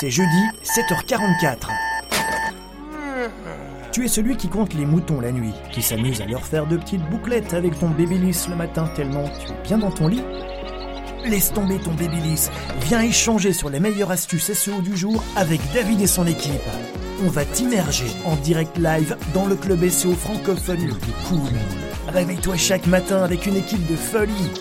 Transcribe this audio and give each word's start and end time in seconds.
C'est 0.00 0.10
jeudi, 0.10 0.44
7h44. 0.62 1.70
Tu 3.90 4.04
es 4.04 4.08
celui 4.08 4.36
qui 4.36 4.48
compte 4.48 4.72
les 4.74 4.86
moutons 4.86 5.20
la 5.20 5.32
nuit, 5.32 5.54
qui 5.72 5.82
s'amuse 5.82 6.20
à 6.20 6.26
leur 6.26 6.44
faire 6.44 6.68
de 6.68 6.76
petites 6.76 7.02
bouclettes 7.10 7.52
avec 7.52 7.76
ton 7.80 7.88
babyliss 7.88 8.48
le 8.48 8.54
matin 8.54 8.88
tellement 8.94 9.24
tu 9.24 9.50
es 9.50 9.62
bien 9.64 9.78
dans 9.78 9.90
ton 9.90 10.06
lit. 10.06 10.22
Laisse 11.26 11.52
tomber 11.52 11.80
ton 11.80 11.94
babyliss, 11.94 12.52
viens 12.82 13.00
échanger 13.00 13.52
sur 13.52 13.70
les 13.70 13.80
meilleures 13.80 14.12
astuces 14.12 14.52
SEO 14.52 14.82
du 14.82 14.96
jour 14.96 15.24
avec 15.34 15.60
David 15.74 16.00
et 16.00 16.06
son 16.06 16.28
équipe. 16.28 16.52
On 17.24 17.28
va 17.28 17.44
t'immerger 17.44 18.06
en 18.24 18.36
direct 18.36 18.78
live 18.78 19.16
dans 19.34 19.46
le 19.46 19.56
club 19.56 19.84
SEO 19.88 20.12
francophone 20.12 20.86
le 20.86 20.94
plus 20.94 21.12
cool. 21.28 21.58
Réveille-toi 22.06 22.56
chaque 22.56 22.86
matin 22.86 23.24
avec 23.24 23.46
une 23.46 23.56
équipe 23.56 23.84
de 23.90 23.96
folie. 23.96 24.52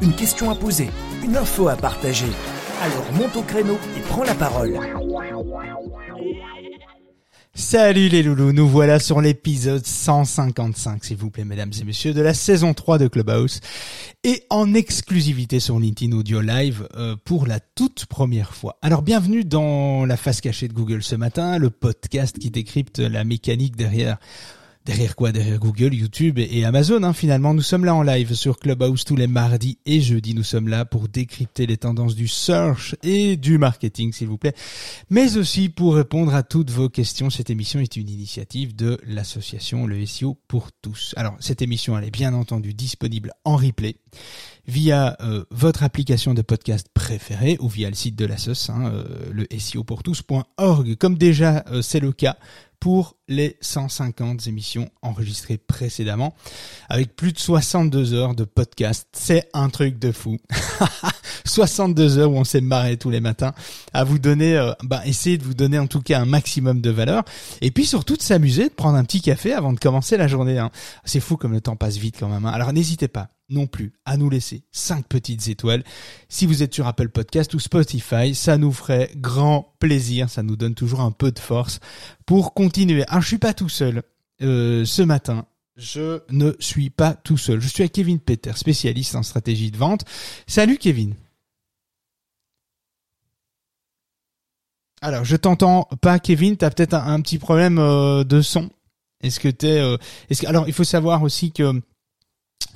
Une 0.00 0.14
question 0.14 0.48
à 0.48 0.54
poser, 0.54 0.90
une 1.24 1.36
info 1.36 1.66
à 1.66 1.74
partager. 1.74 2.30
Alors 2.82 3.12
monte 3.12 3.36
au 3.36 3.42
créneau 3.42 3.78
et 3.96 4.00
prends 4.00 4.24
la 4.24 4.34
parole. 4.34 4.78
Salut 7.54 8.08
les 8.08 8.22
loulous, 8.22 8.52
nous 8.52 8.68
voilà 8.68 8.98
sur 8.98 9.22
l'épisode 9.22 9.84
155, 9.84 11.02
s'il 11.02 11.16
vous 11.16 11.30
plaît, 11.30 11.46
mesdames 11.46 11.72
et 11.80 11.84
messieurs, 11.84 12.12
de 12.12 12.20
la 12.20 12.34
saison 12.34 12.74
3 12.74 12.98
de 12.98 13.08
Clubhouse, 13.08 13.60
et 14.24 14.42
en 14.50 14.74
exclusivité 14.74 15.58
sur 15.58 15.80
LinkedIn 15.80 16.14
Audio 16.14 16.42
Live 16.42 16.86
euh, 16.96 17.16
pour 17.24 17.46
la 17.46 17.58
toute 17.60 18.04
première 18.04 18.54
fois. 18.54 18.76
Alors 18.82 19.00
bienvenue 19.00 19.42
dans 19.42 20.04
la 20.04 20.18
face 20.18 20.42
cachée 20.42 20.68
de 20.68 20.74
Google 20.74 21.02
ce 21.02 21.16
matin, 21.16 21.56
le 21.56 21.70
podcast 21.70 22.38
qui 22.38 22.50
décrypte 22.50 22.98
la 22.98 23.24
mécanique 23.24 23.74
derrière 23.74 24.18
Derrière 24.86 25.16
quoi 25.16 25.32
Derrière 25.32 25.58
Google, 25.58 25.94
YouTube 25.94 26.38
et 26.38 26.64
Amazon. 26.64 27.02
Hein, 27.02 27.12
finalement, 27.12 27.52
nous 27.54 27.60
sommes 27.60 27.84
là 27.84 27.92
en 27.92 28.04
live 28.04 28.34
sur 28.34 28.60
Clubhouse 28.60 29.04
tous 29.04 29.16
les 29.16 29.26
mardis 29.26 29.78
et 29.84 30.00
jeudis. 30.00 30.32
Nous 30.32 30.44
sommes 30.44 30.68
là 30.68 30.84
pour 30.84 31.08
décrypter 31.08 31.66
les 31.66 31.76
tendances 31.76 32.14
du 32.14 32.28
search 32.28 32.94
et 33.02 33.36
du 33.36 33.58
marketing, 33.58 34.12
s'il 34.12 34.28
vous 34.28 34.38
plaît, 34.38 34.54
mais 35.10 35.38
aussi 35.38 35.70
pour 35.70 35.96
répondre 35.96 36.32
à 36.36 36.44
toutes 36.44 36.70
vos 36.70 36.88
questions. 36.88 37.30
Cette 37.30 37.50
émission 37.50 37.80
est 37.80 37.96
une 37.96 38.08
initiative 38.08 38.76
de 38.76 39.00
l'association 39.04 39.88
Le 39.88 40.06
SEO 40.06 40.38
pour 40.46 40.70
tous. 40.70 41.14
Alors, 41.16 41.34
cette 41.40 41.62
émission, 41.62 41.98
elle 41.98 42.04
est 42.04 42.12
bien 42.12 42.32
entendu 42.32 42.72
disponible 42.72 43.32
en 43.44 43.56
replay 43.56 43.96
via 44.68 45.16
euh, 45.20 45.44
votre 45.50 45.82
application 45.82 46.34
de 46.34 46.42
podcast 46.42 46.88
préférée 46.92 47.56
ou 47.60 47.68
via 47.68 47.88
le 47.88 47.94
site 47.94 48.16
de 48.16 48.26
la 48.26 48.34
hein, 48.68 48.90
euh, 48.92 49.04
le 49.30 49.46
SEO 49.58 49.84
pour 49.84 50.02
tous.org, 50.02 50.96
comme 50.96 51.16
déjà 51.16 51.64
euh, 51.70 51.82
c'est 51.82 52.00
le 52.00 52.12
cas 52.12 52.36
pour 52.80 53.16
les 53.28 53.56
150 53.60 54.46
émissions 54.46 54.90
enregistrées 55.02 55.58
précédemment, 55.58 56.34
avec 56.88 57.16
plus 57.16 57.32
de 57.32 57.38
62 57.38 58.14
heures 58.14 58.34
de 58.34 58.44
podcast. 58.44 59.08
C'est 59.12 59.48
un 59.52 59.68
truc 59.68 59.98
de 59.98 60.12
fou. 60.12 60.38
62 61.44 62.18
heures 62.18 62.30
où 62.30 62.36
on 62.36 62.44
s'est 62.44 62.60
marré 62.60 62.96
tous 62.96 63.10
les 63.10 63.20
matins 63.20 63.52
à 63.92 64.04
vous 64.04 64.18
donner, 64.18 64.56
euh, 64.56 64.72
bah, 64.82 65.02
essayer 65.06 65.38
de 65.38 65.44
vous 65.44 65.54
donner 65.54 65.78
en 65.78 65.86
tout 65.86 66.00
cas 66.00 66.20
un 66.20 66.26
maximum 66.26 66.80
de 66.80 66.90
valeur. 66.90 67.24
Et 67.60 67.70
puis 67.70 67.86
surtout 67.86 68.16
de 68.16 68.22
s'amuser, 68.22 68.64
de 68.64 68.74
prendre 68.74 68.96
un 68.96 69.04
petit 69.04 69.20
café 69.20 69.52
avant 69.52 69.72
de 69.72 69.78
commencer 69.78 70.16
la 70.16 70.28
journée. 70.28 70.58
Hein. 70.58 70.70
C'est 71.04 71.20
fou 71.20 71.36
comme 71.36 71.52
le 71.52 71.60
temps 71.60 71.76
passe 71.76 71.96
vite 71.96 72.16
quand 72.18 72.28
même. 72.28 72.46
Hein. 72.46 72.52
Alors 72.52 72.72
n'hésitez 72.72 73.08
pas 73.08 73.28
non 73.48 73.66
plus 73.66 73.92
à 74.04 74.16
nous 74.16 74.30
laisser 74.30 74.64
5 74.72 75.06
petites 75.06 75.48
étoiles. 75.48 75.84
Si 76.28 76.46
vous 76.46 76.62
êtes 76.62 76.74
sur 76.74 76.86
Apple 76.86 77.08
Podcast 77.08 77.54
ou 77.54 77.58
Spotify, 77.58 78.34
ça 78.34 78.58
nous 78.58 78.72
ferait 78.72 79.10
grand 79.16 79.74
plaisir, 79.78 80.28
ça 80.30 80.42
nous 80.42 80.56
donne 80.56 80.74
toujours 80.74 81.00
un 81.00 81.12
peu 81.12 81.30
de 81.30 81.38
force 81.38 81.80
pour 82.24 82.54
continuer. 82.54 83.04
Ah, 83.08 83.20
je 83.20 83.28
suis 83.28 83.38
pas 83.38 83.54
tout 83.54 83.68
seul 83.68 84.02
euh, 84.42 84.84
ce 84.84 85.02
matin. 85.02 85.46
Je 85.76 86.20
ne 86.30 86.52
suis 86.58 86.88
pas 86.88 87.14
tout 87.14 87.36
seul. 87.36 87.60
Je 87.60 87.68
suis 87.68 87.82
avec 87.82 87.92
Kevin 87.92 88.18
Peter, 88.18 88.52
spécialiste 88.54 89.14
en 89.14 89.22
stratégie 89.22 89.70
de 89.70 89.76
vente. 89.76 90.04
Salut 90.46 90.78
Kevin. 90.78 91.14
Alors, 95.06 95.24
je 95.24 95.36
t'entends 95.36 95.88
pas, 96.00 96.18
Kevin. 96.18 96.56
T'as 96.56 96.68
peut-être 96.68 96.94
un, 96.94 97.20
petit 97.20 97.38
problème 97.38 97.78
euh, 97.78 98.24
de 98.24 98.42
son. 98.42 98.70
Est-ce 99.22 99.38
que 99.38 99.46
t'es 99.46 99.78
euh, 99.78 99.96
Est-ce 100.30 100.42
que 100.42 100.48
alors 100.48 100.66
il 100.66 100.72
faut 100.72 100.82
savoir 100.82 101.22
aussi 101.22 101.52
que 101.52 101.80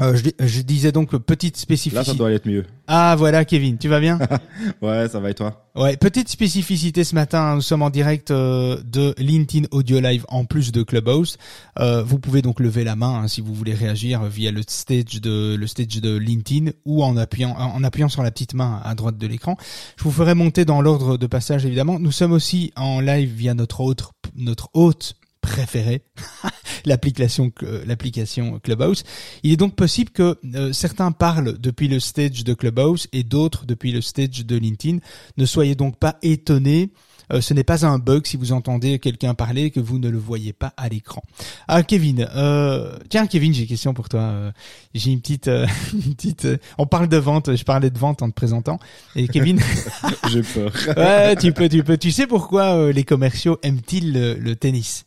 euh, 0.01 0.17
je, 0.17 0.47
je, 0.47 0.63
disais 0.63 0.93
donc 0.93 1.15
petite 1.19 1.59
spécificité. 1.59 1.97
Là, 1.97 2.05
ça 2.05 2.15
doit 2.15 2.33
être 2.33 2.47
mieux. 2.47 2.65
Ah 2.87 3.15
voilà, 3.19 3.45
Kevin, 3.45 3.77
tu 3.77 3.89
vas 3.89 4.01
bien 4.01 4.19
Ouais, 4.83 5.09
ça 5.09 5.21
va 5.21 5.31
et 5.31 5.35
toi? 5.35 5.67
Ouais, 5.77 5.97
petite 5.99 6.29
spécificité 6.29 7.05
ce 7.05 7.15
matin. 7.15 7.57
Nous 7.57 7.61
sommes 7.61 7.83
en 7.83 7.91
direct 7.91 8.31
euh, 8.31 8.81
de 8.83 9.15
LinkedIn 9.19 9.67
Audio 9.71 10.01
Live 10.01 10.25
en 10.29 10.47
plus 10.47 10.73
de 10.73 10.83
Clubhouse. 10.83 11.37
Euh, 11.79 12.03
vous 12.03 12.19
pouvez 12.19 12.41
donc 12.41 12.61
lever 12.61 12.83
la 12.83 12.97
main 12.97 13.23
hein, 13.23 13.29
si 13.29 13.43
vous 13.43 13.53
voulez 13.53 13.75
réagir 13.75 14.25
via 14.25 14.51
le 14.51 14.63
stage 14.67 15.21
de 15.21 15.55
le 15.55 15.67
stage 15.67 16.01
de 16.01 16.17
LinkedIn 16.17 16.71
ou 16.87 17.05
en 17.05 17.17
appuyant 17.19 17.51
en 17.51 17.85
appuyant 17.85 18.09
sur 18.09 18.23
la 18.23 18.31
petite 18.31 18.55
main 18.55 18.81
à 18.83 18.95
droite 18.95 19.19
de 19.19 19.27
l'écran. 19.27 19.57
Je 19.97 20.05
vous 20.05 20.13
ferai 20.13 20.35
monter 20.35 20.65
dans 20.65 20.81
l'ordre 20.81 21.19
de 21.19 21.27
passage 21.27 21.67
évidemment. 21.67 21.99
Nous 21.99 22.13
sommes 22.13 22.33
aussi 22.33 22.73
en 22.75 23.01
live 23.01 23.31
via 23.31 23.53
notre 23.53 23.81
autre 23.83 24.13
notre 24.35 24.71
hôte 24.73 25.15
préféré, 25.41 26.03
l'application 26.85 27.53
l'application 27.87 28.59
Clubhouse. 28.61 29.05
Il 29.43 29.53
est 29.53 29.57
donc 29.57 29.75
possible 29.75 30.11
que 30.11 30.39
euh, 30.55 30.73
certains 30.73 31.13
parlent 31.13 31.59
depuis 31.59 31.89
le 31.89 32.01
stage 32.01 32.45
de 32.45 32.55
Clubhouse 32.55 33.09
et 33.13 33.23
d'autres 33.23 33.67
depuis 33.67 33.93
le 33.93 34.01
stage 34.01 34.45
de 34.45 34.57
LinkedIn. 34.57 34.99
Ne 35.37 35.47
soyez 35.47 35.75
donc 35.75 35.99
pas 35.99 36.19
étonnés. 36.23 36.91
Euh, 37.33 37.41
ce 37.41 37.55
n'est 37.55 37.63
pas 37.63 37.87
un 37.87 37.99
bug 37.99 38.27
si 38.27 38.37
vous 38.37 38.51
entendez 38.51 38.99
quelqu'un 38.99 39.35
parler 39.35 39.67
et 39.67 39.71
que 39.71 39.79
vous 39.79 40.01
ne 40.01 40.09
le 40.09 40.19
voyez 40.19 40.53
pas 40.53 40.75
à 40.77 40.89
l'écran. 40.89 41.23
Ah 41.69 41.85
Kevin, 41.85 42.29
euh, 42.35 42.99
tiens 43.09 43.29
Kevin, 43.29 43.55
j'ai 43.55 43.63
une 43.63 43.69
question 43.69 43.95
pour 43.95 44.09
toi. 44.09 44.53
j'ai 44.95 45.13
une 45.13 45.21
petite, 45.21 45.49
une 45.93 46.15
petite. 46.17 46.49
on 46.77 46.87
parle 46.87 47.09
de 47.09 47.19
vente. 47.19 47.55
Je 47.55 47.63
parlais 47.63 47.91
de 47.91 47.99
vente 47.99 48.23
en 48.23 48.29
te 48.29 48.35
présentant. 48.35 48.81
Et 49.15 49.29
Kevin, 49.29 49.61
j'ai 50.29 50.43
peur. 50.43 50.73
ouais, 50.97 51.37
tu 51.37 51.53
peux, 51.53 51.69
tu 51.69 51.85
peux. 51.85 51.97
Tu 51.97 52.11
sais 52.11 52.27
pourquoi 52.27 52.91
les 52.91 53.05
commerciaux 53.05 53.59
aiment-ils 53.63 54.13
le 54.13 54.57
tennis? 54.57 55.05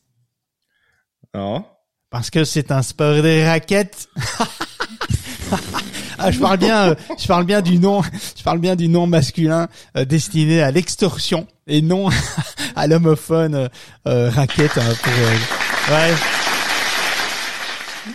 Non. 1.33 1.65
Parce 2.09 2.29
que 2.29 2.43
c'est 2.43 2.71
un 2.71 2.83
sport 2.83 3.23
de 3.23 3.45
raquettes. 3.45 4.07
ah, 6.19 6.29
je 6.29 6.39
parle 6.39 6.57
bien, 6.57 6.89
euh, 6.89 6.95
je 7.17 7.25
parle 7.25 7.45
bien 7.45 7.61
du 7.61 7.79
nom, 7.79 8.03
je 8.37 8.43
parle 8.43 8.59
bien 8.59 8.75
du 8.75 8.87
nom 8.87 9.07
masculin 9.07 9.67
euh, 9.97 10.05
destiné 10.05 10.61
à 10.61 10.69
l'extorsion 10.69 11.47
et 11.65 11.81
non 11.81 12.09
à 12.75 12.85
l'homophone 12.85 13.67
euh, 14.07 14.29
raquette 14.29 14.77
hein, 14.77 14.93
pour. 15.01 15.93
ouais. 15.93 16.13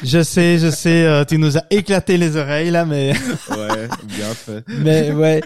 Je 0.05 0.23
sais, 0.23 0.59
je 0.59 0.71
sais, 0.71 1.25
tu 1.27 1.39
nous 1.39 1.57
as 1.57 1.65
éclaté 1.71 2.19
les 2.19 2.37
oreilles 2.37 2.71
là, 2.71 2.85
mais. 2.85 3.15
ouais, 3.51 3.89
bien 4.05 4.35
fait. 4.35 4.63
Mais 4.69 5.11
ouais, 5.11 5.41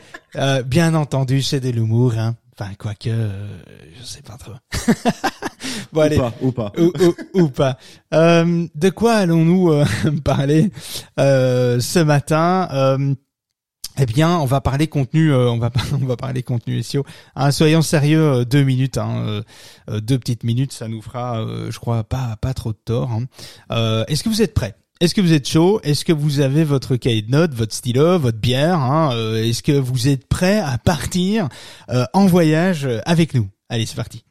bien 0.66 0.94
entendu, 0.94 1.42
c'est 1.42 1.60
de 1.60 1.70
l'humour, 1.70 2.14
hein. 2.18 2.34
Enfin, 2.58 2.72
quoique, 2.78 3.08
je 3.08 4.04
sais 4.04 4.20
pas 4.20 4.36
trop. 4.36 4.52
bon, 5.92 6.00
allez. 6.02 6.18
Ou 6.18 6.20
pas, 6.20 6.34
ou 6.42 6.52
pas. 6.52 6.72
Ou, 7.34 7.48
pas. 7.48 7.78
Euh, 8.12 8.66
de 8.74 8.90
quoi 8.90 9.14
allons-nous 9.14 9.72
euh, 9.72 9.84
parler 10.24 10.70
euh, 11.18 11.80
ce 11.80 11.98
matin 11.98 12.68
euh, 12.72 13.14
eh 13.98 14.06
bien, 14.06 14.38
on 14.38 14.46
va 14.46 14.62
parler 14.62 14.86
contenu, 14.86 15.34
on 15.34 15.58
va 15.58 15.70
on 15.92 16.06
va 16.06 16.16
parler 16.16 16.42
contenu 16.42 16.82
SEO. 16.82 17.04
Hein, 17.36 17.50
soyons 17.50 17.82
sérieux, 17.82 18.44
deux 18.46 18.62
minutes, 18.64 18.96
hein, 18.96 19.42
deux 19.86 20.18
petites 20.18 20.44
minutes, 20.44 20.72
ça 20.72 20.88
nous 20.88 21.02
fera, 21.02 21.44
je 21.68 21.78
crois, 21.78 22.02
pas 22.02 22.36
pas 22.40 22.54
trop 22.54 22.72
de 22.72 22.78
tort. 22.82 23.10
Hein. 23.10 24.04
Est-ce 24.08 24.24
que 24.24 24.30
vous 24.30 24.40
êtes 24.40 24.54
prêts? 24.54 24.74
Est-ce 25.02 25.16
que 25.16 25.20
vous 25.20 25.32
êtes 25.32 25.48
chaud? 25.48 25.80
Est-ce 25.82 26.04
que 26.04 26.12
vous 26.12 26.38
avez 26.38 26.62
votre 26.62 26.94
cahier 26.94 27.22
de 27.22 27.30
notes, 27.32 27.54
votre 27.54 27.74
stylo, 27.74 28.20
votre 28.20 28.38
bière 28.38 28.78
hein 28.78 29.10
Est-ce 29.34 29.62
que 29.62 29.72
vous 29.72 30.06
êtes 30.06 30.28
prêt 30.28 30.60
à 30.60 30.78
partir 30.78 31.48
en 32.12 32.26
voyage 32.26 32.88
avec 33.04 33.34
nous? 33.34 33.48
Allez, 33.68 33.84
c'est 33.84 33.96
parti. 33.96 34.24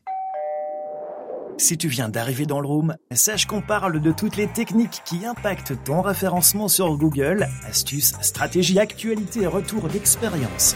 Si 1.57 1.77
tu 1.77 1.89
viens 1.89 2.07
d'arriver 2.07 2.45
dans 2.45 2.61
le 2.61 2.67
room, 2.67 2.95
sache 3.11 3.45
qu'on 3.45 3.61
parle 3.61 4.01
de 4.01 4.11
toutes 4.11 4.37
les 4.37 4.47
techniques 4.47 5.01
qui 5.05 5.25
impactent 5.25 5.73
ton 5.83 6.01
référencement 6.01 6.67
sur 6.67 6.97
Google, 6.97 7.47
astuces, 7.67 8.13
stratégies, 8.21 8.79
actualités 8.79 9.41
et 9.41 9.47
retours 9.47 9.87
d'expérience. 9.89 10.75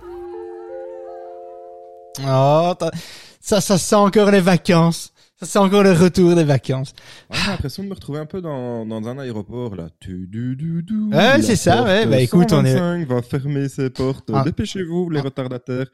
Oh, 2.19 2.73
ça, 3.39 3.61
ça 3.61 3.77
sent 3.77 3.95
encore 3.95 4.31
les 4.31 4.41
vacances. 4.41 5.10
C'est 5.41 5.59
encore 5.59 5.83
le 5.83 5.91
retour 5.93 6.35
des 6.35 6.43
vacances. 6.43 6.93
Ouais, 7.29 7.37
j'ai 7.43 7.51
l'impression 7.51 7.83
de 7.83 7.87
me 7.89 7.93
retrouver 7.93 8.19
un 8.19 8.25
peu 8.25 8.41
dans, 8.41 8.85
dans 8.85 9.07
un 9.07 9.17
aéroport, 9.19 9.75
là. 9.75 9.87
Tu, 9.99 10.27
du, 10.27 10.55
du, 10.55 10.83
du, 10.83 11.03
Ouais, 11.13 11.41
c'est 11.41 11.55
ça, 11.55 11.83
ouais. 11.83 12.05
Bah, 12.05 12.19
écoute, 12.19 12.51
on 12.53 12.63
est- 12.65 12.73
125 12.77 13.07
va 13.07 13.21
fermer 13.21 13.69
ses 13.69 13.89
portes. 13.89 14.29
Ah. 14.33 14.43
Dépêchez-vous, 14.43 15.09
les 15.09 15.19
Ah. 15.19 15.23
retardataires. 15.23 15.87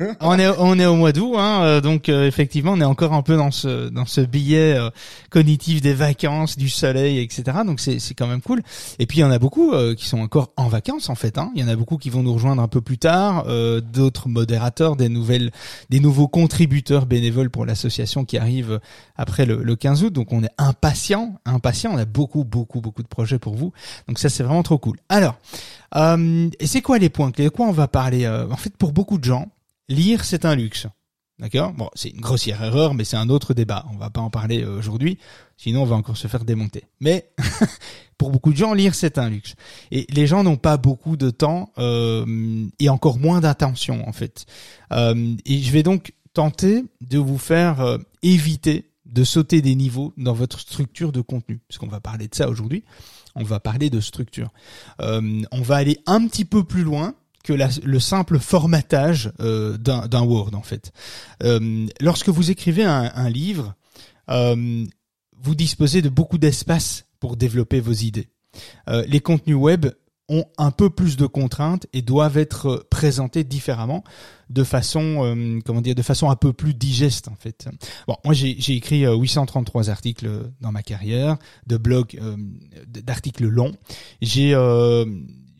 on 0.20 0.38
est 0.38 0.48
on 0.58 0.78
est 0.78 0.86
au 0.86 0.94
mois 0.96 1.12
d'août, 1.12 1.34
hein, 1.36 1.62
euh, 1.62 1.80
donc 1.80 2.08
euh, 2.08 2.26
effectivement 2.26 2.72
on 2.72 2.80
est 2.80 2.84
encore 2.84 3.12
un 3.12 3.22
peu 3.22 3.36
dans 3.36 3.50
ce 3.50 3.88
dans 3.88 4.06
ce 4.06 4.20
billet 4.20 4.74
euh, 4.78 4.90
cognitif 5.30 5.80
des 5.80 5.94
vacances, 5.94 6.56
du 6.56 6.68
soleil, 6.68 7.18
etc. 7.20 7.58
Donc 7.66 7.80
c'est 7.80 7.98
c'est 7.98 8.14
quand 8.14 8.26
même 8.26 8.40
cool. 8.40 8.62
Et 8.98 9.06
puis 9.06 9.18
il 9.18 9.20
y 9.20 9.24
en 9.24 9.30
a 9.30 9.38
beaucoup 9.38 9.72
euh, 9.72 9.94
qui 9.94 10.06
sont 10.06 10.18
encore 10.20 10.52
en 10.56 10.68
vacances 10.68 11.08
en 11.10 11.14
fait. 11.14 11.38
Hein. 11.38 11.50
Il 11.54 11.60
y 11.60 11.64
en 11.64 11.68
a 11.68 11.76
beaucoup 11.76 11.96
qui 11.98 12.10
vont 12.10 12.22
nous 12.22 12.32
rejoindre 12.34 12.62
un 12.62 12.68
peu 12.68 12.80
plus 12.80 12.98
tard, 12.98 13.44
euh, 13.48 13.80
d'autres 13.80 14.28
modérateurs, 14.28 14.96
des 14.96 15.08
nouvelles, 15.08 15.50
des 15.90 16.00
nouveaux 16.00 16.28
contributeurs 16.28 17.06
bénévoles 17.06 17.50
pour 17.50 17.66
l'association 17.66 18.24
qui 18.24 18.38
arrivent 18.38 18.80
après 19.16 19.46
le, 19.46 19.62
le 19.62 19.76
15 19.76 20.04
août. 20.04 20.12
Donc 20.12 20.32
on 20.32 20.42
est 20.42 20.50
impatient, 20.58 21.38
impatient. 21.44 21.92
On 21.92 21.98
a 21.98 22.04
beaucoup 22.04 22.44
beaucoup 22.44 22.80
beaucoup 22.80 23.02
de 23.02 23.08
projets 23.08 23.38
pour 23.38 23.54
vous. 23.54 23.72
Donc 24.08 24.18
ça 24.18 24.28
c'est 24.28 24.42
vraiment 24.42 24.62
trop 24.62 24.78
cool. 24.78 24.98
Alors 25.08 25.36
euh, 25.94 26.48
c'est 26.64 26.82
quoi 26.82 26.98
les 26.98 27.08
points 27.08 27.30
clés? 27.30 27.44
De 27.44 27.50
quoi 27.50 27.66
on 27.66 27.72
va 27.72 27.88
parler 27.88 28.24
Euh, 28.24 28.48
En 28.50 28.56
fait, 28.56 28.76
pour 28.76 28.92
beaucoup 28.92 29.18
de 29.18 29.24
gens, 29.24 29.48
lire 29.88 30.24
c'est 30.24 30.44
un 30.44 30.54
luxe. 30.54 30.86
D'accord? 31.38 31.74
Bon, 31.74 31.90
c'est 31.94 32.08
une 32.08 32.22
grossière 32.22 32.62
erreur, 32.62 32.94
mais 32.94 33.04
c'est 33.04 33.18
un 33.18 33.28
autre 33.28 33.52
débat. 33.52 33.84
On 33.92 33.98
va 33.98 34.08
pas 34.08 34.22
en 34.22 34.30
parler 34.30 34.62
euh, 34.62 34.78
aujourd'hui, 34.78 35.18
sinon 35.58 35.82
on 35.82 35.84
va 35.84 35.94
encore 35.96 36.16
se 36.16 36.28
faire 36.28 36.46
démonter. 36.46 36.84
Mais 36.98 37.28
pour 38.18 38.30
beaucoup 38.30 38.52
de 38.52 38.56
gens, 38.56 38.72
lire 38.72 38.94
c'est 38.94 39.18
un 39.18 39.28
luxe. 39.28 39.54
Et 39.90 40.06
les 40.08 40.26
gens 40.26 40.42
n'ont 40.42 40.56
pas 40.56 40.78
beaucoup 40.78 41.18
de 41.18 41.28
temps 41.28 41.72
euh, 41.76 42.66
et 42.78 42.88
encore 42.88 43.18
moins 43.18 43.40
d'attention 43.42 44.08
en 44.08 44.12
fait. 44.12 44.46
Euh, 44.92 45.34
et 45.44 45.60
je 45.60 45.70
vais 45.72 45.82
donc 45.82 46.14
tenter 46.32 46.84
de 47.02 47.18
vous 47.18 47.36
faire 47.38 47.82
euh, 47.82 47.98
éviter 48.34 48.90
de 49.04 49.24
sauter 49.24 49.62
des 49.62 49.74
niveaux 49.74 50.12
dans 50.16 50.34
votre 50.34 50.60
structure 50.60 51.12
de 51.12 51.20
contenu, 51.20 51.60
parce 51.68 51.78
qu'on 51.78 51.86
va 51.86 52.00
parler 52.00 52.28
de 52.28 52.34
ça 52.34 52.48
aujourd'hui. 52.48 52.84
On 53.34 53.44
va 53.44 53.60
parler 53.60 53.90
de 53.90 54.00
structure. 54.00 54.50
Euh, 55.00 55.42
on 55.52 55.62
va 55.62 55.76
aller 55.76 55.98
un 56.06 56.26
petit 56.26 56.44
peu 56.44 56.64
plus 56.64 56.82
loin 56.82 57.14
que 57.46 57.52
le 57.52 58.00
simple 58.00 58.40
formatage 58.40 59.32
euh, 59.40 59.78
d'un 59.78 60.22
Word 60.22 60.50
en 60.54 60.62
fait. 60.62 60.90
Euh, 61.44 61.86
lorsque 62.00 62.28
vous 62.28 62.50
écrivez 62.50 62.82
un, 62.82 63.30
livre, 63.30 63.74
euh, 64.30 64.84
vous 65.40 65.54
disposez 65.54 66.02
de 66.02 66.08
beaucoup 66.08 66.38
d'espace 66.38 67.06
pour 67.20 67.36
développer 67.36 67.80
vos 67.80 67.92
idées. 67.92 68.28
Les 68.88 69.20
contenus 69.20 69.56
web 69.56 69.86
ont 70.28 70.44
un 70.58 70.70
peu 70.70 70.90
plus 70.90 71.16
de 71.16 71.26
contraintes 71.26 71.86
et 71.92 72.02
doivent 72.02 72.38
être 72.38 72.66
euh, 72.66 72.86
présentés 72.90 73.44
différemment 73.44 74.02
de 74.50 74.64
façon 74.64 75.24
euh, 75.24 75.60
comment 75.64 75.80
dire 75.80 75.94
de 75.94 76.02
façon 76.02 76.30
un 76.30 76.36
peu 76.36 76.52
plus 76.52 76.74
digeste 76.74 77.28
en 77.28 77.36
fait. 77.38 77.68
Bon, 78.06 78.16
moi 78.24 78.34
j'ai 78.34 78.74
écrit 78.74 79.06
euh, 79.06 79.14
833 79.14 79.90
articles 79.90 80.28
dans 80.60 80.72
ma 80.72 80.82
carrière 80.82 81.36
de 81.66 81.76
blogs 81.76 82.18
euh, 82.20 82.36
d'articles 82.86 83.46
longs. 83.46 83.72
J'ai 84.20 84.54
euh, 84.54 85.04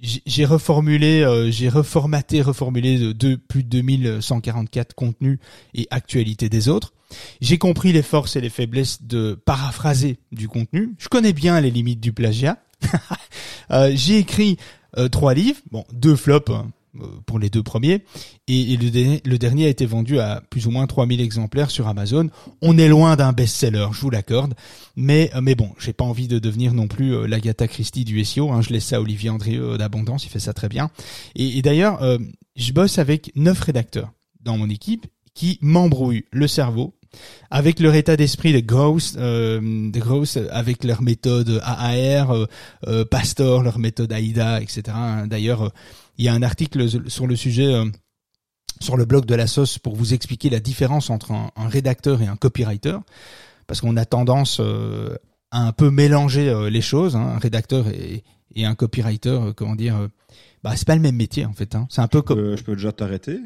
j'ai 0.00 0.44
reformulé, 0.44 1.22
euh, 1.22 1.50
j'ai 1.50 1.68
reformaté, 1.68 2.42
reformulé 2.42 3.14
de 3.14 3.34
plus 3.36 3.62
de 3.62 3.68
2144 3.68 4.94
contenus 4.94 5.38
et 5.74 5.86
actualités 5.90 6.48
des 6.48 6.68
autres. 6.68 6.92
J'ai 7.40 7.56
compris 7.58 7.92
les 7.92 8.02
forces 8.02 8.36
et 8.36 8.40
les 8.40 8.50
faiblesses 8.50 9.02
de 9.02 9.34
paraphraser 9.34 10.18
du 10.32 10.48
contenu. 10.48 10.94
Je 10.98 11.08
connais 11.08 11.32
bien 11.32 11.60
les 11.60 11.70
limites 11.70 12.00
du 12.00 12.12
plagiat. 12.12 12.58
Euh, 13.72 13.90
j'ai 13.96 14.18
écrit 14.18 14.58
euh, 14.96 15.08
trois 15.08 15.34
livres, 15.34 15.58
bon, 15.72 15.84
deux 15.92 16.14
flops 16.14 16.52
hein, 16.52 16.70
euh, 17.00 17.06
pour 17.26 17.40
les 17.40 17.50
deux 17.50 17.64
premiers, 17.64 18.04
et, 18.46 18.76
le, 18.76 19.38
dernier, 19.38 19.66
a 19.66 19.68
été 19.68 19.86
vendu 19.86 20.20
à 20.20 20.40
plus 20.50 20.68
ou 20.68 20.70
moins 20.70 20.86
3000 20.86 21.20
exemplaires 21.20 21.72
sur 21.72 21.88
Amazon. 21.88 22.30
On 22.62 22.78
est 22.78 22.86
loin 22.86 23.16
d'un 23.16 23.32
best-seller, 23.32 23.88
je 23.90 24.00
vous 24.00 24.10
l'accorde, 24.10 24.54
mais 24.94 25.32
mais 25.42 25.56
bon, 25.56 25.72
j'ai 25.80 25.92
pas 25.92 26.04
envie 26.04 26.28
de 26.28 26.38
devenir 26.38 26.74
non 26.74 26.86
plus 26.86 27.26
l'Agatha 27.26 27.66
Christie 27.66 28.04
du 28.04 28.24
SEO. 28.24 28.52
Hein, 28.52 28.62
je 28.62 28.70
laisse 28.70 28.84
ça 28.84 28.98
à 28.98 29.00
Olivier 29.00 29.30
Andrieux 29.30 29.76
d'Abondance, 29.78 30.24
il 30.24 30.28
fait 30.28 30.38
ça 30.38 30.52
très 30.52 30.68
bien. 30.68 30.92
Et, 31.34 31.60
d'ailleurs, 31.62 32.00
je 32.54 32.72
bosse 32.72 33.00
avec 33.00 33.32
neuf 33.34 33.58
rédacteurs 33.58 34.12
dans 34.42 34.56
mon 34.56 34.70
équipe 34.70 35.08
qui 35.34 35.58
m'embrouillent 35.60 36.24
le 36.30 36.46
cerveau 36.46 36.94
avec 37.50 37.80
leur 37.80 37.94
état 37.94 38.16
d'esprit 38.16 38.52
de 38.52 38.60
Gauss, 38.60 39.14
euh, 39.18 39.60
de 39.90 40.50
avec 40.50 40.84
leur 40.84 41.02
méthode 41.02 41.60
AAR, 41.62 42.30
euh, 42.30 42.46
euh, 42.86 43.04
Pastor, 43.04 43.62
leur 43.62 43.78
méthode 43.78 44.12
AIDA, 44.12 44.60
etc. 44.60 44.82
D'ailleurs, 45.26 45.72
il 46.18 46.24
y 46.24 46.28
a 46.28 46.34
un 46.34 46.42
article 46.42 47.10
sur 47.10 47.26
le 47.26 47.36
sujet 47.36 47.74
sur 48.80 48.96
le 48.96 49.06
blog 49.06 49.24
de 49.24 49.34
la 49.34 49.46
sauce 49.46 49.78
pour 49.78 49.96
vous 49.96 50.12
expliquer 50.12 50.50
la 50.50 50.60
différence 50.60 51.08
entre 51.08 51.32
un, 51.32 51.50
rédacteur 51.68 52.20
et 52.20 52.26
un 52.26 52.36
copywriter, 52.36 52.98
parce 53.66 53.80
qu'on 53.80 53.96
a 53.96 54.04
tendance 54.04 54.60
à 55.50 55.60
un 55.60 55.72
peu 55.72 55.90
mélanger 55.90 56.68
les 56.70 56.80
choses, 56.82 57.16
hein, 57.16 57.32
un 57.36 57.38
rédacteur 57.38 57.86
et, 57.88 58.22
un 58.58 58.74
copywriter, 58.74 59.38
comment 59.54 59.76
dire, 59.76 60.08
bah 60.64 60.72
c'est 60.76 60.86
pas 60.86 60.94
le 60.96 61.00
même 61.00 61.16
métier 61.16 61.44
en 61.46 61.52
fait. 61.52 61.74
Hein. 61.74 61.86
C'est 61.90 62.00
un 62.00 62.08
peu 62.08 62.22
comme 62.22 62.38
Euh, 62.38 62.56
je 62.56 62.62
peux 62.64 62.74
déjà 62.76 62.92
t'arrêter 62.92 63.38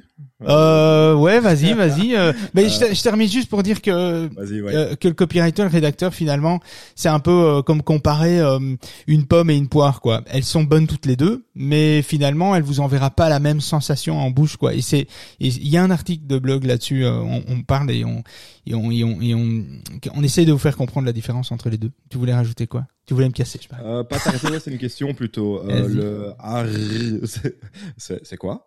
euh, 0.42 1.14
ouais, 1.14 1.40
vas-y, 1.40 1.72
vas-y. 1.74 2.14
euh, 2.14 2.32
mais 2.54 2.68
je, 2.68 2.78
te- 2.78 2.94
je 2.94 3.02
termine 3.02 3.28
juste 3.28 3.48
pour 3.48 3.62
dire 3.62 3.80
que 3.82 4.28
ouais. 4.28 4.74
euh, 4.74 4.94
que 4.96 5.08
le 5.08 5.14
copywriter, 5.14 5.62
le 5.62 5.68
rédacteur, 5.68 6.14
finalement, 6.14 6.60
c'est 6.94 7.08
un 7.08 7.20
peu 7.20 7.30
euh, 7.30 7.62
comme 7.62 7.82
comparer 7.82 8.38
euh, 8.40 8.58
une 9.06 9.26
pomme 9.26 9.50
et 9.50 9.56
une 9.56 9.68
poire, 9.68 10.00
quoi. 10.00 10.22
Elles 10.26 10.44
sont 10.44 10.62
bonnes 10.64 10.86
toutes 10.86 11.06
les 11.06 11.16
deux, 11.16 11.44
mais 11.54 12.02
finalement, 12.02 12.54
elles 12.56 12.62
vous 12.62 12.80
enverra 12.80 13.10
pas 13.10 13.28
la 13.28 13.38
même 13.40 13.60
sensation 13.60 14.18
en 14.18 14.30
bouche, 14.30 14.56
quoi. 14.56 14.74
Et 14.74 14.80
c'est, 14.82 15.06
il 15.40 15.68
y 15.68 15.76
a 15.76 15.82
un 15.82 15.90
article 15.90 16.26
de 16.26 16.38
blog 16.38 16.64
là-dessus. 16.64 17.06
on, 17.06 17.42
on 17.48 17.62
parle 17.62 17.90
et 17.90 18.04
on 18.04 18.22
et 18.66 18.74
on 18.74 18.90
et 18.90 19.04
on 19.04 19.20
et 19.20 19.34
on, 19.34 19.64
on 20.14 20.22
essaye 20.22 20.46
de 20.46 20.52
vous 20.52 20.58
faire 20.58 20.76
comprendre 20.76 21.06
la 21.06 21.12
différence 21.12 21.52
entre 21.52 21.70
les 21.70 21.78
deux. 21.78 21.90
Tu 22.08 22.18
voulais 22.18 22.34
rajouter 22.34 22.66
quoi? 22.66 22.86
Tu 23.06 23.14
voulais 23.14 23.28
me 23.28 23.32
casser, 23.32 23.58
je 23.62 23.68
sais 23.68 23.68
pas. 23.68 23.82
Euh, 23.82 24.04
pas 24.04 24.18
t'arrêter, 24.18 24.58
c'est 24.60 24.70
une 24.70 24.78
question 24.78 25.14
plutôt. 25.14 25.62
Euh, 25.68 25.88
le 25.88 26.32
ar, 26.38 26.66
c'est- 27.98 28.36
quoi? 28.36 28.66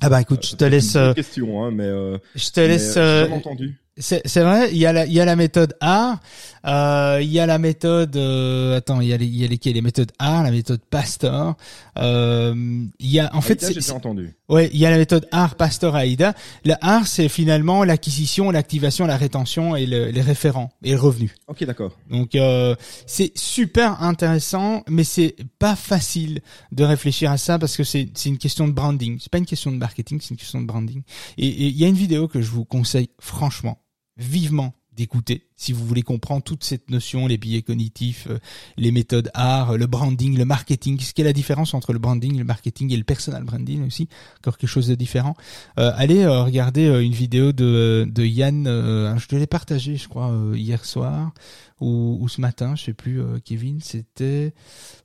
Ah 0.00 0.08
bah 0.08 0.20
écoute, 0.20 0.44
je 0.46 0.52
te 0.56 0.64
C'est 0.64 0.70
laisse, 0.70 0.94
une 0.94 1.00
euh, 1.00 1.14
question, 1.14 1.62
hein, 1.64 1.70
mais 1.70 1.84
euh, 1.84 2.16
je 2.34 2.48
te 2.50 2.60
laisse. 2.60 2.94
euh, 2.96 3.28
entendu. 3.28 3.78
C'est 4.00 4.22
c'est 4.24 4.40
vrai, 4.42 4.70
il 4.72 4.78
y 4.78 4.86
a 4.86 4.92
la 4.92 5.06
il 5.06 5.12
y 5.12 5.20
a 5.20 5.24
la 5.24 5.36
méthode 5.36 5.76
A, 5.80 6.18
euh, 6.66 7.20
il 7.22 7.28
y 7.30 7.38
a 7.38 7.46
la 7.46 7.58
méthode 7.58 8.16
euh, 8.16 8.78
attends, 8.78 9.00
il 9.00 9.08
y 9.08 9.12
a 9.12 9.16
les 9.16 9.26
il 9.26 9.36
y 9.36 9.44
a 9.44 9.46
lesquelles 9.46 9.74
les 9.74 9.82
méthodes 9.82 10.10
A, 10.18 10.42
la 10.42 10.50
méthode 10.50 10.80
Pastor. 10.90 11.54
Euh, 11.98 12.54
il 12.98 13.10
y 13.10 13.20
a 13.20 13.34
en 13.34 13.40
fait 13.40 13.62
Aïda, 13.62 13.80
c'est- 13.80 13.86
j'ai 13.86 13.92
entendu. 13.92 14.34
ouais, 14.48 14.70
il 14.72 14.78
y 14.78 14.86
a 14.86 14.90
la 14.90 14.96
méthode 14.98 15.26
AR 15.32 15.54
Pastor 15.56 15.96
AIDA. 15.96 16.34
La 16.64 16.78
AR 16.80 17.06
c'est 17.06 17.28
finalement 17.28 17.84
l'acquisition, 17.84 18.50
l'activation, 18.50 19.06
la 19.06 19.16
rétention 19.16 19.76
et 19.76 19.86
le- 19.86 20.10
les 20.10 20.22
référents 20.22 20.70
et 20.82 20.92
le 20.92 20.98
revenu. 21.00 21.34
Ok, 21.48 21.64
d'accord. 21.64 21.92
Donc 22.10 22.34
euh, 22.34 22.74
c'est 23.06 23.36
super 23.36 24.02
intéressant, 24.02 24.82
mais 24.88 25.04
c'est 25.04 25.36
pas 25.58 25.76
facile 25.76 26.40
de 26.72 26.84
réfléchir 26.84 27.30
à 27.30 27.36
ça 27.38 27.58
parce 27.58 27.76
que 27.76 27.84
c'est 27.84 28.08
c'est 28.14 28.28
une 28.28 28.38
question 28.38 28.66
de 28.66 28.72
branding. 28.72 29.18
C'est 29.20 29.30
pas 29.30 29.38
une 29.38 29.46
question 29.46 29.70
de 29.72 29.76
marketing, 29.76 30.20
c'est 30.20 30.30
une 30.30 30.36
question 30.36 30.60
de 30.60 30.66
branding. 30.66 31.02
Et 31.38 31.46
il 31.68 31.76
y 31.76 31.84
a 31.84 31.88
une 31.88 31.94
vidéo 31.94 32.28
que 32.28 32.40
je 32.40 32.50
vous 32.50 32.64
conseille 32.64 33.10
franchement, 33.20 33.78
vivement 34.20 34.74
d'écouter 34.92 35.46
si 35.56 35.72
vous 35.72 35.86
voulez 35.86 36.02
comprendre 36.02 36.42
toute 36.42 36.64
cette 36.64 36.90
notion, 36.90 37.26
les 37.26 37.38
billets 37.38 37.62
cognitifs, 37.62 38.26
euh, 38.28 38.38
les 38.76 38.90
méthodes 38.92 39.30
art, 39.34 39.78
le 39.78 39.86
branding, 39.86 40.36
le 40.36 40.44
marketing. 40.44 40.98
Ce 41.00 41.14
qu'est 41.14 41.22
la 41.22 41.32
différence 41.32 41.74
entre 41.74 41.92
le 41.92 41.98
branding, 41.98 42.36
le 42.36 42.44
marketing 42.44 42.92
et 42.92 42.96
le 42.96 43.04
personal 43.04 43.44
branding 43.44 43.86
aussi, 43.86 44.08
encore 44.38 44.58
quelque 44.58 44.68
chose 44.68 44.88
de 44.88 44.94
différent. 44.94 45.34
Euh, 45.78 45.92
allez 45.96 46.22
euh, 46.22 46.42
regarder 46.42 46.86
euh, 46.86 47.02
une 47.02 47.12
vidéo 47.12 47.52
de 47.52 48.06
de 48.10 48.24
Yann, 48.24 48.66
euh, 48.66 49.16
je 49.18 49.26
te 49.26 49.36
l'ai 49.36 49.46
partagé, 49.46 49.96
je 49.96 50.08
crois, 50.08 50.30
euh, 50.30 50.56
hier 50.56 50.84
soir 50.84 51.32
ou, 51.80 52.18
ou 52.20 52.28
ce 52.28 52.40
matin, 52.40 52.74
je 52.76 52.84
sais 52.84 52.92
plus, 52.92 53.20
euh, 53.20 53.38
Kevin, 53.44 53.80
c'était. 53.80 54.52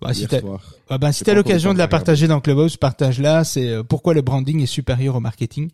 Bah, 0.02 0.14
si 0.14 0.28
t'as 0.28 0.42
ah 0.90 0.98
ben, 0.98 1.12
si 1.12 1.24
l'occasion 1.26 1.74
de 1.74 1.78
la 1.78 1.88
partager 1.88 2.28
dans 2.28 2.42
Clubhouse, 2.42 2.78
partage-la. 2.78 3.44
C'est 3.44 3.70
euh, 3.70 3.84
pourquoi 3.84 4.14
le 4.14 4.22
branding 4.22 4.62
est 4.62 4.68
supérieur 4.68 5.16
au 5.16 5.20
marketing. 5.20 5.70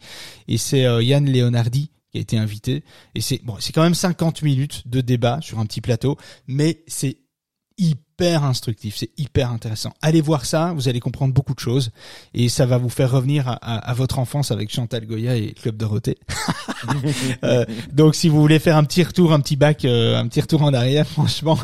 Et 0.48 0.58
c'est 0.58 0.86
euh, 0.86 1.02
Yann 1.04 1.30
Leonardi 1.30 1.92
qui 2.12 2.18
a 2.18 2.22
été 2.22 2.38
invité. 2.38 2.84
Et 3.16 3.22
c'est 3.22 3.42
bon, 3.44 3.56
c'est 3.60 3.74
quand 3.74 3.84
même 3.84 3.96
50 3.96 4.42
minutes 4.44 4.88
de 4.88 5.02
débat 5.02 5.40
sur 5.42 5.60
un 5.60 5.66
petit 5.66 5.82
plateau, 5.82 6.18
mais 6.48 6.84
c'est 6.88 7.18
hyper 7.78 8.44
instructif, 8.44 8.96
c'est 8.98 9.10
hyper 9.18 9.50
intéressant. 9.50 9.92
Allez 10.02 10.22
voir 10.22 10.46
ça, 10.46 10.74
vous 10.74 10.88
allez 10.88 11.00
comprendre 11.00 11.34
beaucoup 11.34 11.56
de 11.56 11.60
choses 11.60 11.90
et 12.36 12.48
ça 12.50 12.68
va 12.68 12.78
vous 12.78 12.90
faire 12.90 13.10
revenir 13.10 13.48
à, 13.48 13.54
à- 13.54 13.78
à 13.90 13.94
votre 13.96 14.20
enfance 14.20 14.52
avec 14.52 14.70
Chantal 14.72 15.08
Goya 15.08 15.36
et 15.38 15.54
Club 15.54 15.78
Dorothée. 15.78 16.18
Euh, 17.44 17.64
donc 17.94 18.16
si 18.16 18.28
vous 18.28 18.40
voulez 18.42 18.58
faire 18.60 18.76
un 18.76 18.84
petit 18.84 19.04
retour, 19.04 19.34
un 19.34 19.40
petit 19.40 19.56
bac, 19.56 19.86
euh, 19.86 20.18
un 20.18 20.28
petit 20.28 20.42
retour 20.42 20.64
en 20.64 20.74
arrière, 20.74 21.08
franchement, 21.08 21.58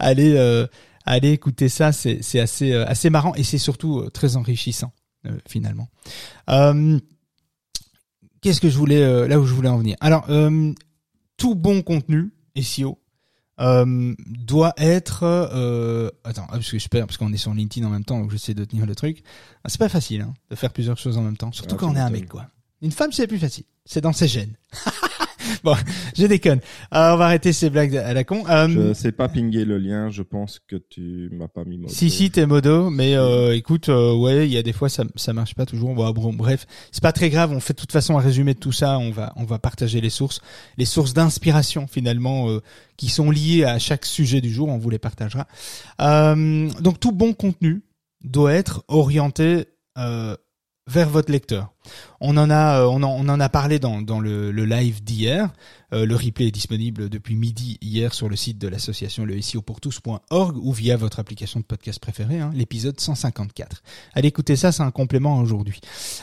allez 0.00 0.34
euh, 0.36 0.66
allez 1.06 1.30
écouter 1.30 1.68
ça, 1.68 1.92
c'est 1.92 2.18
assez 2.40 2.72
euh, 2.72 2.84
assez 2.86 3.08
marrant 3.10 3.34
et 3.36 3.44
c'est 3.44 3.58
surtout 3.58 4.00
euh, 4.00 4.10
très 4.10 4.36
enrichissant 4.36 4.92
finalement. 5.48 5.88
Qu'est-ce 8.44 8.60
que 8.60 8.68
je 8.68 8.76
voulais 8.76 9.02
euh, 9.02 9.26
là 9.26 9.40
où 9.40 9.46
je 9.46 9.54
voulais 9.54 9.70
en 9.70 9.78
venir 9.78 9.96
Alors 10.00 10.26
euh, 10.28 10.74
tout 11.38 11.54
bon 11.54 11.80
contenu 11.80 12.30
SEO 12.60 13.00
euh, 13.58 14.14
doit 14.18 14.74
être 14.76 15.24
attends 16.24 16.46
parce 16.48 16.70
que 16.70 16.78
je 16.78 16.88
perds 16.88 17.06
parce 17.06 17.16
qu'on 17.16 17.32
est 17.32 17.38
sur 17.38 17.54
LinkedIn 17.54 17.86
en 17.86 17.90
même 17.90 18.04
temps 18.04 18.20
donc 18.20 18.30
j'essaie 18.30 18.52
de 18.52 18.66
tenir 18.66 18.84
le 18.84 18.94
truc. 18.94 19.22
Ah, 19.64 19.70
C'est 19.70 19.78
pas 19.78 19.88
facile 19.88 20.20
hein, 20.20 20.34
de 20.50 20.56
faire 20.56 20.74
plusieurs 20.74 20.98
choses 20.98 21.16
en 21.16 21.22
même 21.22 21.38
temps, 21.38 21.52
surtout 21.52 21.76
Ah, 21.76 21.78
quand 21.80 21.92
on 21.92 21.96
est 21.96 22.00
un 22.00 22.10
mec 22.10 22.28
quoi. 22.28 22.46
Une 22.82 22.92
femme 22.92 23.12
c'est 23.12 23.26
plus 23.26 23.38
facile, 23.38 23.64
c'est 23.86 24.02
dans 24.02 24.12
ses 24.12 24.28
gènes. 24.28 24.58
bon, 25.64 25.74
je 26.16 26.26
déconne. 26.26 26.60
Euh, 26.94 27.12
on 27.12 27.16
va 27.16 27.26
arrêter 27.26 27.52
ces 27.52 27.70
blagues 27.70 27.96
à 27.96 28.12
la 28.12 28.24
con. 28.24 28.44
Euh, 28.48 28.68
Je 28.68 28.92
sais 28.94 29.12
pas 29.12 29.28
pinguer 29.28 29.64
le 29.64 29.78
lien, 29.78 30.10
je 30.10 30.22
pense 30.22 30.60
que 30.66 30.76
tu 30.76 31.30
m'as 31.32 31.48
pas 31.48 31.64
mis 31.64 31.78
modo. 31.78 31.92
Si 31.92 32.10
si 32.10 32.30
t'es 32.30 32.46
modo, 32.46 32.90
mais 32.90 33.14
euh, 33.16 33.54
écoute, 33.54 33.88
euh, 33.88 34.14
ouais, 34.14 34.46
il 34.46 34.52
y 34.52 34.58
a 34.58 34.62
des 34.62 34.72
fois 34.72 34.88
ça 34.88 35.04
ça 35.16 35.32
marche 35.32 35.54
pas 35.54 35.66
toujours. 35.66 35.94
Bon, 35.94 36.10
bon, 36.12 36.32
bref, 36.32 36.66
c'est 36.92 37.02
pas 37.02 37.12
très 37.12 37.30
grave. 37.30 37.52
On 37.52 37.60
fait 37.60 37.74
de 37.74 37.80
toute 37.80 37.92
façon 37.92 38.18
un 38.18 38.20
résumé 38.20 38.54
de 38.54 38.58
tout 38.58 38.72
ça. 38.72 38.98
On 38.98 39.10
va 39.10 39.32
on 39.36 39.44
va 39.44 39.58
partager 39.58 40.00
les 40.00 40.10
sources, 40.10 40.40
les 40.76 40.84
sources 40.84 41.14
d'inspiration 41.14 41.86
finalement 41.86 42.50
euh, 42.50 42.60
qui 42.96 43.08
sont 43.08 43.30
liées 43.30 43.64
à 43.64 43.78
chaque 43.78 44.04
sujet 44.04 44.40
du 44.40 44.50
jour. 44.50 44.68
On 44.68 44.78
vous 44.78 44.90
les 44.90 44.98
partagera. 44.98 45.46
Euh, 46.00 46.68
donc 46.80 47.00
tout 47.00 47.12
bon 47.12 47.32
contenu 47.32 47.82
doit 48.22 48.52
être 48.54 48.84
orienté 48.88 49.66
euh, 49.98 50.36
vers 50.86 51.08
votre 51.08 51.32
lecteur. 51.32 51.72
On 52.20 52.36
en 52.36 52.50
a, 52.50 52.80
euh, 52.80 52.86
on 52.86 53.02
en, 53.02 53.10
on 53.10 53.28
en 53.28 53.40
a 53.40 53.48
parlé 53.48 53.78
dans, 53.78 54.02
dans 54.02 54.20
le, 54.20 54.50
le 54.50 54.64
live 54.64 55.02
d'hier. 55.02 55.50
Euh, 55.92 56.04
le 56.04 56.14
replay 56.14 56.48
est 56.48 56.50
disponible 56.50 57.08
depuis 57.08 57.36
midi 57.36 57.78
hier 57.80 58.12
sur 58.12 58.28
le 58.28 58.36
site 58.36 58.58
de 58.58 58.68
l'association 58.68 59.24
le 59.24 59.38
ou 60.30 60.72
via 60.72 60.96
votre 60.96 61.18
application 61.18 61.60
de 61.60 61.64
podcast 61.64 61.98
préférée, 62.00 62.40
hein, 62.40 62.50
l'épisode 62.54 63.00
154. 63.00 63.82
Allez 64.14 64.28
écouter 64.28 64.56
ça, 64.56 64.72
c'est 64.72 64.82
un 64.82 64.90
complément 64.90 65.38
aujourd'hui. 65.38 65.80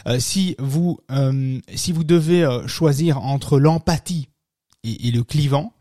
Euh, 0.07 0.19
si 0.19 0.55
vous 0.59 0.99
euh, 1.11 1.59
si 1.75 1.91
vous 1.91 2.03
devez 2.03 2.43
euh, 2.43 2.67
choisir 2.67 3.19
entre 3.23 3.59
l'empathie 3.59 4.29
et, 4.83 5.07
et 5.07 5.11
le 5.11 5.23
clivant 5.23 5.73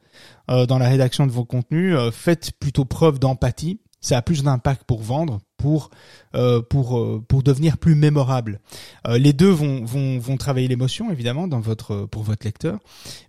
euh, 0.50 0.66
dans 0.66 0.78
la 0.78 0.88
rédaction 0.88 1.26
de 1.26 1.32
vos 1.32 1.44
contenus, 1.44 1.96
faites 2.12 2.52
plutôt 2.58 2.84
preuve 2.84 3.18
d'empathie. 3.18 3.80
Ça 4.00 4.16
a 4.16 4.22
plus 4.22 4.42
d'impact 4.42 4.84
pour 4.84 5.02
vendre, 5.02 5.40
pour 5.56 5.90
euh, 6.34 6.62
pour 6.62 6.98
euh, 6.98 7.22
pour 7.26 7.42
devenir 7.42 7.76
plus 7.76 7.94
mémorable. 7.94 8.60
Euh, 9.06 9.18
les 9.18 9.32
deux 9.32 9.50
vont 9.50 9.84
vont 9.84 10.18
vont 10.18 10.36
travailler 10.36 10.68
l'émotion 10.68 11.10
évidemment 11.10 11.46
dans 11.48 11.60
votre 11.60 12.06
pour 12.06 12.22
votre 12.22 12.46
lecteur, 12.46 12.78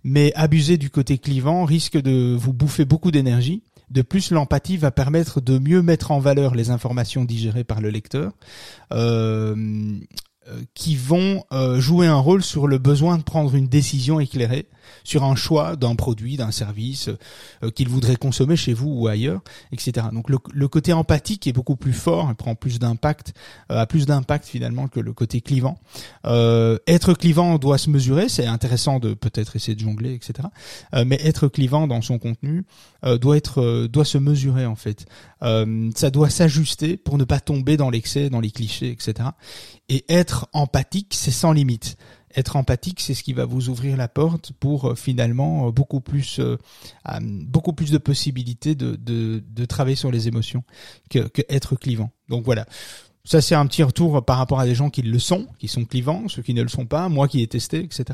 mais 0.02 0.32
abuser 0.34 0.78
du 0.78 0.88
côté 0.90 1.18
clivant 1.18 1.64
risque 1.64 1.98
de 1.98 2.34
vous 2.34 2.52
bouffer 2.52 2.84
beaucoup 2.84 3.10
d'énergie. 3.10 3.62
De 3.90 4.00
plus, 4.00 4.30
l'empathie 4.30 4.78
va 4.78 4.90
permettre 4.90 5.42
de 5.42 5.58
mieux 5.58 5.82
mettre 5.82 6.12
en 6.12 6.18
valeur 6.18 6.54
les 6.54 6.70
informations 6.70 7.26
digérées 7.26 7.64
par 7.64 7.82
le 7.82 7.90
lecteur, 7.90 8.32
euh, 8.94 9.54
qui 10.74 10.96
vont 10.96 11.44
euh, 11.52 11.80
jouer 11.80 12.06
un 12.06 12.18
rôle 12.18 12.42
sur 12.42 12.66
le 12.66 12.78
besoin 12.78 13.18
de 13.18 13.22
prendre 13.22 13.54
une 13.54 13.68
décision 13.68 14.20
éclairée 14.20 14.68
sur 15.04 15.24
un 15.24 15.34
choix 15.34 15.76
d'un 15.76 15.94
produit, 15.94 16.36
d'un 16.36 16.50
service 16.50 17.08
euh, 17.62 17.70
qu'il 17.70 17.88
voudrait 17.88 18.16
consommer 18.16 18.56
chez 18.56 18.72
vous 18.72 18.88
ou 18.88 19.08
ailleurs, 19.08 19.40
etc. 19.72 20.06
Donc 20.12 20.30
le, 20.30 20.38
le 20.52 20.68
côté 20.68 20.92
empathique 20.92 21.46
est 21.46 21.52
beaucoup 21.52 21.76
plus 21.76 21.92
fort, 21.92 22.28
il 22.30 22.34
prend 22.34 22.54
plus 22.54 22.78
d'impact, 22.78 23.34
euh, 23.70 23.80
a 23.80 23.86
plus 23.86 24.06
d'impact 24.06 24.46
finalement 24.46 24.88
que 24.88 25.00
le 25.00 25.12
côté 25.12 25.40
clivant. 25.40 25.78
Euh, 26.26 26.78
être 26.86 27.14
clivant 27.14 27.58
doit 27.58 27.78
se 27.78 27.90
mesurer, 27.90 28.28
c'est 28.28 28.46
intéressant 28.46 28.98
de 28.98 29.14
peut-être 29.14 29.56
essayer 29.56 29.74
de 29.74 29.80
jongler, 29.80 30.14
etc. 30.14 30.48
Euh, 30.94 31.04
mais 31.06 31.18
être 31.24 31.48
clivant 31.48 31.86
dans 31.86 32.02
son 32.02 32.18
contenu 32.18 32.64
euh, 33.04 33.18
doit 33.18 33.36
être, 33.36 33.60
euh, 33.60 33.88
doit 33.88 34.04
se 34.04 34.18
mesurer 34.18 34.66
en 34.66 34.76
fait. 34.76 35.06
Euh, 35.42 35.90
ça 35.96 36.10
doit 36.10 36.30
s'ajuster 36.30 36.96
pour 36.96 37.18
ne 37.18 37.24
pas 37.24 37.40
tomber 37.40 37.76
dans 37.76 37.90
l'excès, 37.90 38.30
dans 38.30 38.40
les 38.40 38.50
clichés, 38.50 38.90
etc. 38.90 39.30
Et 39.88 40.04
être 40.08 40.48
empathique, 40.52 41.14
c'est 41.14 41.30
sans 41.30 41.52
limite 41.52 41.96
être 42.36 42.56
empathique, 42.56 43.00
c'est 43.00 43.14
ce 43.14 43.22
qui 43.22 43.32
va 43.32 43.44
vous 43.44 43.68
ouvrir 43.68 43.96
la 43.96 44.08
porte 44.08 44.52
pour 44.52 44.90
euh, 44.90 44.94
finalement 44.94 45.68
euh, 45.68 45.70
beaucoup 45.70 46.00
plus, 46.00 46.38
euh, 46.38 46.56
beaucoup 47.20 47.72
plus 47.72 47.90
de 47.90 47.98
possibilités 47.98 48.74
de, 48.74 48.96
de, 48.96 49.42
de 49.46 49.64
travailler 49.64 49.96
sur 49.96 50.10
les 50.10 50.28
émotions 50.28 50.64
que, 51.10 51.20
que 51.28 51.42
être 51.48 51.76
clivant. 51.76 52.10
Donc 52.28 52.44
voilà. 52.44 52.66
Ça, 53.24 53.40
c'est 53.40 53.54
un 53.54 53.66
petit 53.66 53.84
retour 53.84 54.24
par 54.24 54.36
rapport 54.38 54.58
à 54.58 54.64
des 54.66 54.74
gens 54.74 54.90
qui 54.90 55.02
le 55.02 55.18
sont, 55.20 55.46
qui 55.60 55.68
sont 55.68 55.84
clivants, 55.84 56.26
ceux 56.28 56.42
qui 56.42 56.54
ne 56.54 56.62
le 56.62 56.68
sont 56.68 56.86
pas, 56.86 57.08
moi 57.08 57.28
qui 57.28 57.40
ai 57.40 57.46
testé, 57.46 57.78
etc. 57.78 58.04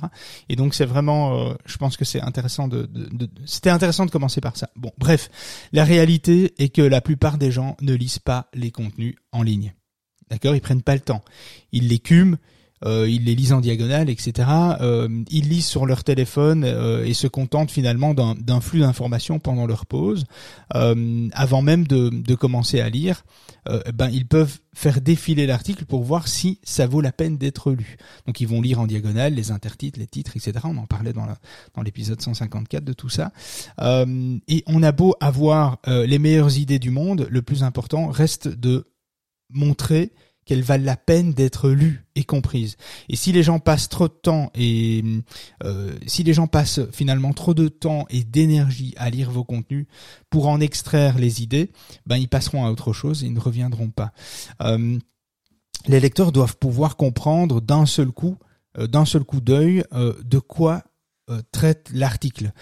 Et 0.51 0.57
donc, 0.57 0.75
c'est 0.75 0.85
vraiment, 0.85 1.49
euh, 1.49 1.55
je 1.65 1.79
pense 1.79 1.97
que 1.97 2.05
c'est 2.05 2.21
intéressant 2.21 2.69
de, 2.69 2.83
de, 2.85 3.07
de- 3.27 3.31
c'était 3.47 3.71
intéressant 3.71 4.05
de 4.05 4.11
commencer 4.11 4.43
par 4.43 4.57
ça. 4.59 4.69
Bon, 4.77 4.93
bref, 4.99 5.31
la 5.73 5.85
réalité 5.85 6.53
est 6.63 6.69
que 6.69 6.83
la 6.83 7.01
plupart 7.01 7.39
des 7.39 7.51
gens 7.51 7.75
ne 7.81 7.95
lisent 7.95 8.19
pas 8.19 8.49
les 8.53 8.71
contenus 8.71 9.15
en 9.33 9.43
ligne. 9.43 9.73
D'accord? 10.29 10.55
Ils 10.55 10.61
prennent 10.61 10.83
pas 10.83 10.95
le 10.95 11.01
temps. 11.01 11.23
Ils 11.73 11.89
l'écument, 11.89 12.37
euh, 12.85 13.09
ils 13.09 13.25
les 13.25 13.35
lisent 13.35 13.53
en 13.53 13.61
diagonale, 13.61 14.11
etc. 14.11 14.49
Euh, 14.81 15.09
ils 15.31 15.49
lisent 15.49 15.67
sur 15.67 15.87
leur 15.87 16.05
téléphone 16.05 16.65
euh, 16.65 17.05
et 17.05 17.15
se 17.15 17.27
contentent 17.27 17.71
finalement 17.71 18.15
d'un 18.15 18.61
flux 18.61 18.81
d'informations 18.81 19.39
pendant 19.39 19.67
leur 19.67 19.87
pause. 19.87 20.25
Euh, 20.75 21.29
avant 21.33 21.63
même 21.63 21.87
de, 21.87 22.09
de 22.11 22.35
commencer 22.35 22.81
à 22.81 22.89
lire, 22.89 23.25
euh, 23.69 23.81
ben 23.95 24.11
ils 24.11 24.27
peuvent 24.27 24.59
faire 24.75 25.01
défiler 25.01 25.47
l'article 25.47 25.85
pour 25.87 26.05
voir 26.05 26.29
si 26.29 26.61
ça 26.63 26.87
vaut 26.87 27.01
la 27.01 27.11
peine 27.13 27.37
d'être 27.37 27.73
lu. 27.73 27.97
Donc 28.27 28.41
ils 28.41 28.47
vont 28.47 28.61
lire 28.63 28.81
en 28.81 28.87
diagonale 28.87 29.35
les 29.35 29.51
intertitres, 29.51 29.99
les 29.99 30.07
titres, 30.07 30.37
etc. 30.37 30.53
On 30.65 30.77
en 30.77 30.87
parlait 30.87 31.13
dans 31.13 31.27
la- 31.27 31.39
dans 31.75 31.83
l'épisode 31.83 32.21
154 32.21 32.85
de 32.85 32.93
tout 32.93 33.09
ça. 33.09 33.33
Euh, 33.81 34.39
et 34.47 34.63
on 34.67 34.83
a 34.83 34.93
beau 34.93 35.15
avoir 35.21 35.79
les 35.87 36.19
meilleures 36.19 36.57
idées 36.59 36.79
du 36.79 36.91
monde, 36.91 37.27
le 37.31 37.43
plus 37.43 37.63
important 37.65 38.09
reste 38.09 38.49
de 38.49 38.87
montrer 39.53 40.13
qu'elles 40.49 40.63
valent 40.63 40.85
la 40.85 40.97
peine 40.97 41.35
d'être 41.35 41.69
lues 41.69 42.07
et 42.15 42.25
comprises. 42.25 42.79
Et 43.11 43.17
si 43.17 43.33
les 43.33 43.43
gens 43.43 43.59
passent 43.59 43.91
trop 43.91 44.09
de 44.09 44.15
temps 44.15 44.51
et 44.55 45.05
euh, 45.63 45.93
si 46.07 46.23
les 46.23 46.33
gens 46.33 46.47
passent 46.47 46.81
finalement 46.91 47.35
trop 47.35 47.53
de 47.53 47.69
temps 47.69 48.07
et 48.09 48.25
d'énergie 48.25 48.95
à 48.97 49.11
lire 49.11 49.31
vos 49.31 49.45
contenus 49.45 49.87
pour 50.31 50.49
en 50.49 50.59
extraire 50.59 51.19
les 51.19 51.43
idées, 51.43 51.71
ben 52.07 52.17
ils 52.17 52.31
passeront 52.31 52.65
à 52.65 52.71
autre 52.71 52.95
chose 52.95 53.23
et 53.23 53.27
ils 53.27 53.35
ne 53.35 53.41
reviendront 53.41 53.91
pas. 53.91 54.13
Euh, 54.63 54.99
les 55.87 56.01
lecteurs 56.01 56.33
doivent 56.33 56.57
pouvoir 56.57 56.97
comprendre 56.97 57.61
d'un 57.61 57.85
seul 57.85 58.11
coup, 58.11 58.39
euh, 58.79 58.87
d'un 58.87 59.05
seul 59.05 59.25
coup 59.25 59.43
d'œil, 59.43 59.85
de 59.93 60.39
quoi 60.39 60.83
traite 61.53 61.91
l'article. 61.93 62.53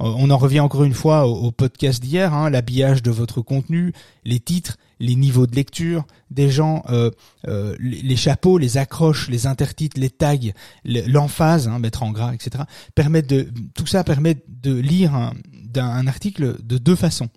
On 0.00 0.30
en 0.30 0.36
revient 0.36 0.58
encore 0.58 0.82
une 0.82 0.94
fois 0.94 1.28
au, 1.28 1.44
au 1.44 1.52
podcast 1.52 2.02
d'hier, 2.02 2.34
hein, 2.34 2.50
l'habillage 2.50 3.00
de 3.00 3.12
votre 3.12 3.40
contenu, 3.40 3.92
les 4.24 4.40
titres, 4.40 4.78
les 4.98 5.14
niveaux 5.14 5.46
de 5.46 5.54
lecture 5.54 6.06
des 6.30 6.50
gens, 6.50 6.84
euh, 6.88 7.10
euh, 7.46 7.76
les, 7.78 8.16
chapeaux, 8.16 8.58
les 8.58 8.78
accroches, 8.78 9.28
les 9.28 9.46
intertitres, 9.46 9.98
les 9.98 10.10
tags, 10.10 10.36
le- 10.84 11.06
l'emphase, 11.06 11.68
hein, 11.68 11.78
mettre 11.78 12.02
en 12.02 12.10
gras, 12.10 12.34
etc. 12.34 12.64
Permettent 12.94 13.28
de, 13.28 13.48
tout 13.74 13.86
ça 13.86 14.04
permet 14.04 14.36
de 14.48 14.74
lire 14.74 15.14
un, 15.14 16.06
article 16.06 16.56
de 16.62 16.78
deux 16.78 16.96
façons. 16.96 17.28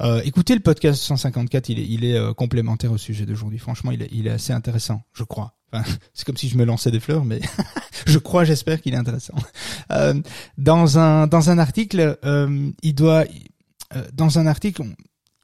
Euh, 0.00 0.22
écoutez 0.24 0.54
le 0.54 0.60
podcast 0.60 1.02
154, 1.02 1.68
il 1.68 1.78
est, 1.80 1.86
il 1.86 2.04
est 2.04 2.34
complémentaire 2.34 2.92
au 2.92 2.98
sujet 2.98 3.26
d'aujourd'hui. 3.26 3.58
Franchement, 3.58 3.92
il 3.92 4.26
est, 4.26 4.30
assez 4.30 4.52
intéressant, 4.52 5.02
je 5.12 5.24
crois. 5.24 5.58
Enfin, 5.70 5.84
c'est 6.14 6.24
comme 6.24 6.38
si 6.38 6.48
je 6.48 6.56
me 6.56 6.64
lançais 6.64 6.90
des 6.90 7.00
fleurs, 7.00 7.26
mais 7.26 7.40
je 8.06 8.18
crois, 8.18 8.44
j'espère 8.44 8.80
qu'il 8.80 8.94
est 8.94 8.98
intéressant. 8.98 9.34
Dans 10.58 10.98
un 10.98 11.26
dans 11.26 11.50
un 11.50 11.58
article, 11.58 12.18
il 12.82 12.94
doit 12.94 13.24
dans 14.12 14.38
un 14.38 14.46
article, 14.46 14.84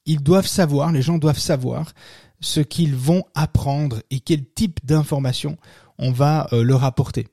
ils 0.06 0.23
doivent 0.23 0.46
savoir, 0.46 0.92
les 0.92 1.02
gens 1.02 1.18
doivent 1.18 1.38
savoir 1.38 1.92
ce 2.40 2.61
qu'ils 2.61 2.94
vont 2.94 3.25
apprendre 3.34 4.02
et 4.11 4.20
quel 4.20 4.44
type 4.44 4.84
d'informations 4.84 5.56
on 5.99 6.12
va 6.12 6.49
euh, 6.52 6.62
leur 6.62 6.84
apporter. 6.84 7.26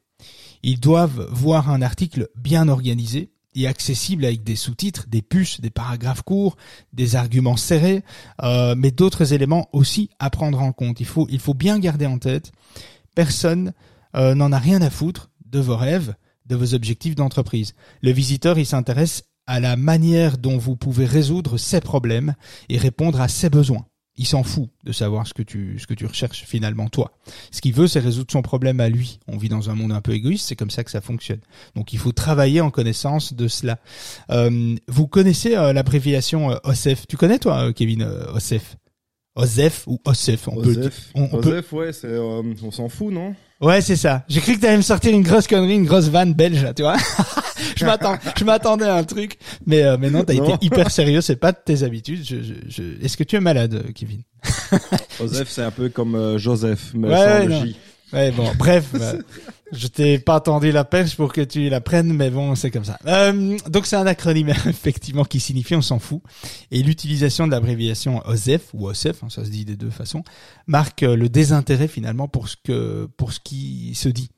Ils 0.64 0.80
doivent 0.80 1.28
voir 1.32 1.70
un 1.70 1.82
article 1.82 2.30
bien 2.36 2.68
organisé 2.68 3.32
et 3.56 3.68
accessible 3.68 4.26
avec 4.26 4.44
des 4.44 4.56
sous-titres, 4.56 5.08
des 5.10 5.22
puces, 5.22 5.60
des 5.60 5.70
paragraphes 5.70 6.22
courts, 6.22 6.56
des 6.94 7.16
arguments 7.16 7.58
serrés, 7.58 8.04
euh, 8.44 8.76
mais 8.78 8.92
d'autres 8.92 9.34
éléments 9.34 9.68
aussi 9.74 10.10
à 10.20 10.30
prendre 10.30 10.62
en 10.62 10.72
compte. 10.72 11.00
Il 11.00 11.06
faut, 11.06 11.28
il 11.30 11.40
faut 11.40 11.54
bien 11.54 11.80
garder 11.80 12.06
en 12.06 12.18
tête, 12.18 12.52
personne 13.16 13.74
euh, 14.16 14.36
n'en 14.36 14.52
a 14.52 14.60
rien 14.60 14.82
à 14.82 14.90
foutre 14.90 15.30
de 15.46 15.60
vos 15.60 15.76
rêves, 15.76 16.16
de 16.46 16.56
vos 16.56 16.74
objectifs 16.74 17.16
d'entreprise. 17.16 17.74
Le 18.02 18.12
visiteur, 18.12 18.58
il 18.58 18.66
s'intéresse 18.66 19.24
à 19.52 19.60
la 19.60 19.76
manière 19.76 20.38
dont 20.38 20.58
vous 20.58 20.76
pouvez 20.76 21.06
résoudre 21.06 21.58
ses 21.58 21.82
problèmes 21.82 22.34
et 22.70 22.78
répondre 22.78 23.20
à 23.22 23.28
ses 23.28 23.50
besoins. 23.50 23.86
Il 24.18 24.26
s'en 24.28 24.44
fout 24.44 24.70
de 24.84 24.92
savoir 24.92 25.26
ce 25.26 25.34
que 25.34 25.42
tu 25.42 25.80
ce 25.80 25.88
que 25.88 25.94
tu 25.94 26.06
recherches 26.06 26.44
finalement 26.46 26.90
toi. 26.90 27.12
Ce 27.50 27.62
qu'il 27.62 27.74
veut, 27.74 27.88
c'est 27.88 28.00
résoudre 28.02 28.32
son 28.32 28.42
problème 28.42 28.80
à 28.82 28.90
lui. 28.90 29.20
On 29.28 29.38
vit 29.38 29.48
dans 29.50 29.70
un 29.70 29.74
monde 29.76 29.94
un 29.94 30.02
peu 30.02 30.12
égoïste, 30.14 30.48
c'est 30.48 30.56
comme 30.58 30.70
ça 30.70 30.84
que 30.84 30.92
ça 30.92 31.02
fonctionne. 31.02 31.40
Donc 31.76 31.94
il 31.94 31.98
faut 32.00 32.12
travailler 32.12 32.60
en 32.62 32.70
connaissance 32.72 33.34
de 33.34 33.48
cela. 33.48 33.80
Euh, 34.30 34.76
vous 34.88 35.08
connaissez 35.08 35.56
euh, 35.56 35.74
l'abréviation 35.74 36.52
euh, 36.52 36.56
OSEF 36.66 37.08
Tu 37.08 37.18
connais 37.18 37.40
toi, 37.40 37.68
euh, 37.68 37.72
Kevin 37.74 38.04
OSEF 38.04 38.76
OSEF 39.36 39.88
ou 39.88 40.00
OSEF 40.06 40.48
on 40.50 40.62
peut. 40.62 40.70
Osef, 40.80 41.12
on- 41.16 41.30
on 41.32 41.42
peut- 41.42 41.60
Osef, 41.60 41.72
ouais, 41.74 41.92
on 42.64 42.72
s'en 42.72 42.90
fout, 42.90 43.14
non? 43.14 43.34
Ouais, 43.62 43.80
c'est 43.82 43.96
ça. 43.96 44.24
J'ai 44.28 44.42
cru 44.42 44.56
que 44.56 44.62
t'allais 44.62 44.78
me 44.78 44.82
sortir 44.82 45.14
une 45.14 45.22
grosse 45.22 45.48
connerie, 45.48 45.76
une 45.76 45.86
grosse 45.86 46.08
vanne 46.08 46.34
belge, 46.34 46.64
là, 46.64 46.74
tu 46.74 46.82
vois. 46.82 46.98
je 47.76 47.86
m'attends, 47.86 48.18
je 48.38 48.44
m'attendais 48.44 48.86
à 48.86 48.96
un 48.96 49.04
truc, 49.04 49.38
mais 49.68 49.84
euh, 49.84 49.98
mais 50.00 50.10
non, 50.10 50.24
t'as 50.24 50.34
été 50.34 50.54
hyper 50.62 50.90
sérieux. 50.90 51.22
C'est 51.22 51.36
pas 51.36 51.52
de 51.52 51.58
tes 51.64 51.84
habitudes. 51.84 52.26
Je, 52.28 52.38
je, 52.42 52.54
je- 52.68 53.06
Est-ce 53.06 53.16
que 53.18 53.24
tu 53.24 53.36
es 53.36 53.40
malade, 53.40 53.76
euh, 53.76 53.92
Kevin? 53.94 54.22
Osef, 55.20 55.48
c'est 55.50 55.62
un 55.62 55.70
peu 55.72 55.90
comme 55.90 56.16
euh, 56.16 56.38
Joseph, 56.40 56.92
mais 56.96 57.10
Ouais, 57.10 57.16
sans 57.18 57.24
ouais, 57.26 57.46
le 57.46 57.52
non. 57.52 57.66
J. 57.66 57.76
Ouais, 58.14 58.32
bon, 58.32 58.52
bref, 58.58 58.86
bah, 58.94 59.14
je 59.72 59.88
t'ai 59.88 60.20
pas 60.20 60.40
tendu 60.40 60.72
la 60.72 60.84
perche 60.84 61.16
pour 61.16 61.32
que 61.32 61.42
tu 61.42 61.70
la 61.70 61.82
prennes, 61.82 62.14
mais 62.14 62.30
bon, 62.30 62.56
c'est 62.56 62.72
comme 62.72 62.86
ça. 62.86 62.98
Euh, 63.06 63.58
donc 63.70 63.86
c'est 63.86 63.96
un 63.96 64.06
acronyme 64.06 64.50
effectivement 64.68 65.24
qui 65.24 65.40
signifie 65.40 65.76
on 65.76 65.82
s'en 65.82 66.00
fout, 66.00 66.22
et 66.72 66.84
l'utilisation 66.84 67.48
de 67.48 67.52
l'abréviation 67.52 68.22
OSEF 68.26 68.74
ou 68.74 68.88
OSEF, 68.88 69.24
hein, 69.24 69.30
ça 69.30 69.46
se 69.46 69.50
dit 69.50 69.66
des 69.66 69.76
deux 69.76 69.90
façons, 69.90 70.24
marque 70.68 71.04
euh, 71.04 71.16
le 71.16 71.30
désintérêt 71.30 71.88
finalement 71.88 72.28
pour 72.28 72.50
ce 72.50 72.56
que 72.64 73.08
pour 73.18 73.34
ce 73.34 73.40
qui 73.40 73.94
se 73.96 74.10
dit. 74.10 74.30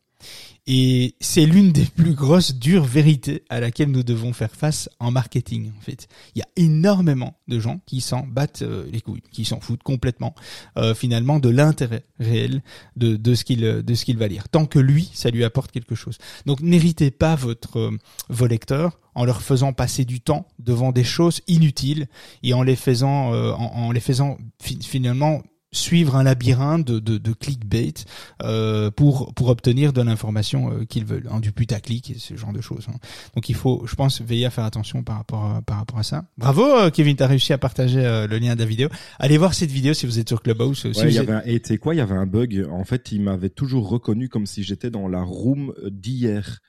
Et 0.66 1.16
c'est 1.20 1.46
l'une 1.46 1.74
des 1.74 1.84
plus 1.84 2.14
grosses 2.14 2.56
dures 2.56 2.86
vérités 2.86 3.44
à 3.50 3.60
laquelle 3.60 3.92
nous 3.92 4.04
devons 4.04 4.32
faire 4.32 4.56
face 4.56 4.90
en 5.00 5.12
marketing. 5.12 5.72
En 5.78 5.82
fait, 5.82 6.08
il 6.36 6.40
y 6.40 6.42
a 6.42 6.48
énormément 6.56 7.38
de 7.50 7.60
gens 7.60 7.82
qui 7.86 8.00
s'en 8.00 8.26
battent 8.26 8.62
euh, 8.62 8.86
les 8.90 9.02
couilles, 9.02 9.24
qui 9.32 9.44
s'en 9.44 9.60
foutent 9.60 9.84
complètement 9.84 10.34
euh, 10.78 10.96
finalement 10.96 11.40
de 11.40 11.50
l'intérêt 11.50 12.06
réel 12.18 12.64
de, 12.96 13.18
de 13.18 13.36
ce 13.36 13.44
qu'il 13.44 13.60
de 13.60 13.94
ce 13.94 14.06
qu'il 14.06 14.18
va 14.18 14.30
lire. 14.30 14.48
Tant 14.48 14.66
que 14.66 14.80
lui, 14.80 15.12
ça 15.14 15.30
lui 15.32 15.44
apporte 15.44 15.72
quelque 15.72 15.96
chose. 15.96 16.18
Donc 16.46 16.62
n'héritez 16.62 17.12
pas 17.12 17.36
votre 17.36 17.80
euh, 17.80 17.98
vos 18.30 18.48
lecteurs 18.48 19.02
en 19.16 19.26
leur 19.26 19.42
faisant 19.42 19.74
passer 19.74 20.06
du 20.06 20.22
temps 20.22 20.48
devant 20.60 20.94
des 20.94 21.04
choses 21.04 21.42
inutiles 21.48 22.08
et 22.42 22.54
en 22.54 22.64
les 22.64 22.78
faisant 22.78 23.32
en, 23.32 23.60
en, 23.60 23.92
les 23.92 24.00
faisant 24.00 24.38
finalement 24.60 25.44
suivre 25.74 26.16
un 26.16 26.24
labyrinthe 26.24 26.86
de, 26.86 27.00
de, 27.00 27.18
de 27.18 27.34
clickbait 27.34 27.94
euh, 28.42 28.90
pour 28.92 29.34
pour 29.34 29.50
obtenir 29.50 29.94
de 29.94 30.02
l'information 30.02 30.72
euh, 30.72 30.86
qu'ils 30.86 31.06
veulent, 31.06 31.28
hein, 31.30 31.40
du 31.40 31.52
putaclic 31.52 32.12
et 32.12 32.20
ce 32.20 32.36
genre 32.36 32.54
de 32.54 32.62
choses. 32.62 32.88
Hein. 32.90 32.98
Donc 33.36 33.50
il 33.50 33.56
faut, 33.56 33.84
je 33.86 33.96
pense, 33.96 34.22
veiller 34.22 34.46
à 34.46 34.50
faire 34.50 34.64
attention 34.66 35.04
par 35.04 35.18
rapport 35.18 35.46
à, 35.46 35.62
par 35.62 35.78
rapport 35.78 36.00
à 36.00 36.04
ça. 36.04 36.26
Bravo 36.38 36.64
euh, 36.64 36.90
Kevin, 36.90 37.16
t'as 37.16 37.28
réussi 37.28 37.54
à 37.54 37.58
partager 37.58 38.06
euh, 38.06 38.28
le 38.28 38.38
lien 38.38 38.56
de 38.56 38.60
la 38.60 38.66
vidéo. 38.66 38.90
Allez 39.20 39.38
voir 39.38 39.54
cette 39.54 39.72
vidéo 39.72 39.94
si 39.94 40.06
vous 40.06 40.20
êtes 40.20 40.30
sur 40.30 40.42
Clubhouse. 40.42 40.86
Ouais, 40.86 41.12
y 41.12 41.20
avait 41.20 41.34
un, 41.34 41.42
et 41.46 41.60
tu 41.60 41.70
sais 41.70 41.78
quoi, 41.78 41.94
il 41.96 41.98
y 41.98 42.02
avait 42.02 42.16
un 42.16 42.26
bug. 42.26 42.68
En 42.72 42.84
fait, 42.84 43.12
il 43.12 43.22
m'avait 43.22 43.50
toujours 43.50 43.90
reconnu 43.90 44.30
comme 44.30 44.46
si 44.46 44.64
j'étais 44.64 44.90
dans 44.90 45.08
la 45.08 45.22
room 45.22 45.74
d'hier. 45.90 46.60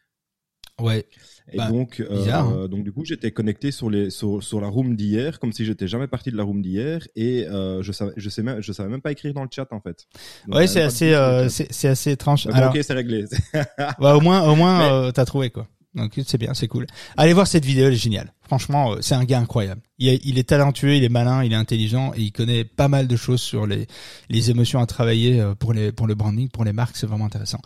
Ouais. 0.80 1.06
Et 1.52 1.58
bah, 1.58 1.68
donc, 1.68 2.00
euh, 2.00 2.26
hein. 2.32 2.68
donc 2.68 2.84
du 2.84 2.92
coup, 2.92 3.04
j'étais 3.04 3.30
connecté 3.30 3.70
sur 3.70 3.90
les 3.90 4.10
sur, 4.10 4.42
sur 4.42 4.60
la 4.60 4.68
room 4.68 4.96
d'hier, 4.96 5.38
comme 5.38 5.52
si 5.52 5.64
j'étais 5.64 5.86
jamais 5.86 6.08
parti 6.08 6.30
de 6.30 6.36
la 6.36 6.42
room 6.42 6.62
d'hier, 6.62 7.06
et 7.14 7.46
euh, 7.46 7.82
je 7.82 7.92
savais 7.92 8.12
je 8.16 8.28
sais 8.28 8.42
même 8.42 8.60
je 8.60 8.72
savais 8.72 8.88
même 8.88 9.02
pas 9.02 9.12
écrire 9.12 9.34
dans 9.34 9.42
le 9.42 9.48
chat 9.52 9.72
en 9.72 9.80
fait. 9.80 10.06
Donc, 10.46 10.56
ouais, 10.56 10.66
c'est 10.66 10.82
assez 10.82 11.12
euh, 11.12 11.48
c'est 11.48 11.88
assez 11.88 12.12
étrange. 12.12 12.48
Alors, 12.52 12.74
ok, 12.74 12.80
c'est 12.82 12.94
réglé. 12.94 13.24
ouais, 13.54 14.12
au 14.12 14.20
moins 14.20 14.48
au 14.48 14.56
moins 14.56 14.92
euh, 14.92 15.12
t'as 15.12 15.24
trouvé 15.24 15.50
quoi. 15.50 15.68
Donc 15.94 16.18
c'est 16.26 16.38
bien, 16.38 16.54
c'est 16.54 16.66
cool. 16.66 16.86
Allez 17.16 17.32
voir 17.34 17.46
cette 17.46 17.64
vidéo, 17.64 17.86
elle 17.86 17.92
est 17.92 17.96
géniale. 17.96 18.32
Franchement, 18.46 18.92
euh, 18.92 18.98
c'est 19.00 19.14
un 19.14 19.24
gars 19.24 19.40
incroyable. 19.40 19.80
Il 19.98 20.08
est, 20.08 20.20
il 20.24 20.38
est, 20.38 20.48
talentueux, 20.48 20.96
il 20.96 21.04
est 21.04 21.08
malin, 21.08 21.44
il 21.44 21.52
est 21.52 21.56
intelligent 21.56 22.12
et 22.16 22.20
il 22.20 22.32
connaît 22.32 22.64
pas 22.64 22.88
mal 22.88 23.06
de 23.06 23.16
choses 23.16 23.40
sur 23.40 23.64
les, 23.64 23.86
les 24.28 24.50
émotions 24.50 24.80
à 24.80 24.86
travailler 24.86 25.40
euh, 25.40 25.54
pour 25.54 25.72
les 25.72 25.92
pour 25.92 26.08
le 26.08 26.16
branding, 26.16 26.48
pour 26.48 26.64
les 26.64 26.72
marques. 26.72 26.96
C'est 26.96 27.06
vraiment 27.06 27.26
intéressant. 27.26 27.60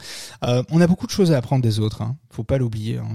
Euh, 0.45 0.63
on 0.71 0.81
a 0.83 0.87
beaucoup 0.87 1.07
de 1.07 1.11
choses 1.11 1.33
à 1.33 1.39
apprendre 1.39 1.63
des 1.63 1.81
autres. 1.81 2.03
Hein. 2.03 2.19
Faut 2.31 2.45
pas 2.45 2.59
l'oublier. 2.59 2.99
Hein. 2.99 3.09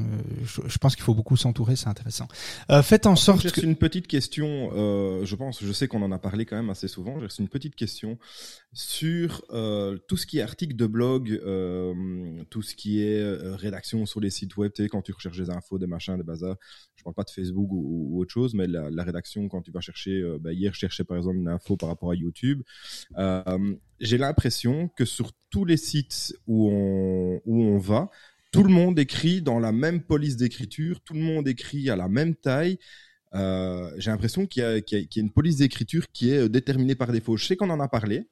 Je, 0.43 0.61
je, 0.65 0.77
pense 0.79 0.95
qu'il 0.95 1.03
faut 1.03 1.13
beaucoup 1.13 1.37
s'entourer. 1.37 1.75
C'est 1.75 1.87
intéressant. 1.87 2.27
Euh, 2.71 2.81
faites 2.81 3.05
en 3.05 3.15
sorte. 3.15 3.41
J'ai 3.41 3.63
une 3.63 3.75
petite 3.75 4.07
question. 4.07 4.71
Euh, 4.73 5.23
je 5.25 5.35
pense, 5.35 5.63
je 5.63 5.71
sais 5.71 5.87
qu'on 5.87 6.01
en 6.01 6.11
a 6.11 6.17
parlé 6.17 6.45
quand 6.45 6.55
même 6.55 6.71
assez 6.71 6.87
souvent. 6.87 7.19
J'ai 7.19 7.27
une 7.39 7.49
petite 7.49 7.75
question 7.75 8.17
sur 8.73 9.43
euh, 9.51 9.99
tout 10.07 10.17
ce 10.17 10.25
qui 10.25 10.39
est 10.39 10.41
article 10.41 10.75
de 10.75 10.87
blog, 10.87 11.39
tout 12.49 12.63
ce 12.63 12.73
qui 12.73 13.03
est 13.03 13.23
rédaction 13.55 14.07
sur 14.07 14.19
les 14.19 14.31
sites 14.31 14.57
web. 14.57 14.71
Tu 14.73 14.83
sais, 14.83 14.89
quand 14.89 15.03
tu 15.03 15.13
recherches 15.13 15.37
des 15.37 15.51
infos, 15.51 15.77
des 15.77 15.87
machins, 15.87 16.17
des 16.17 16.23
bazars 16.23 16.57
je 17.03 17.11
parle 17.11 17.15
pas 17.15 17.23
de 17.23 17.29
Facebook 17.29 17.67
ou, 17.69 18.21
autre 18.21 18.31
chose, 18.31 18.53
mais 18.53 18.65
la, 18.65 19.03
rédaction, 19.03 19.49
quand 19.49 19.61
tu 19.61 19.71
vas 19.71 19.81
chercher, 19.81 20.21
euh, 20.21 20.37
bah, 20.39 20.53
hier 20.53 20.73
je 20.73 20.79
cherchais 20.79 21.03
par 21.03 21.17
exemple 21.17 21.37
une 21.37 21.49
info 21.49 21.75
par 21.75 21.89
rapport 21.89 22.11
à 22.11 22.15
YouTube, 22.15 22.61
euh, 23.17 23.75
j'ai 23.99 24.17
l'impression 24.17 24.87
que 24.95 25.03
sur 25.03 25.31
tous 25.49 25.65
les 25.65 25.75
sites 25.75 26.33
où 26.47 26.69
on, 26.69 27.41
où 27.45 27.61
on 27.61 27.77
va, 27.77 28.09
tout 28.53 28.63
le 28.63 28.69
monde 28.69 28.97
écrit 28.99 29.41
dans 29.41 29.59
la 29.59 29.73
même 29.73 30.01
police 30.01 30.37
d'écriture, 30.37 31.01
tout 31.01 31.13
le 31.13 31.19
monde 31.19 31.47
écrit 31.47 31.89
à 31.89 31.95
la 31.95 32.07
même 32.07 32.35
taille. 32.35 32.77
Euh, 33.33 33.91
j'ai 33.97 34.11
l'impression 34.11 34.45
qu'il 34.45 34.63
y, 34.63 34.83
qu 34.83 34.95
y, 34.95 35.19
a 35.19 35.21
une 35.21 35.31
police 35.31 35.57
d'écriture 35.57 36.05
qui 36.13 36.29
est 36.29 36.47
déterminée 36.47 36.95
par 36.95 37.11
défaut. 37.11 37.35
Je 37.35 37.45
sais 37.45 37.55
qu'on 37.57 37.71
en 37.71 37.79
a 37.79 37.87
parlé, 37.89 38.29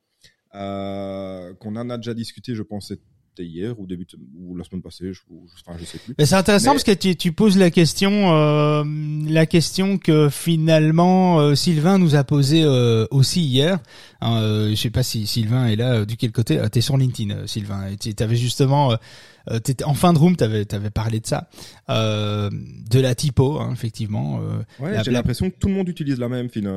qu'on 0.54 1.75
en 1.75 1.90
a 1.90 1.98
déjà 1.98 2.13
discuté, 2.13 2.54
je 2.54 2.62
pense, 2.62 2.94
hier 3.40 3.80
ou 3.80 3.88
début 3.88 4.06
ou 4.40 4.56
la 4.56 4.64
semaine 4.64 4.82
passée, 4.82 5.14
je, 5.14 5.22
enfin, 5.66 5.78
je 5.80 5.86
sais 5.86 5.98
plus. 5.98 6.14
Mais 6.18 6.26
c'est 6.26 6.36
intéressant 6.36 6.72
parce 6.72 6.84
que 6.84 6.92
tu, 6.92 7.16
tu, 7.16 7.32
poses 7.32 7.58
la 7.58 7.72
question, 7.72 8.36
euh, 8.36 8.84
la 9.28 9.46
question 9.46 9.98
que 9.98 10.30
finalement 10.30 11.40
euh, 11.40 11.56
Sylvain 11.56 11.98
nous 11.98 12.16
a 12.16 12.24
posée 12.24 12.64
euh, 12.64 13.06
aussi 13.12 13.42
hier. 13.42 13.80
Hein, 14.22 14.38
euh, 14.42 14.70
je 14.70 14.75
sais 14.75 14.90
pas 14.90 15.04
si 15.04 15.25
Sylvain 15.25 15.68
est 15.68 15.75
là, 15.75 16.06
du 16.06 16.18
quel 16.18 16.32
côté. 16.32 16.60
T'es 16.72 16.82
sur 16.82 16.98
LinkedIn, 16.98 17.48
Sylvain. 17.48 17.88
Tu 18.00 18.13
avais 18.22 18.36
justement 18.36 18.96
euh, 19.50 19.60
en 19.86 19.94
fin 19.94 20.13
de 20.13 20.20
room, 20.20 20.36
tu 20.36 20.44
avais, 20.44 20.66
parlé 20.90 21.20
de 21.20 21.25
ça, 21.25 21.48
euh, 21.90 22.50
de 22.90 23.00
la 23.00 23.16
typo, 23.16 23.60
hein, 23.60 23.72
effectivement. 23.74 24.40
Euh, 24.40 24.84
ouais, 24.84 25.04
j'ai 25.04 25.12
l'impression 25.12 25.50
que 25.50 25.56
tout 25.60 25.68
le 25.68 25.74
monde 25.74 25.90
utilise 25.90 26.20
la 26.20 26.30
même. 26.30 26.50
Fine, 26.50 26.70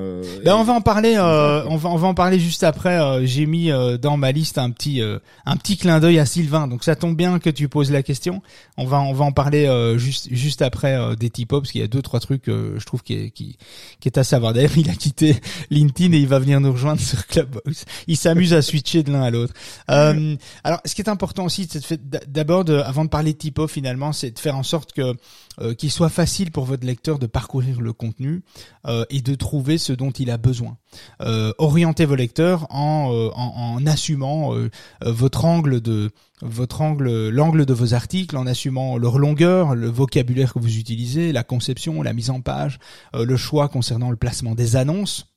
ben, 0.44 0.54
on 0.54 0.64
va 0.64 0.72
en 0.72 0.80
parler. 0.80 1.18
on 1.18 1.76
va 1.76 1.90
on 1.90 1.96
va 1.96 2.08
en 2.08 2.14
parler 2.14 2.38
juste 2.38 2.64
après. 2.64 3.26
j'ai 3.26 3.46
mis 3.46 3.70
dans 4.00 4.16
ma 4.16 4.32
liste 4.32 4.58
un 4.58 4.70
petit 4.70 5.02
un 5.44 5.56
petit 5.56 5.76
clin 5.76 6.00
d'œil 6.00 6.18
à 6.18 6.26
Sylvain. 6.26 6.68
Donc 6.68 6.84
ça 6.84 6.96
tombe 6.96 7.16
bien 7.16 7.38
que 7.38 7.50
tu 7.50 7.68
poses 7.68 7.90
la 7.90 8.02
question. 8.02 8.42
On 8.76 8.84
va 8.84 9.00
on 9.00 9.12
va 9.12 9.24
en 9.24 9.32
parler 9.32 9.94
juste 9.96 10.28
juste 10.30 10.62
après 10.62 11.16
des 11.16 11.30
typos 11.30 11.60
parce 11.60 11.72
qu'il 11.72 11.80
y 11.80 11.84
a 11.84 11.88
deux 11.88 12.02
trois 12.02 12.20
trucs 12.20 12.46
je 12.46 12.84
trouve 12.84 13.02
qui 13.02 13.14
est 13.14 13.30
qui 13.30 13.58
qui 14.00 14.08
est 14.08 14.18
à 14.18 14.24
savoir. 14.24 14.52
D'ailleurs, 14.52 14.76
il 14.78 14.88
a 14.90 14.94
quitté 14.94 15.36
LinkedIn 15.70 16.14
et 16.14 16.18
il 16.18 16.28
va 16.28 16.38
venir 16.38 16.60
nous 16.60 16.72
rejoindre 16.72 17.00
sur 17.00 17.26
Clubhouse. 17.34 17.84
Il 18.06 18.16
s'amuse 18.16 18.54
à 18.54 18.62
switcher 18.62 19.02
de 19.02 19.12
l'un 19.12 19.22
à 19.22 19.30
l'autre. 19.30 19.54
alors, 19.88 20.80
ce 20.84 20.94
qui 20.94 21.02
est 21.02 21.08
important 21.08 21.44
aussi, 21.44 21.68
c'est 21.68 22.30
d'abord 22.30 22.64
avant 22.68 23.04
de 23.04 23.10
parler 23.10 23.32
de 23.32 23.38
typo 23.38 23.66
finalement, 23.66 24.12
c'est 24.12 24.30
de 24.30 24.38
faire 24.38 24.56
en 24.56 24.62
sorte 24.62 24.92
que 24.92 25.14
euh, 25.60 25.74
qu'il 25.74 25.90
soit 25.90 26.08
facile 26.08 26.50
pour 26.50 26.64
votre 26.64 26.84
lecteur 26.84 27.18
de 27.18 27.26
parcourir 27.26 27.80
le 27.80 27.92
contenu 27.92 28.42
euh, 28.86 29.04
et 29.10 29.20
de 29.20 29.34
trouver 29.34 29.78
ce 29.78 29.92
dont 29.92 30.10
il 30.10 30.30
a 30.30 30.36
besoin. 30.36 30.78
Euh, 31.22 31.52
orientez 31.58 32.04
vos 32.06 32.16
lecteurs 32.16 32.66
en, 32.70 33.12
euh, 33.12 33.30
en, 33.34 33.76
en 33.76 33.86
assumant 33.86 34.54
euh, 34.54 34.70
votre 35.04 35.44
angle 35.44 35.80
de 35.80 36.10
votre 36.42 36.80
angle, 36.80 37.28
l'angle 37.28 37.64
de 37.64 37.72
vos 37.72 37.94
articles, 37.94 38.36
en 38.36 38.46
assumant 38.46 38.98
leur 38.98 39.18
longueur, 39.18 39.74
le 39.74 39.88
vocabulaire 39.88 40.52
que 40.52 40.58
vous 40.58 40.76
utilisez, 40.76 41.32
la 41.32 41.44
conception, 41.44 42.02
la 42.02 42.12
mise 42.12 42.28
en 42.28 42.40
page, 42.40 42.80
le 43.14 43.36
choix 43.36 43.68
concernant 43.68 44.10
le 44.10 44.16
placement 44.16 44.54
des 44.54 44.76
annonces 44.76 45.33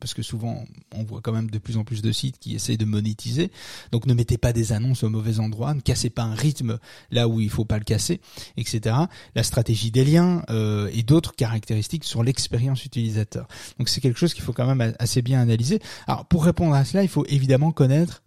parce 0.00 0.14
que 0.14 0.22
souvent 0.22 0.64
on 0.94 1.04
voit 1.04 1.20
quand 1.20 1.32
même 1.32 1.50
de 1.50 1.58
plus 1.58 1.76
en 1.76 1.84
plus 1.84 2.02
de 2.02 2.12
sites 2.12 2.38
qui 2.38 2.54
essayent 2.54 2.78
de 2.78 2.84
monétiser. 2.84 3.50
Donc 3.92 4.06
ne 4.06 4.14
mettez 4.14 4.38
pas 4.38 4.52
des 4.52 4.72
annonces 4.72 5.02
au 5.02 5.10
mauvais 5.10 5.40
endroit, 5.40 5.74
ne 5.74 5.80
cassez 5.80 6.10
pas 6.10 6.22
un 6.22 6.34
rythme 6.34 6.78
là 7.10 7.28
où 7.28 7.40
il 7.40 7.50
faut 7.50 7.64
pas 7.64 7.78
le 7.78 7.84
casser, 7.84 8.20
etc. 8.56 8.96
La 9.34 9.42
stratégie 9.42 9.90
des 9.90 10.04
liens 10.04 10.42
euh, 10.50 10.90
et 10.92 11.02
d'autres 11.02 11.34
caractéristiques 11.34 12.04
sur 12.04 12.22
l'expérience 12.22 12.84
utilisateur. 12.84 13.48
Donc 13.78 13.88
c'est 13.88 14.00
quelque 14.00 14.18
chose 14.18 14.34
qu'il 14.34 14.44
faut 14.44 14.52
quand 14.52 14.72
même 14.72 14.94
assez 14.98 15.22
bien 15.22 15.40
analyser. 15.40 15.80
Alors 16.06 16.26
pour 16.26 16.44
répondre 16.44 16.74
à 16.74 16.84
cela, 16.84 17.02
il 17.02 17.08
faut 17.08 17.24
évidemment 17.26 17.72
connaître 17.72 18.22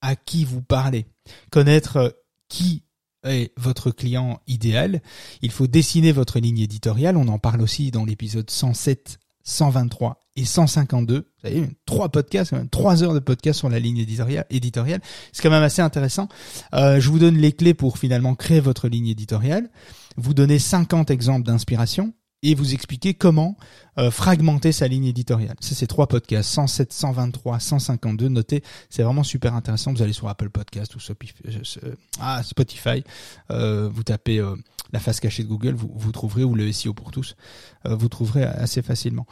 à 0.00 0.16
qui 0.16 0.44
vous 0.44 0.62
parlez, 0.62 1.06
connaître 1.50 1.96
euh, 1.96 2.10
qui 2.48 2.82
est 3.24 3.52
votre 3.56 3.90
client 3.90 4.40
idéal. 4.46 5.00
Il 5.42 5.50
faut 5.50 5.68
dessiner 5.68 6.12
votre 6.12 6.40
ligne 6.40 6.58
éditoriale. 6.58 7.16
On 7.16 7.28
en 7.28 7.38
parle 7.38 7.62
aussi 7.62 7.90
dans 7.90 8.04
l'épisode 8.04 8.50
107 8.50 9.20
123 9.44 10.21
et 10.36 10.44
152. 10.44 11.16
Vous 11.16 11.48
savez, 11.48 11.68
trois 11.86 12.08
podcasts, 12.08 12.52
même, 12.52 12.68
trois 12.68 13.02
heures 13.02 13.14
de 13.14 13.18
podcast 13.18 13.58
sur 13.58 13.68
la 13.68 13.78
ligne 13.78 13.98
éditoriale. 13.98 15.00
C'est 15.32 15.42
quand 15.42 15.50
même 15.50 15.62
assez 15.62 15.82
intéressant. 15.82 16.28
Euh, 16.74 17.00
je 17.00 17.08
vous 17.08 17.18
donne 17.18 17.36
les 17.36 17.52
clés 17.52 17.74
pour 17.74 17.98
finalement 17.98 18.34
créer 18.34 18.60
votre 18.60 18.88
ligne 18.88 19.08
éditoriale. 19.08 19.70
Vous 20.16 20.34
donnez 20.34 20.58
50 20.58 21.10
exemples 21.10 21.46
d'inspiration 21.46 22.14
et 22.42 22.54
vous 22.54 22.74
expliquer 22.74 23.14
comment 23.14 23.56
euh, 23.98 24.10
fragmenter 24.10 24.72
sa 24.72 24.88
ligne 24.88 25.04
éditoriale. 25.04 25.54
Ça, 25.60 25.74
c'est 25.74 25.86
trois 25.86 26.08
podcasts, 26.08 26.50
107, 26.50 26.92
123, 26.92 27.60
152. 27.60 28.28
Notez, 28.28 28.62
c'est 28.90 29.02
vraiment 29.02 29.22
super 29.22 29.54
intéressant. 29.54 29.92
Vous 29.92 30.02
allez 30.02 30.12
sur 30.12 30.28
Apple 30.28 30.50
Podcast 30.50 30.96
ou 30.96 30.98
euh, 30.98 31.94
ah, 32.20 32.42
Spotify, 32.42 33.04
euh, 33.50 33.88
vous 33.92 34.02
tapez 34.02 34.38
euh, 34.38 34.56
la 34.92 34.98
face 34.98 35.20
cachée 35.20 35.44
de 35.44 35.48
Google, 35.48 35.74
vous, 35.74 35.90
vous 35.94 36.12
trouverez, 36.12 36.44
ou 36.44 36.54
le 36.54 36.70
SEO 36.72 36.94
pour 36.94 37.12
tous, 37.12 37.36
euh, 37.86 37.94
vous 37.94 38.08
trouverez 38.08 38.44
assez 38.44 38.82
facilement. 38.82 39.26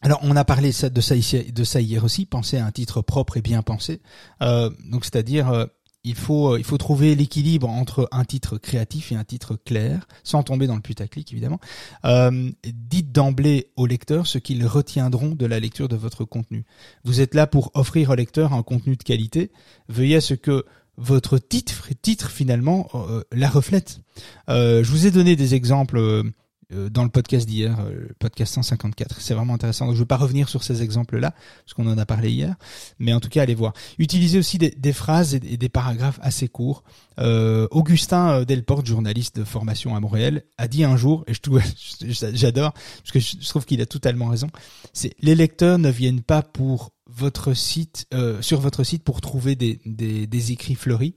Alors, 0.00 0.20
on 0.22 0.36
a 0.36 0.44
parlé 0.44 0.70
de 0.70 1.00
ça, 1.00 1.80
hier 1.80 2.04
aussi. 2.04 2.24
Pensez 2.24 2.56
à 2.56 2.64
un 2.64 2.70
titre 2.70 3.02
propre 3.02 3.36
et 3.36 3.42
bien 3.42 3.62
pensé. 3.62 4.00
donc, 4.40 5.04
c'est-à-dire 5.04 5.68
il 6.04 6.14
faut, 6.14 6.54
euh, 6.54 6.58
il 6.58 6.64
faut 6.64 6.78
trouver 6.78 7.14
l'équilibre 7.14 7.68
entre 7.68 8.08
un 8.12 8.24
titre 8.24 8.58
créatif 8.58 9.12
et 9.12 9.14
un 9.14 9.24
titre 9.24 9.56
clair, 9.56 10.06
sans 10.22 10.42
tomber 10.42 10.66
dans 10.66 10.76
le 10.76 10.80
putaclic 10.80 11.32
évidemment. 11.32 11.60
Euh, 12.04 12.50
dites 12.64 13.12
d'emblée 13.12 13.72
aux 13.76 13.86
lecteurs 13.86 14.26
ce 14.26 14.38
qu'ils 14.38 14.66
retiendront 14.66 15.34
de 15.34 15.46
la 15.46 15.60
lecture 15.60 15.88
de 15.88 15.96
votre 15.96 16.24
contenu. 16.24 16.64
Vous 17.04 17.20
êtes 17.20 17.34
là 17.34 17.46
pour 17.46 17.70
offrir 17.74 18.10
au 18.10 18.14
lecteur 18.14 18.52
un 18.52 18.62
contenu 18.62 18.96
de 18.96 19.02
qualité. 19.02 19.50
Veuillez 19.88 20.16
à 20.16 20.20
ce 20.20 20.34
que 20.34 20.64
votre 20.96 21.38
titre, 21.38 21.88
titre 22.02 22.30
finalement 22.30 22.88
euh, 22.94 23.22
la 23.32 23.48
reflète. 23.48 24.00
Euh, 24.48 24.82
je 24.82 24.90
vous 24.90 25.06
ai 25.06 25.10
donné 25.10 25.36
des 25.36 25.54
exemples 25.54 25.98
euh, 25.98 26.24
dans 26.70 27.04
le 27.04 27.08
podcast 27.08 27.48
d'hier, 27.48 27.78
euh, 27.80 28.08
le 28.08 28.14
podcast 28.18 28.54
154. 28.54 29.20
C'est 29.20 29.34
vraiment 29.34 29.54
intéressant. 29.54 29.86
Donc 29.86 29.94
je 29.94 30.00
ne 30.00 30.04
vais 30.04 30.08
pas 30.08 30.16
revenir 30.16 30.48
sur 30.48 30.62
ces 30.62 30.82
exemples-là, 30.82 31.34
parce 31.64 31.74
qu'on 31.74 31.86
en 31.86 31.96
a 31.96 32.06
parlé 32.06 32.30
hier, 32.30 32.54
mais 32.98 33.12
en 33.12 33.20
tout 33.20 33.28
cas, 33.28 33.42
allez 33.42 33.54
voir. 33.54 33.72
Utilisez 33.98 34.38
aussi 34.38 34.58
des, 34.58 34.70
des 34.70 34.92
phrases 34.92 35.34
et, 35.34 35.40
des 35.40 35.68
paragraphes 35.68 36.18
assez 36.22 36.48
courts. 36.48 36.84
Euh, 37.18 37.66
Augustin 37.70 38.42
Delporte, 38.44 38.86
journaliste 38.86 39.36
de 39.36 39.44
formation 39.44 39.96
à 39.96 40.00
Montréal, 40.00 40.42
a 40.58 40.68
dit 40.68 40.84
un 40.84 40.96
jour, 40.96 41.24
et 41.26 41.34
je 41.34 41.40
j'adore, 42.34 42.72
parce 42.72 43.12
que 43.12 43.20
je 43.20 43.48
trouve 43.48 43.64
qu'il 43.64 43.80
a 43.80 43.86
totalement 43.86 44.26
raison, 44.26 44.48
c'est 44.92 45.14
les 45.20 45.34
lecteurs 45.34 45.78
ne 45.78 45.90
viennent 45.90 46.22
pas 46.22 46.42
pour 46.42 46.90
votre 47.06 47.54
site, 47.54 48.06
euh, 48.12 48.42
sur 48.42 48.60
votre 48.60 48.84
site 48.84 49.02
pour 49.02 49.20
trouver 49.20 49.56
des, 49.56 49.80
des, 49.86 50.26
des 50.26 50.52
écrits 50.52 50.74
fleuris, 50.74 51.14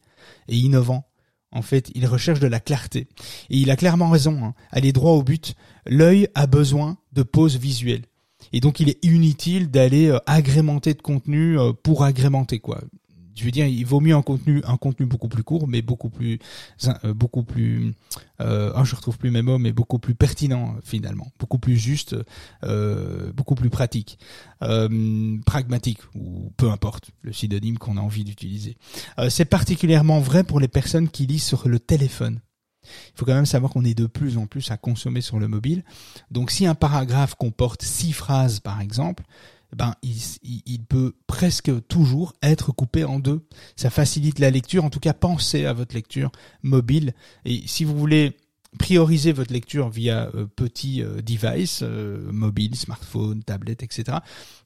et 0.48 0.56
innovant. 0.56 1.11
En 1.52 1.62
fait, 1.62 1.92
il 1.96 2.06
recherche 2.08 2.40
de 2.40 2.48
la 2.48 2.60
clarté. 2.60 3.08
Et 3.50 3.58
il 3.58 3.72
a 3.72 3.76
clairement 3.76 4.10
raison. 4.10 4.44
Hein. 4.44 4.54
Aller 4.72 4.94
droit 4.94 5.14
au 5.14 5.24
but. 5.24 5.56
L'œil 5.86 6.28
a 6.34 6.48
besoin 6.48 6.98
de 7.14 7.24
pauses 7.24 7.58
visuelles. 7.58 8.06
Et 8.54 8.60
donc, 8.60 8.80
il 8.80 8.90
est 8.90 9.04
inutile 9.04 9.70
d'aller 9.70 10.08
euh, 10.08 10.20
agrémenter 10.26 10.94
de 10.94 11.02
contenu 11.02 11.60
euh, 11.60 11.74
pour 11.74 12.04
agrémenter 12.04 12.60
quoi 12.60 12.82
je 13.36 13.44
veux 13.44 13.52
dire, 13.52 13.65
il 13.65 13.86
vaut 13.86 14.00
mieux 14.00 14.15
un 14.15 14.22
contenu, 14.22 14.62
un 14.65 14.78
contenu 14.78 15.06
beaucoup 15.06 15.28
plus 15.28 15.44
court, 15.44 15.67
mais 15.67 15.82
beaucoup 15.82 16.10
plus, 16.10 16.39
euh, 17.04 17.13
beaucoup 17.13 17.44
plus, 17.44 17.94
euh, 18.39 18.84
je 18.84 18.96
retrouve 18.96 19.17
plus 19.17 19.32
mes 19.32 19.41
mots, 19.41 19.58
mais 19.58 19.72
beaucoup 19.72 20.00
plus 20.00 20.15
pertinent 20.15 20.76
finalement, 20.84 21.32
beaucoup 21.39 21.60
plus 21.60 21.78
juste, 21.78 22.15
euh, 22.63 23.32
beaucoup 23.34 23.56
plus 23.56 23.70
pratique, 23.70 24.20
euh, 24.63 25.38
pragmatique 25.46 26.00
ou 26.15 26.52
peu 26.58 26.70
importe 26.70 27.12
le 27.22 27.34
synonyme 27.34 27.78
qu'on 27.78 27.98
a 27.98 28.02
envie 28.02 28.24
d'utiliser. 28.24 28.78
Euh, 29.20 29.30
c'est 29.30 29.46
particulièrement 29.46 30.20
vrai 30.20 30.44
pour 30.44 30.60
les 30.60 30.67
personnes 30.67 31.10
qui 31.10 31.26
lisent 31.26 31.44
sur 31.44 31.67
le 31.67 31.80
téléphone. 31.80 32.41
Il 32.84 33.20
faut 33.20 33.26
quand 33.26 33.36
même 33.36 33.46
savoir 33.46 33.72
qu'on 33.72 33.86
est 33.86 33.94
de 33.94 34.08
plus 34.08 34.38
en 34.38 34.48
plus 34.48 34.72
à 34.72 34.78
consommer 34.78 35.22
sur 35.22 35.39
le 35.39 35.48
mobile. 35.48 35.84
Donc 36.32 36.50
si 36.50 36.65
un 36.65 36.76
paragraphe 36.76 37.36
comporte 37.36 37.84
six 37.84 38.12
phrases 38.12 38.60
par 38.60 38.82
exemple, 38.82 39.24
ben 39.76 39.96
il, 40.02 40.16
il, 40.66 40.84
peut 40.84 41.14
presque 41.28 41.72
toujours 41.88 42.34
être 42.42 42.72
coupé 42.72 43.04
en 43.04 43.20
deux. 43.20 43.46
Ça 43.76 43.90
facilite 43.90 44.40
la 44.40 44.50
lecture, 44.50 44.84
en 44.84 44.90
tout 44.90 45.00
cas 45.00 45.14
pensez 45.14 45.66
à 45.66 45.74
votre 45.74 45.96
lecture 45.96 46.32
mobile. 46.62 47.14
Et 47.46 47.64
si 47.68 47.84
vous 47.84 47.98
voulez 47.98 48.36
prioriser 48.80 49.34
votre 49.34 49.52
lecture 49.52 49.90
via 49.90 50.30
euh, 50.34 50.46
petit 50.46 51.04
euh, 51.04 51.22
device, 51.22 51.82
euh, 51.84 52.32
mobile, 52.32 52.76
smartphone, 52.76 53.44
tablette, 53.44 53.84
etc. 53.84 54.20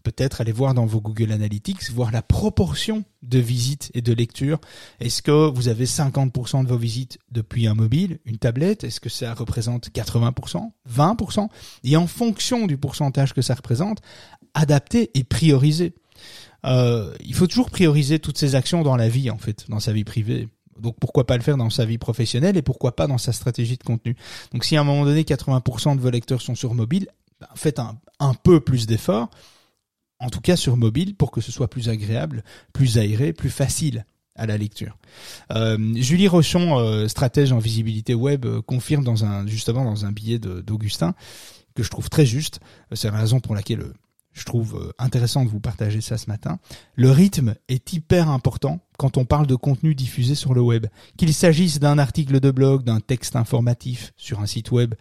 Peut-être 0.04 0.41
aller 0.41 0.52
voir 0.52 0.76
dans 0.76 0.86
vos 0.86 1.02
Google 1.02 1.32
Analytics, 1.32 1.89
voir 1.91 2.12
la 2.12 2.22
proportion 2.22 3.04
de 3.24 3.39
visites 3.39 3.89
et 3.96 4.02
de 4.02 4.13
lectures. 4.13 4.60
Est-ce 5.00 5.24
que 5.24 5.50
vous 5.50 5.68
avez 5.68 5.86
50% 5.86 6.63
de 6.63 6.70
vos 6.70 6.78
visites 6.78 7.18
depuis 7.32 7.65
un 7.65 7.74
mobile, 7.74 8.20
une 8.26 8.38
tablette? 8.38 8.84
Est-ce 8.84 9.00
que 9.00 9.10
ça 9.10 9.34
représente 9.34 9.89
80% 9.89 10.72
20% 10.88 11.48
Et 11.84 11.98
en 11.98 12.06
fonction 12.06 12.68
du 12.68 12.78
pourcentage 12.78 13.34
que 13.34 13.41
ça 13.41 13.56
représente, 13.56 14.02
adapter 14.56 15.12
et 15.13 15.24
prioriser. 15.24 15.94
il 16.63 17.34
faut 17.36 17.46
toujours 17.46 17.70
prioriser 17.70 18.18
toutes 18.20 18.39
ces 18.39 18.56
actions 18.56 18.82
dans 18.82 18.96
la 18.96 19.10
vie, 19.10 19.30
en 19.30 19.38
fait, 19.38 19.65
dans 19.70 19.80
sa 19.80 19.94
vie 19.94 20.04
privée. 20.04 20.50
Donc 20.80 20.98
pourquoi 21.00 21.26
pas 21.26 21.38
le 21.38 21.44
faire 21.44 21.58
dans 21.58 21.70
sa 21.70 21.86
vie 21.86 21.98
professionnelle 21.98 22.58
et 22.58 22.62
pourquoi 22.62 22.96
pas 22.96 23.08
dans 23.08 23.18
sa 23.18 23.32
stratégie 23.32 23.78
de 23.78 23.84
contenu. 23.84 24.15
Donc 24.52 24.65
si 24.65 24.76
à 24.76 24.82
un 24.82 24.84
moment 24.84 25.06
donné 25.06 25.24
80% 25.24 25.96
de 25.96 26.02
vos 26.02 26.10
lecteurs 26.10 26.41
sont 26.41 26.56
sur 26.56 26.74
mobile, 26.74 27.08
ben, 27.39 27.48
faites 27.56 27.80
un, 27.80 27.98
un 28.20 28.34
peu 28.34 28.60
plus 28.60 28.86
d'efforts, 28.88 29.30
en 30.20 30.30
tout 30.30 30.41
cas 30.41 30.56
sur 30.56 30.78
mobile, 30.78 31.15
pour 31.15 31.32
que 31.32 31.41
ce 31.41 31.52
soit 31.52 31.70
plus 31.70 31.89
agréable, 31.89 32.44
plus 32.74 32.98
aéré, 32.98 33.34
plus 33.34 33.50
facile 33.50 34.06
à 34.36 34.46
la 34.46 34.58
lecture. 34.58 34.98
Euh, 35.54 35.78
Julie 35.96 36.28
Rochon, 36.28 36.78
euh, 36.78 37.08
stratège 37.08 37.52
en 37.52 37.60
visibilité 37.60 38.13
web, 38.13 38.46
euh, 38.46 38.62
confirme 38.62 39.04
dans 39.04 39.24
un 39.24 39.48
justement 39.48 39.86
dans 39.86 40.06
un 40.06 40.12
billet 40.12 40.39
d'Augustin 40.39 41.15
que 41.74 41.84
je 41.84 41.89
trouve 41.89 42.10
très 42.10 42.26
juste. 42.26 42.60
C'est 42.94 43.12
la 43.12 43.18
raison 43.18 43.39
pour 43.39 43.56
laquelle 43.56 43.84
je 44.36 44.43
trouve 44.43 44.76
euh, 44.76 44.91
intéressant 45.00 45.45
de 45.45 45.50
vous 45.50 45.62
partager 45.62 46.02
ça 46.02 46.17
ce 46.17 46.30
matin. 46.30 46.60
Le 46.95 47.10
rythme 47.10 47.56
est 47.69 47.93
hyper 47.93 48.30
important 48.30 48.82
quand 48.98 49.17
on 49.17 49.26
parle 49.26 49.48
de 49.48 49.56
contenu 49.56 49.95
diffusé 49.95 50.36
sur 50.36 50.54
le 50.54 50.62
web. 50.62 50.88
Qu'il 51.17 51.34
s'agisse 51.34 51.80
d'un 51.80 51.98
article 51.98 52.39
de 52.41 52.52
blog, 52.52 52.84
d'un 52.84 53.00
texte 53.00 53.38
informatif 53.38 54.13
sur 54.17 54.41
un 54.41 54.45
site 54.45 54.71
web, 54.71 54.93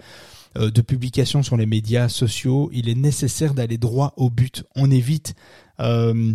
euh, 0.57 0.71
de 0.71 0.81
publication 0.81 1.43
sur 1.43 1.57
les 1.57 1.67
médias 1.67 2.09
sociaux, 2.09 2.71
il 2.73 2.89
est 2.89 2.95
nécessaire 2.95 3.55
d'aller 3.55 3.77
droit 3.77 4.15
au 4.17 4.31
but. 4.31 4.63
On 4.77 4.89
évite, 4.91 5.35
euh, 5.81 6.33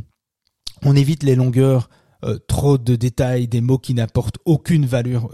on 0.84 0.96
évite 0.96 1.24
les 1.24 1.36
longueurs 1.36 1.90
euh, 2.24 2.38
trop 2.48 2.78
de 2.78 2.96
détails, 2.96 3.48
des 3.48 3.62
mots 3.62 3.78
qui 3.78 3.94
n'apportent 3.94 4.40
aucune 4.46 4.86
valeur, 4.86 5.28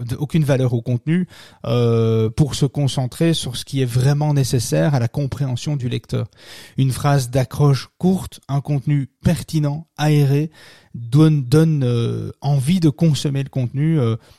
au 0.72 0.82
contenu, 0.82 1.26
euh, 1.64 2.30
pour 2.30 2.54
se 2.54 2.66
concentrer 2.66 3.34
sur 3.34 3.56
ce 3.56 3.64
qui 3.64 3.82
est 3.82 3.86
vraiment 3.86 4.34
nécessaire 4.34 4.94
à 4.94 5.00
la 5.00 5.08
compréhension 5.08 5.76
du 5.76 5.88
lecteur. 5.88 6.28
Une 6.76 6.92
phrase 6.92 7.30
d'accroche 7.30 7.88
courte, 7.98 8.40
un 8.48 8.60
contenu 8.60 9.08
pertinent, 9.24 9.88
aéré, 9.96 10.50
donne, 10.94 11.82
euh, 11.82 12.30
envie 12.40 12.80
de 12.80 12.88
consommer 12.88 13.42
le 13.42 13.48
contenu 13.48 13.98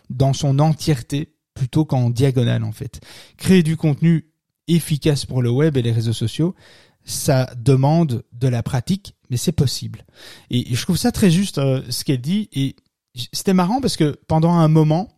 dans 0.10 0.34
son 0.34 0.60
entièreté 0.60 1.34
plutôt 1.54 1.86
qu'en 1.86 2.10
diagonale 2.10 2.64
en 2.64 2.72
fait. 2.72 3.02
Créer 3.38 3.64
du 3.64 3.76
contenu 3.76 4.28
efficace 4.68 5.26
pour 5.26 5.42
le 5.42 5.50
web 5.50 5.76
et 5.76 5.82
les 5.82 5.92
réseaux 5.92 6.14
sociaux, 6.14 6.56
ça 7.04 7.50
demande 7.58 8.24
de 8.34 8.48
la 8.48 8.62
pratique, 8.62 9.16
mais 9.30 9.38
c'est 9.38 9.52
possible. 9.52 10.06
Et 10.50 10.74
je 10.76 10.82
trouve 10.82 10.98
ça 10.98 11.12
très 11.12 11.30
juste 11.32 11.58
euh, 11.58 11.82
ce 11.90 12.04
qu'elle 12.04 12.22
dit. 12.22 12.50
Et 12.54 12.76
c'était 13.34 13.54
marrant 13.54 13.82
parce 13.82 13.98
que 13.98 14.20
pendant 14.28 14.54
un 14.54 14.68
moment, 14.68 15.10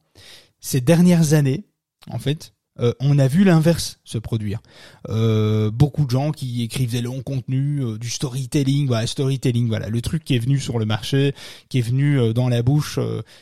ces 0.60 0.82
dernières 0.82 1.34
années, 1.34 1.66
en 2.10 2.20
fait, 2.20 2.54
euh, 2.80 2.94
on 3.00 3.20
a 3.20 3.28
vu 3.28 3.44
l'inverse 3.44 4.00
se 4.04 4.18
produire. 4.18 4.62
Euh, 5.10 5.72
beaucoup 5.72 6.06
de 6.06 6.10
gens 6.10 6.32
qui 6.32 6.64
écrivent 6.64 6.92
des 6.92 7.02
longs 7.02 7.22
contenus, 7.22 7.84
euh, 7.84 7.98
du 7.98 8.10
storytelling, 8.10 8.88
voilà, 8.88 9.08
storytelling, 9.08 9.68
voilà, 9.68 9.90
le 9.90 10.02
truc 10.02 10.24
qui 10.24 10.36
est 10.36 10.40
venu 10.40 10.60
sur 10.60 10.80
le 10.80 10.86
marché, 10.86 11.34
qui 11.70 11.80
est 11.80 11.82
venu 11.82 12.34
dans 12.34 12.50
la 12.50 12.62
bouche 12.62 13.00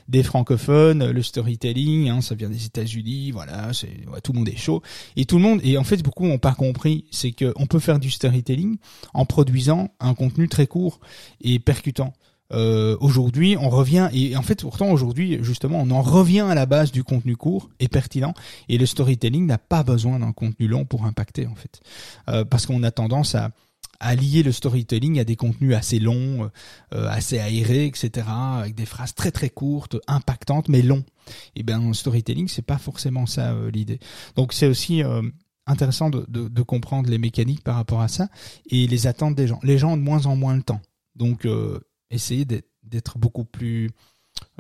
des 0.07 0.23
francophones, 0.23 1.09
le 1.09 1.23
storytelling, 1.23 2.09
hein, 2.09 2.21
ça 2.21 2.35
vient 2.35 2.49
des 2.49 2.65
États-Unis, 2.65 3.31
voilà, 3.31 3.73
c'est 3.73 3.91
tout 4.23 4.33
le 4.33 4.39
monde 4.39 4.49
est 4.49 4.57
chaud 4.57 4.81
et 5.15 5.25
tout 5.25 5.37
le 5.37 5.43
monde 5.43 5.59
et 5.63 5.77
en 5.77 5.83
fait 5.83 6.01
beaucoup 6.03 6.25
n'ont 6.25 6.37
pas 6.37 6.53
compris, 6.53 7.05
c'est 7.11 7.31
que 7.31 7.53
on 7.55 7.65
peut 7.65 7.79
faire 7.79 7.99
du 7.99 8.09
storytelling 8.09 8.77
en 9.13 9.25
produisant 9.25 9.91
un 9.99 10.13
contenu 10.13 10.47
très 10.47 10.67
court 10.67 10.99
et 11.41 11.59
percutant. 11.59 12.13
Euh, 12.53 12.95
aujourd'hui, 13.01 13.57
on 13.59 13.69
revient 13.69 14.09
et 14.13 14.37
en 14.37 14.41
fait 14.41 14.61
pourtant 14.61 14.89
aujourd'hui 14.89 15.39
justement 15.41 15.81
on 15.81 15.91
en 15.91 16.01
revient 16.01 16.41
à 16.41 16.55
la 16.55 16.65
base 16.65 16.91
du 16.91 17.03
contenu 17.03 17.35
court 17.35 17.69
et 17.79 17.89
pertinent 17.89 18.33
et 18.69 18.77
le 18.77 18.85
storytelling 18.85 19.45
n'a 19.45 19.57
pas 19.57 19.83
besoin 19.83 20.19
d'un 20.19 20.31
contenu 20.31 20.67
long 20.67 20.85
pour 20.85 21.05
impacter 21.05 21.45
en 21.45 21.55
fait 21.55 21.81
euh, 22.29 22.45
parce 22.45 22.65
qu'on 22.65 22.83
a 22.83 22.91
tendance 22.91 23.35
à, 23.35 23.51
à 23.99 24.15
lier 24.15 24.43
le 24.43 24.53
storytelling 24.53 25.19
à 25.19 25.25
des 25.25 25.35
contenus 25.35 25.75
assez 25.75 25.99
longs, 25.99 26.49
euh, 26.93 27.09
assez 27.09 27.37
aérés, 27.39 27.85
etc., 27.85 28.27
avec 28.29 28.75
des 28.75 28.85
phrases 28.85 29.13
très 29.13 29.31
très 29.31 29.49
courtes, 29.49 29.97
impactantes 30.07 30.69
mais 30.69 30.81
longs. 30.81 31.03
Et 31.57 31.63
ben 31.63 31.93
storytelling 31.93 32.47
c'est 32.47 32.61
pas 32.61 32.77
forcément 32.77 33.25
ça 33.25 33.53
l'idée. 33.73 33.99
Donc 34.37 34.53
c'est 34.53 34.67
aussi 34.67 35.03
intéressant 35.65 36.09
de, 36.09 36.25
de, 36.29 36.47
de, 36.47 36.61
comprendre 36.61 37.09
les 37.09 37.17
mécaniques 37.17 37.61
par 37.65 37.75
rapport 37.75 37.99
à 37.99 38.07
ça 38.07 38.29
et 38.69 38.87
les 38.87 39.05
attentes 39.05 39.35
des 39.35 39.47
gens. 39.47 39.59
Les 39.63 39.77
gens 39.77 39.91
ont 39.91 39.97
de 39.97 40.01
moins 40.01 40.27
en 40.27 40.37
moins 40.37 40.55
le 40.55 40.63
temps. 40.63 40.79
Donc 41.17 41.45
essayer 42.09 42.45
d'être 42.45 43.17
beaucoup 43.17 43.45
plus 43.45 43.91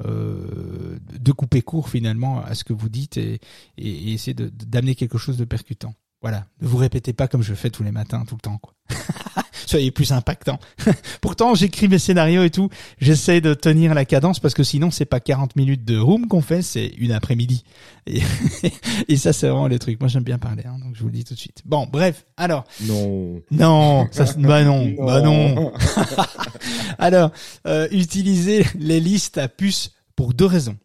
euh, 0.05 0.99
de 1.19 1.31
couper 1.31 1.61
court 1.61 1.89
finalement 1.89 2.43
à 2.43 2.55
ce 2.55 2.63
que 2.63 2.73
vous 2.73 2.89
dites 2.89 3.17
et, 3.17 3.39
et, 3.77 4.13
essayer 4.13 4.33
d'amener 4.33 4.95
quelque 4.95 5.17
chose 5.17 5.37
de 5.37 5.45
percutant. 5.45 5.93
Voilà, 6.21 6.47
ne 6.61 6.67
vous 6.67 6.77
répétez 6.77 7.13
pas 7.13 7.27
comme 7.27 7.43
je 7.43 7.53
fais 7.53 7.69
tous 7.69 7.83
les 7.83 7.91
matins, 7.91 8.25
tout 8.25 8.35
le 8.35 8.41
temps, 8.41 8.57
quoi. 8.57 8.73
Soyez 9.67 9.91
plus 9.91 10.11
impactant. 10.11 10.59
Pourtant, 11.21 11.53
j'écris 11.53 11.87
mes 11.87 11.99
scénarios 11.99 12.43
et 12.43 12.49
tout. 12.49 12.69
J'essaie 12.99 13.41
de 13.41 13.53
tenir 13.53 13.93
la 13.93 14.05
cadence 14.05 14.39
parce 14.39 14.53
que 14.53 14.63
sinon, 14.63 14.89
c'est 14.89 15.05
pas 15.05 15.19
40 15.19 15.55
minutes 15.55 15.85
de 15.85 15.97
room 15.97 16.27
qu'on 16.27 16.41
fait, 16.41 16.61
c'est 16.61 16.87
une 16.97 17.11
après-midi. 17.11 17.63
Et, 18.07 18.21
et, 19.07 19.17
ça, 19.17 19.33
c'est 19.33 19.47
vraiment 19.47 19.67
le 19.67 19.77
truc. 19.77 19.99
Moi, 19.99 20.07
j'aime 20.07 20.23
bien 20.23 20.39
parler, 20.39 20.63
hein, 20.65 20.79
donc 20.83 20.95
je 20.95 21.01
vous 21.01 21.07
le 21.07 21.13
dis 21.13 21.23
tout 21.23 21.35
de 21.35 21.39
suite. 21.39 21.61
Bon, 21.65 21.85
bref. 21.91 22.25
Alors. 22.37 22.63
Non. 22.81 23.41
Non. 23.51 24.07
Ça, 24.11 24.25
bah 24.37 24.63
non. 24.63 24.95
Bah 24.97 25.21
non. 25.21 25.73
alors, 26.97 27.31
euh, 27.67 27.87
utiliser 27.91 28.65
les 28.79 28.99
listes 28.99 29.37
à 29.37 29.47
puces 29.47 29.91
pour 30.15 30.33
deux 30.33 30.45
raisons. 30.45 30.77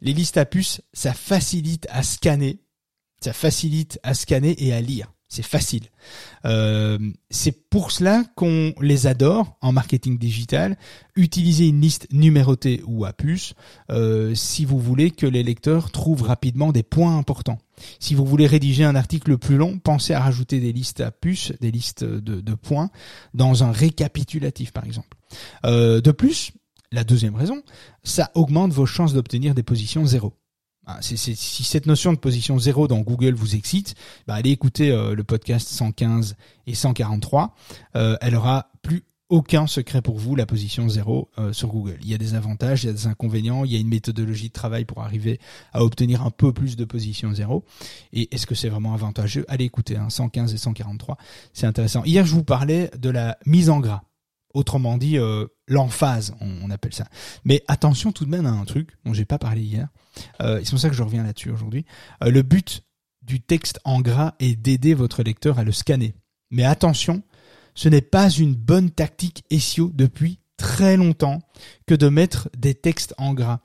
Les 0.00 0.12
listes 0.14 0.38
à 0.38 0.46
puces, 0.46 0.80
ça 0.92 1.12
facilite 1.12 1.86
à 1.90 2.02
scanner 2.02 2.58
ça 3.20 3.32
facilite 3.32 3.98
à 4.02 4.14
scanner 4.14 4.54
et 4.64 4.72
à 4.72 4.80
lire. 4.80 5.12
C'est 5.28 5.42
facile. 5.42 5.86
Euh, 6.44 6.98
c'est 7.30 7.68
pour 7.68 7.90
cela 7.90 8.24
qu'on 8.36 8.72
les 8.80 9.08
adore 9.08 9.56
en 9.60 9.72
marketing 9.72 10.18
digital. 10.18 10.78
Utilisez 11.16 11.66
une 11.66 11.80
liste 11.80 12.06
numérotée 12.12 12.82
ou 12.86 13.04
à 13.04 13.12
puce 13.12 13.54
euh, 13.90 14.36
si 14.36 14.64
vous 14.64 14.78
voulez 14.78 15.10
que 15.10 15.26
les 15.26 15.42
lecteurs 15.42 15.90
trouvent 15.90 16.22
rapidement 16.22 16.70
des 16.70 16.84
points 16.84 17.18
importants. 17.18 17.58
Si 17.98 18.14
vous 18.14 18.24
voulez 18.24 18.46
rédiger 18.46 18.84
un 18.84 18.94
article 18.94 19.36
plus 19.36 19.56
long, 19.56 19.78
pensez 19.78 20.14
à 20.14 20.20
rajouter 20.20 20.60
des 20.60 20.72
listes 20.72 21.00
à 21.00 21.10
puce, 21.10 21.52
des 21.60 21.72
listes 21.72 22.04
de, 22.04 22.54
points 22.54 22.90
dans 23.34 23.64
un 23.64 23.72
récapitulatif 23.72 24.72
par 24.72 24.84
exemple. 24.84 25.16
Euh, 25.64 26.00
de 26.00 26.12
plus, 26.12 26.52
la 26.92 27.02
deuxième 27.02 27.34
raison, 27.34 27.62
ça 28.04 28.30
augmente 28.34 28.72
vos 28.72 28.86
chances 28.86 29.12
d'obtenir 29.12 29.54
des 29.54 29.64
positions 29.64 30.06
zéro. 30.06 30.34
Ah, 30.86 30.98
si, 31.00 31.16
cette 31.16 31.86
notion 31.86 32.12
de 32.12 32.18
position 32.18 32.60
zéro 32.60 32.86
dans 32.86 33.00
Google 33.00 33.34
vous 33.34 33.56
excite, 33.56 33.96
bah 34.28 34.34
allez 34.34 34.50
écouter 34.50 34.92
euh, 34.92 35.16
le 35.16 35.24
podcast 35.24 35.68
115 35.68 36.36
et 36.68 36.76
143. 36.76 37.56
Euh, 37.96 38.16
elle 38.20 38.36
aura 38.36 38.70
plus 38.82 39.04
aucun 39.28 39.66
secret 39.66 40.00
pour 40.00 40.16
vous, 40.16 40.36
la 40.36 40.46
position 40.46 40.88
zéro 40.88 41.28
euh, 41.38 41.52
sur 41.52 41.68
Google. 41.68 41.98
Il 42.02 42.08
y 42.08 42.14
a 42.14 42.18
des 42.18 42.34
avantages, 42.34 42.84
il 42.84 42.86
y 42.86 42.90
a 42.90 42.92
des 42.92 43.08
inconvénients, 43.08 43.64
il 43.64 43.72
y 43.72 43.76
a 43.76 43.80
une 43.80 43.88
méthodologie 43.88 44.48
de 44.48 44.52
travail 44.52 44.84
pour 44.84 45.02
arriver 45.02 45.40
à 45.72 45.82
obtenir 45.82 46.22
un 46.22 46.30
peu 46.30 46.52
plus 46.52 46.76
de 46.76 46.84
position 46.84 47.34
zéro. 47.34 47.64
Et 48.12 48.32
est-ce 48.32 48.46
que 48.46 48.54
c'est 48.54 48.68
vraiment 48.68 48.94
avantageux? 48.94 49.44
Allez 49.48 49.64
écouter, 49.64 49.96
hein, 49.96 50.08
115 50.08 50.54
et 50.54 50.58
143, 50.58 51.16
c'est 51.52 51.66
intéressant. 51.66 52.04
Hier, 52.04 52.24
je 52.24 52.32
vous 52.32 52.44
parlais 52.44 52.90
de 52.96 53.10
la 53.10 53.36
mise 53.44 53.70
en 53.70 53.80
gras 53.80 54.02
autrement 54.56 54.96
dit 54.96 55.18
euh, 55.18 55.46
l'emphase, 55.68 56.34
on, 56.40 56.70
appelle 56.70 56.94
ça. 56.94 57.06
Mais 57.44 57.62
attention 57.68 58.10
tout 58.10 58.24
de 58.24 58.30
même 58.30 58.46
à 58.46 58.50
un 58.50 58.64
truc 58.64 58.96
dont 59.04 59.12
j'ai 59.12 59.26
pas 59.26 59.38
parlé 59.38 59.60
hier. 59.60 59.88
Euh, 60.40 60.60
c'est 60.64 60.70
pour 60.70 60.78
ça 60.78 60.88
que 60.88 60.96
je 60.96 61.02
reviens 61.02 61.22
là-dessus 61.22 61.50
aujourd'hui. 61.50 61.84
Euh, 62.24 62.30
le 62.30 62.42
but 62.42 62.82
du 63.22 63.40
texte 63.40 63.80
en 63.84 64.00
gras 64.00 64.34
est 64.40 64.56
d'aider 64.56 64.94
votre 64.94 65.22
lecteur 65.22 65.58
à 65.58 65.64
le 65.64 65.72
scanner. 65.72 66.14
Mais 66.50 66.64
attention, 66.64 67.22
ce 67.74 67.88
n'est 67.88 68.00
pas 68.00 68.30
une 68.30 68.54
bonne 68.54 68.90
tactique 68.90 69.44
SEO 69.50 69.90
depuis 69.92 70.40
très 70.56 70.96
longtemps 70.96 71.42
que 71.86 71.94
de 71.94 72.08
mettre 72.08 72.48
des 72.56 72.74
textes 72.74 73.14
en 73.18 73.34
gras. 73.34 73.60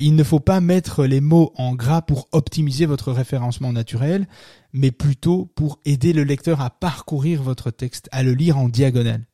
Il 0.00 0.14
ne 0.16 0.24
faut 0.24 0.40
pas 0.40 0.60
mettre 0.62 1.04
les 1.04 1.20
mots 1.20 1.52
en 1.56 1.74
gras 1.74 2.00
pour 2.00 2.28
optimiser 2.32 2.86
votre 2.86 3.12
référencement 3.12 3.74
naturel, 3.74 4.26
mais 4.72 4.90
plutôt 4.90 5.52
pour 5.54 5.80
aider 5.84 6.14
le 6.14 6.24
lecteur 6.24 6.62
à 6.62 6.70
parcourir 6.70 7.42
votre 7.42 7.70
texte, 7.70 8.08
à 8.10 8.22
le 8.22 8.32
lire 8.32 8.56
en 8.56 8.70
diagonale. 8.70 9.27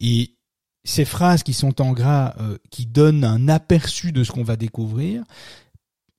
Et 0.00 0.36
ces 0.84 1.04
phrases 1.04 1.42
qui 1.42 1.52
sont 1.52 1.80
en 1.80 1.92
gras, 1.92 2.34
euh, 2.40 2.58
qui 2.70 2.86
donnent 2.86 3.24
un 3.24 3.48
aperçu 3.48 4.12
de 4.12 4.24
ce 4.24 4.32
qu'on 4.32 4.42
va 4.42 4.56
découvrir, 4.56 5.24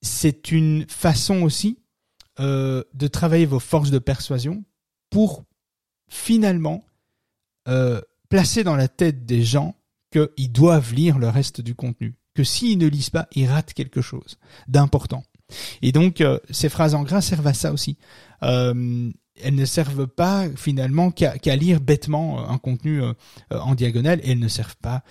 c'est 0.02 0.52
une 0.52 0.86
façon 0.88 1.41
aussi 1.41 1.80
euh, 2.39 2.84
de 2.93 3.08
travailler 3.08 3.45
vos 3.45 3.60
forces 3.60 3.91
de 3.91 3.99
persuasion 3.99 4.63
pour 5.10 5.43
finalement 6.10 6.86
placer 8.30 8.63
dans 8.63 8.75
la 8.75 8.88
tête 8.88 9.28
des 9.28 9.43
gens 9.43 9.75
qu'ils 10.12 10.52
doivent 10.52 10.93
lire 10.93 11.19
le 11.19 11.30
reste 11.30 11.62
du 11.62 11.75
contenu. 11.75 12.15
Que 12.34 12.43
s'ils 12.43 12.78
ne 12.78 12.88
lisent 12.88 13.10
pas, 13.10 13.28
ils 13.36 13.47
ratent 13.47 13.73
quelque 13.73 14.02
chose 14.02 14.38
d'important. 14.67 15.23
Et 15.82 15.91
donc, 15.91 16.21
euh, 16.21 16.39
ces 16.52 16.69
phrases 16.69 16.95
en 16.95 17.04
gras 17.04 17.21
servent 17.21 17.47
à 17.47 17.54
ça 17.54 17.73
aussi. 17.73 17.97
Euh, 18.43 19.12
elles 19.41 19.56
ne 19.56 19.65
servent 19.65 20.08
pas 20.08 20.47
finalement 20.56 21.12
qu'à 21.12 21.56
lire 21.56 21.80
bêtement 21.82 22.39
euh, 22.39 22.49
un 22.49 22.58
contenu 22.58 23.02
en 23.52 23.75
diagonale 23.75 24.19
et 24.23 24.32
elles 24.32 24.39
ne 24.39 24.47
servent 24.47 24.78
pas 24.78 25.04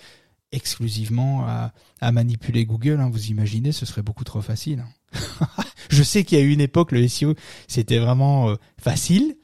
exclusivement 0.51 1.45
à, 1.45 2.11
manipuler 2.11 2.65
Google. 2.65 2.99
Hein. 2.99 3.09
Vous 3.11 3.27
imaginez, 3.27 3.71
ce 3.71 3.85
serait 3.85 4.01
beaucoup 4.01 4.23
trop 4.23 4.41
facile. 4.41 4.83
Hein. 5.13 5.47
je 5.89 6.03
sais 6.03 6.23
qu'il 6.23 6.37
y 6.37 6.41
a 6.41 6.43
eu 6.43 6.51
une 6.51 6.61
époque, 6.61 6.91
le 6.91 7.07
SEO, 7.07 7.35
c'était 7.67 7.99
vraiment 7.99 8.55
facile. 8.81 9.35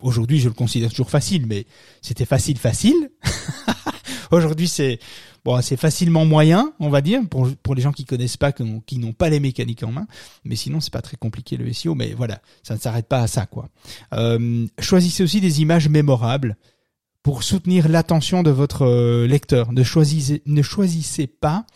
Aujourd'hui, 0.00 0.40
je 0.40 0.48
le 0.48 0.54
considère 0.54 0.90
toujours 0.90 1.10
facile, 1.10 1.46
mais 1.46 1.66
c'était 2.00 2.24
facile, 2.24 2.56
facile. 2.56 3.10
Aujourd'hui, 4.30 4.68
c'est 4.68 4.98
bon, 5.44 5.60
c'est 5.62 5.76
facilement 5.76 6.24
moyen, 6.24 6.72
on 6.80 6.88
va 6.88 7.00
dire, 7.00 7.20
pour, 7.28 7.48
pour 7.62 7.74
les 7.74 7.82
gens 7.82 7.92
qui 7.92 8.04
connaissent 8.04 8.36
pas, 8.36 8.52
qui 8.52 8.98
n'ont 8.98 9.12
pas 9.12 9.28
les 9.28 9.40
mécaniques 9.40 9.82
en 9.82 9.92
main. 9.92 10.06
Mais 10.44 10.56
sinon, 10.56 10.80
c'est 10.80 10.92
pas 10.92 11.02
très 11.02 11.16
compliqué 11.16 11.56
le 11.56 11.72
SEO. 11.72 11.94
Mais 11.94 12.12
voilà, 12.12 12.40
ça 12.62 12.74
ne 12.74 12.80
s'arrête 12.80 13.06
pas 13.06 13.20
à 13.20 13.26
ça, 13.26 13.46
quoi. 13.46 13.68
Euh, 14.14 14.66
choisissez 14.78 15.22
aussi 15.22 15.40
des 15.40 15.60
images 15.60 15.88
mémorables 15.88 16.56
pour 17.22 17.42
soutenir 17.42 17.88
l'attention 17.88 18.42
de 18.42 18.50
votre 18.50 18.82
euh, 18.82 19.26
lecteur. 19.26 19.72
Ne 19.72 19.82
choisissez, 19.82 20.42
ne 20.46 20.62
choisissez 20.62 21.26
pas 21.26 21.66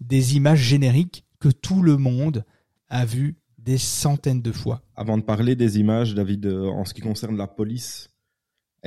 des 0.00 0.36
images 0.36 0.60
génériques 0.60 1.24
que 1.40 1.48
tout 1.48 1.82
le 1.82 1.96
monde 1.96 2.44
a 2.88 3.04
vues 3.04 3.36
des 3.58 3.78
centaines 3.78 4.42
de 4.42 4.52
fois. 4.52 4.82
Avant 4.96 5.18
de 5.18 5.22
parler 5.22 5.54
des 5.54 5.78
images, 5.78 6.14
David, 6.14 6.46
euh, 6.46 6.66
en 6.66 6.84
ce 6.84 6.94
qui 6.94 7.00
concerne 7.00 7.36
la 7.36 7.46
police, 7.46 8.10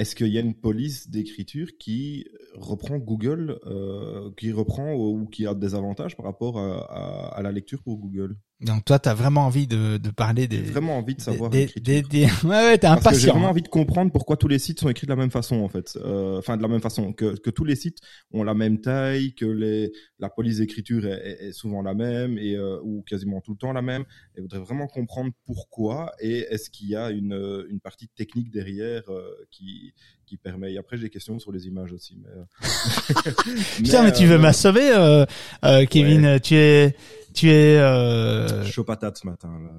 est-ce 0.01 0.15
qu'il 0.15 0.29
y 0.29 0.37
a 0.39 0.41
une 0.41 0.55
police 0.55 1.11
d'écriture 1.11 1.67
qui 1.77 2.25
reprend 2.55 2.97
Google, 2.97 3.59
euh, 3.67 4.31
qui 4.35 4.51
reprend 4.51 4.93
ou 4.95 5.27
qui 5.27 5.45
a 5.45 5.53
des 5.53 5.75
avantages 5.75 6.17
par 6.17 6.25
rapport 6.25 6.57
à, 6.57 7.39
la 7.43 7.51
lecture 7.51 7.83
pour 7.83 7.97
Google? 7.99 8.35
Donc 8.61 8.85
toi, 8.85 8.99
tu 8.99 9.09
as 9.09 9.15
vraiment 9.15 9.45
envie 9.45 9.65
de, 9.65 9.97
parler 10.15 10.47
des... 10.47 10.57
J'ai 10.57 10.71
vraiment 10.71 10.97
envie 10.97 11.15
de 11.15 11.21
savoir 11.21 11.49
des, 11.49 11.65
des, 11.77 12.03
des, 12.03 12.25
Ouais, 12.43 12.49
ouais, 12.49 12.77
t'es 12.77 12.87
impatient. 12.87 13.19
J'ai 13.19 13.29
vraiment 13.29 13.49
envie 13.49 13.63
de 13.63 13.67
comprendre 13.67 14.11
pourquoi 14.11 14.37
tous 14.37 14.47
les 14.47 14.59
sites 14.59 14.79
sont 14.79 14.89
écrits 14.89 15.07
de 15.07 15.11
la 15.11 15.15
même 15.15 15.31
façon, 15.31 15.57
en 15.57 15.69
fait. 15.69 15.97
Euh, 16.03 16.37
enfin, 16.37 16.57
de 16.57 16.61
la 16.61 16.67
même 16.67 16.81
façon. 16.81 17.11
Que, 17.11 17.35
que 17.37 17.49
tous 17.49 17.63
les 17.63 17.75
sites 17.75 17.97
ont 18.31 18.43
la 18.43 18.53
même 18.53 18.79
taille, 18.79 19.33
que 19.33 19.45
les, 19.45 19.91
la 20.19 20.29
police 20.29 20.57
d'écriture 20.57 21.05
est, 21.07 21.51
souvent 21.53 21.81
la 21.81 21.95
même, 21.95 22.37
et, 22.37 22.55
euh, 22.55 22.79
ou 22.83 23.01
quasiment 23.01 23.41
tout 23.41 23.51
le 23.51 23.57
temps 23.57 23.73
la 23.73 23.81
même. 23.81 24.03
Et 24.35 24.37
je 24.37 24.41
voudrais 24.41 24.59
vraiment 24.59 24.87
comprendre 24.87 25.31
pourquoi, 25.45 26.11
et 26.19 26.45
est-ce 26.49 26.69
qu'il 26.69 26.89
y 26.89 26.95
a 26.95 27.09
une, 27.09 27.65
une 27.69 27.79
partie 27.79 28.09
technique 28.09 28.51
derrière 28.51 29.03
qui, 29.49 29.93
qui 30.31 30.37
permet. 30.37 30.71
Et 30.71 30.77
après, 30.77 30.95
j'ai 30.95 31.03
des 31.03 31.09
questions 31.09 31.37
sur 31.39 31.51
les 31.51 31.67
images 31.67 31.91
aussi. 31.91 32.17
Mais... 32.23 32.29
Euh, 32.29 33.31
Putain, 33.77 34.03
mais, 34.03 34.13
tu 34.13 34.25
veux 34.25 34.41
euh... 34.41 34.53
sauver, 34.53 34.89
euh, 34.89 35.25
euh, 35.65 35.85
Kevin 35.85 36.39
Tu 36.39 36.55
es, 36.55 36.95
tu 37.33 37.49
es 37.49 37.77
euh... 37.77 38.63
chaud 38.63 38.85
patate 38.85 39.17
ce 39.17 39.27
matin. 39.27 39.49
Là. 39.61 39.71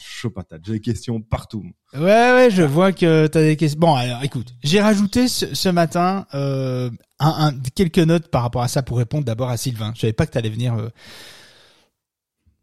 Chaud 0.00 0.30
patate. 0.30 0.62
J'ai 0.66 0.72
des 0.72 0.80
questions 0.80 1.20
partout. 1.20 1.64
Ouais, 1.94 2.00
ouais, 2.00 2.48
je 2.50 2.64
vois 2.64 2.90
que 2.90 3.28
tu 3.28 3.38
as 3.38 3.42
des 3.42 3.56
questions. 3.56 3.78
Bon, 3.78 3.94
alors, 3.94 4.24
écoute, 4.24 4.52
j'ai 4.64 4.80
rajouté 4.80 5.28
ce, 5.28 5.54
ce 5.54 5.68
matin 5.68 6.26
un, 6.32 6.90
un, 7.20 7.52
quelques 7.76 7.98
notes 7.98 8.26
par 8.28 8.42
rapport 8.42 8.62
à 8.62 8.68
ça 8.68 8.82
pour 8.82 8.98
répondre 8.98 9.24
d'abord 9.24 9.50
à 9.50 9.56
Sylvain. 9.56 9.92
Je 9.94 10.00
savais 10.00 10.12
pas 10.12 10.26
que 10.26 10.32
tu 10.32 10.38
allais 10.38 10.50
venir 10.50 10.74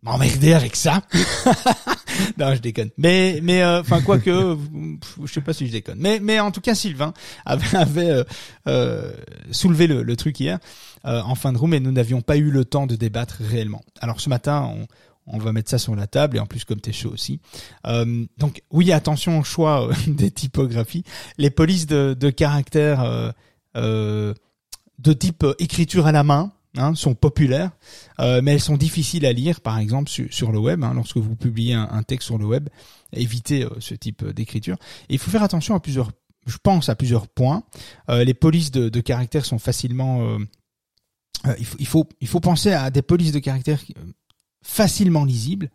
m'emmerder 0.08 0.54
avec 0.54 0.76
ça. 0.76 1.02
non, 2.38 2.56
je 2.56 2.62
déconne. 2.62 2.90
Mais, 2.98 3.40
mais, 3.44 3.62
euh, 3.62 3.82
enfin, 3.82 4.02
quoi 4.02 4.20
que, 4.20 4.58
je 5.24 5.32
sais 5.32 5.42
pas 5.42 5.54
si 5.54 5.68
je 5.68 5.72
déconne. 5.72 5.98
Mais, 6.00 6.20
mais 6.22 6.40
en 6.40 6.52
tout 6.52 6.62
cas, 6.62 6.76
Sylvain 6.76 7.14
avait, 7.46 7.78
avait 7.78 8.10
euh, 8.10 8.24
euh, 8.68 9.12
soulevé 9.52 9.88
le, 9.88 10.16
truc 10.16 10.40
hier 10.40 10.58
en 11.04 11.36
fin 11.36 11.54
de 11.54 11.58
room 11.58 11.74
et 11.74 11.80
nous 11.80 11.92
n'avions 11.92 12.22
pas 12.22 12.38
eu 12.38 12.50
le 12.50 12.66
temps 12.66 12.88
de 12.88 12.96
débattre 12.96 13.38
réellement. 13.40 13.82
Alors 14.02 14.20
ce 14.20 14.30
matin, 14.30 14.74
on, 14.76 14.88
on 15.28 15.38
va 15.38 15.54
mettre 15.54 15.70
ça 15.70 15.78
sur 15.78 15.96
la 15.96 16.08
table 16.08 16.38
et 16.38 16.40
en 16.40 16.48
plus 16.48 16.66
comme 16.66 16.82
t'es 16.82 16.92
chaud 16.92 17.12
aussi. 17.12 17.40
donc 18.38 18.64
oui, 18.72 18.92
attention 18.92 19.40
au 19.40 19.44
choix 19.44 19.90
des 20.08 20.32
typographies. 20.32 21.04
Les 21.38 21.52
polices 21.52 21.86
de, 21.86 22.16
de 22.20 22.30
caractères 22.32 23.34
de 23.76 25.14
type 25.14 25.46
écriture 25.60 26.08
à 26.08 26.12
la 26.12 26.24
main, 26.24 26.52
Hein, 26.78 26.94
sont 26.96 27.16
populaires, 27.16 27.72
euh, 28.20 28.42
mais 28.44 28.54
elles 28.54 28.62
sont 28.62 28.78
difficiles 28.78 29.26
à 29.26 29.34
lire, 29.34 29.62
par 29.62 29.80
exemple 29.80 30.10
sur, 30.10 30.52
le 30.52 30.60
web. 30.60 30.84
Hein, 30.84 30.94
lorsque 30.94 31.18
vous 31.18 31.36
publiez 31.36 31.74
un, 31.74 32.04
texte 32.04 32.28
sur 32.28 32.38
le 32.38 32.46
web, 32.46 32.70
évitez 33.14 33.64
euh, 33.64 33.70
ce 33.80 33.96
type 33.96 34.26
d'écriture. 34.26 34.78
il 35.10 35.18
faut 35.18 35.32
faire 35.32 35.44
attention 35.44 35.74
à 35.74 35.80
plusieurs, 35.80 36.12
je 36.46 36.58
pense 36.62 36.90
à 36.90 36.96
plusieurs 36.96 37.28
points. 37.28 37.64
Euh, 38.10 38.24
les 38.24 38.36
polices 38.36 38.70
de, 38.72 39.02
caractères 39.02 39.46
sont 39.46 39.58
facilement, 39.58 40.38
il 41.58 41.66
faut, 41.66 41.78
il, 41.80 41.88
faut, 41.88 42.08
il 42.22 42.28
faut 42.28 42.40
penser 42.40 42.72
à 42.72 42.92
des 42.92 43.02
polices 43.02 43.32
de 43.32 43.40
caractères 43.40 43.82
facilement 44.62 45.26
lisibles 45.26 45.72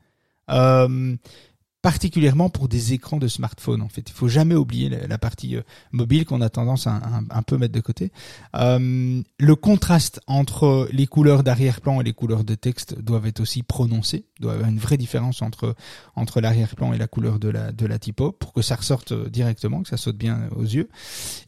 particulièrement 1.82 2.48
pour 2.48 2.68
des 2.68 2.92
écrans 2.92 3.18
de 3.18 3.26
smartphone 3.26 3.82
en 3.82 3.88
fait. 3.88 4.08
Il 4.08 4.12
faut 4.12 4.28
jamais 4.28 4.54
oublier 4.54 4.88
la, 4.88 5.18
partie 5.18 5.56
euh, 5.56 5.62
mobile 5.90 6.24
qu'on 6.24 6.40
a 6.40 6.48
tendance 6.48 6.86
à 6.86 7.00
un, 7.28 7.42
peu 7.42 7.58
mettre 7.58 7.74
de 7.74 7.80
côté. 7.80 8.12
Euh, 8.54 9.20
le 9.38 9.56
contraste 9.56 10.20
entre 10.28 10.88
les 10.92 11.08
couleurs 11.08 11.42
d'arrière-plan 11.42 12.00
et 12.00 12.04
les 12.04 12.12
couleurs 12.12 12.44
de 12.44 12.54
texte 12.54 12.98
doivent 13.00 13.26
être 13.26 13.40
aussi 13.40 13.64
prononcés. 13.64 14.26
Il 14.38 14.42
doit 14.42 14.52
y 14.52 14.54
avoir 14.54 14.70
une 14.70 14.78
vraie 14.78 14.96
différence 14.96 15.42
entre 15.42 15.74
entre 16.14 16.40
l'arrière-plan 16.40 16.92
et 16.92 16.98
la 16.98 17.08
couleur 17.08 17.40
de 17.40 17.48
la 17.48 17.72
de 17.72 17.84
la 17.84 17.98
typo 17.98 18.30
pour 18.30 18.52
que 18.52 18.62
ça 18.62 18.76
ressorte 18.76 19.12
directement, 19.12 19.82
que 19.82 19.88
ça 19.88 19.96
saute 19.96 20.16
bien 20.16 20.48
aux 20.54 20.62
yeux. 20.62 20.88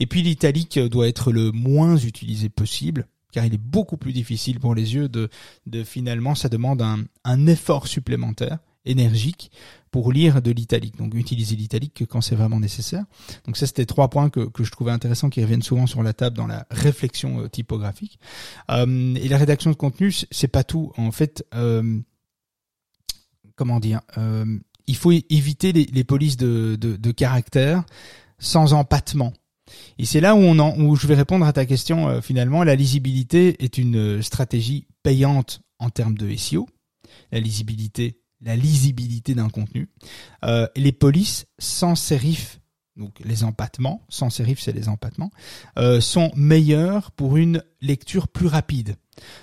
Et 0.01 0.07
puis 0.07 0.23
l'italique 0.23 0.79
doit 0.79 1.07
être 1.07 1.31
le 1.31 1.53
moins 1.53 1.97
utilisé 1.97 2.49
possible 2.49 3.07
car 3.31 3.45
il 3.45 3.55
est 3.55 3.59
beaucoup 3.59 3.97
plus 3.97 4.13
difficile 4.13 4.61
pour 4.61 4.77
les 4.77 4.95
yeux 4.95 5.09
de, 5.09 5.29
de 5.67 5.83
finalement, 5.83 6.37
ça 6.37 6.49
demande 6.49 6.81
un, 6.83 7.01
un 7.25 7.47
effort 7.49 7.89
supplémentaire 7.89 8.59
énergique 8.85 9.51
pour 9.91 10.13
lire 10.13 10.43
de 10.43 10.51
l'italique. 10.51 10.97
Donc 10.97 11.15
utiliser 11.15 11.57
l'italique 11.57 12.05
quand 12.09 12.21
c'est 12.21 12.35
vraiment 12.35 12.59
nécessaire. 12.59 13.05
Donc 13.47 13.57
ça 13.57 13.67
c'était 13.67 13.87
trois 13.87 14.09
points 14.09 14.31
que, 14.31 14.41
que 14.41 14.65
je 14.65 14.71
trouvais 14.71 14.91
intéressants 14.91 15.31
qui 15.31 15.43
reviennent 15.43 15.63
souvent 15.63 15.87
sur 15.87 16.03
la 16.03 16.13
table 16.13 16.37
dans 16.37 16.47
la 16.47 16.67
réflexion 16.71 17.41
euh, 17.41 17.49
typographique. 17.49 18.19
Euh, 18.71 19.15
et 19.15 19.29
la 19.29 19.39
rédaction 19.39 19.71
de 19.71 19.77
contenu 19.77 20.13
c'est 20.31 20.49
pas 20.49 20.65
tout. 20.65 20.93
En 20.97 21.13
fait, 21.13 21.47
euh, 21.55 22.01
comment 23.57 23.81
dire, 23.81 24.01
euh, 24.19 24.59
il 24.87 24.97
faut 24.97 25.13
éviter 25.13 25.73
les, 25.73 25.85
les 25.87 26.05
polices 26.05 26.37
de, 26.37 26.77
de, 26.77 26.97
de 26.97 27.11
caractères 27.13 27.85
sans 28.39 28.73
empattement. 28.73 29.33
Et 29.99 30.05
c'est 30.05 30.21
là 30.21 30.35
où, 30.35 30.39
on 30.39 30.59
en, 30.59 30.79
où 30.79 30.97
je 30.97 31.07
vais 31.07 31.15
répondre 31.15 31.47
à 31.47 31.53
ta 31.53 31.67
question 31.67 32.09
euh, 32.09 32.21
finalement. 32.21 32.65
La 32.65 32.75
lisibilité 32.75 33.63
est 33.65 33.79
une 33.79 34.23
stratégie 34.23 34.87
payante 35.03 35.61
en 35.79 35.91
termes 35.91 36.19
de 36.19 36.35
SEO. 36.37 36.69
La 37.33 37.41
lisibilité 37.41 38.19
la 38.41 38.57
lisibilité 38.57 39.35
d'un 39.35 39.49
contenu. 39.49 39.89
Euh, 40.45 40.67
les 40.77 40.93
polices 40.93 41.47
sans 41.59 41.95
sérif, 41.95 42.61
donc 42.97 43.19
les 43.25 43.45
empattements, 43.45 44.05
sans 44.09 44.31
sérif 44.31 44.61
c'est 44.61 44.73
les 44.73 44.89
empattements, 44.89 45.31
euh, 45.79 46.01
sont 46.01 46.31
meilleurs 46.37 47.11
pour 47.13 47.37
une 47.37 47.63
lecture 47.81 48.29
plus 48.29 48.47
rapide. 48.47 48.97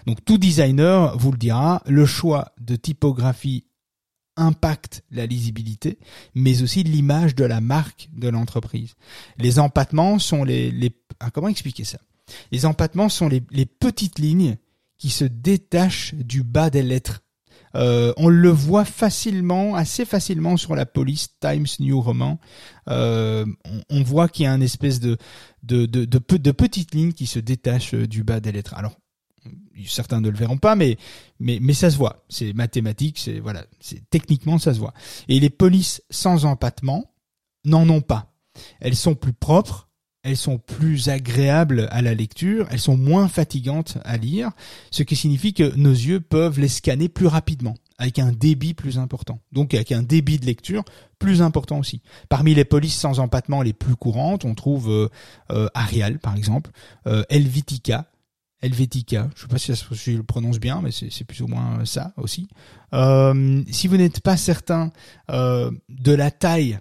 Donc 0.05 0.23
tout 0.23 0.37
designer 0.37 1.17
vous 1.17 1.31
le 1.31 1.37
dira, 1.37 1.81
le 1.87 2.05
choix 2.05 2.53
de 2.59 2.75
typographie 2.75 3.65
impacte 4.37 5.03
la 5.11 5.25
lisibilité, 5.25 5.99
mais 6.35 6.61
aussi 6.61 6.83
l'image 6.83 7.35
de 7.35 7.43
la 7.43 7.61
marque 7.61 8.09
de 8.13 8.29
l'entreprise. 8.29 8.95
Les 9.37 9.59
empattements 9.59 10.19
sont 10.19 10.43
les, 10.43 10.71
les 10.71 10.95
ah, 11.19 11.29
comment 11.31 11.47
expliquer 11.49 11.83
ça? 11.83 11.99
Les 12.51 12.65
empattements 12.65 13.09
sont 13.09 13.27
les, 13.27 13.43
les 13.51 13.65
petites 13.65 14.19
lignes 14.19 14.57
qui 14.97 15.09
se 15.09 15.25
détachent 15.25 16.13
du 16.15 16.43
bas 16.43 16.69
des 16.69 16.83
lettres 16.83 17.21
on 17.73 18.27
le 18.27 18.49
voit 18.49 18.85
facilement, 18.85 19.75
assez 19.75 20.05
facilement 20.05 20.57
sur 20.57 20.75
la 20.75 20.85
police 20.85 21.29
Times 21.39 21.67
New 21.79 21.99
Roman. 22.01 22.39
On, 22.87 23.45
on, 23.89 24.03
voit 24.03 24.27
qu'il 24.27 24.45
y 24.45 24.47
a 24.47 24.53
une 24.53 24.63
espèce 24.63 24.99
de 24.99 25.17
de, 25.63 25.85
de, 25.85 26.05
de, 26.05 26.19
de 26.37 26.51
petites 26.51 26.93
lignes 26.93 27.13
qui 27.13 27.27
se 27.27 27.39
détachent 27.39 27.93
du 27.93 28.23
bas 28.23 28.39
des 28.39 28.51
lettres. 28.51 28.73
Alors 28.73 28.95
certains 29.87 30.21
ne 30.21 30.29
le 30.29 30.37
verront 30.37 30.57
pas, 30.57 30.75
mais 30.75 30.97
mais 31.39 31.59
mais 31.61 31.73
ça 31.73 31.89
se 31.89 31.97
voit. 31.97 32.25
C'est 32.29 32.53
mathématique, 32.53 33.19
c'est 33.19 33.39
voilà, 33.39 33.65
c'est 33.79 34.09
techniquement 34.09 34.57
ça 34.57 34.73
se 34.73 34.79
voit. 34.79 34.93
Et 35.27 35.39
les 35.39 35.49
polices 35.49 36.01
sans 36.09 36.45
empattement 36.45 37.13
n'en 37.65 37.87
ont 37.89 38.01
pas. 38.01 38.33
Elles 38.79 38.95
sont 38.95 39.15
plus 39.15 39.33
propres, 39.33 39.89
elles 40.23 40.37
sont 40.37 40.59
plus 40.59 41.09
agréables 41.09 41.87
à 41.91 42.01
la 42.01 42.13
lecture, 42.13 42.67
elles 42.71 42.79
sont 42.79 42.97
moins 42.97 43.27
fatigantes 43.27 43.97
à 44.03 44.17
lire, 44.17 44.51
ce 44.91 45.03
qui 45.03 45.15
signifie 45.15 45.53
que 45.53 45.75
nos 45.75 45.91
yeux 45.91 46.19
peuvent 46.19 46.59
les 46.59 46.67
scanner 46.67 47.09
plus 47.09 47.27
rapidement, 47.27 47.75
avec 47.97 48.19
un 48.19 48.31
débit 48.31 48.73
plus 48.73 48.99
important. 48.99 49.39
Donc 49.51 49.73
avec 49.73 49.91
un 49.91 50.03
débit 50.03 50.37
de 50.37 50.45
lecture 50.45 50.83
plus 51.17 51.41
important 51.41 51.79
aussi. 51.79 52.01
Parmi 52.29 52.53
les 52.53 52.65
polices 52.65 52.95
sans 52.97 53.19
empattement 53.19 53.61
les 53.61 53.73
plus 53.73 53.95
courantes, 53.95 54.45
on 54.45 54.53
trouve 54.53 54.89
euh, 54.89 55.09
euh 55.51 55.67
Arial 55.73 56.19
par 56.19 56.35
exemple, 56.35 56.71
euh, 57.07 57.23
Helvetica, 57.29 58.07
Helvetica. 58.61 59.27
Je 59.35 59.41
sais 59.41 59.47
pas 59.47 59.57
si, 59.57 59.73
je 60.11 60.17
le 60.17 60.23
prononce 60.23 60.59
bien, 60.59 60.81
mais 60.83 60.91
c'est 60.91 61.23
plus 61.23 61.41
ou 61.41 61.47
moins 61.47 61.83
ça 61.85 62.13
aussi. 62.17 62.47
Euh, 62.93 63.63
si 63.71 63.87
vous 63.87 63.97
n'êtes 63.97 64.19
pas 64.19 64.37
certain 64.37 64.91
euh, 65.31 65.71
de 65.89 66.11
la 66.11 66.29
taille 66.29 66.79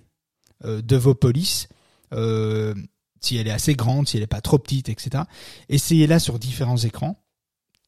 de 0.62 0.96
vos 0.96 1.14
polices, 1.14 1.68
euh, 2.12 2.74
si 3.20 3.36
elle 3.36 3.46
est 3.46 3.52
assez 3.52 3.74
grande, 3.74 4.08
si 4.08 4.16
elle 4.16 4.22
n'est 4.22 4.26
pas 4.26 4.40
trop 4.40 4.58
petite, 4.58 4.88
etc., 4.88 5.24
essayez-la 5.68 6.18
sur 6.18 6.38
différents 6.38 6.78
écrans. 6.78 7.22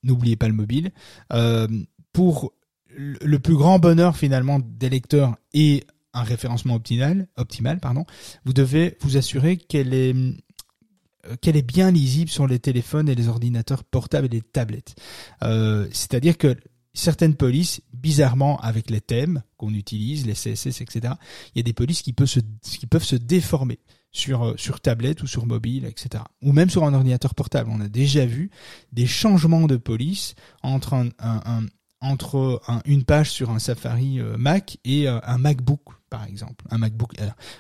N'oubliez 0.03 0.37
pas 0.37 0.49
le 0.49 0.55
mobile. 0.55 0.91
Euh, 1.33 1.69
pour 2.13 2.53
le 2.95 3.39
plus 3.39 3.57
grand 3.57 3.79
bonheur 3.79 4.17
finalement 4.17 4.61
des 4.61 4.91
lecteurs 4.91 5.37
et 5.55 5.85
un 6.15 6.23
référencement 6.23 6.75
optimal, 6.75 7.29
optimal 7.37 7.81
pardon, 7.81 8.05
vous 8.45 8.53
devez 8.53 8.99
vous 9.01 9.17
assurer 9.17 9.57
qu'elle 9.57 9.95
est 9.95 10.15
euh, 10.15 11.37
qu'elle 11.41 11.57
est 11.57 11.67
bien 11.67 11.91
lisible 11.91 12.31
sur 12.31 12.47
les 12.47 12.59
téléphones 12.59 13.09
et 13.09 13.15
les 13.15 13.29
ordinateurs 13.29 13.85
portables 13.85 14.27
et 14.27 14.31
les 14.31 14.43
tablettes. 14.43 14.97
Euh, 15.43 15.87
C'est-à-dire 15.93 16.37
que 16.37 16.57
certaines 16.95 17.37
polices, 17.37 17.81
bizarrement 17.95 18.61
avec 18.61 18.91
les 18.91 19.01
thèmes 19.01 19.43
qu'on 19.57 19.73
utilise, 19.73 20.27
les 20.27 20.35
CSS, 20.35 20.83
etc., 20.83 21.15
il 21.55 21.59
y 21.59 21.61
a 21.61 21.63
des 21.63 21.73
polices 21.73 22.03
qui 22.03 22.13
qui 22.13 22.87
peuvent 22.87 23.05
se 23.05 23.17
déformer 23.17 23.79
sur 24.13 24.45
euh, 24.45 24.55
sur 24.57 24.81
tablette 24.81 25.23
ou 25.23 25.27
sur 25.27 25.47
mobile, 25.47 25.87
etc. 25.87 26.25
Ou 26.43 26.53
même 26.53 26.71
sur 26.71 26.85
un 26.85 26.95
ordinateur 26.95 27.35
portable. 27.35 27.71
On 27.73 27.81
a 27.81 27.89
déjà 27.89 28.27
vu 28.27 28.51
des 28.93 29.07
changements 29.07 29.67
de 29.67 29.77
police 29.77 30.35
entre 30.63 30.95
un, 30.95 31.09
un, 31.19 31.67
entre 32.01 32.61
une 32.85 33.05
page 33.05 33.31
sur 33.31 33.51
un 33.51 33.59
Safari 33.59 34.21
euh, 34.21 34.37
Mac 34.37 34.79
et 34.85 35.09
un 35.09 35.39
MacBook, 35.39 35.83
par 36.11 36.25
exemple. 36.27 36.65
Un 36.71 36.79
MacBook. 36.79 37.15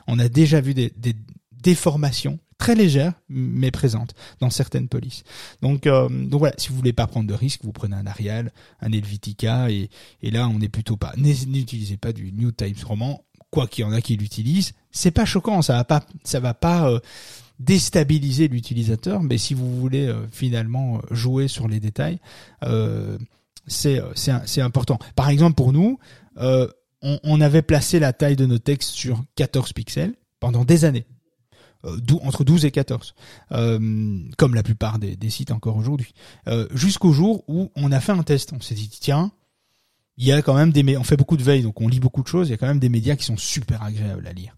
on 0.06 0.18
a 0.18 0.28
déjà 0.28 0.60
vu 0.60 0.74
des, 0.74 0.92
déformations 1.62 2.40
très 2.58 2.74
légère 2.74 3.12
mais 3.28 3.70
présente 3.70 4.14
dans 4.40 4.50
certaines 4.50 4.88
polices. 4.88 5.22
Donc, 5.62 5.86
euh, 5.86 6.08
donc 6.08 6.40
voilà, 6.40 6.54
si 6.58 6.70
vous 6.70 6.76
voulez 6.76 6.92
pas 6.92 7.06
prendre 7.06 7.28
de 7.28 7.34
risques, 7.34 7.60
vous 7.64 7.72
prenez 7.72 7.94
un 7.94 8.06
Arial, 8.06 8.52
un 8.80 8.90
Helvetica 8.90 9.70
et, 9.70 9.88
et 10.22 10.30
là 10.32 10.48
on 10.48 10.58
n'est 10.58 10.68
plutôt 10.68 10.96
pas. 10.96 11.12
N'utilisez 11.16 11.96
pas 11.96 12.12
du 12.12 12.32
New 12.32 12.50
Times 12.50 12.74
Roman, 12.84 13.24
quoi 13.52 13.68
qu'il 13.68 13.84
y 13.84 13.86
en 13.86 13.92
a 13.92 14.00
qui 14.00 14.16
l'utilisent. 14.16 14.72
C'est 14.90 15.12
pas 15.12 15.24
choquant, 15.24 15.62
ça 15.62 15.74
va 15.74 15.84
pas, 15.84 16.04
ça 16.24 16.40
va 16.40 16.54
pas 16.54 16.90
euh, 16.90 16.98
déstabiliser 17.60 18.48
l'utilisateur, 18.48 19.22
mais 19.22 19.38
si 19.38 19.54
vous 19.54 19.78
voulez 19.78 20.08
euh, 20.08 20.26
finalement 20.32 21.00
jouer 21.12 21.46
sur 21.46 21.68
les 21.68 21.78
détails, 21.78 22.18
c'est 23.68 24.00
c'est 24.16 24.60
important. 24.60 24.98
Par 25.14 25.28
exemple 25.28 25.54
pour 25.54 25.72
nous, 25.72 26.00
on, 26.36 26.68
on 27.22 27.40
avait 27.40 27.62
placé 27.62 28.00
la 28.00 28.12
taille 28.12 28.34
de 28.34 28.46
nos 28.46 28.58
textes 28.58 28.90
sur 28.90 29.22
14 29.36 29.72
pixels 29.72 30.14
pendant 30.40 30.64
des 30.64 30.84
années. 30.84 31.06
Euh, 31.84 31.98
entre 32.22 32.44
12 32.44 32.64
et 32.64 32.70
14, 32.70 33.14
euh, 33.52 34.18
comme 34.38 34.54
la 34.54 34.62
plupart 34.62 35.00
des, 35.00 35.30
sites 35.30 35.50
encore 35.50 35.76
aujourd'hui, 35.76 36.14
euh, 36.46 36.68
jusqu'au 36.72 37.12
jour 37.12 37.42
où 37.48 37.72
on 37.74 37.90
a 37.90 37.98
fait 37.98 38.12
un 38.12 38.22
test. 38.22 38.52
On 38.52 38.60
s'est 38.60 38.76
dit 38.76 38.88
tiens, 38.88 39.32
il 40.18 40.27
y 40.27 40.33
a 40.33 40.42
quand 40.42 40.55
même 40.55 40.72
des 40.72 40.96
on 40.96 41.05
fait 41.05 41.16
beaucoup 41.16 41.37
de 41.37 41.42
veille 41.42 41.62
donc 41.62 41.81
on 41.81 41.88
lit 41.88 42.01
beaucoup 42.01 42.22
de 42.22 42.29
choses 42.29 42.48
il 42.48 42.51
y 42.51 42.55
a 42.55 42.57
quand 42.57 42.66
même 42.66 42.79
des 42.79 42.88
médias 42.88 43.16
qui 43.16 43.25
sont 43.25 43.37
super 43.37 43.83
agréables 43.83 44.27
à 44.27 44.33
lire 44.33 44.57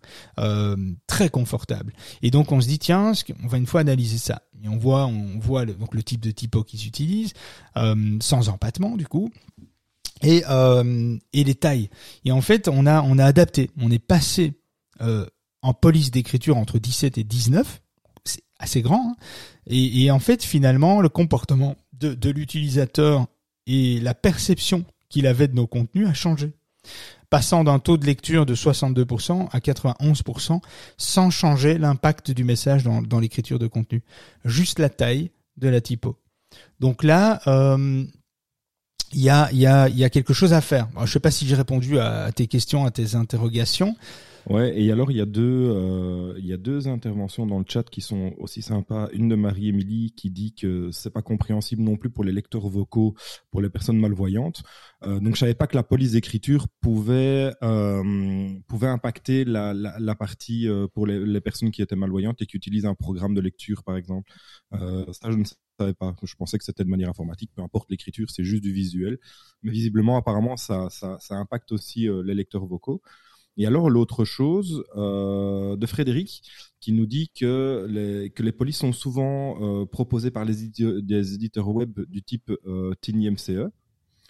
très 1.07 1.29
confortables 1.29 1.93
et 2.23 2.31
donc 2.31 2.51
on 2.53 2.61
se 2.61 2.67
dit 2.67 2.79
tiens 2.79 3.13
on 3.43 3.47
va 3.47 3.59
une 3.59 3.67
fois 3.67 3.81
analyser 3.81 4.19
ça 4.19 4.43
et 4.63 4.69
on 4.69 4.77
voit 4.77 5.07
on 5.07 5.39
voit 5.39 5.65
le, 5.65 5.75
donc 5.75 5.95
le 5.95 6.03
type 6.03 6.21
de 6.21 6.33
typo 6.33 6.65
qu'ils 6.65 6.87
utilisent 6.87 7.35
sans 8.21 8.49
empattement 8.49 8.97
du 8.97 9.07
coup 9.07 9.31
et 10.23 10.43
et 11.33 11.45
les 11.45 11.55
tailles 11.55 11.89
et 12.25 12.33
en 12.33 12.41
fait 12.41 12.67
on 12.67 12.85
a 12.87 13.03
on 13.03 13.19
a 13.19 13.25
adapté 13.25 13.71
on 13.81 13.93
est 13.93 14.05
passé 14.05 14.55
en 15.65 15.73
police 15.73 16.11
d'écriture 16.11 16.59
entre 16.59 16.79
17 16.79 17.17
et 17.17 17.25
19, 17.25 17.81
c'est 18.25 18.45
assez 18.59 18.83
grand. 18.83 19.13
Hein. 19.13 19.17
et, 19.67 20.11
en 20.11 20.19
fait, 20.19 20.45
finalement, 20.45 21.01
le 21.01 21.09
comportement 21.09 21.75
de, 21.95 22.13
de 22.13 22.31
l'utilisateur 22.31 23.27
et 23.67 23.99
la 24.01 24.13
perception 24.15 24.85
qu'il 25.15 25.29
avait 25.29 25.47
de 25.47 25.55
nos 25.55 25.69
contenus 25.69 26.09
a 26.09 26.13
changé. 26.13 26.53
Passant 27.31 27.63
d'un 27.63 27.79
taux 27.79 27.97
de 27.97 28.05
lecture 28.05 28.47
de 28.47 28.55
62% 28.57 29.49
à 29.53 29.59
91% 29.61 30.61
sans 30.99 31.31
changer 31.31 31.79
l'impact 31.79 32.33
du 32.33 32.43
message 32.43 32.83
dans, 32.83 33.21
l'écriture 33.21 33.61
de 33.61 33.69
contenu. 33.69 34.03
Juste 34.45 34.81
la 34.81 34.89
taille 34.89 35.31
de 35.57 35.69
la 35.69 35.81
typo. 35.81 36.19
Donc 36.81 37.05
là, 37.05 37.41
euh, 37.47 38.05
il 39.13 39.23
y 39.23 39.31
a 39.31 40.11
quelque 40.11 40.35
chose 40.35 40.53
à 40.53 40.61
faire. 40.61 40.89
je 40.97 41.03
ne 41.03 41.07
sais 41.07 41.21
pas 41.21 41.31
si 41.31 41.47
j'ai 41.47 41.55
répondu 41.55 42.01
à, 42.01 42.33
tes 42.33 42.49
questions, 42.49 42.85
à 42.85 42.91
tes 42.91 43.15
interrogations. 43.15 43.95
Ouais, 44.51 44.79
et 44.79 44.93
alors 44.93 45.11
il 45.11 45.17
y 45.17 45.23
a 45.23 45.27
deux, 45.27 45.43
euh, 45.43 46.35
il 46.39 46.45
y 46.45 46.53
a 46.53 46.59
deux 46.59 46.87
interventions 46.87 47.47
dans 47.47 47.59
le 47.59 47.65
chat 47.67 47.89
qui 47.89 48.03
sont 48.03 48.35
aussi 48.39 48.61
sympas. 48.61 49.09
Une 49.15 49.29
de 49.29 49.37
Marie-Émilie 49.37 50.13
qui 50.15 50.31
dit 50.31 50.55
que 50.55 50.91
c'est 50.93 51.11
pas 51.11 51.23
compréhensible 51.23 51.83
non 51.83 51.97
plus 51.97 52.11
pour 52.11 52.25
les 52.25 52.33
lecteurs 52.33 52.69
vocaux, 52.69 53.15
pour 53.51 53.63
les 53.63 53.71
personnes 53.71 53.99
malvoyantes. 53.99 54.63
Euh, 55.05 55.19
donc 55.19 55.35
je 55.35 55.41
savais 55.41 55.55
pas 55.55 55.67
que 55.67 55.77
la 55.77 55.83
police 55.83 56.13
d'écriture 56.13 56.69
pouvait 56.83 57.53
euh, 57.63 58.51
pouvait 58.69 58.89
impacter 58.89 59.45
la, 59.47 59.73
la, 59.73 60.15
partie 60.15 60.69
pour 60.93 61.07
les, 61.07 61.25
les, 61.25 61.41
personnes 61.41 61.71
qui 61.71 61.81
étaient 61.81 61.97
malvoyantes 61.97 62.43
et 62.43 62.47
qui 62.47 62.57
utilisent 62.59 62.87
un 62.87 62.95
programme 62.95 63.35
de 63.35 63.41
lecture 63.41 63.83
par 63.83 63.97
exemple. 63.97 64.31
Ça 64.73 65.31
je 65.31 65.37
ne 65.37 65.45
savais 65.79 65.95
pas. 65.95 66.15
Je 66.23 66.35
pensais 66.35 66.59
que 66.59 66.65
c'était 66.65 66.85
de 66.85 66.91
manière 66.91 67.09
informatique. 67.09 67.51
Peu 67.57 67.63
importe 67.63 67.91
l'écriture, 67.91 68.31
c'est 68.31 68.45
juste 68.45 68.63
du 68.63 68.73
visuel. 68.73 69.19
Mais 69.63 69.71
visiblement, 69.71 70.19
apparemment, 70.19 70.57
ça 70.59 70.91
ça, 70.91 71.17
ça 71.21 71.37
impacte 71.37 71.73
aussi 71.73 72.09
les 72.25 72.35
lecteurs 72.35 72.67
vocaux. 72.67 73.01
Et 73.57 73.67
alors 73.67 73.91
l'autre 73.91 74.25
chose 74.25 74.85
euh, 74.97 75.77
de 75.77 75.87
Frédéric 75.87 76.43
qui 76.81 76.93
nous 76.93 77.07
dit 77.07 77.31
que 77.35 77.87
les, 77.89 78.31
que 78.31 78.43
les 78.43 78.53
polices 78.53 78.79
sont 78.79 78.93
souvent 78.93 79.57
euh, 79.61 79.87
proposées 79.87 80.31
par 80.31 80.45
les, 80.45 80.69
des 81.03 81.35
éditeurs 81.35 81.69
web 81.69 82.01
du 82.09 82.23
type 82.23 82.53
euh, 82.67 82.93
TinyMCE. 83.01 83.71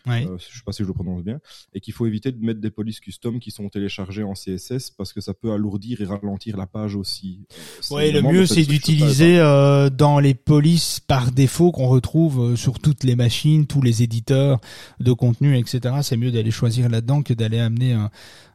Oui. 0.07 0.27
Euh, 0.27 0.37
je 0.39 0.59
sais 0.59 0.63
pas 0.65 0.73
si 0.73 0.83
je 0.83 0.89
le 0.89 0.93
prononce 0.93 1.23
bien, 1.23 1.41
et 1.73 1.81
qu'il 1.81 1.95
faut 1.95 2.07
éviter 2.07 2.31
de 2.31 2.45
mettre 2.45 2.61
des 2.61 2.71
polices 2.71 3.01
custom 3.01 3.41
qui 3.41 3.51
sont 3.51 3.69
téléchargées 3.71 4.23
en 4.23 4.35
CSS 4.35 4.91
parce 4.91 5.15
que 5.15 5.23
ça 5.23 5.33
peut 5.33 5.53
alourdir 5.53 6.01
et 6.03 6.05
ralentir 6.05 6.59
la 6.59 6.67
page 6.67 6.95
aussi. 6.95 7.47
Euh, 7.91 7.97
oui, 7.97 8.13
le 8.13 8.21
mieux 8.21 8.45
c'est 8.45 8.65
d'utiliser 8.65 9.39
euh, 9.39 9.89
dans 9.89 10.19
les 10.19 10.35
polices 10.35 11.01
par 11.01 11.33
défaut 11.33 11.73
qu'on 11.73 11.89
retrouve 11.89 12.53
euh, 12.53 12.57
sur 12.57 12.81
toutes 12.81 13.03
les 13.03 13.17
machines, 13.17 13.67
tous 13.67 13.81
les 13.81 14.03
éditeurs 14.03 14.61
de 15.01 15.13
contenu, 15.13 15.57
etc. 15.57 15.97
C'est 16.03 16.19
mieux 16.19 16.31
d'aller 16.31 16.51
choisir 16.51 16.91
là-dedans 16.91 17.23
que 17.23 17.33
d'aller 17.33 17.59
amener 17.59 17.95
un, 17.95 18.11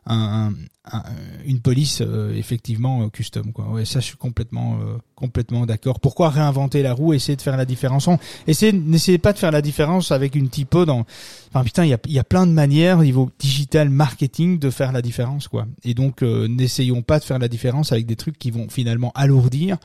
un, 0.06 0.52
une 1.46 1.60
police 1.60 2.02
euh, 2.02 2.34
effectivement 2.36 3.04
euh, 3.04 3.10
custom 3.10 3.52
quoi. 3.52 3.70
Ouais, 3.70 3.86
ça 3.86 4.00
je 4.00 4.06
suis 4.06 4.18
complètement 4.18 4.80
euh, 4.82 4.98
complètement 5.16 5.66
d'accord. 5.66 6.00
Pourquoi 6.00 6.30
réinventer 6.30 6.82
la 6.82 6.94
roue, 6.94 7.14
essayer 7.14 7.36
de 7.36 7.42
faire 7.42 7.58
la 7.58 7.66
différence? 7.66 8.10
Essayez 8.48 8.74
n'essayez 8.74 9.18
pas 9.18 9.34
de 9.34 9.38
faire 9.38 9.52
la 9.52 9.62
différence 9.62 10.12
avec 10.12 10.36
une 10.36 10.50
typo 10.50 10.86
dans 10.86 11.06
enfin 11.50 11.64
putain, 11.64 11.86
il 11.86 11.90
y 11.90 11.94
a 11.94 12.00
y 12.08 12.20
a 12.20 12.24
plein 12.24 12.48
de 12.48 12.52
manières 12.52 13.00
au 13.00 13.04
niveau 13.04 13.30
digital 13.40 13.90
marketing 13.90 14.60
de 14.60 14.70
faire 14.70 14.92
la 14.92 15.02
différence 15.02 15.48
quoi. 15.48 15.68
Et 15.84 15.94
donc 15.94 16.22
n'essayons 16.22 17.02
pas 17.02 17.20
de 17.20 17.24
faire 17.24 17.40
la 17.40 17.48
différence 17.48 17.92
avec 17.92 18.06
des 18.06 18.16
trucs 18.16 18.38
qui 18.38 18.52
vont 18.52 18.68
finalement 18.70 19.12
alourdir 19.16 19.78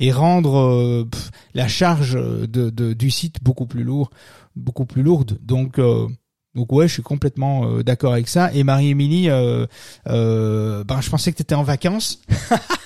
et 0.00 0.12
rendre 0.12 1.06
la 1.54 1.68
charge 1.68 2.14
de, 2.14 2.70
de, 2.70 2.92
du 2.92 3.10
site 3.10 3.36
beaucoup 3.42 3.66
plus 3.66 3.84
lourd 3.84 4.10
beaucoup 4.56 4.84
plus 4.86 5.02
lourde. 5.02 5.38
Donc 5.42 5.80
donc 6.54 6.72
ouais, 6.72 6.86
je 6.86 6.94
suis 6.94 7.02
complètement 7.02 7.66
euh, 7.66 7.82
d'accord 7.82 8.12
avec 8.12 8.28
ça. 8.28 8.52
Et 8.52 8.62
Marie-Émilie, 8.62 9.28
euh, 9.28 9.66
euh, 10.06 10.84
ben 10.84 11.00
je 11.00 11.10
pensais 11.10 11.32
que 11.32 11.36
tu 11.36 11.42
étais 11.42 11.54
en 11.54 11.64
vacances. 11.64 12.20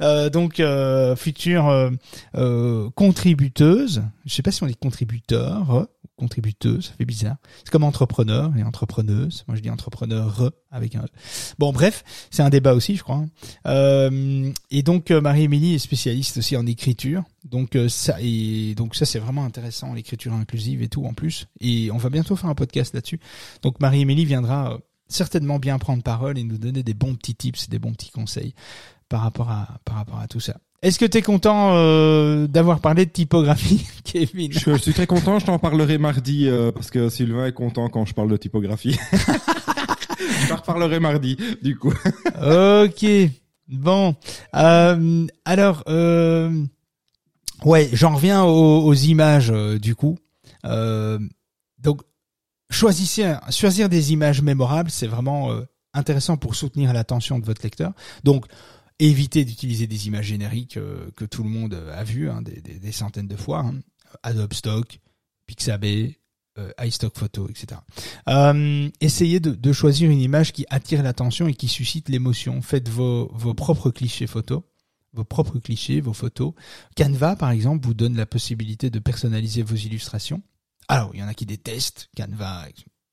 Euh, 0.00 0.30
donc 0.30 0.60
euh, 0.60 1.16
future 1.16 1.68
euh, 1.68 1.90
euh, 2.36 2.90
contributeuse. 2.94 4.02
Je 4.24 4.34
sais 4.34 4.42
pas 4.42 4.50
si 4.52 4.62
on 4.62 4.66
dit 4.66 4.76
contributeur, 4.76 5.86
contributeuse, 6.16 6.86
ça 6.86 6.92
fait 6.94 7.04
bizarre. 7.04 7.36
C'est 7.64 7.70
comme 7.70 7.84
entrepreneur 7.84 8.52
et 8.56 8.62
entrepreneuse. 8.62 9.44
Moi 9.48 9.56
je 9.56 9.62
dis 9.62 9.70
entrepreneur 9.70 10.50
avec 10.70 10.94
un. 10.94 11.02
E. 11.04 11.08
Bon 11.58 11.72
bref, 11.72 12.04
c'est 12.30 12.42
un 12.42 12.50
débat 12.50 12.74
aussi, 12.74 12.96
je 12.96 13.02
crois. 13.02 13.16
hein. 13.16 13.28
Euh, 13.66 14.52
et 14.70 14.82
donc 14.82 15.10
Marie-Émilie 15.10 15.74
est 15.74 15.78
spécialiste 15.78 16.38
aussi 16.38 16.56
en 16.56 16.66
écriture. 16.66 17.24
Donc 17.44 17.76
ça 17.88 18.16
et 18.20 18.74
donc 18.74 18.94
ça 18.94 19.04
c'est 19.06 19.18
vraiment 19.18 19.44
intéressant 19.44 19.92
l'écriture 19.92 20.32
inclusive 20.32 20.82
et 20.82 20.88
tout 20.88 21.04
en 21.04 21.14
plus. 21.14 21.46
Et 21.60 21.90
on 21.90 21.98
va 21.98 22.08
bientôt 22.10 22.36
faire 22.36 22.50
un 22.50 22.54
podcast 22.54 22.94
là-dessus. 22.94 23.20
Donc 23.62 23.80
Marie-Émilie 23.80 24.24
viendra 24.24 24.78
certainement 25.06 25.58
bien 25.58 25.78
prendre 25.78 26.02
parole 26.02 26.38
et 26.38 26.44
nous 26.44 26.56
donner 26.56 26.82
des 26.82 26.94
bons 26.94 27.14
petits 27.14 27.34
tips, 27.34 27.68
des 27.68 27.78
bons 27.78 27.92
petits 27.92 28.10
conseils 28.10 28.54
par 29.08 29.20
rapport 29.22 29.50
à 29.50 29.68
par 29.84 29.96
rapport 29.96 30.18
à 30.20 30.26
tout 30.26 30.40
ça. 30.40 30.56
Est-ce 30.82 30.98
que 30.98 31.06
tu 31.06 31.16
es 31.16 31.22
content 31.22 31.72
euh, 31.76 32.46
d'avoir 32.46 32.80
parlé 32.80 33.06
de 33.06 33.10
typographie, 33.10 33.86
Kevin 34.04 34.52
Je, 34.52 34.58
je 34.58 34.76
suis 34.76 34.92
très 34.92 35.06
content, 35.06 35.38
je 35.38 35.46
t'en 35.46 35.58
parlerai 35.58 35.96
mardi 35.96 36.46
euh, 36.46 36.72
parce 36.72 36.90
que 36.90 37.08
Sylvain 37.08 37.46
est 37.46 37.52
content 37.52 37.88
quand 37.88 38.04
je 38.04 38.12
parle 38.12 38.30
de 38.30 38.36
typographie. 38.36 38.98
je 40.18 40.48
t'en 40.48 40.56
reparlerai 40.56 41.00
mardi, 41.00 41.38
du 41.62 41.78
coup. 41.78 41.94
Ok. 42.42 43.06
Bon. 43.68 44.14
Euh, 44.54 45.26
alors, 45.46 45.84
euh, 45.88 46.64
ouais, 47.64 47.88
j'en 47.92 48.14
reviens 48.14 48.44
aux, 48.44 48.84
aux 48.84 48.94
images 48.94 49.50
euh, 49.50 49.78
du 49.78 49.94
coup. 49.94 50.18
Euh, 50.66 51.18
donc, 51.78 52.02
choisissez, 52.70 53.34
choisir 53.50 53.88
des 53.88 54.12
images 54.12 54.42
mémorables, 54.42 54.90
c'est 54.90 55.06
vraiment 55.06 55.50
euh, 55.50 55.62
intéressant 55.94 56.36
pour 56.36 56.54
soutenir 56.54 56.92
l'attention 56.92 57.38
de 57.38 57.46
votre 57.46 57.62
lecteur. 57.62 57.92
Donc, 58.22 58.46
évitez 58.98 59.44
d'utiliser 59.44 59.86
des 59.86 60.06
images 60.06 60.26
génériques 60.26 60.76
euh, 60.76 61.10
que 61.16 61.24
tout 61.24 61.42
le 61.42 61.48
monde 61.50 61.74
a 61.74 62.04
vues 62.04 62.30
hein, 62.30 62.42
des, 62.42 62.92
centaines 62.92 63.28
de 63.28 63.36
fois. 63.36 63.60
hein. 63.60 63.80
Adobe 64.22 64.52
Stock, 64.54 65.00
Pixabay, 65.46 66.18
euh, 66.58 66.70
iStock 66.80 67.18
Photo, 67.18 67.48
etc. 67.48 67.80
Euh, 68.28 68.88
essayez 69.00 69.40
de, 69.40 69.50
de 69.50 69.72
choisir 69.72 70.10
une 70.10 70.20
image 70.20 70.52
qui 70.52 70.64
attire 70.70 71.02
l'attention 71.02 71.48
et 71.48 71.54
qui 71.54 71.68
suscite 71.68 72.08
l'émotion. 72.08 72.62
Faites 72.62 72.88
vos, 72.88 73.30
vos 73.34 73.54
propres 73.54 73.90
clichés 73.90 74.28
photos, 74.28 74.62
vos 75.12 75.24
propres 75.24 75.58
clichés, 75.58 76.00
vos 76.00 76.12
photos. 76.12 76.52
Canva, 76.96 77.36
par 77.36 77.50
exemple, 77.50 77.84
vous 77.84 77.94
donne 77.94 78.16
la 78.16 78.26
possibilité 78.26 78.90
de 78.90 78.98
personnaliser 79.00 79.62
vos 79.62 79.74
illustrations. 79.74 80.42
Alors, 80.86 81.10
il 81.14 81.20
y 81.20 81.22
en 81.22 81.28
a 81.28 81.34
qui 81.34 81.46
détestent 81.46 82.08
Canva. 82.16 82.66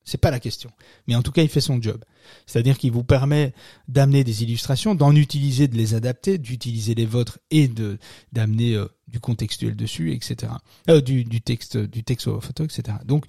C'est 0.04 0.18
pas 0.18 0.30
la 0.30 0.40
question. 0.40 0.70
Mais 1.06 1.14
en 1.14 1.22
tout 1.22 1.32
cas, 1.32 1.42
il 1.42 1.48
fait 1.48 1.60
son 1.60 1.80
job. 1.80 2.04
C'est-à-dire 2.46 2.78
qu'il 2.78 2.92
vous 2.92 3.04
permet 3.04 3.52
d'amener 3.88 4.24
des 4.24 4.42
illustrations, 4.42 4.94
d'en 4.94 5.14
utiliser, 5.14 5.68
de 5.68 5.76
les 5.76 5.94
adapter, 5.94 6.38
d'utiliser 6.38 6.94
les 6.94 7.06
vôtres 7.06 7.38
et 7.50 7.68
de 7.68 7.98
d'amener 8.32 8.74
euh, 8.74 8.88
du 9.08 9.20
contextuel 9.20 9.76
dessus, 9.76 10.12
etc. 10.12 10.52
Euh, 10.88 11.00
du, 11.00 11.24
du 11.24 11.40
texte, 11.40 11.76
du 11.76 12.02
texte 12.04 12.26
aux 12.26 12.40
photos, 12.40 12.66
etc. 12.66 12.98
Donc, 13.04 13.26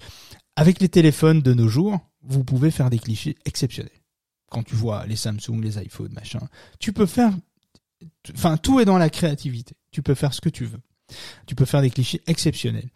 avec 0.56 0.80
les 0.80 0.88
téléphones 0.88 1.42
de 1.42 1.54
nos 1.54 1.68
jours, 1.68 1.98
vous 2.22 2.44
pouvez 2.44 2.70
faire 2.70 2.90
des 2.90 2.98
clichés 2.98 3.36
exceptionnels. 3.44 3.92
Quand 4.50 4.62
tu 4.62 4.74
vois 4.74 5.06
les 5.06 5.16
Samsung, 5.16 5.60
les 5.60 5.78
iPhones, 5.82 6.12
machin, 6.12 6.40
tu 6.78 6.92
peux 6.92 7.06
faire, 7.06 7.32
enfin, 8.34 8.56
tout 8.56 8.80
est 8.80 8.84
dans 8.84 8.98
la 8.98 9.10
créativité. 9.10 9.74
Tu 9.90 10.02
peux 10.02 10.14
faire 10.14 10.32
ce 10.32 10.40
que 10.40 10.48
tu 10.48 10.64
veux. 10.64 10.80
Tu 11.46 11.54
peux 11.54 11.64
faire 11.64 11.82
des 11.82 11.90
clichés 11.90 12.22
exceptionnels. 12.26 12.88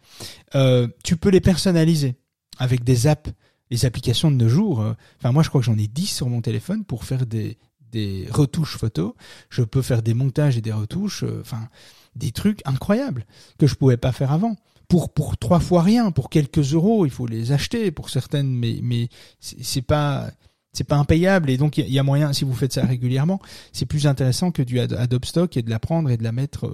Euh, 0.55 0.87
tu 1.03 1.17
peux 1.17 1.29
les 1.29 1.41
personnaliser 1.41 2.15
avec 2.57 2.83
des 2.83 3.07
apps, 3.07 3.29
les 3.69 3.85
applications 3.85 4.31
de 4.31 4.35
nos 4.35 4.49
jours. 4.49 4.81
euh, 4.81 4.93
Enfin, 5.19 5.31
moi, 5.31 5.43
je 5.43 5.49
crois 5.49 5.61
que 5.61 5.65
j'en 5.65 5.77
ai 5.77 5.87
10 5.87 6.07
sur 6.07 6.29
mon 6.29 6.41
téléphone 6.41 6.83
pour 6.85 7.03
faire 7.05 7.25
des, 7.25 7.57
des 7.91 8.27
retouches 8.31 8.77
photos. 8.77 9.13
Je 9.49 9.63
peux 9.63 9.81
faire 9.81 10.01
des 10.01 10.13
montages 10.13 10.57
et 10.57 10.61
des 10.61 10.71
retouches, 10.73 11.23
euh, 11.23 11.39
enfin, 11.41 11.67
des 12.15 12.31
trucs 12.31 12.61
incroyables 12.65 13.25
que 13.57 13.67
je 13.67 13.75
pouvais 13.75 13.97
pas 13.97 14.11
faire 14.11 14.31
avant. 14.31 14.55
Pour, 14.87 15.13
pour 15.13 15.37
trois 15.37 15.59
fois 15.59 15.83
rien, 15.83 16.09
pour 16.11 16.29
quelques 16.31 16.73
euros, 16.73 17.05
il 17.05 17.11
faut 17.11 17.27
les 17.27 17.51
acheter 17.51 17.91
pour 17.91 18.09
certaines, 18.09 18.49
mais, 18.51 18.79
mais 18.81 19.07
c'est 19.39 19.83
pas, 19.83 20.31
c'est 20.73 20.83
pas 20.83 20.95
impayable 20.97 21.51
et 21.51 21.57
donc 21.57 21.77
il 21.77 21.87
y, 21.89 21.99
a- 21.99 22.03
moyen, 22.03 22.33
si 22.33 22.43
vous 22.43 22.55
faites 22.55 22.73
ça 22.73 22.83
régulièrement, 22.87 23.39
c'est 23.71 23.85
plus 23.85 24.07
intéressant 24.07 24.49
que 24.49 24.63
du 24.63 24.79
Ad- 24.79 24.93
Adobe 24.93 25.25
Stock 25.25 25.55
et 25.57 25.61
de 25.61 25.69
la 25.69 25.77
prendre 25.77 26.09
et 26.09 26.17
de 26.17 26.23
la 26.23 26.31
mettre, 26.31 26.71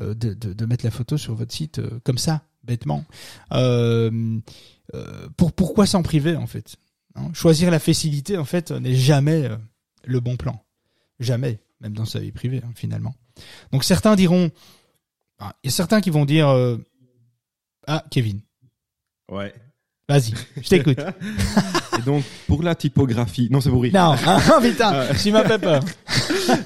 euh, 0.00 0.12
de, 0.14 0.66
mettre 0.66 0.84
la 0.84 0.90
photo 0.90 1.16
sur 1.16 1.36
votre 1.36 1.54
site 1.54 1.80
comme 2.02 2.18
ça, 2.18 2.42
bêtement. 2.64 3.04
Pour 5.36 5.52
pourquoi 5.52 5.86
s'en 5.86 6.02
priver 6.02 6.36
en 6.36 6.46
fait 6.46 6.76
hein? 7.14 7.30
Choisir 7.34 7.70
la 7.70 7.78
facilité 7.78 8.36
en 8.36 8.44
fait 8.44 8.70
n'est 8.70 8.94
jamais 8.94 9.44
euh, 9.44 9.56
le 10.04 10.20
bon 10.20 10.36
plan, 10.36 10.62
jamais, 11.20 11.60
même 11.80 11.94
dans 11.94 12.04
sa 12.04 12.18
vie 12.18 12.32
privée 12.32 12.60
hein, 12.64 12.70
finalement. 12.74 13.14
Donc 13.72 13.84
certains 13.84 14.16
diront, 14.16 14.50
ah, 15.38 15.54
il 15.62 15.68
y 15.68 15.72
a 15.72 15.72
certains 15.72 16.00
qui 16.00 16.10
vont 16.10 16.24
dire, 16.24 16.48
euh, 16.48 16.76
ah 17.86 18.04
Kevin, 18.10 18.40
Ouais. 19.30 19.54
vas-y, 20.08 20.34
je 20.60 20.68
t'écoute. 20.68 20.98
Et 21.98 22.02
donc, 22.02 22.24
pour 22.46 22.62
la 22.62 22.74
typographie, 22.74 23.48
non, 23.50 23.60
c'est 23.60 23.70
pour 23.70 23.82
rire. 23.82 23.92
non, 23.94 24.14
ah, 24.26 24.58
putain, 24.62 25.06
tu 25.22 25.30
m'as 25.32 25.44
fait 25.44 25.58
peur. 25.58 25.82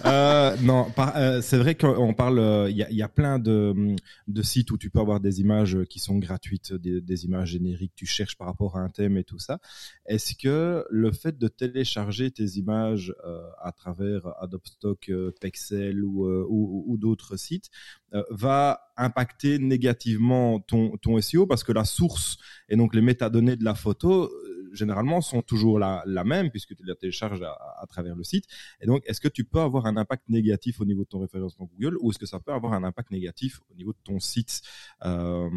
Euh, 0.06 0.56
non, 0.62 0.90
par- 0.90 1.16
euh, 1.16 1.40
c'est 1.42 1.58
vrai 1.58 1.74
qu'on 1.74 2.14
parle. 2.14 2.38
euh, 2.38 2.70
Il 2.70 2.76
y, 2.76 2.82
a, 2.82 2.90
y 2.90 3.02
a 3.02 3.08
plein 3.08 3.38
de, 3.38 3.94
de 4.26 4.42
sites 4.42 4.70
où 4.70 4.78
tu 4.78 4.88
peux 4.88 5.00
avoir 5.00 5.20
des 5.20 5.40
images 5.40 5.76
qui 5.90 5.98
sont 5.98 6.16
gratuites, 6.18 6.72
des, 6.72 7.00
des 7.02 7.24
images 7.26 7.50
génériques. 7.50 7.92
Tu 7.94 8.06
cherches 8.06 8.36
par 8.36 8.46
rapport 8.46 8.76
à 8.78 8.80
un 8.80 8.88
thème 8.88 9.16
et 9.18 9.24
tout 9.24 9.38
ça. 9.38 9.58
Est-ce 10.06 10.34
que 10.34 10.84
le 10.90 11.12
fait 11.12 11.36
de 11.38 11.48
télécharger 11.48 12.30
tes 12.30 12.44
images 12.56 13.14
euh, 13.26 13.40
à 13.62 13.70
travers 13.72 14.22
Adobe 14.40 14.64
Stock, 14.66 15.08
euh, 15.10 15.32
Pexel 15.40 16.02
ou, 16.04 16.24
euh, 16.26 16.46
ou, 16.48 16.84
ou 16.86 16.96
d'autres 16.96 17.36
sites 17.36 17.68
euh, 18.14 18.22
va 18.30 18.80
impacter 18.96 19.58
négativement 19.58 20.58
ton, 20.60 20.96
ton 20.96 21.20
SEO 21.20 21.46
parce 21.46 21.64
que 21.64 21.72
la 21.72 21.84
source 21.84 22.38
et 22.70 22.76
donc 22.76 22.94
les 22.94 23.02
métadonnées 23.02 23.56
de 23.56 23.64
la 23.64 23.74
photo 23.74 24.24
euh, 24.24 24.55
généralement 24.76 25.20
sont 25.20 25.42
toujours 25.42 25.78
la, 25.78 26.04
même 26.24 26.50
puisque 26.50 26.74
tu 26.76 26.84
la 26.84 26.94
télécharges 26.94 27.42
à, 27.42 27.86
travers 27.88 28.14
le 28.14 28.24
site. 28.24 28.44
Et 28.80 28.86
donc, 28.86 29.02
est-ce 29.06 29.20
que 29.20 29.28
tu 29.28 29.44
peux 29.44 29.60
avoir 29.60 29.86
un 29.86 29.96
impact 29.96 30.28
négatif 30.28 30.80
au 30.80 30.84
niveau 30.84 31.02
de 31.02 31.08
ton 31.08 31.20
référencement 31.20 31.68
Google 31.72 31.96
ou 32.00 32.10
est-ce 32.10 32.18
que 32.18 32.26
ça 32.26 32.40
peut 32.40 32.52
avoir 32.52 32.72
un 32.72 32.84
impact 32.84 33.10
négatif 33.10 33.60
au 33.70 33.74
niveau 33.74 33.92
de 33.92 33.98
ton 34.04 34.20
site 34.20 34.62
euh, 35.04 35.48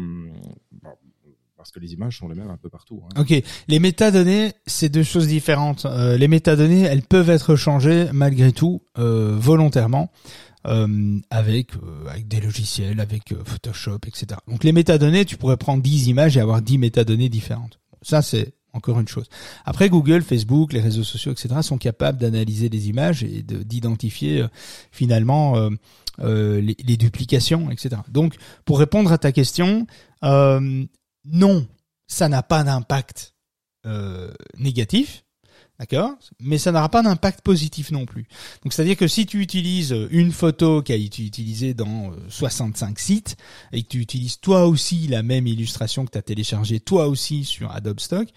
Parce 1.56 1.70
que 1.70 1.80
les 1.80 1.92
images 1.92 2.18
sont 2.18 2.28
les 2.28 2.34
mêmes 2.34 2.50
un 2.50 2.56
peu 2.56 2.68
partout. 2.68 3.02
Hein. 3.04 3.20
Ok, 3.20 3.34
les 3.68 3.78
métadonnées, 3.78 4.52
c'est 4.66 4.88
deux 4.88 5.02
choses 5.02 5.26
différentes. 5.26 5.86
Euh, 5.86 6.16
les 6.16 6.28
métadonnées, 6.28 6.82
elles 6.82 7.02
peuvent 7.02 7.30
être 7.30 7.56
changées 7.56 8.08
malgré 8.12 8.52
tout, 8.52 8.82
euh, 8.98 9.36
volontairement, 9.38 10.10
avec 10.62 11.72
des 12.26 12.40
logiciels, 12.40 13.00
avec 13.00 13.34
Photoshop, 13.44 14.00
etc. 14.06 14.40
Donc 14.46 14.62
les 14.62 14.72
métadonnées, 14.72 15.24
tu 15.24 15.38
pourrais 15.38 15.56
prendre 15.56 15.82
10 15.82 16.08
images 16.08 16.36
et 16.36 16.40
avoir 16.40 16.60
10 16.60 16.76
métadonnées 16.76 17.30
différentes. 17.30 17.80
Ça, 18.02 18.22
c'est 18.22 18.54
encore 18.72 19.00
une 19.00 19.08
chose. 19.08 19.26
Après, 19.64 19.88
Google, 19.88 20.22
Facebook, 20.22 20.72
les 20.72 20.80
réseaux 20.80 21.04
sociaux, 21.04 21.32
etc., 21.32 21.62
sont 21.62 21.78
capables 21.78 22.18
d'analyser 22.18 22.68
les 22.68 22.88
images 22.88 23.22
et 23.22 23.42
de- 23.42 23.62
d'identifier 23.62 24.42
euh, 24.42 24.48
finalement 24.90 25.56
euh, 25.56 25.70
euh, 26.20 26.60
les, 26.60 26.96
duplications, 26.96 27.70
etc. 27.70 28.02
Donc, 28.08 28.36
pour 28.64 28.78
répondre 28.78 29.12
à 29.12 29.18
ta 29.18 29.32
question, 29.32 29.86
non, 30.22 31.66
ça 32.06 32.28
n'a 32.28 32.42
pas 32.42 32.62
d'impact 32.62 33.34
négatif, 34.58 35.24
d'accord? 35.80 36.12
Mais 36.38 36.58
ça 36.58 36.70
n'aura 36.70 36.90
pas 36.90 37.02
d'impact 37.02 37.40
positif 37.40 37.90
non 37.90 38.06
plus. 38.06 38.28
Donc 38.62 38.72
c'est-à-dire 38.72 38.96
que 38.96 39.08
si 39.08 39.26
tu 39.26 39.40
utilises 39.40 39.96
une 40.10 40.30
photo 40.30 40.82
qui 40.82 40.92
a 40.92 40.96
été 40.96 41.24
utilisée 41.24 41.74
dans 41.74 42.12
euh, 42.12 42.16
65 42.28 42.98
sites 42.98 43.36
et 43.72 43.82
que 43.82 43.88
tu 43.88 43.98
utilises 43.98 44.38
toi 44.38 44.66
aussi 44.66 45.08
la 45.08 45.22
même 45.22 45.46
illustration 45.46 46.04
que 46.04 46.10
tu 46.10 46.18
as 46.18 46.22
téléchargée 46.22 46.78
toi 46.78 47.08
aussi 47.08 47.44
sur 47.44 47.72
Adobe 47.72 47.98
Stock, 47.98 48.28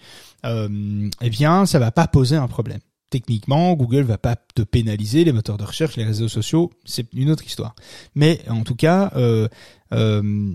euh, 0.44 1.08
eh 1.20 1.30
bien 1.30 1.66
ça 1.66 1.78
va 1.78 1.92
pas 1.92 2.08
poser 2.08 2.36
un 2.36 2.48
problème. 2.48 2.80
Techniquement, 3.10 3.74
Google 3.74 4.02
va 4.02 4.18
pas 4.18 4.34
te 4.34 4.62
pénaliser, 4.62 5.22
les 5.22 5.32
moteurs 5.32 5.58
de 5.58 5.64
recherche, 5.64 5.96
les 5.96 6.04
réseaux 6.04 6.28
sociaux, 6.28 6.72
c'est 6.84 7.06
une 7.12 7.30
autre 7.30 7.44
histoire. 7.44 7.76
Mais 8.14 8.40
en 8.48 8.64
tout 8.64 8.74
cas, 8.74 9.12
euh, 9.14 9.46
euh, 9.92 10.50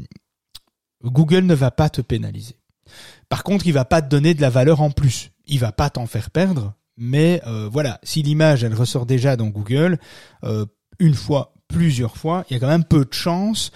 Google 1.03 1.45
ne 1.45 1.53
va 1.53 1.71
pas 1.71 1.89
te 1.89 2.01
pénaliser. 2.01 2.55
Par 3.29 3.43
contre, 3.43 3.67
il 3.67 3.73
va 3.73 3.85
pas 3.85 4.01
te 4.01 4.09
donner 4.09 4.33
de 4.33 4.41
la 4.41 4.49
valeur 4.49 4.81
en 4.81 4.91
plus. 4.91 5.31
Il 5.47 5.59
va 5.59 5.71
pas 5.71 5.89
t'en 5.89 6.05
faire 6.05 6.31
perdre. 6.31 6.73
Mais 6.99 7.41
euh, 7.47 7.69
voilà, 7.71 7.99
si 8.03 8.21
l'image 8.21 8.63
elle 8.63 8.75
ressort 8.75 9.05
déjà 9.05 9.35
dans 9.37 9.47
Google 9.47 9.97
euh, 10.43 10.65
une 10.99 11.13
fois, 11.15 11.53
plusieurs 11.69 12.17
fois, 12.17 12.45
il 12.49 12.53
y 12.53 12.57
a 12.57 12.59
quand 12.59 12.67
même 12.67 12.83
peu 12.83 13.05
de 13.05 13.13
chances. 13.13 13.71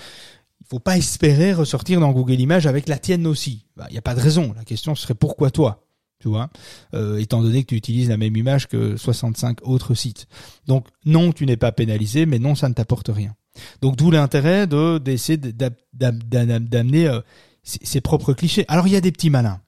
Il 0.62 0.68
faut 0.68 0.80
pas 0.80 0.98
espérer 0.98 1.54
ressortir 1.54 2.00
dans 2.00 2.12
Google 2.12 2.40
Images 2.40 2.68
avec 2.68 2.88
la 2.90 2.98
tienne 2.98 3.26
aussi. 3.28 3.66
Bah, 3.78 3.86
Il 3.90 3.94
n'y 3.94 3.98
a 4.00 4.02
pas 4.02 4.16
de 4.16 4.20
raison. 4.20 4.54
La 4.58 4.64
question 4.66 4.94
serait 4.96 5.14
pourquoi 5.16 5.50
toi 5.52 5.80
tu 6.20 6.30
vois, 6.30 6.50
euh, 6.94 7.18
étant 7.18 7.42
donné 7.42 7.64
que 7.64 7.68
tu 7.68 7.76
utilises 7.76 8.08
la 8.08 8.16
même 8.16 8.38
image 8.38 8.70
que 8.70 8.96
65 8.96 9.58
autres 9.64 9.94
sites. 9.94 10.28
Donc 10.68 10.88
non, 11.06 11.34
tu 11.34 11.46
n'es 11.46 11.58
pas 11.58 11.74
pénalisé, 11.74 12.26
mais 12.26 12.40
non, 12.40 12.56
ça 12.56 12.70
ne 12.70 12.74
t'apporte 12.74 13.10
rien. 13.14 13.36
Donc 13.82 13.98
d'où 13.98 14.10
l'intérêt 14.10 14.66
de 14.66 15.00
d'essayer 15.00 15.36
d'am- 15.38 15.76
d'am- 15.92 16.24
d'am- 16.24 16.66
d'amener 16.66 17.08
euh, 17.10 17.20
ses, 17.64 17.80
ses 17.84 18.00
propres 18.00 18.32
clichés. 18.32 18.64
Alors 18.70 18.88
il 18.88 18.94
y 18.94 18.96
a 18.96 19.02
des 19.02 19.12
petits 19.12 19.30
malins. 19.30 19.60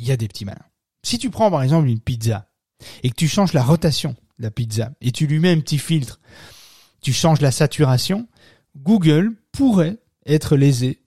Il 0.00 0.06
y 0.06 0.10
a 0.10 0.16
des 0.16 0.26
petits 0.26 0.44
malins. 0.44 0.66
Si 1.04 1.18
tu 1.18 1.30
prends 1.30 1.52
par 1.52 1.62
exemple 1.62 1.86
une 1.86 2.00
pizza 2.00 2.48
et 3.02 3.10
que 3.10 3.14
tu 3.14 3.28
changes 3.28 3.52
la 3.52 3.62
rotation 3.62 4.16
de 4.38 4.44
la 4.44 4.50
pizza 4.50 4.92
et 5.00 5.12
tu 5.12 5.26
lui 5.26 5.38
mets 5.38 5.50
un 5.50 5.60
petit 5.60 5.78
filtre 5.78 6.20
tu 7.02 7.12
changes 7.12 7.40
la 7.40 7.50
saturation, 7.50 8.26
Google 8.76 9.34
pourrait 9.50 9.98
être 10.24 10.56
lésé 10.56 11.02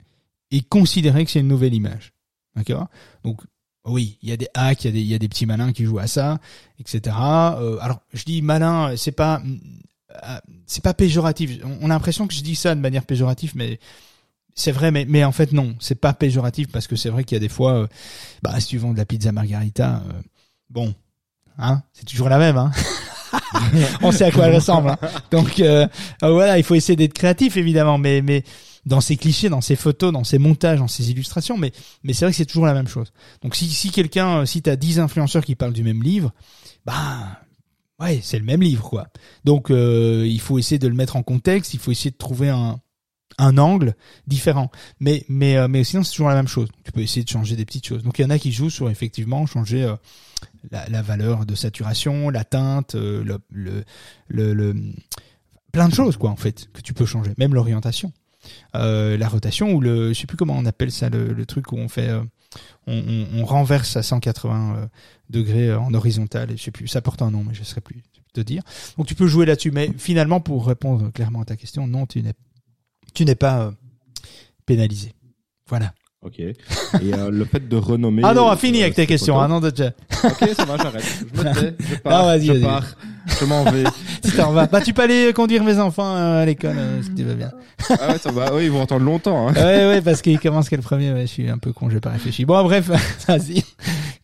et 0.52 0.60
considérer 0.60 1.24
que 1.24 1.30
c'est 1.30 1.40
une 1.40 1.48
nouvelle 1.48 1.74
image. 1.74 2.12
D'accord? 2.54 2.88
Donc 3.24 3.40
oui, 3.84 4.18
il 4.22 4.28
y 4.28 4.32
a 4.32 4.36
des 4.36 4.48
hacks, 4.54 4.84
il 4.84 4.86
y 4.86 4.90
a 4.90 4.92
des, 4.92 5.02
y 5.02 5.14
a 5.14 5.18
des 5.18 5.28
petits 5.28 5.46
malins 5.46 5.72
qui 5.72 5.84
jouent 5.84 5.98
à 5.98 6.06
ça, 6.06 6.38
etc. 6.78 7.16
Euh, 7.18 7.78
alors 7.80 8.02
je 8.12 8.24
dis 8.24 8.42
malin, 8.42 8.94
c'est 8.96 9.12
pas 9.12 9.42
euh, 9.42 10.38
c'est 10.66 10.84
pas 10.84 10.94
péjoratif. 10.94 11.58
On 11.80 11.86
a 11.86 11.94
l'impression 11.94 12.28
que 12.28 12.34
je 12.34 12.42
dis 12.42 12.56
ça 12.56 12.74
de 12.74 12.80
manière 12.80 13.04
péjorative, 13.04 13.52
mais 13.56 13.80
c'est 14.54 14.72
vrai, 14.72 14.90
mais, 14.90 15.24
en 15.24 15.32
fait 15.32 15.52
non, 15.52 15.76
c'est 15.80 16.00
pas 16.00 16.14
péjoratif 16.14 16.68
parce 16.68 16.86
que 16.86 16.96
c'est 16.96 17.10
vrai 17.10 17.24
qu'il 17.24 17.36
y 17.36 17.40
a 17.40 17.40
des 17.40 17.48
fois, 17.48 17.74
euh, 17.74 17.86
bah 18.42 18.58
si 18.60 18.68
tu 18.68 18.78
vends 18.78 18.92
de 18.92 18.98
la 18.98 19.04
pizza 19.04 19.32
margarita, 19.32 20.02
bon, 20.70 20.94
hein, 21.58 21.82
c'est 21.92 22.04
toujours 22.04 22.28
la 22.28 22.38
même, 22.38 22.56
hein. 22.56 22.70
On 24.02 24.12
sait 24.12 24.24
à 24.24 24.30
quoi 24.30 24.46
elle 24.46 24.54
ressemble. 24.54 24.90
Hein. 24.90 24.98
Donc 25.30 25.60
euh, 25.60 25.86
voilà, 26.22 26.58
il 26.58 26.64
faut 26.64 26.74
essayer 26.74 26.96
d'être 26.96 27.12
créatif 27.12 27.56
évidemment, 27.56 27.98
mais 27.98 28.22
mais 28.22 28.44
dans 28.84 29.00
ces 29.00 29.16
clichés, 29.16 29.48
dans 29.48 29.60
ces 29.60 29.76
photos, 29.76 30.12
dans 30.12 30.24
ces 30.24 30.38
montages, 30.38 30.78
dans 30.78 30.88
ces 30.88 31.10
illustrations, 31.10 31.58
mais 31.58 31.72
mais 32.04 32.12
c'est 32.12 32.24
vrai 32.24 32.32
que 32.32 32.36
c'est 32.36 32.46
toujours 32.46 32.66
la 32.66 32.74
même 32.74 32.88
chose. 32.88 33.12
Donc 33.42 33.56
si 33.56 33.68
si 33.68 33.90
quelqu'un, 33.90 34.46
si 34.46 34.62
t'as 34.62 34.76
10 34.76 35.00
influenceurs 35.00 35.44
qui 35.44 35.54
parlent 35.54 35.72
du 35.72 35.82
même 35.82 36.02
livre, 36.02 36.32
bah 36.84 37.40
ouais, 38.00 38.20
c'est 38.22 38.38
le 38.38 38.44
même 38.44 38.62
livre 38.62 38.88
quoi. 38.88 39.08
Donc 39.44 39.70
il 39.70 40.40
faut 40.40 40.58
essayer 40.58 40.78
de 40.78 40.88
le 40.88 40.94
mettre 40.94 41.16
en 41.16 41.22
contexte, 41.22 41.74
il 41.74 41.80
faut 41.80 41.90
essayer 41.90 42.10
de 42.10 42.16
trouver 42.16 42.48
un 42.48 42.80
un 43.38 43.58
angle 43.58 43.94
différent. 44.26 44.70
Mais 45.00 45.24
mais 45.28 45.56
euh, 45.56 45.68
mais 45.68 45.84
sinon 45.84 46.02
c'est 46.02 46.12
toujours 46.12 46.28
la 46.28 46.34
même 46.34 46.48
chose. 46.48 46.68
Tu 46.84 46.92
peux 46.92 47.00
essayer 47.00 47.24
de 47.24 47.28
changer 47.28 47.56
des 47.56 47.64
petites 47.64 47.86
choses. 47.86 48.02
Donc 48.02 48.18
il 48.18 48.22
y 48.22 48.24
en 48.24 48.30
a 48.30 48.38
qui 48.38 48.52
jouent 48.52 48.70
sur 48.70 48.90
effectivement 48.90 49.46
changer 49.46 49.84
euh, 49.84 49.96
la, 50.70 51.02
valeur 51.02 51.46
de 51.46 51.54
saturation, 51.54 52.30
la 52.30 52.44
teinte, 52.44 52.94
euh, 52.94 53.24
le, 53.24 53.84
le, 54.28 54.52
le, 54.54 54.74
plein 55.72 55.88
de 55.88 55.94
choses 55.94 56.16
quoi 56.16 56.30
en 56.30 56.36
fait 56.36 56.68
que 56.72 56.80
tu 56.80 56.94
peux 56.94 57.06
changer. 57.06 57.32
Même 57.38 57.54
l'orientation, 57.54 58.12
la 58.74 59.28
rotation 59.28 59.72
ou 59.72 59.80
le 59.80 60.12
je 60.12 60.20
sais 60.20 60.26
plus 60.26 60.36
comment 60.36 60.56
on 60.56 60.66
appelle 60.66 60.92
ça 60.92 61.08
le, 61.08 61.46
truc 61.46 61.72
où 61.72 61.76
on 61.76 61.88
fait 61.88 62.10
on, 62.86 63.26
on, 63.34 63.44
renverse 63.44 63.96
à 63.96 64.02
180 64.02 64.88
degrés 65.30 65.74
en 65.74 65.92
horizontal. 65.94 66.50
Je 66.56 66.62
sais 66.62 66.70
plus 66.70 66.88
ça 66.88 67.00
porte 67.00 67.22
un 67.22 67.30
nom 67.30 67.44
mais 67.44 67.54
je 67.54 67.60
ne 67.60 67.64
saurais 67.64 67.80
plus 67.80 68.02
te 68.32 68.40
dire. 68.40 68.62
Donc 68.96 69.06
tu 69.06 69.14
peux 69.14 69.26
jouer 69.26 69.46
là-dessus. 69.46 69.70
Mais 69.70 69.90
finalement 69.96 70.40
pour 70.40 70.66
répondre 70.66 71.10
clairement 71.12 71.42
à 71.42 71.44
ta 71.44 71.56
question, 71.56 71.86
non 71.86 72.06
tu 72.06 72.22
n'es 72.22 72.34
tu 73.14 73.24
n'es 73.24 73.34
pas 73.34 73.60
euh, 73.62 73.72
pénalisé. 74.66 75.14
Voilà. 75.68 75.94
Ok. 76.26 76.40
Et 76.40 76.54
euh, 77.14 77.30
le 77.30 77.44
fait 77.44 77.68
de 77.68 77.76
renommer. 77.76 78.22
Ah 78.24 78.34
non, 78.34 78.54
fini 78.56 78.82
avec 78.82 78.94
tes 78.94 79.06
questions. 79.06 79.38
Ah 79.38 79.46
non, 79.46 79.60
déjà. 79.60 79.92
Ok, 80.24 80.48
ça 80.56 80.64
va, 80.64 80.76
j'arrête. 80.76 81.04
Je 81.34 81.38
me 81.42 81.54
tais. 81.54 81.76
Je 81.78 81.94
pars. 82.02 82.26
Non, 82.36 82.40
je 82.40 82.52
pars. 82.60 82.84
Je 83.40 83.44
m'en 83.44 83.64
vais. 83.70 83.84
tu 84.24 84.32
t'en 84.32 84.50
vas. 84.52 84.66
Bah, 84.66 84.80
tu 84.80 84.92
peux 84.92 85.02
aller 85.02 85.32
conduire 85.32 85.62
mes 85.62 85.78
enfants 85.78 86.16
euh, 86.16 86.42
à 86.42 86.44
l'école, 86.44 86.76
si 87.02 87.14
tu 87.14 87.22
vas 87.22 87.34
bien. 87.34 87.52
ah 87.90 88.08
ouais, 88.12 88.18
ça 88.18 88.32
va. 88.32 88.52
Oui, 88.54 88.64
ils 88.64 88.70
vont 88.72 88.80
entendre 88.82 89.04
longtemps. 89.04 89.48
Hein. 89.48 89.54
ouais, 89.54 89.86
ouais, 89.88 90.02
parce 90.02 90.20
qu'ils 90.20 90.40
commencent 90.40 90.68
quel 90.68 90.80
premier. 90.80 91.12
Ouais, 91.12 91.22
je 91.22 91.26
suis 91.32 91.48
un 91.48 91.58
peu 91.58 91.72
con, 91.72 91.90
j'ai 91.90 92.00
pas 92.00 92.10
réfléchi. 92.10 92.44
Bon, 92.44 92.62
bref, 92.64 92.88
vas-y. 93.28 93.62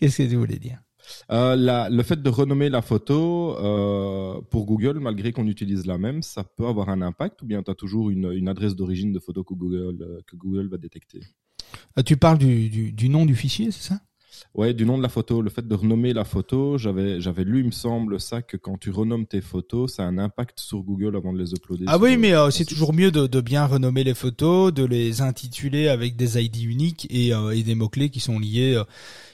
Qu'est-ce 0.00 0.18
que 0.18 0.28
tu 0.28 0.36
voulais 0.36 0.58
dire? 0.58 0.78
Euh, 1.30 1.56
la, 1.56 1.88
le 1.88 2.02
fait 2.02 2.20
de 2.20 2.28
renommer 2.30 2.68
la 2.68 2.82
photo 2.82 3.56
euh, 3.58 4.40
pour 4.50 4.66
Google, 4.66 4.98
malgré 4.98 5.30
qu'on 5.32 5.46
utilise 5.46 5.86
la 5.86 5.98
même, 5.98 6.22
ça 6.22 6.42
peut 6.42 6.66
avoir 6.66 6.88
un 6.88 7.00
impact 7.02 7.42
ou 7.42 7.46
bien 7.46 7.62
tu 7.62 7.70
as 7.70 7.74
toujours 7.74 8.10
une, 8.10 8.32
une 8.32 8.48
adresse 8.48 8.74
d'origine 8.74 9.12
de 9.12 9.18
photo 9.18 9.44
que 9.44 9.54
Google, 9.54 9.98
euh, 10.02 10.20
que 10.26 10.36
Google 10.36 10.68
va 10.68 10.78
détecter? 10.78 11.20
euh, 11.20 11.41
Tu 12.04 12.16
parles 12.16 12.38
du, 12.38 12.68
du, 12.68 12.92
du 12.92 13.08
nom 13.08 13.26
du 13.26 13.34
fichier, 13.34 13.70
c'est 13.70 13.88
ça? 13.88 14.00
Ouais, 14.54 14.74
du 14.74 14.84
nom 14.84 14.98
de 14.98 15.02
la 15.02 15.08
photo, 15.08 15.40
le 15.40 15.48
fait 15.48 15.66
de 15.66 15.74
renommer 15.74 16.12
la 16.12 16.24
photo, 16.24 16.76
j'avais 16.76 17.20
j'avais 17.22 17.44
lu, 17.44 17.60
il 17.60 17.66
me 17.66 17.70
semble, 17.70 18.20
ça 18.20 18.42
que 18.42 18.58
quand 18.58 18.76
tu 18.76 18.90
renommes 18.90 19.26
tes 19.26 19.40
photos, 19.40 19.94
ça 19.94 20.02
a 20.02 20.06
un 20.06 20.18
impact 20.18 20.60
sur 20.60 20.82
Google 20.82 21.16
avant 21.16 21.32
de 21.32 21.38
les 21.38 21.52
uploader. 21.52 21.84
Ah 21.86 21.96
oui, 21.96 22.18
mais 22.18 22.34
euh, 22.34 22.50
c'est 22.50 22.66
toujours 22.66 22.92
mieux 22.92 23.10
de, 23.10 23.26
de, 23.26 23.40
bien 23.40 23.64
renommer 23.64 24.04
les 24.04 24.12
photos, 24.14 24.72
de 24.72 24.84
les 24.84 25.22
intituler 25.22 25.88
avec 25.88 26.16
des 26.16 26.38
ID 26.42 26.64
uniques 26.64 27.06
et, 27.08 27.32
euh, 27.32 27.56
et 27.56 27.62
des 27.62 27.74
mots 27.74 27.88
clés 27.88 28.10
qui 28.10 28.20
sont 28.20 28.38
liés, 28.38 28.74
euh, 28.74 28.84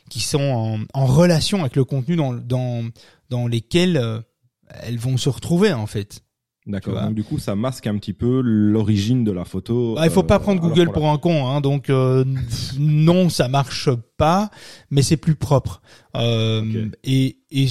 qui 0.09 0.21
sont 0.21 0.39
en, 0.39 0.79
en, 0.95 1.07
relation 1.07 1.61
avec 1.61 1.75
le 1.75 1.85
contenu 1.85 2.15
dans 2.15 2.35
dans 2.35 2.89
dans 3.29 3.49
lesquels 3.49 4.23
elles 4.69 4.99
vont 4.99 5.17
se 5.17 5.29
retrouver 5.29 5.73
en 5.73 5.87
fait. 5.87 6.23
D'accord. 6.69 7.01
Donc 7.01 7.15
du 7.15 7.25
coup, 7.25 7.39
ça 7.39 7.57
masque 7.57 7.87
un 7.87 7.97
petit 7.97 8.13
peu 8.13 8.43
l'origine 8.43 9.25
de 9.25 9.33
la 9.33 9.47
photo. 9.47 9.95
Ah, 9.99 10.05
il 10.05 10.13
faut 10.13 10.23
pas 10.23 10.37
euh, 10.37 10.39
prendre 10.39 10.61
Google 10.61 10.93
pour 10.93 11.09
un 11.09 11.17
con, 11.17 11.49
hein. 11.49 11.63
Donc 11.63 11.89
euh, 11.89 12.25
non, 12.79 13.31
ça 13.31 13.49
marche 13.49 13.89
pas, 14.19 14.51
mais 14.91 15.01
c'est 15.01 15.17
plus 15.17 15.35
propre. 15.35 15.81
Euh, 16.15 16.87
et, 17.05 17.39
et 17.51 17.69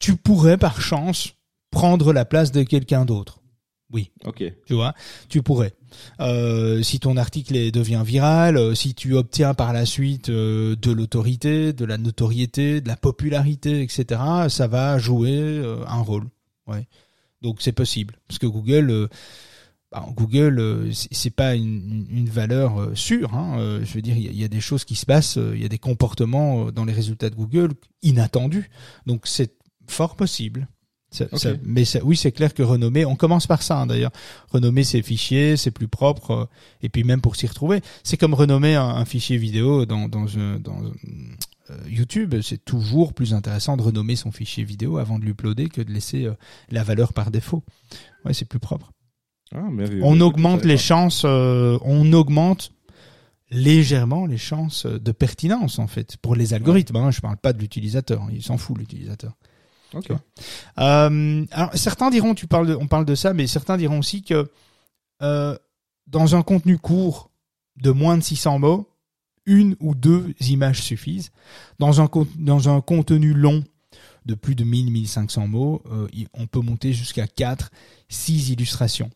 tu 0.00 0.16
pourrais 0.16 0.58
par 0.58 0.80
chance 0.80 1.34
prendre 1.70 2.12
la 2.12 2.24
place 2.24 2.50
de 2.50 2.64
quelqu'un 2.64 3.04
d'autre. 3.04 3.38
Oui. 3.92 4.10
Ok. 4.24 4.42
Tu 4.66 4.74
vois, 4.74 4.94
tu 5.28 5.42
pourrais. 5.42 5.74
Euh, 6.18 6.82
si 6.82 6.98
ton 6.98 7.16
article 7.16 7.70
devient 7.70 8.02
viral, 8.04 8.74
si 8.74 8.94
tu 8.94 9.14
obtiens 9.14 9.54
par 9.54 9.72
la 9.72 9.86
suite 9.86 10.30
de 10.30 10.90
l'autorité, 10.90 11.72
de 11.72 11.84
la 11.84 11.98
notoriété, 11.98 12.80
de 12.80 12.88
la 12.88 12.96
popularité, 12.96 13.82
etc., 13.82 14.20
ça 14.48 14.66
va 14.66 14.98
jouer 14.98 15.62
un 15.86 16.00
rôle. 16.00 16.24
Ouais. 16.66 16.88
Donc 17.42 17.60
c'est 17.60 17.72
possible 17.72 18.16
parce 18.28 18.38
que 18.38 18.46
Google 18.46 18.90
euh, 18.90 19.08
bah, 19.90 20.06
Google, 20.16 20.58
euh, 20.58 20.90
c'est 20.92 21.34
pas 21.34 21.54
une, 21.54 22.28
valeur 22.30 22.80
euh, 22.80 22.94
sûre. 22.94 23.34
Hein. 23.34 23.80
Je 23.84 23.92
veux 23.92 24.00
dire, 24.00 24.16
il 24.16 24.34
y, 24.34 24.44
a 24.44 24.48
des 24.48 24.60
choses 24.60 24.86
qui 24.86 24.94
se 24.94 25.04
passent, 25.04 25.36
il 25.36 25.60
y 25.60 25.66
a 25.66 25.68
des 25.68 25.78
comportements 25.78 26.72
dans 26.72 26.86
les 26.86 26.94
résultats 26.94 27.28
de 27.28 27.34
Google 27.34 27.72
inattendus. 28.00 28.70
Donc 29.04 29.26
c'est 29.26 29.54
fort 29.86 30.16
possible. 30.16 30.66
Ça, 31.12 31.26
mais 31.64 31.84
ça, 31.84 32.00
oui, 32.02 32.16
c'est 32.16 32.32
clair 32.32 32.54
que 32.54 32.62
renommer, 32.62 33.04
on 33.04 33.16
commence 33.16 33.46
par 33.46 33.62
ça 33.62 33.78
hein, 33.78 33.86
d'ailleurs. 33.86 34.12
Renommer 34.50 34.82
ses 34.82 35.02
fichiers, 35.02 35.56
c'est 35.56 35.70
plus 35.70 35.88
propre, 35.88 36.48
et 36.82 36.88
puis 36.88 37.04
même 37.04 37.20
pour 37.20 37.36
s'y 37.36 37.46
retrouver, 37.46 37.82
c'est 38.02 38.16
comme 38.16 38.34
renommer 38.34 38.74
un, 38.74 38.88
un, 38.88 39.04
fichier 39.04 39.36
vidéo 39.36 39.84
dans, 39.84 40.08
dans, 40.08 40.24
dans 40.58 40.82
euh, 41.70 41.76
YouTube, 41.88 42.34
c'est 42.42 42.64
toujours 42.64 43.12
plus 43.12 43.34
intéressant 43.34 43.76
de 43.76 43.82
renommer 43.82 44.16
son 44.16 44.32
fichier 44.32 44.64
vidéo 44.64 44.98
avant 44.98 45.18
de 45.18 45.24
l'uploader 45.24 45.68
que 45.68 45.80
de 45.80 45.92
laisser 45.92 46.24
euh, 46.24 46.34
la 46.70 46.82
valeur 46.82 47.12
par 47.12 47.30
défaut. 47.30 47.62
Ouais, 48.24 48.34
c'est 48.34 48.44
plus 48.44 48.58
propre. 48.58 48.92
Ah, 49.54 49.68
on 50.02 50.20
augmente 50.20 50.64
les 50.64 50.78
chances, 50.78 51.22
euh, 51.26 51.78
on 51.82 52.10
augmente 52.14 52.72
légèrement 53.50 54.24
les 54.24 54.38
chances 54.38 54.86
de 54.86 55.12
pertinence 55.12 55.78
en 55.78 55.86
fait 55.86 56.16
pour 56.16 56.34
les 56.34 56.54
algorithmes. 56.54 56.96
Hein, 56.96 57.10
je 57.10 57.20
parle 57.20 57.36
pas 57.36 57.52
de 57.52 57.58
l'utilisateur, 57.58 58.26
il 58.32 58.42
s'en 58.42 58.56
fout 58.56 58.78
l'utilisateur. 58.78 59.36
Okay. 59.94 60.14
Euh, 60.78 61.44
alors 61.50 61.70
certains 61.74 62.10
diront, 62.10 62.34
tu 62.34 62.46
parles, 62.46 62.68
de, 62.68 62.74
on 62.74 62.86
parle 62.86 63.04
de 63.04 63.14
ça, 63.14 63.34
mais 63.34 63.46
certains 63.46 63.76
diront 63.76 63.98
aussi 63.98 64.22
que 64.22 64.50
euh, 65.22 65.56
dans 66.06 66.34
un 66.34 66.42
contenu 66.42 66.78
court 66.78 67.30
de 67.76 67.90
moins 67.90 68.16
de 68.16 68.22
600 68.22 68.58
mots, 68.58 68.88
une 69.44 69.76
ou 69.80 69.94
deux 69.94 70.34
images 70.40 70.82
suffisent. 70.82 71.30
Dans 71.78 72.00
un, 72.00 72.06
contenu 72.80 73.34
long 73.34 73.64
de 74.24 74.34
plus 74.34 74.54
de 74.54 74.64
1000-1500 74.64 75.48
mots, 75.48 75.82
euh, 75.90 76.06
on 76.34 76.46
peut 76.46 76.60
monter 76.60 76.92
jusqu'à 76.92 77.26
4, 77.26 77.70
6 78.08 78.50
illustrations. 78.50 79.10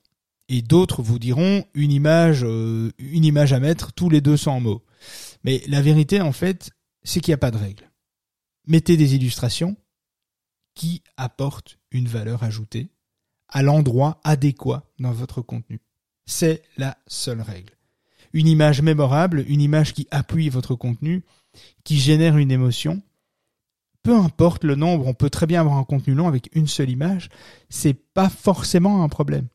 Et 0.49 0.63
d'autres 0.63 1.03
vous 1.03 1.19
diront 1.19 1.65
une 1.75 1.91
image, 1.91 2.43
une 2.43 3.25
image 3.25 3.53
à 3.53 3.59
mettre 3.59 3.93
tous 3.93 4.09
les 4.09 4.21
200 4.21 4.61
mots. 4.61 4.83
Mais 5.43 5.63
la 5.67 5.83
vérité, 5.83 6.21
en 6.21 6.33
fait, 6.33 6.71
c'est 7.03 7.21
qu'il 7.21 7.33
n'y 7.33 7.37
a 7.37 7.39
pas 7.39 7.51
de 7.51 7.57
règle. 7.57 7.91
Mettez 8.67 8.97
des 8.97 9.15
illustrations 9.15 9.77
qui 10.77 11.03
apportent 11.17 11.79
une 11.91 12.07
valeur 12.07 12.45
ajoutée 12.45 12.91
à 13.49 13.65
l'endroit 13.65 14.21
adéquat 14.23 14.85
dans 15.01 15.13
votre 15.13 15.43
contenu. 15.43 15.81
C'est 16.27 16.63
la 16.77 16.97
seule 17.09 17.41
règle 17.41 17.77
une 18.37 18.49
image 18.49 18.83
mémorable, 18.83 19.45
une 19.49 19.63
image 19.63 19.95
qui 19.95 20.07
appuie 20.11 20.51
votre 20.51 20.75
contenu, 20.75 21.25
qui 21.85 21.99
génère 21.99 22.37
une 22.37 22.51
émotion. 22.51 23.03
Peu 24.03 24.15
importe 24.15 24.63
le 24.63 24.75
nombre, 24.75 25.07
on 25.07 25.15
peut 25.15 25.31
très 25.31 25.47
bien 25.47 25.61
avoir 25.61 25.79
un 25.79 25.85
contenu 25.85 26.15
long 26.15 26.29
avec 26.29 26.51
une 26.55 26.67
seule 26.67 26.91
image, 26.91 27.31
c'est 27.71 27.95
pas 27.95 28.29
forcément 28.29 29.03
un 29.03 29.09
problème. 29.09 29.47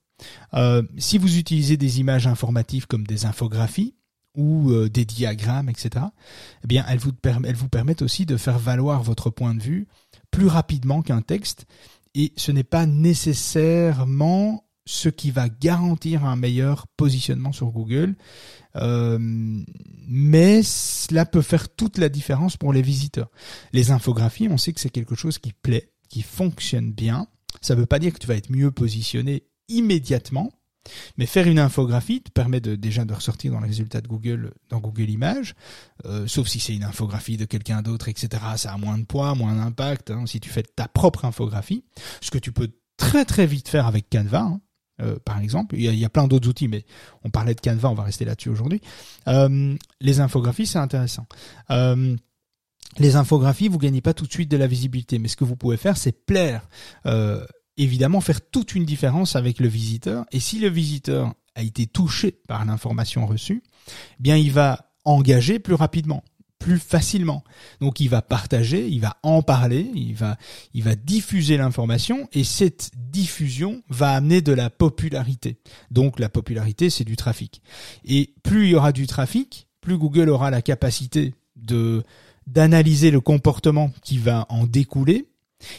Euh, 0.55 0.81
si 0.97 1.19
vous 1.19 1.37
utilisez 1.37 1.77
des 1.77 1.99
images 1.99 2.25
informatives 2.25 2.87
comme 2.87 3.05
des 3.05 3.25
infographies 3.25 3.93
ou 4.35 4.71
euh, 4.71 4.89
des 4.89 5.05
diagrammes, 5.05 5.69
etc., 5.69 6.05
eh 6.63 6.67
bien, 6.67 6.83
elles 6.89 6.97
vous 6.97 7.67
permettent 7.69 8.01
aussi 8.01 8.25
de 8.25 8.35
faire 8.35 8.57
valoir 8.57 9.03
votre 9.03 9.29
point 9.29 9.53
de 9.53 9.61
vue 9.61 9.87
plus 10.31 10.47
rapidement 10.47 11.01
qu'un 11.01 11.21
texte. 11.21 11.65
Et 12.15 12.33
ce 12.35 12.51
n'est 12.51 12.63
pas 12.63 12.85
nécessairement 12.85 14.65
ce 14.85 15.09
qui 15.09 15.31
va 15.31 15.47
garantir 15.47 16.25
un 16.25 16.35
meilleur 16.35 16.87
positionnement 16.97 17.51
sur 17.51 17.71
Google. 17.71 18.15
Euh, 18.75 19.17
mais 19.19 20.63
cela 20.63 21.25
peut 21.25 21.41
faire 21.41 21.69
toute 21.69 21.97
la 21.97 22.09
différence 22.09 22.57
pour 22.57 22.73
les 22.73 22.81
visiteurs. 22.81 23.29
Les 23.73 23.91
infographies, 23.91 24.47
on 24.49 24.57
sait 24.57 24.73
que 24.73 24.79
c'est 24.79 24.89
quelque 24.89 25.15
chose 25.15 25.37
qui 25.37 25.53
plaît, 25.53 25.91
qui 26.09 26.21
fonctionne 26.21 26.91
bien. 26.91 27.27
Ça 27.61 27.75
ne 27.75 27.81
veut 27.81 27.85
pas 27.85 27.99
dire 27.99 28.13
que 28.13 28.19
tu 28.19 28.27
vas 28.27 28.35
être 28.35 28.51
mieux 28.51 28.71
positionné 28.71 29.43
immédiatement, 29.67 30.51
mais 31.17 31.25
faire 31.25 31.47
une 31.47 31.59
infographie 31.59 32.21
te 32.21 32.31
permet 32.31 32.59
déjà 32.61 33.05
de 33.05 33.13
ressortir 33.13 33.51
dans 33.51 33.59
les 33.59 33.67
résultats 33.67 34.01
de 34.01 34.07
Google, 34.07 34.53
dans 34.69 34.79
Google 34.79 35.09
Images, 35.09 35.55
euh, 36.05 36.27
sauf 36.27 36.47
si 36.47 36.59
c'est 36.59 36.75
une 36.75 36.83
infographie 36.83 37.37
de 37.37 37.45
quelqu'un 37.45 37.81
d'autre, 37.81 38.09
etc. 38.09 38.29
Ça 38.57 38.73
a 38.73 38.77
moins 38.77 38.97
de 38.97 39.05
poids, 39.05 39.35
moins 39.35 39.55
d'impact. 39.55 40.11
Hein, 40.11 40.25
si 40.25 40.39
tu 40.39 40.49
fais 40.49 40.63
ta 40.63 40.87
propre 40.87 41.25
infographie, 41.25 41.83
ce 42.21 42.31
que 42.31 42.37
tu 42.37 42.51
peux 42.51 42.69
très 42.97 43.25
très 43.25 43.45
vite 43.45 43.67
faire 43.67 43.87
avec 43.87 44.09
Canva. 44.09 44.41
Hein. 44.41 44.61
euh, 45.01 45.17
par 45.23 45.39
exemple. 45.39 45.75
Il 45.75 45.95
y, 45.95 46.05
a, 46.05 46.09
plein 46.09 46.27
d'autres 46.27 46.49
outils, 46.49 46.67
mais 46.67 46.85
on 47.23 47.29
parlait 47.29 47.55
de 47.55 47.61
Canva, 47.61 47.89
on 47.89 47.95
va 47.95 48.03
rester 48.03 48.25
là-dessus 48.25 48.49
aujourd'hui. 48.49 48.81
Euh, 49.27 49.75
les 49.99 50.19
infographies, 50.19 50.65
c'est 50.65 50.79
intéressant. 50.79 51.27
Les 52.97 53.15
infographies, 53.15 53.69
vous 53.69 53.77
gagnez 53.77 54.01
pas 54.01 54.13
tout 54.13 54.25
de 54.25 54.31
suite 54.33 54.51
de 54.51 54.57
la 54.57 54.67
visibilité, 54.67 55.17
mais 55.17 55.29
ce 55.29 55.37
que 55.37 55.45
vous 55.45 55.55
pouvez 55.55 55.77
faire, 55.77 55.95
c'est 55.95 56.11
plaire. 56.11 56.67
Évidemment, 57.83 58.21
faire 58.21 58.41
toute 58.41 58.75
une 58.75 58.85
différence 58.85 59.35
avec 59.35 59.59
le 59.59 59.67
visiteur. 59.67 60.25
Et 60.31 60.39
si 60.39 60.59
le 60.59 60.69
visiteur 60.69 61.33
a 61.55 61.63
été 61.63 61.87
touché 61.87 62.39
par 62.47 62.63
l'information 62.65 63.25
reçue, 63.25 63.63
eh 63.67 64.23
bien, 64.23 64.37
il 64.37 64.51
va 64.51 64.91
engager 65.03 65.59
plus 65.59 65.73
rapidement 65.73 66.23
plus 66.61 66.77
facilement. 66.77 67.43
Donc 67.81 67.99
il 67.99 68.07
va 68.07 68.21
partager, 68.21 68.87
il 68.87 69.01
va 69.01 69.17
en 69.23 69.41
parler, 69.41 69.89
il 69.95 70.13
va, 70.13 70.37
il 70.73 70.83
va 70.83 70.95
diffuser 70.95 71.57
l'information 71.57 72.29
et 72.31 72.43
cette 72.43 72.91
diffusion 72.95 73.81
va 73.89 74.11
amener 74.11 74.41
de 74.41 74.53
la 74.53 74.69
popularité. 74.69 75.57
Donc 75.89 76.19
la 76.19 76.29
popularité, 76.29 76.89
c'est 76.89 77.03
du 77.03 77.15
trafic. 77.15 77.61
Et 78.05 78.35
plus 78.43 78.65
il 78.65 78.69
y 78.71 78.75
aura 78.75 78.91
du 78.91 79.07
trafic, 79.07 79.67
plus 79.81 79.97
Google 79.97 80.29
aura 80.29 80.51
la 80.51 80.61
capacité 80.61 81.33
de 81.55 82.03
d'analyser 82.47 83.11
le 83.11 83.21
comportement 83.21 83.91
qui 84.03 84.17
va 84.17 84.45
en 84.49 84.65
découler. 84.65 85.30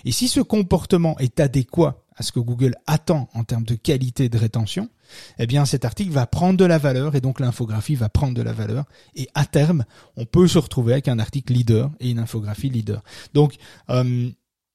Et 0.04 0.12
si 0.12 0.28
ce 0.28 0.40
comportement 0.40 1.18
est 1.18 1.40
adéquat 1.40 2.02
à 2.16 2.22
ce 2.22 2.32
que 2.32 2.40
Google 2.40 2.74
attend 2.86 3.28
en 3.34 3.44
termes 3.44 3.64
de 3.64 3.74
qualité 3.74 4.28
de 4.28 4.38
rétention, 4.38 4.88
eh 5.38 5.46
bien 5.46 5.64
cet 5.64 5.84
article 5.84 6.10
va 6.10 6.26
prendre 6.26 6.58
de 6.58 6.64
la 6.64 6.78
valeur 6.78 7.14
et 7.14 7.20
donc 7.20 7.40
l'infographie 7.40 7.94
va 7.94 8.08
prendre 8.08 8.34
de 8.34 8.42
la 8.42 8.52
valeur 8.52 8.84
et 9.14 9.28
à 9.34 9.44
terme 9.44 9.84
on 10.16 10.24
peut 10.24 10.48
se 10.48 10.58
retrouver 10.58 10.92
avec 10.92 11.08
un 11.08 11.18
article 11.18 11.52
leader 11.52 11.90
et 12.00 12.10
une 12.10 12.18
infographie 12.18 12.70
leader. 12.70 13.02
Donc 13.34 13.56
euh, 13.90 14.30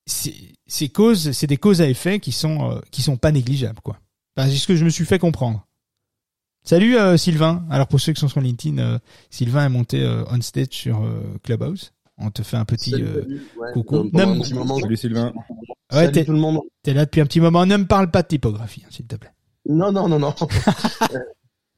ces 0.06 0.90
causes, 0.90 1.32
c'est 1.32 1.48
des 1.48 1.58
causes 1.58 1.82
à 1.82 1.88
effet 1.88 2.20
qui 2.20 2.32
sont 2.32 2.72
euh, 2.72 2.82
sont 2.98 3.18
pas 3.18 3.32
négligeables 3.32 3.82
quoi. 3.82 4.00
c'est 4.36 4.56
ce 4.56 4.68
que 4.68 4.76
je 4.76 4.86
me 4.86 4.90
suis 4.90 5.06
fait 5.06 5.20
comprendre. 5.20 5.66
Salut 6.64 6.98
euh, 6.98 7.16
Sylvain. 7.16 7.66
Alors 7.70 7.88
pour 7.88 8.00
ceux 8.00 8.14
qui 8.14 8.20
sont 8.20 8.28
sur 8.28 8.42
LinkedIn, 8.42 9.00
Sylvain 9.30 9.66
est 9.66 9.70
monté 9.70 10.06
on 10.30 10.42
stage 10.42 10.72
sur 10.72 11.02
Clubhouse. 11.44 11.94
On 12.18 12.32
te 12.32 12.42
fait 12.42 12.58
un 12.58 12.66
petit 12.66 12.94
coucou. 13.74 14.10
Salut 14.82 14.98
Sylvain. 14.98 15.34
Ouais, 15.94 16.12
t'es, 16.12 16.26
tout 16.26 16.34
le 16.34 16.40
monde. 16.40 16.60
T'es 16.84 16.94
là 16.94 17.06
depuis 17.06 17.22
un 17.22 17.26
petit 17.26 17.40
moment. 17.40 17.66
Ne 17.66 17.78
me 17.78 17.86
parle 17.86 18.12
pas 18.12 18.24
de 18.24 18.28
typographie, 18.28 18.84
hein, 18.86 18.90
s'il 18.92 19.08
te 19.08 19.16
plaît. 19.16 19.32
Non, 19.70 19.92
non, 19.92 20.10
non, 20.10 20.20
non. 20.20 20.34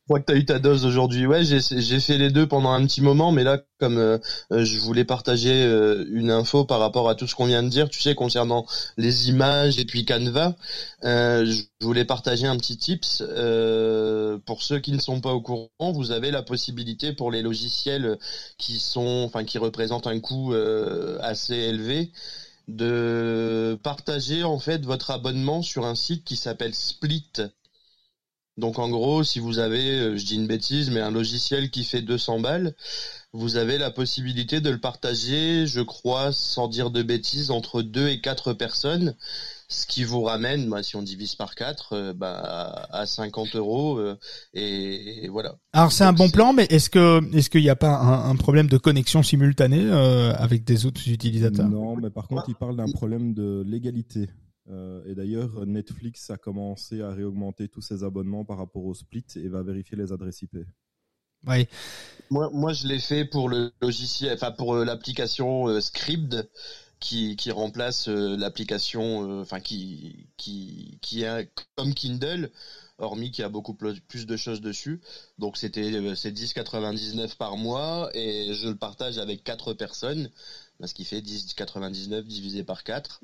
Je 0.09 0.13
crois 0.13 0.21
que 0.21 0.31
tu 0.31 0.33
as 0.33 0.37
eu 0.37 0.45
ta 0.45 0.57
dose 0.57 0.85
aujourd'hui. 0.87 1.27
Ouais, 1.27 1.43
j'ai 1.43 1.99
fait 1.99 2.17
les 2.17 2.31
deux 2.31 2.47
pendant 2.47 2.71
un 2.71 2.83
petit 2.87 2.99
moment, 2.99 3.31
mais 3.31 3.43
là, 3.43 3.61
comme 3.79 3.99
euh, 3.99 4.17
euh, 4.51 4.65
je 4.65 4.79
voulais 4.79 5.05
partager 5.05 5.63
euh, 5.63 6.03
une 6.09 6.31
info 6.31 6.65
par 6.65 6.79
rapport 6.79 7.07
à 7.09 7.13
tout 7.13 7.27
ce 7.27 7.35
qu'on 7.35 7.45
vient 7.45 7.61
de 7.61 7.69
dire, 7.69 7.89
tu 7.89 8.01
sais, 8.01 8.15
concernant 8.15 8.65
les 8.97 9.29
images 9.29 9.77
et 9.77 9.85
puis 9.85 10.05
Canva, 10.05 10.55
je 11.03 11.61
voulais 11.81 12.05
partager 12.05 12.47
un 12.47 12.57
petit 12.57 12.75
tips. 12.75 13.21
pour 14.47 14.63
ceux 14.63 14.79
qui 14.79 14.93
ne 14.93 14.99
sont 14.99 15.21
pas 15.21 15.31
au 15.31 15.41
courant, 15.41 15.91
vous 15.93 16.09
avez 16.09 16.31
la 16.31 16.41
possibilité 16.41 17.13
pour 17.13 17.29
les 17.29 17.43
logiciels 17.43 18.17
qui 18.57 18.79
sont, 18.79 19.25
enfin, 19.27 19.43
qui 19.43 19.59
représentent 19.59 20.07
un 20.07 20.19
coût 20.19 20.55
assez 21.21 21.53
élevé, 21.53 22.11
de 22.67 23.77
partager 23.83 24.43
en 24.43 24.57
fait 24.57 24.83
votre 24.83 25.11
abonnement 25.11 25.61
sur 25.61 25.85
un 25.85 25.93
site 25.93 26.23
qui 26.23 26.35
s'appelle 26.35 26.73
Split. 26.73 27.51
Donc 28.59 28.77
en 28.77 28.89
gros, 28.89 29.23
si 29.23 29.39
vous 29.39 29.59
avez, 29.59 29.99
euh, 29.99 30.17
je 30.17 30.25
dis 30.25 30.35
une 30.35 30.47
bêtise, 30.47 30.91
mais 30.91 30.99
un 30.99 31.11
logiciel 31.11 31.71
qui 31.71 31.85
fait 31.85 32.01
200 32.01 32.41
balles, 32.41 32.75
vous 33.31 33.55
avez 33.55 33.77
la 33.77 33.89
possibilité 33.89 34.59
de 34.59 34.69
le 34.69 34.79
partager, 34.79 35.65
je 35.65 35.81
crois, 35.81 36.31
sans 36.33 36.67
dire 36.67 36.91
de 36.91 37.01
bêtises, 37.01 37.51
entre 37.51 37.81
deux 37.81 38.09
et 38.09 38.19
quatre 38.19 38.53
personnes, 38.53 39.15
ce 39.69 39.85
qui 39.85 40.03
vous 40.03 40.23
ramène, 40.23 40.69
bah, 40.69 40.83
si 40.83 40.95
on 40.97 41.01
divise 41.01 41.35
par 41.35 41.55
4, 41.55 41.93
euh, 41.93 42.13
bah, 42.13 42.87
à 42.91 43.05
50 43.05 43.55
euros. 43.55 43.97
Euh, 43.97 44.17
et, 44.53 45.29
voilà. 45.29 45.55
Alors 45.71 45.91
c'est 45.93 46.03
un 46.03 46.13
bon 46.13 46.29
plan, 46.29 46.51
mais 46.51 46.65
est-ce 46.69 46.89
que 46.89 47.21
est-ce 47.33 47.49
qu'il 47.49 47.61
n'y 47.61 47.69
a 47.69 47.77
pas 47.77 47.95
un, 47.97 48.35
problème 48.35 48.67
de 48.67 48.77
connexion 48.77 49.23
simultanée 49.23 49.89
avec 50.37 50.65
des 50.65 50.85
autres 50.85 51.07
utilisateurs? 51.07 51.69
Non, 51.69 51.95
mais 51.95 52.09
par 52.09 52.27
contre, 52.27 52.45
il 52.49 52.55
parle 52.55 52.75
d'un 52.75 52.91
problème 52.91 53.33
de 53.33 53.63
légalité. 53.65 54.27
Euh, 54.69 55.03
et 55.05 55.15
d'ailleurs, 55.15 55.65
Netflix 55.65 56.29
a 56.29 56.37
commencé 56.37 57.01
à 57.01 57.09
réaugmenter 57.11 57.67
tous 57.67 57.81
ses 57.81 58.03
abonnements 58.03 58.45
par 58.45 58.57
rapport 58.57 58.85
au 58.85 58.93
split 58.93 59.25
et 59.35 59.47
va 59.47 59.63
vérifier 59.63 59.97
les 59.97 60.11
adresses 60.11 60.41
IP. 60.41 60.57
Oui. 61.47 61.67
Moi, 62.29 62.49
moi, 62.53 62.73
je 62.73 62.87
l'ai 62.87 62.99
fait 62.99 63.25
pour 63.25 63.49
le 63.49 63.71
logiciel, 63.81 64.33
enfin 64.33 64.51
pour 64.51 64.75
euh, 64.75 64.85
l'application 64.85 65.67
euh, 65.67 65.81
Script 65.81 66.35
qui, 66.99 67.37
qui 67.37 67.49
remplace 67.49 68.09
l'application, 68.09 69.39
enfin 69.39 69.61
qui 69.61 70.27
qui 70.35 70.99
qui 71.01 71.23
est 71.23 71.49
comme 71.77 71.93
Kindle, 71.93 72.51
hormis 72.97 73.31
qu'il 73.31 73.41
y 73.43 73.45
a 73.45 73.49
beaucoup 73.49 73.73
plus 73.73 74.25
de 74.25 74.35
choses 74.35 74.59
dessus. 74.59 74.99
Donc 75.37 75.55
c'était 75.55 75.91
c'est 76.15 76.31
10,99 76.31 77.37
par 77.37 77.55
mois 77.55 78.09
et 78.13 78.53
je 78.53 78.67
le 78.67 78.75
partage 78.75 79.17
avec 79.17 79.45
quatre 79.45 79.73
personnes 79.73 80.29
ce 80.87 80.93
qui 80.93 81.03
fait 81.03 81.19
10,99 81.19 82.23
divisé 82.23 82.63
par 82.63 82.83
4. 82.83 83.21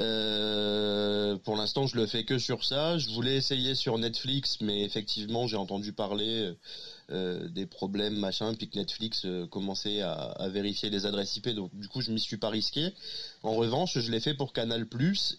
Euh, 0.00 1.36
pour 1.38 1.56
l'instant, 1.56 1.86
je 1.86 1.96
le 1.96 2.06
fais 2.06 2.24
que 2.24 2.38
sur 2.38 2.64
ça. 2.64 2.98
Je 2.98 3.08
voulais 3.10 3.36
essayer 3.36 3.74
sur 3.74 3.98
Netflix, 3.98 4.58
mais 4.60 4.82
effectivement, 4.82 5.46
j'ai 5.46 5.56
entendu 5.56 5.92
parler 5.92 6.54
euh, 7.10 7.48
des 7.48 7.66
problèmes 7.66 8.18
machin, 8.18 8.54
puis 8.54 8.68
que 8.68 8.78
Netflix 8.78 9.24
euh, 9.24 9.46
commençait 9.46 10.02
à, 10.02 10.48
vérifier 10.50 10.90
les 10.90 11.06
adresses 11.06 11.36
IP. 11.36 11.48
Donc, 11.50 11.74
du 11.74 11.88
coup, 11.88 12.02
je 12.02 12.12
m'y 12.12 12.20
suis 12.20 12.36
pas 12.38 12.50
risqué. 12.50 12.92
En 13.42 13.54
revanche, 13.54 13.98
je 13.98 14.10
l'ai 14.10 14.20
fait 14.20 14.34
pour 14.34 14.52
Canal 14.52 14.86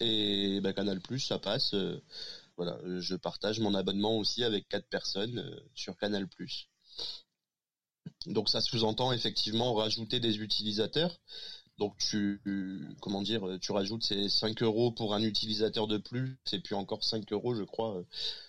et 0.00 0.60
bah, 0.60 0.72
Canal 0.72 1.00
ça 1.18 1.38
passe. 1.38 1.74
voilà, 2.56 2.78
je 2.98 3.14
partage 3.14 3.60
mon 3.60 3.74
abonnement 3.74 4.18
aussi 4.18 4.42
avec 4.42 4.68
quatre 4.68 4.88
personnes 4.88 5.44
sur 5.74 5.96
Canal. 5.96 6.26
Donc 8.26 8.48
ça 8.48 8.60
sous-entend 8.60 9.12
effectivement 9.12 9.74
rajouter 9.74 10.20
des 10.20 10.38
utilisateurs. 10.38 11.18
Donc 11.78 11.94
tu 11.98 12.40
comment 13.02 13.20
dire, 13.20 13.42
tu 13.60 13.72
rajoutes 13.72 14.02
ces 14.02 14.30
5 14.30 14.62
euros 14.62 14.92
pour 14.92 15.14
un 15.14 15.22
utilisateur 15.22 15.86
de 15.86 15.98
plus, 15.98 16.38
c'est 16.46 16.60
puis 16.60 16.74
encore 16.74 17.04
5 17.04 17.30
euros 17.32 17.54
je 17.54 17.64
crois. 17.64 18.02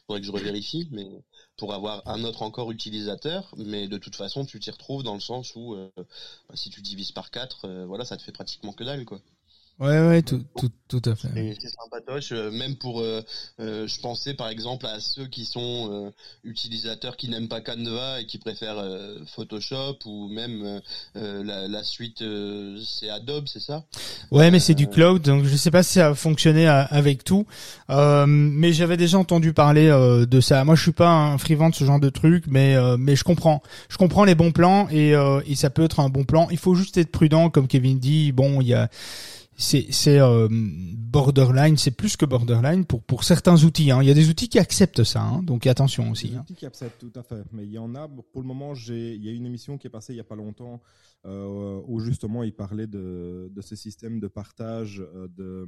Faudrait 0.05 0.21
que 0.21 0.27
je 0.27 0.31
revérifie, 0.31 0.87
mais 0.91 1.09
pour 1.57 1.73
avoir 1.73 2.07
un 2.07 2.23
autre 2.23 2.41
encore 2.43 2.71
utilisateur, 2.71 3.53
mais 3.57 3.89
de 3.89 3.97
toute 3.97 4.15
façon 4.15 4.45
tu 4.45 4.61
t'y 4.61 4.71
retrouves 4.71 5.03
dans 5.03 5.13
le 5.13 5.19
sens 5.19 5.53
où 5.55 5.75
euh, 5.75 5.91
bah, 5.97 6.55
si 6.55 6.69
tu 6.69 6.81
divises 6.81 7.11
par 7.11 7.29
4, 7.29 7.65
euh, 7.65 7.85
voilà, 7.85 8.05
ça 8.05 8.15
te 8.15 8.23
fait 8.23 8.31
pratiquement 8.31 8.71
que 8.71 8.85
dalle. 8.85 9.05
Ouais, 9.79 10.07
ouais, 10.07 10.23
tout, 10.23 10.41
tout, 10.57 10.71
tout 10.87 11.01
à 11.05 11.15
fait. 11.15 11.27
C'est 11.59 11.69
sympatoche, 11.69 12.31
euh, 12.31 12.49
même 12.49 12.77
pour, 12.77 12.99
euh, 12.99 13.21
euh, 13.59 13.87
je 13.87 13.99
pensais 13.99 14.33
par 14.33 14.49
exemple 14.49 14.87
à 14.87 14.99
ceux 14.99 15.27
qui 15.27 15.45
sont 15.45 16.11
utilisateurs 16.43 17.15
qui 17.15 17.29
n'aiment 17.29 17.47
pas 17.47 17.61
Canva 17.61 18.21
et 18.21 18.25
qui 18.25 18.39
préfèrent 18.39 18.83
Photoshop 19.35 19.99
ou 20.05 20.29
même 20.29 20.81
la, 21.13 21.67
la, 21.67 21.83
suite, 21.83 22.23
c'est 22.83 23.09
Adobe, 23.09 23.45
c'est 23.47 23.59
ça? 23.59 23.83
Ouais, 24.31 24.49
mais 24.49 24.59
c'est 24.59 24.73
du 24.73 24.87
cloud, 24.87 25.21
donc 25.21 25.45
je 25.45 25.55
sais 25.55 25.71
pas 25.71 25.83
si 25.83 25.93
ça 25.93 26.07
a 26.07 26.15
fonctionné 26.15 26.67
avec 26.67 27.23
tout, 27.23 27.45
mais 27.87 28.73
j'avais 28.73 28.97
déjà 28.97 29.19
entendu 29.19 29.53
parler 29.53 29.89
de 30.27 30.41
ça. 30.41 30.63
Moi, 30.63 30.75
je 30.75 30.81
suis 30.81 30.91
pas 30.91 31.09
un 31.09 31.37
friand 31.37 31.69
de 31.69 31.75
ce 31.75 31.83
genre 31.83 31.99
de 31.99 32.09
truc, 32.09 32.45
mais 32.47 32.75
mais 32.97 33.15
je 33.15 33.23
comprends, 33.23 33.61
je 33.89 33.97
comprends 33.97 34.23
les 34.23 34.35
bons 34.35 34.51
plans 34.51 34.87
et, 34.89 35.11
et 35.45 35.55
ça 35.55 35.69
peut 35.69 35.83
être 35.83 35.99
un 35.99 36.09
bon 36.09 36.23
plan. 36.23 36.47
Il 36.49 36.57
faut 36.57 36.75
juste 36.75 36.97
être 36.97 37.11
prudent, 37.11 37.49
comme 37.49 37.67
Kevin 37.67 37.99
dit. 37.99 38.31
Bon, 38.31 38.61
il 38.61 38.67
y 38.67 38.73
a 38.73 38.89
c'est 39.57 39.87
c'est 39.91 40.19
euh, 40.19 40.47
borderline, 40.51 41.77
c'est 41.77 41.91
plus 41.91 42.15
que 42.15 42.25
borderline 42.25 42.85
pour 42.85 43.01
pour 43.01 43.23
certains 43.23 43.63
outils. 43.63 43.89
Hein. 43.89 44.03
Il 44.03 44.07
y 44.07 44.11
a 44.11 44.13
des 44.13 44.29
outils 44.29 44.49
qui 44.49 44.59
acceptent 44.59 45.03
ça, 45.03 45.21
hein, 45.21 45.41
donc 45.41 45.65
attention 45.65 46.11
aussi. 46.11 46.29
Des 46.29 46.35
hein. 46.35 46.41
outils 46.41 46.53
qui 46.53 46.65
acceptent 46.67 46.99
tout 46.99 47.19
à 47.19 47.23
fait, 47.23 47.43
mais 47.51 47.65
il 47.65 47.71
y 47.71 47.79
en 47.79 47.95
a. 47.95 48.07
Pour 48.07 48.41
le 48.41 48.47
moment, 48.47 48.75
j'ai 48.75 49.15
il 49.15 49.25
y 49.25 49.29
a 49.29 49.31
une 49.31 49.47
émission 49.47 49.79
qui 49.79 49.87
est 49.87 49.89
passée 49.89 50.13
il 50.13 50.17
y 50.17 50.21
a 50.21 50.23
pas 50.23 50.35
longtemps 50.35 50.79
euh, 51.25 51.81
où 51.87 51.99
justement 51.99 52.43
il 52.43 52.53
parlait 52.53 52.85
de 52.85 53.51
de 53.51 53.61
ces 53.61 53.75
systèmes 53.75 54.19
de 54.19 54.27
partage 54.27 55.01
euh, 55.01 55.27
de 55.35 55.67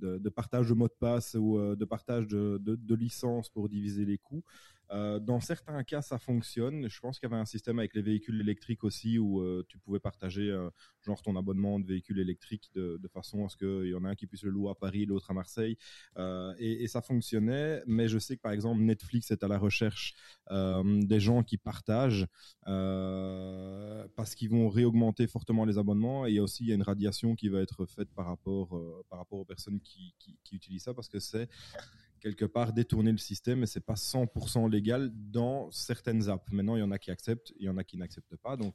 de, 0.00 0.18
de, 0.18 0.28
partage 0.28 0.68
de 0.68 0.74
mots 0.74 0.86
de 0.86 0.94
passe 1.00 1.34
ou 1.34 1.58
euh, 1.58 1.74
de 1.74 1.84
partage 1.84 2.28
de, 2.28 2.58
de, 2.62 2.76
de 2.76 2.94
licences 2.94 3.48
pour 3.48 3.68
diviser 3.68 4.04
les 4.04 4.18
coûts. 4.18 4.44
Euh, 4.90 5.18
dans 5.18 5.40
certains 5.40 5.82
cas, 5.84 6.02
ça 6.02 6.18
fonctionne. 6.18 6.88
Je 6.88 7.00
pense 7.00 7.18
qu'il 7.18 7.28
y 7.28 7.32
avait 7.32 7.40
un 7.40 7.46
système 7.46 7.78
avec 7.78 7.94
les 7.94 8.02
véhicules 8.02 8.40
électriques 8.40 8.84
aussi 8.84 9.18
où 9.18 9.40
euh, 9.40 9.64
tu 9.68 9.78
pouvais 9.78 10.00
partager 10.00 10.50
euh, 10.50 10.70
genre 11.02 11.20
ton 11.22 11.36
abonnement 11.36 11.78
de 11.78 11.86
véhicules 11.86 12.18
électriques 12.18 12.70
de, 12.74 12.98
de 13.00 13.08
façon 13.08 13.44
à 13.44 13.48
ce 13.48 13.56
qu'il 13.56 13.90
y 13.90 13.94
en 13.94 14.04
a 14.04 14.10
un 14.10 14.14
qui 14.14 14.26
puisse 14.26 14.42
le 14.42 14.50
louer 14.50 14.70
à 14.70 14.74
Paris, 14.74 15.04
l'autre 15.06 15.30
à 15.30 15.34
Marseille. 15.34 15.76
Et, 16.58 16.86
ça 16.88 17.02
fonctionnait. 17.02 17.82
Mais 17.86 18.08
je 18.08 18.18
sais 18.18 18.36
que 18.36 18.40
par 18.40 18.52
exemple 18.52 18.80
Netflix 18.80 19.30
est 19.30 19.42
à 19.42 19.48
la 19.48 19.58
recherche 19.58 20.14
des 20.50 21.20
gens 21.20 21.42
qui 21.42 21.58
partagent 21.58 22.26
parce 22.64 24.34
qu'ils 24.34 24.48
vont 24.48 24.70
réaugmenter 24.70 25.26
fortement 25.26 25.66
les 25.66 25.76
abonnements. 25.76 26.24
Et 26.24 26.40
aussi 26.40 26.64
il 26.64 26.68
y 26.70 26.72
a 26.72 26.74
une 26.74 26.82
radiation 26.82 27.34
qui 27.34 27.50
va 27.50 27.60
être 27.60 27.84
faite 27.84 28.08
par 28.14 28.26
rapport 28.26 28.68
par 29.10 29.18
rapport 29.18 29.38
aux 29.38 29.44
personnes 29.44 29.80
qui, 29.80 30.14
qui, 30.18 30.38
qui 30.42 30.56
utilisent 30.56 30.84
ça 30.84 30.94
parce 30.94 31.08
que 31.08 31.18
c'est 31.18 31.48
quelque 32.20 32.44
part 32.44 32.72
détourner 32.72 33.12
le 33.12 33.18
système 33.18 33.62
et 33.62 33.66
c'est 33.66 33.84
pas 33.84 33.94
100% 33.94 34.70
légal 34.70 35.10
dans 35.14 35.70
certaines 35.70 36.28
apps. 36.28 36.50
Maintenant, 36.52 36.76
il 36.76 36.80
y 36.80 36.82
en 36.82 36.90
a 36.90 36.98
qui 36.98 37.10
acceptent, 37.10 37.52
il 37.58 37.66
y 37.66 37.68
en 37.68 37.76
a 37.76 37.84
qui 37.84 37.96
n'acceptent 37.96 38.36
pas. 38.36 38.56
Donc, 38.56 38.74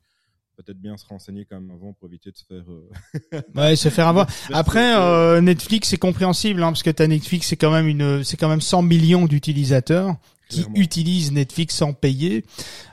peut-être 0.55 0.79
bien 0.79 0.97
se 0.97 1.05
renseigner 1.05 1.45
quand 1.45 1.59
même 1.59 1.71
avant 1.71 1.93
pour 1.93 2.07
éviter 2.07 2.31
de 2.31 2.37
se 2.37 2.45
faire. 2.45 2.63
Euh... 2.69 3.41
ouais, 3.55 3.75
se 3.75 3.89
faire 3.89 4.07
avoir. 4.07 4.27
Après, 4.53 4.95
euh, 4.95 5.41
Netflix 5.41 5.89
c'est 5.89 5.97
compréhensible 5.97 6.61
hein, 6.63 6.67
parce 6.67 6.83
que 6.83 6.91
t'as 6.91 7.07
Netflix, 7.07 7.47
c'est 7.47 7.57
quand 7.57 7.71
même 7.71 7.87
une, 7.87 8.23
c'est 8.23 8.37
quand 8.37 8.49
même 8.49 8.61
100 8.61 8.83
millions 8.83 9.25
d'utilisateurs 9.25 10.15
qui 10.49 10.65
utilisent 10.75 11.31
Netflix 11.31 11.75
sans 11.75 11.93
payer. 11.93 12.45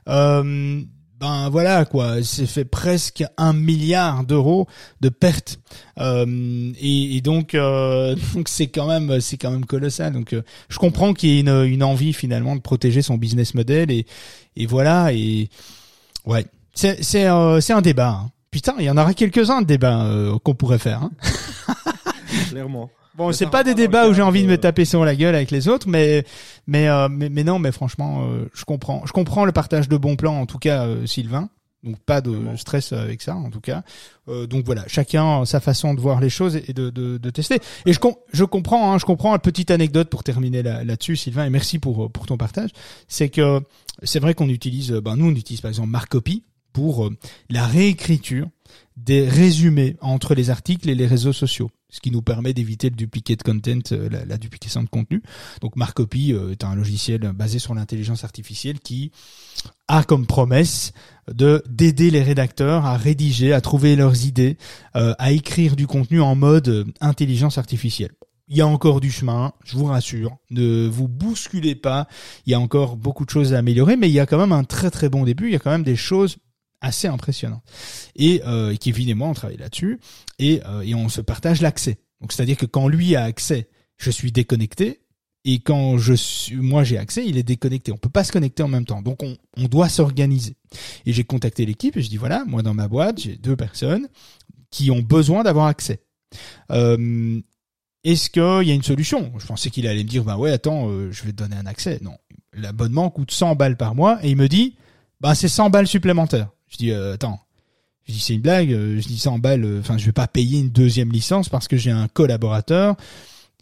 Euh, 0.08 0.82
ben 1.20 1.50
voilà 1.50 1.84
quoi, 1.84 2.22
c'est 2.22 2.46
fait 2.46 2.64
presque 2.64 3.22
un 3.36 3.52
milliard 3.52 4.24
d'euros 4.24 4.66
de 5.02 5.10
pertes 5.10 5.60
euh, 5.98 6.72
et, 6.80 7.16
et, 7.16 7.20
donc 7.20 7.54
euh, 7.54 8.16
donc 8.34 8.48
c'est 8.48 8.68
quand 8.68 8.86
même 8.86 9.20
c'est 9.20 9.36
quand 9.36 9.50
même 9.50 9.66
colossal. 9.66 10.14
Donc 10.14 10.32
euh, 10.32 10.42
je 10.70 10.78
comprends 10.78 11.12
qu'il 11.12 11.28
y 11.28 11.36
ait 11.36 11.40
une, 11.40 11.64
une 11.64 11.82
envie 11.82 12.14
finalement 12.14 12.56
de 12.56 12.60
protéger 12.62 13.02
son 13.02 13.18
business 13.18 13.52
model 13.54 13.90
et 13.90 14.06
et 14.56 14.64
voilà 14.66 15.12
et 15.12 15.50
ouais 16.24 16.46
c'est 16.74 17.02
c'est 17.02 17.26
euh, 17.26 17.60
c'est 17.60 17.74
un 17.74 17.82
débat. 17.82 18.20
Hein. 18.24 18.30
Putain, 18.50 18.74
il 18.78 18.86
y 18.86 18.90
en 18.90 18.96
aura 18.96 19.12
quelques-uns 19.14 19.60
de 19.60 19.66
débats 19.66 20.04
euh, 20.04 20.38
qu'on 20.42 20.54
pourrait 20.54 20.78
faire. 20.78 21.02
Hein. 21.02 21.10
Clairement. 22.48 22.90
Bon, 23.20 23.32
c'est 23.32 23.50
pas 23.50 23.64
des 23.64 23.74
débats 23.74 24.08
où 24.08 24.14
j'ai 24.14 24.22
envie 24.22 24.44
de 24.44 24.48
me 24.48 24.56
taper 24.56 24.86
sur 24.86 25.04
la 25.04 25.14
gueule 25.14 25.34
avec 25.34 25.50
les 25.50 25.68
autres, 25.68 25.86
mais 25.90 26.24
mais 26.66 26.88
euh, 26.88 27.06
mais, 27.10 27.28
mais, 27.28 27.44
non, 27.44 27.58
mais 27.58 27.70
franchement, 27.70 28.24
euh, 28.24 28.48
je 28.54 28.64
comprends, 28.64 29.02
je 29.04 29.12
comprends 29.12 29.44
le 29.44 29.52
partage 29.52 29.90
de 29.90 29.98
bons 29.98 30.16
plans, 30.16 30.40
en 30.40 30.46
tout 30.46 30.56
cas, 30.56 30.86
euh, 30.86 31.04
Sylvain. 31.04 31.50
Donc 31.82 31.98
pas 31.98 32.22
de 32.22 32.34
stress 32.56 32.94
avec 32.94 33.20
ça, 33.20 33.36
en 33.36 33.50
tout 33.50 33.60
cas. 33.60 33.82
donc 34.26 34.64
voilà, 34.64 34.84
chacun 34.86 35.44
sa 35.44 35.60
façon 35.60 35.92
de 35.92 36.00
voir 36.00 36.20
les 36.20 36.30
choses 36.30 36.56
et 36.56 36.72
de, 36.72 36.88
de, 36.88 37.18
de 37.18 37.30
tester. 37.30 37.58
Et 37.84 37.92
je, 37.92 37.98
je 38.32 38.44
comprends, 38.44 38.92
hein, 38.92 38.98
je 38.98 39.04
comprends. 39.04 39.34
Une 39.34 39.40
petite 39.40 39.70
anecdote 39.70 40.08
pour 40.08 40.24
terminer 40.24 40.62
là-dessus, 40.62 41.16
Sylvain, 41.16 41.44
et 41.44 41.50
merci 41.50 41.78
pour 41.78 42.10
pour 42.10 42.24
ton 42.24 42.38
partage. 42.38 42.70
C'est 43.06 43.28
que 43.28 43.60
c'est 44.02 44.20
vrai 44.20 44.32
qu'on 44.32 44.48
utilise, 44.48 44.92
ben 44.92 45.16
nous 45.16 45.26
on 45.26 45.34
utilise 45.34 45.60
par 45.60 45.70
exemple 45.70 45.90
Marcopy 45.90 46.42
pour 46.72 47.10
la 47.50 47.66
réécriture 47.66 48.48
des 48.96 49.28
résumés 49.28 49.96
entre 50.00 50.34
les 50.34 50.48
articles 50.48 50.88
et 50.88 50.94
les 50.94 51.06
réseaux 51.06 51.32
sociaux, 51.32 51.70
ce 51.90 52.00
qui 52.00 52.10
nous 52.10 52.22
permet 52.22 52.54
d'éviter 52.54 52.88
le 52.88 52.96
duplicate 52.96 53.42
content, 53.42 53.80
euh, 53.92 54.08
la, 54.26 54.38
duplication 54.38 54.82
de 54.82 54.88
contenu. 54.88 55.22
Donc 55.60 55.76
Marcopy 55.76 56.32
euh, 56.32 56.52
est 56.52 56.64
un 56.64 56.74
logiciel 56.74 57.32
basé 57.34 57.58
sur 57.58 57.74
l'intelligence 57.74 58.24
artificielle 58.24 58.80
qui 58.80 59.10
a 59.88 60.04
comme 60.04 60.26
promesse 60.26 60.92
de 61.32 61.62
d'aider 61.68 62.10
les 62.10 62.22
rédacteurs 62.22 62.86
à 62.86 62.96
rédiger, 62.96 63.52
à 63.52 63.60
trouver 63.60 63.96
leurs 63.96 64.24
idées, 64.24 64.56
euh, 64.96 65.14
à 65.18 65.32
écrire 65.32 65.76
du 65.76 65.86
contenu 65.86 66.20
en 66.20 66.34
mode 66.34 66.86
intelligence 67.00 67.58
artificielle. 67.58 68.12
Il 68.48 68.56
y 68.56 68.62
a 68.62 68.66
encore 68.66 69.00
du 69.00 69.12
chemin, 69.12 69.52
je 69.64 69.76
vous 69.76 69.84
rassure. 69.84 70.36
Ne 70.50 70.88
vous 70.88 71.06
bousculez 71.06 71.76
pas. 71.76 72.08
Il 72.46 72.50
y 72.50 72.54
a 72.54 72.58
encore 72.58 72.96
beaucoup 72.96 73.24
de 73.24 73.30
choses 73.30 73.54
à 73.54 73.58
améliorer, 73.58 73.96
mais 73.96 74.08
il 74.08 74.12
y 74.12 74.18
a 74.18 74.26
quand 74.26 74.38
même 74.38 74.50
un 74.50 74.64
très 74.64 74.90
très 74.90 75.08
bon 75.08 75.22
début. 75.22 75.46
Il 75.46 75.52
y 75.52 75.56
a 75.56 75.60
quand 75.60 75.70
même 75.70 75.84
des 75.84 75.94
choses 75.94 76.38
assez 76.80 77.08
impressionnant. 77.08 77.62
Et 78.16 78.42
euh, 78.46 78.74
Kevin 78.76 79.08
et 79.08 79.14
moi, 79.14 79.28
on 79.28 79.34
travaille 79.34 79.58
là-dessus 79.58 80.00
et, 80.38 80.62
euh, 80.66 80.82
et 80.82 80.94
on 80.94 81.08
se 81.08 81.20
partage 81.20 81.60
l'accès. 81.60 81.98
Donc 82.20 82.32
c'est-à-dire 82.32 82.56
que 82.56 82.66
quand 82.66 82.88
lui 82.88 83.16
a 83.16 83.24
accès, 83.24 83.68
je 83.96 84.10
suis 84.10 84.32
déconnecté 84.32 85.00
et 85.44 85.60
quand 85.60 85.96
je 85.96 86.12
suis, 86.12 86.56
moi 86.56 86.84
j'ai 86.84 86.98
accès, 86.98 87.24
il 87.26 87.38
est 87.38 87.42
déconnecté. 87.42 87.92
On 87.92 87.96
peut 87.96 88.10
pas 88.10 88.24
se 88.24 88.32
connecter 88.32 88.62
en 88.62 88.68
même 88.68 88.84
temps. 88.84 89.02
Donc 89.02 89.22
on, 89.22 89.36
on 89.56 89.64
doit 89.64 89.88
s'organiser. 89.88 90.56
Et 91.06 91.12
j'ai 91.12 91.24
contacté 91.24 91.64
l'équipe 91.64 91.96
et 91.96 92.02
je 92.02 92.08
dis 92.08 92.18
voilà, 92.18 92.44
moi 92.46 92.62
dans 92.62 92.74
ma 92.74 92.88
boîte 92.88 93.20
j'ai 93.20 93.36
deux 93.36 93.56
personnes 93.56 94.08
qui 94.70 94.90
ont 94.90 95.00
besoin 95.00 95.42
d'avoir 95.42 95.66
accès. 95.66 96.02
Euh, 96.70 97.40
Est-ce 98.04 98.30
qu'il 98.30 98.68
y 98.68 98.70
a 98.70 98.74
une 98.74 98.82
solution? 98.82 99.32
Je 99.38 99.46
pensais 99.46 99.70
qu'il 99.70 99.86
allait 99.86 100.04
me 100.04 100.08
dire 100.08 100.24
bah 100.24 100.36
ouais 100.36 100.50
attends, 100.50 100.90
euh, 100.90 101.10
je 101.10 101.22
vais 101.24 101.32
te 101.32 101.36
donner 101.36 101.56
un 101.56 101.66
accès. 101.66 101.98
Non, 102.02 102.16
l'abonnement 102.52 103.10
coûte 103.10 103.30
100 103.30 103.56
balles 103.56 103.76
par 103.76 103.94
mois 103.94 104.18
et 104.22 104.30
il 104.30 104.36
me 104.36 104.48
dit 104.48 104.76
bah 105.20 105.34
c'est 105.34 105.48
100 105.48 105.70
balles 105.70 105.86
supplémentaires. 105.86 106.50
Je 106.70 106.76
dis 106.76 106.92
euh, 106.92 107.14
attends, 107.14 107.40
je 108.06 108.12
dis 108.12 108.20
c'est 108.20 108.34
une 108.34 108.40
blague, 108.40 108.72
euh, 108.72 109.00
je 109.00 109.06
dis 109.06 109.18
100 109.18 109.38
balles, 109.40 109.64
euh, 109.64 109.80
enfin 109.80 109.98
je 109.98 110.06
vais 110.06 110.12
pas 110.12 110.28
payer 110.28 110.60
une 110.60 110.70
deuxième 110.70 111.12
licence 111.12 111.48
parce 111.48 111.68
que 111.68 111.76
j'ai 111.76 111.90
un 111.90 112.08
collaborateur 112.08 112.96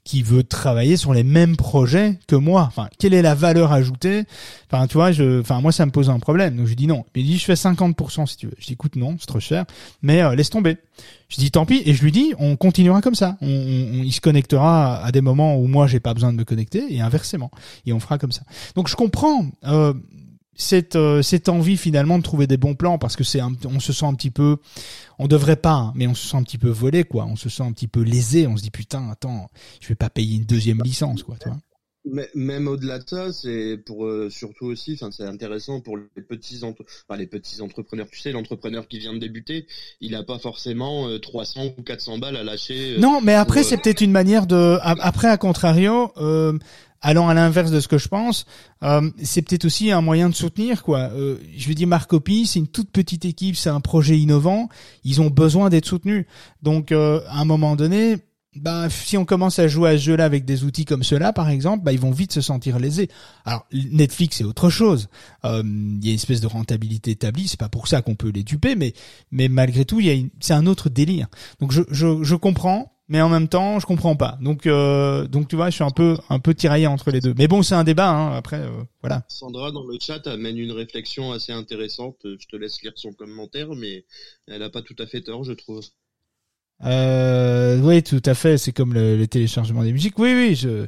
qui 0.04 0.22
veut 0.22 0.42
travailler 0.42 0.96
sur 0.96 1.12
les 1.12 1.22
mêmes 1.22 1.56
projets 1.56 2.18
que 2.26 2.36
moi. 2.36 2.64
Enfin, 2.66 2.88
quelle 2.98 3.12
est 3.12 3.20
la 3.20 3.34
valeur 3.34 3.72
ajoutée? 3.72 4.24
Enfin, 4.70 4.86
tu 4.86 4.94
vois, 4.94 5.12
je, 5.12 5.40
enfin 5.40 5.61
moi 5.61 5.70
ça 5.70 5.84
me 5.84 5.90
pose 5.90 6.09
un 6.09 6.18
problème. 6.18 6.56
Donc 6.56 6.66
je 6.66 6.72
dis 6.74 6.86
non. 6.86 7.04
Il 7.14 7.26
dit 7.26 7.36
je 7.36 7.44
fais 7.44 7.54
50% 7.54 8.26
si 8.26 8.36
tu 8.38 8.46
veux. 8.46 8.54
Je 8.59 8.66
dis 8.66 8.72
écoute 8.72 8.96
non, 8.96 9.16
c'est 9.18 9.26
trop 9.26 9.40
cher, 9.40 9.64
mais 10.00 10.34
laisse 10.34 10.48
tomber. 10.48 10.78
Je 11.28 11.36
dis 11.36 11.50
tant 11.50 11.66
pis 11.66 11.82
et 11.84 11.92
je 11.92 12.02
lui 12.02 12.12
dis 12.12 12.32
on 12.38 12.56
continuera 12.56 13.02
comme 13.02 13.14
ça. 13.14 13.36
On, 13.42 13.48
on, 13.48 14.02
il 14.02 14.12
se 14.12 14.22
connectera 14.22 15.04
à 15.04 15.12
des 15.12 15.20
moments 15.20 15.56
où 15.59 15.66
moi 15.66 15.86
j'ai 15.86 16.00
pas 16.00 16.14
besoin 16.14 16.32
de 16.32 16.38
me 16.38 16.44
connecter 16.44 16.86
et 16.88 17.02
inversement. 17.02 17.50
Et 17.84 17.92
on 17.92 18.00
fera 18.00 18.16
comme 18.16 18.32
ça. 18.32 18.42
Donc 18.76 18.88
je 18.88 18.96
comprends. 18.96 19.46
Euh, 19.64 19.92
cette 20.59 20.96
euh, 20.96 21.22
cette 21.22 21.48
envie 21.48 21.78
finalement 21.78 22.18
de 22.18 22.22
trouver 22.22 22.46
des 22.46 22.59
bons 22.59 22.74
plans 22.74 22.98
parce 22.98 23.16
que 23.16 23.24
c'est 23.24 23.40
on 23.40 23.80
se 23.80 23.92
sent 23.92 24.04
un 24.04 24.14
petit 24.14 24.32
peu 24.32 24.59
on 25.18 25.28
devrait 25.28 25.56
pas 25.56 25.74
hein, 25.74 25.92
mais 25.94 26.06
on 26.06 26.14
se 26.14 26.26
sent 26.28 26.36
un 26.36 26.42
petit 26.42 26.59
peu 26.59 26.68
volé 26.68 27.04
quoi 27.04 27.24
on 27.24 27.36
se 27.36 27.48
sent 27.48 27.62
un 27.62 27.72
petit 27.72 27.88
peu 27.88 28.02
lésé 28.02 28.46
on 28.46 28.56
se 28.56 28.62
dit 28.62 28.70
putain 28.70 29.09
attends 29.09 29.48
je 29.80 29.88
vais 29.88 29.94
pas 29.94 30.11
payer 30.11 30.36
une 30.36 30.44
deuxième 30.44 30.82
licence 30.82 31.22
quoi 31.22 31.36
tu 31.40 31.48
vois 31.48 31.59
mais 32.11 32.28
même 32.34 32.68
au-delà 32.68 32.98
de 32.98 33.09
ça, 33.09 33.32
c'est 33.32 33.76
pour 33.84 34.06
euh, 34.06 34.30
surtout 34.30 34.66
aussi, 34.66 34.94
enfin 34.94 35.11
c'est 35.11 35.26
intéressant 35.26 35.80
pour 35.80 35.98
les 35.98 36.22
petits 36.22 36.64
entre... 36.64 36.84
enfin, 37.06 37.18
les 37.18 37.26
petits 37.26 37.61
entrepreneurs. 37.61 38.06
Tu 38.11 38.18
sais, 38.18 38.32
l'entrepreneur 38.32 38.88
qui 38.88 38.98
vient 38.98 39.12
de 39.12 39.18
débuter, 39.18 39.66
il 40.00 40.14
a 40.14 40.22
pas 40.22 40.38
forcément 40.38 41.06
300 41.18 41.61
euh, 41.61 41.68
ou 41.76 41.82
400 41.82 42.18
balles 42.18 42.36
à 42.36 42.44
lâcher. 42.44 42.96
non, 42.98 43.20
mais 43.20 43.34
après 43.34 43.62
c'est 43.62 43.76
peut-être 43.76 44.00
une 44.00 44.12
manière 44.12 44.46
de. 44.46 44.78
Après, 44.82 45.28
à 45.28 45.36
contrario, 45.36 46.12
allant 47.01 47.28
à 47.28 47.34
l'inverse 47.34 47.70
de 47.70 47.80
ce 47.80 47.88
que 47.88 47.99
je 47.99 48.09
pense, 48.09 48.44
euh, 48.82 49.11
c'est 49.22 49.42
peut-être 49.42 49.64
aussi 49.64 49.90
un 49.90 50.01
moyen 50.01 50.28
de 50.28 50.34
soutenir 50.34 50.82
quoi. 50.82 51.11
Euh, 51.12 51.36
je 51.57 51.68
veux 51.68 51.74
dire, 51.74 51.88
Marcopy, 51.88 52.46
c'est 52.46 52.59
une 52.59 52.68
toute 52.68 52.90
petite 52.90 53.24
équipe, 53.24 53.57
c'est 53.57 53.70
un 53.70 53.80
projet 53.80 54.18
innovant, 54.18 54.68
ils 55.05 55.20
ont 55.20 55.30
besoin 55.30 55.68
d'être 55.68 55.86
soutenus. 55.86 56.26
Donc, 56.62 56.92
euh, 56.92 57.20
à 57.28 57.40
un 57.40 57.44
moment 57.44 57.76
donné, 57.76 58.16
bah, 58.57 58.88
si 58.90 59.16
on 59.16 59.24
commence 59.24 59.59
à 59.61 59.68
jouer 59.68 59.90
à 59.90 59.92
ce 59.92 60.03
jeu-là 60.03 60.24
avec 60.24 60.44
des 60.44 60.64
outils 60.64 60.84
comme 60.84 61.05
cela, 61.05 61.32
par 61.32 61.49
exemple, 61.49 61.84
bah, 61.84 61.92
ils 61.92 62.01
vont 62.01 62.11
vite 62.11 62.32
se 62.32 62.40
sentir 62.40 62.78
lésés. 62.78 63.09
Alors, 63.44 63.66
Netflix, 63.72 64.38
c'est 64.38 64.44
autre 64.44 64.68
chose. 64.68 65.09
Il 65.44 65.49
y 65.49 66.09
a 66.09 66.11
une 66.11 66.14
espèce 66.14 66.40
de 66.40 66.46
rentabilité 66.49 67.12
établie. 67.12 67.46
C'est 67.46 67.61
pas 67.61 67.68
pour 67.68 67.86
ça 67.86 68.03
qu'on 68.03 68.16
peut 68.16 68.30
les 68.30 68.42
duper, 68.42 68.74
mais, 68.74 68.94
mais 69.30 69.49
malgré 69.49 69.84
tout, 69.84 70.01
il 70.01 70.07
y 70.07 70.11
a 70.11 70.26
c'est 70.40 70.55
un 70.55 70.66
autre 70.66 70.88
délire. 70.88 71.28
Donc, 71.61 71.70
je, 71.70 71.82
je, 71.90 72.24
je 72.24 72.34
comprends 72.34 72.97
mais 73.09 73.20
en 73.20 73.28
même 73.28 73.48
temps, 73.48 73.80
je 73.80 73.86
comprends 73.86 74.16
pas. 74.16 74.38
Donc, 74.40 74.66
euh, 74.66 75.26
donc 75.26 75.48
tu 75.48 75.56
vois, 75.56 75.70
je 75.70 75.74
suis 75.74 75.84
un 75.84 75.90
peu, 75.90 76.16
un 76.28 76.38
peu 76.38 76.54
tiraillé 76.54 76.86
entre 76.86 77.11
les 77.11 77.20
deux. 77.20 77.34
Mais 77.36 77.48
bon, 77.48 77.62
c'est 77.62 77.74
un 77.74 77.84
débat. 77.84 78.11
Hein, 78.11 78.36
après, 78.36 78.61
euh, 78.61 78.82
voilà. 79.00 79.24
Sandra 79.28 79.72
dans 79.72 79.84
le 79.84 79.98
chat 80.00 80.26
amène 80.26 80.59
une 80.59 80.72
réflexion 80.72 81.32
assez 81.32 81.52
intéressante. 81.52 82.16
Je 82.24 82.46
te 82.46 82.56
laisse 82.56 82.82
lire 82.82 82.92
son 82.96 83.12
commentaire, 83.12 83.68
mais 83.74 84.04
elle 84.46 84.62
a 84.62 84.70
pas 84.70 84.82
tout 84.82 84.96
à 84.98 85.06
fait 85.06 85.22
tort, 85.22 85.44
je 85.44 85.52
trouve. 85.52 85.80
Euh, 86.84 87.80
oui, 87.80 88.02
tout 88.02 88.22
à 88.24 88.34
fait. 88.34 88.59
C'est 88.59 88.72
comme 88.72 88.94
le, 88.94 89.26
téléchargement 89.26 89.82
des 89.82 89.92
musiques. 89.92 90.18
Oui, 90.18 90.32
oui, 90.34 90.54
je, 90.54 90.86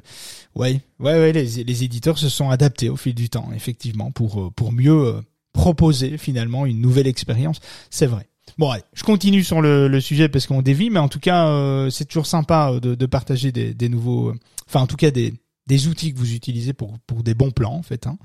ouais, 0.54 0.80
ouais, 0.98 1.14
ouais. 1.14 1.32
Les, 1.32 1.64
les 1.64 1.84
éditeurs 1.84 2.18
se 2.18 2.28
sont 2.28 2.50
adaptés 2.50 2.88
au 2.88 2.96
fil 2.96 3.14
du 3.14 3.28
temps, 3.28 3.50
effectivement, 3.54 4.10
pour 4.10 4.40
euh, 4.40 4.50
pour 4.50 4.72
mieux 4.72 4.92
euh, 4.92 5.20
proposer 5.52 6.16
finalement 6.18 6.66
une 6.66 6.80
nouvelle 6.80 7.06
expérience. 7.06 7.60
C'est 7.90 8.06
vrai. 8.06 8.29
Bon, 8.58 8.70
allez, 8.70 8.82
je 8.92 9.02
continue 9.02 9.44
sur 9.44 9.60
le, 9.60 9.88
le 9.88 10.00
sujet 10.00 10.28
parce 10.28 10.46
qu'on 10.46 10.62
dévie, 10.62 10.90
mais 10.90 10.98
en 10.98 11.08
tout 11.08 11.20
cas, 11.20 11.48
euh, 11.48 11.90
c'est 11.90 12.04
toujours 12.04 12.26
sympa 12.26 12.72
euh, 12.72 12.80
de, 12.80 12.94
de 12.94 13.06
partager 13.06 13.52
des, 13.52 13.74
des, 13.74 13.88
nouveaux, 13.88 14.30
euh, 14.30 14.38
enfin 14.66 14.80
en 14.80 14.86
tout 14.86 14.96
cas 14.96 15.10
des, 15.10 15.34
des 15.66 15.88
outils 15.88 16.12
que 16.12 16.18
vous 16.18 16.34
utilisez 16.34 16.72
pour, 16.72 16.98
pour 17.06 17.22
des 17.22 17.34
bons 17.34 17.50
plans 17.50 17.74
en 17.74 17.82
fait. 17.82 18.06
Hein. 18.06 18.18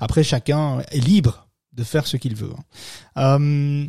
Après, 0.00 0.22
chacun 0.22 0.80
est 0.90 1.00
libre 1.00 1.48
de 1.72 1.84
faire 1.84 2.06
ce 2.06 2.16
qu'il 2.16 2.34
veut. 2.34 2.52
Hein. 3.16 3.88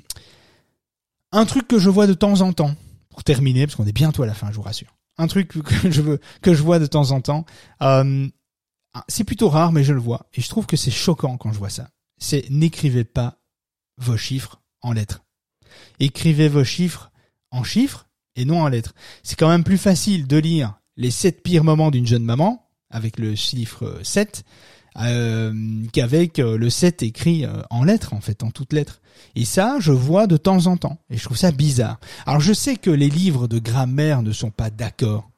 un 1.32 1.46
truc 1.46 1.68
que 1.68 1.80
je 1.80 1.90
vois 1.90 2.08
de 2.08 2.14
temps 2.14 2.42
en 2.42 2.54
temps, 2.54 2.76
pour 3.10 3.24
terminer, 3.24 3.68
parce 3.68 3.76
qu'on 3.76 3.86
est 3.86 3.94
bientôt 3.94 4.24
à 4.24 4.26
la 4.26 4.34
fin, 4.34 4.50
je 4.52 4.56
vous 4.56 4.62
rassure. 4.62 4.96
Un 5.18 5.28
truc 5.28 5.50
que 5.82 5.92
je 5.92 6.02
veux, 6.02 6.20
que 6.42 6.54
je 6.54 6.64
vois 6.64 6.80
de 6.80 6.86
temps 6.86 7.12
en 7.12 7.22
temps, 7.22 7.46
c'est 9.08 9.24
plutôt 9.24 9.50
rare, 9.50 9.72
mais 9.72 9.84
je 9.84 9.94
le 9.94 10.00
vois, 10.00 10.28
et 10.34 10.42
je 10.42 10.50
trouve 10.50 10.66
que 10.66 10.78
c'est 10.78 10.92
choquant 10.92 11.38
quand 11.38 11.52
je 11.52 11.60
vois 11.60 11.70
ça. 11.70 11.90
C'est 12.18 12.50
n'écrivez 12.50 13.04
pas 13.04 13.38
vos 13.98 14.18
chiffres 14.18 14.62
en 14.82 14.94
lettres 14.94 15.24
écrivez 16.00 16.48
vos 16.48 16.64
chiffres 16.64 17.12
en 17.52 17.64
chiffres 17.64 18.08
et 18.36 18.46
non 18.46 18.62
en 18.62 18.68
lettres. 18.68 18.94
C'est 19.24 19.38
quand 19.38 19.50
même 19.50 19.64
plus 19.64 19.78
facile 19.78 20.28
de 20.28 20.38
lire 20.38 20.80
les 20.98 21.12
sept 21.12 21.44
pires 21.44 21.64
moments 21.64 21.92
d'une 21.92 22.08
jeune 22.08 22.24
maman 22.24 22.68
avec 22.90 23.18
le 23.18 23.36
chiffre 23.36 24.00
7 24.04 24.44
euh, 25.00 25.52
qu'avec 25.92 26.38
euh, 26.38 26.56
le 26.56 26.70
7 26.70 27.02
écrit 27.02 27.46
euh, 27.46 27.62
en 27.72 27.84
lettres 27.84 28.14
en 28.14 28.22
fait, 28.22 28.44
en 28.44 28.52
toutes 28.52 28.74
lettres. 28.74 29.02
Et 29.36 29.46
ça, 29.46 29.78
je 29.80 29.92
vois 29.92 30.28
de 30.28 30.38
temps 30.38 30.68
en 30.68 30.78
temps 30.78 31.00
et 31.10 31.18
je 31.18 31.24
trouve 31.24 31.38
ça 31.38 31.52
bizarre. 31.52 32.00
Alors 32.26 32.42
je 32.42 32.54
sais 32.54 32.76
que 32.76 32.92
les 32.92 33.10
livres 33.10 33.48
de 33.48 33.60
grammaire 33.60 34.22
ne 34.22 34.32
sont 34.32 34.52
pas 34.52 34.70
d'accord 34.70 35.30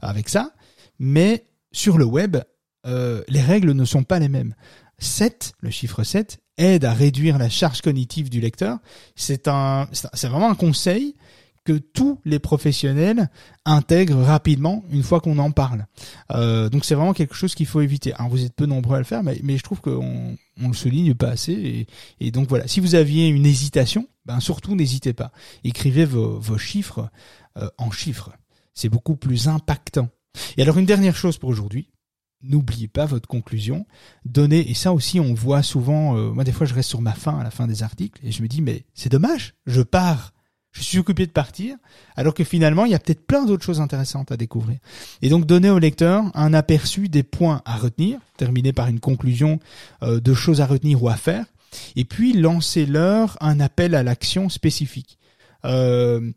avec 0.00 0.28
ça, 0.28 0.52
mais 0.98 1.44
sur 1.72 1.98
le 1.98 2.04
web, 2.04 2.36
les 2.84 3.40
règles 3.40 3.72
ne 3.72 3.84
sont 3.84 4.02
pas 4.02 4.18
les 4.18 4.28
mêmes. 4.28 4.54
7, 4.98 5.52
le 5.60 5.70
chiffre 5.70 6.02
7, 6.02 6.40
aide 6.60 6.84
à 6.84 6.92
réduire 6.92 7.38
la 7.38 7.48
charge 7.48 7.80
cognitive 7.80 8.30
du 8.30 8.40
lecteur. 8.40 8.78
C'est 9.16 9.48
un, 9.48 9.88
c'est 9.92 10.28
vraiment 10.28 10.50
un 10.50 10.54
conseil 10.54 11.14
que 11.64 11.72
tous 11.72 12.18
les 12.24 12.38
professionnels 12.38 13.28
intègrent 13.64 14.22
rapidement 14.22 14.82
une 14.90 15.02
fois 15.02 15.20
qu'on 15.20 15.38
en 15.38 15.50
parle. 15.50 15.86
Euh, 16.32 16.68
donc 16.68 16.84
c'est 16.84 16.94
vraiment 16.94 17.12
quelque 17.12 17.34
chose 17.34 17.54
qu'il 17.54 17.66
faut 17.66 17.80
éviter. 17.80 18.14
Alors 18.14 18.30
vous 18.30 18.44
êtes 18.44 18.54
peu 18.54 18.66
nombreux 18.66 18.96
à 18.96 18.98
le 18.98 19.04
faire, 19.04 19.22
mais, 19.22 19.40
je 19.44 19.62
trouve 19.62 19.80
qu'on 19.80 20.36
on 20.60 20.68
le 20.68 20.74
souligne 20.74 21.14
pas 21.14 21.28
assez. 21.28 21.86
Et, 22.20 22.30
donc 22.30 22.48
voilà, 22.48 22.66
si 22.66 22.80
vous 22.80 22.94
aviez 22.94 23.28
une 23.28 23.46
hésitation, 23.46 24.08
ben 24.24 24.40
surtout 24.40 24.74
n'hésitez 24.74 25.12
pas. 25.12 25.32
Écrivez 25.64 26.04
vos, 26.04 26.38
vos 26.38 26.58
chiffres 26.58 27.10
euh, 27.58 27.68
en 27.78 27.90
chiffres. 27.90 28.30
C'est 28.74 28.88
beaucoup 28.88 29.16
plus 29.16 29.48
impactant. 29.48 30.08
Et 30.56 30.62
alors 30.62 30.78
une 30.78 30.86
dernière 30.86 31.16
chose 31.16 31.36
pour 31.36 31.50
aujourd'hui. 31.50 31.90
N'oubliez 32.42 32.88
pas 32.88 33.06
votre 33.06 33.28
conclusion. 33.28 33.86
Donnez, 34.24 34.70
et 34.70 34.74
ça 34.74 34.92
aussi 34.92 35.20
on 35.20 35.34
voit 35.34 35.62
souvent, 35.62 36.16
euh, 36.16 36.30
moi 36.30 36.44
des 36.44 36.52
fois 36.52 36.66
je 36.66 36.74
reste 36.74 36.88
sur 36.88 37.00
ma 37.00 37.12
fin 37.12 37.38
à 37.38 37.44
la 37.44 37.50
fin 37.50 37.66
des 37.66 37.82
articles 37.82 38.20
et 38.24 38.32
je 38.32 38.42
me 38.42 38.48
dis 38.48 38.62
mais 38.62 38.84
c'est 38.94 39.10
dommage, 39.10 39.54
je 39.66 39.82
pars 39.82 40.32
je 40.72 40.82
suis 40.82 40.98
occupé 40.98 41.26
de 41.26 41.32
partir, 41.32 41.76
alors 42.16 42.32
que 42.32 42.44
finalement, 42.44 42.84
il 42.84 42.92
y 42.92 42.94
a 42.94 42.98
peut-être 42.98 43.26
plein 43.26 43.44
d'autres 43.44 43.64
choses 43.64 43.80
intéressantes 43.80 44.30
à 44.30 44.36
découvrir. 44.36 44.78
Et 45.20 45.28
donc, 45.28 45.44
donner 45.46 45.70
au 45.70 45.78
lecteur 45.78 46.24
un 46.34 46.54
aperçu 46.54 47.08
des 47.08 47.22
points 47.22 47.60
à 47.64 47.76
retenir, 47.76 48.20
terminer 48.36 48.72
par 48.72 48.86
une 48.86 49.00
conclusion 49.00 49.58
euh, 50.02 50.20
de 50.20 50.32
choses 50.32 50.60
à 50.60 50.66
retenir 50.66 51.02
ou 51.02 51.08
à 51.08 51.16
faire, 51.16 51.44
et 51.96 52.04
puis 52.04 52.32
lancer 52.34 52.86
leur 52.86 53.36
un 53.40 53.58
appel 53.58 53.94
à 53.94 54.02
l'action 54.02 54.48
spécifique. 54.48 55.18
Euh, 55.64 56.30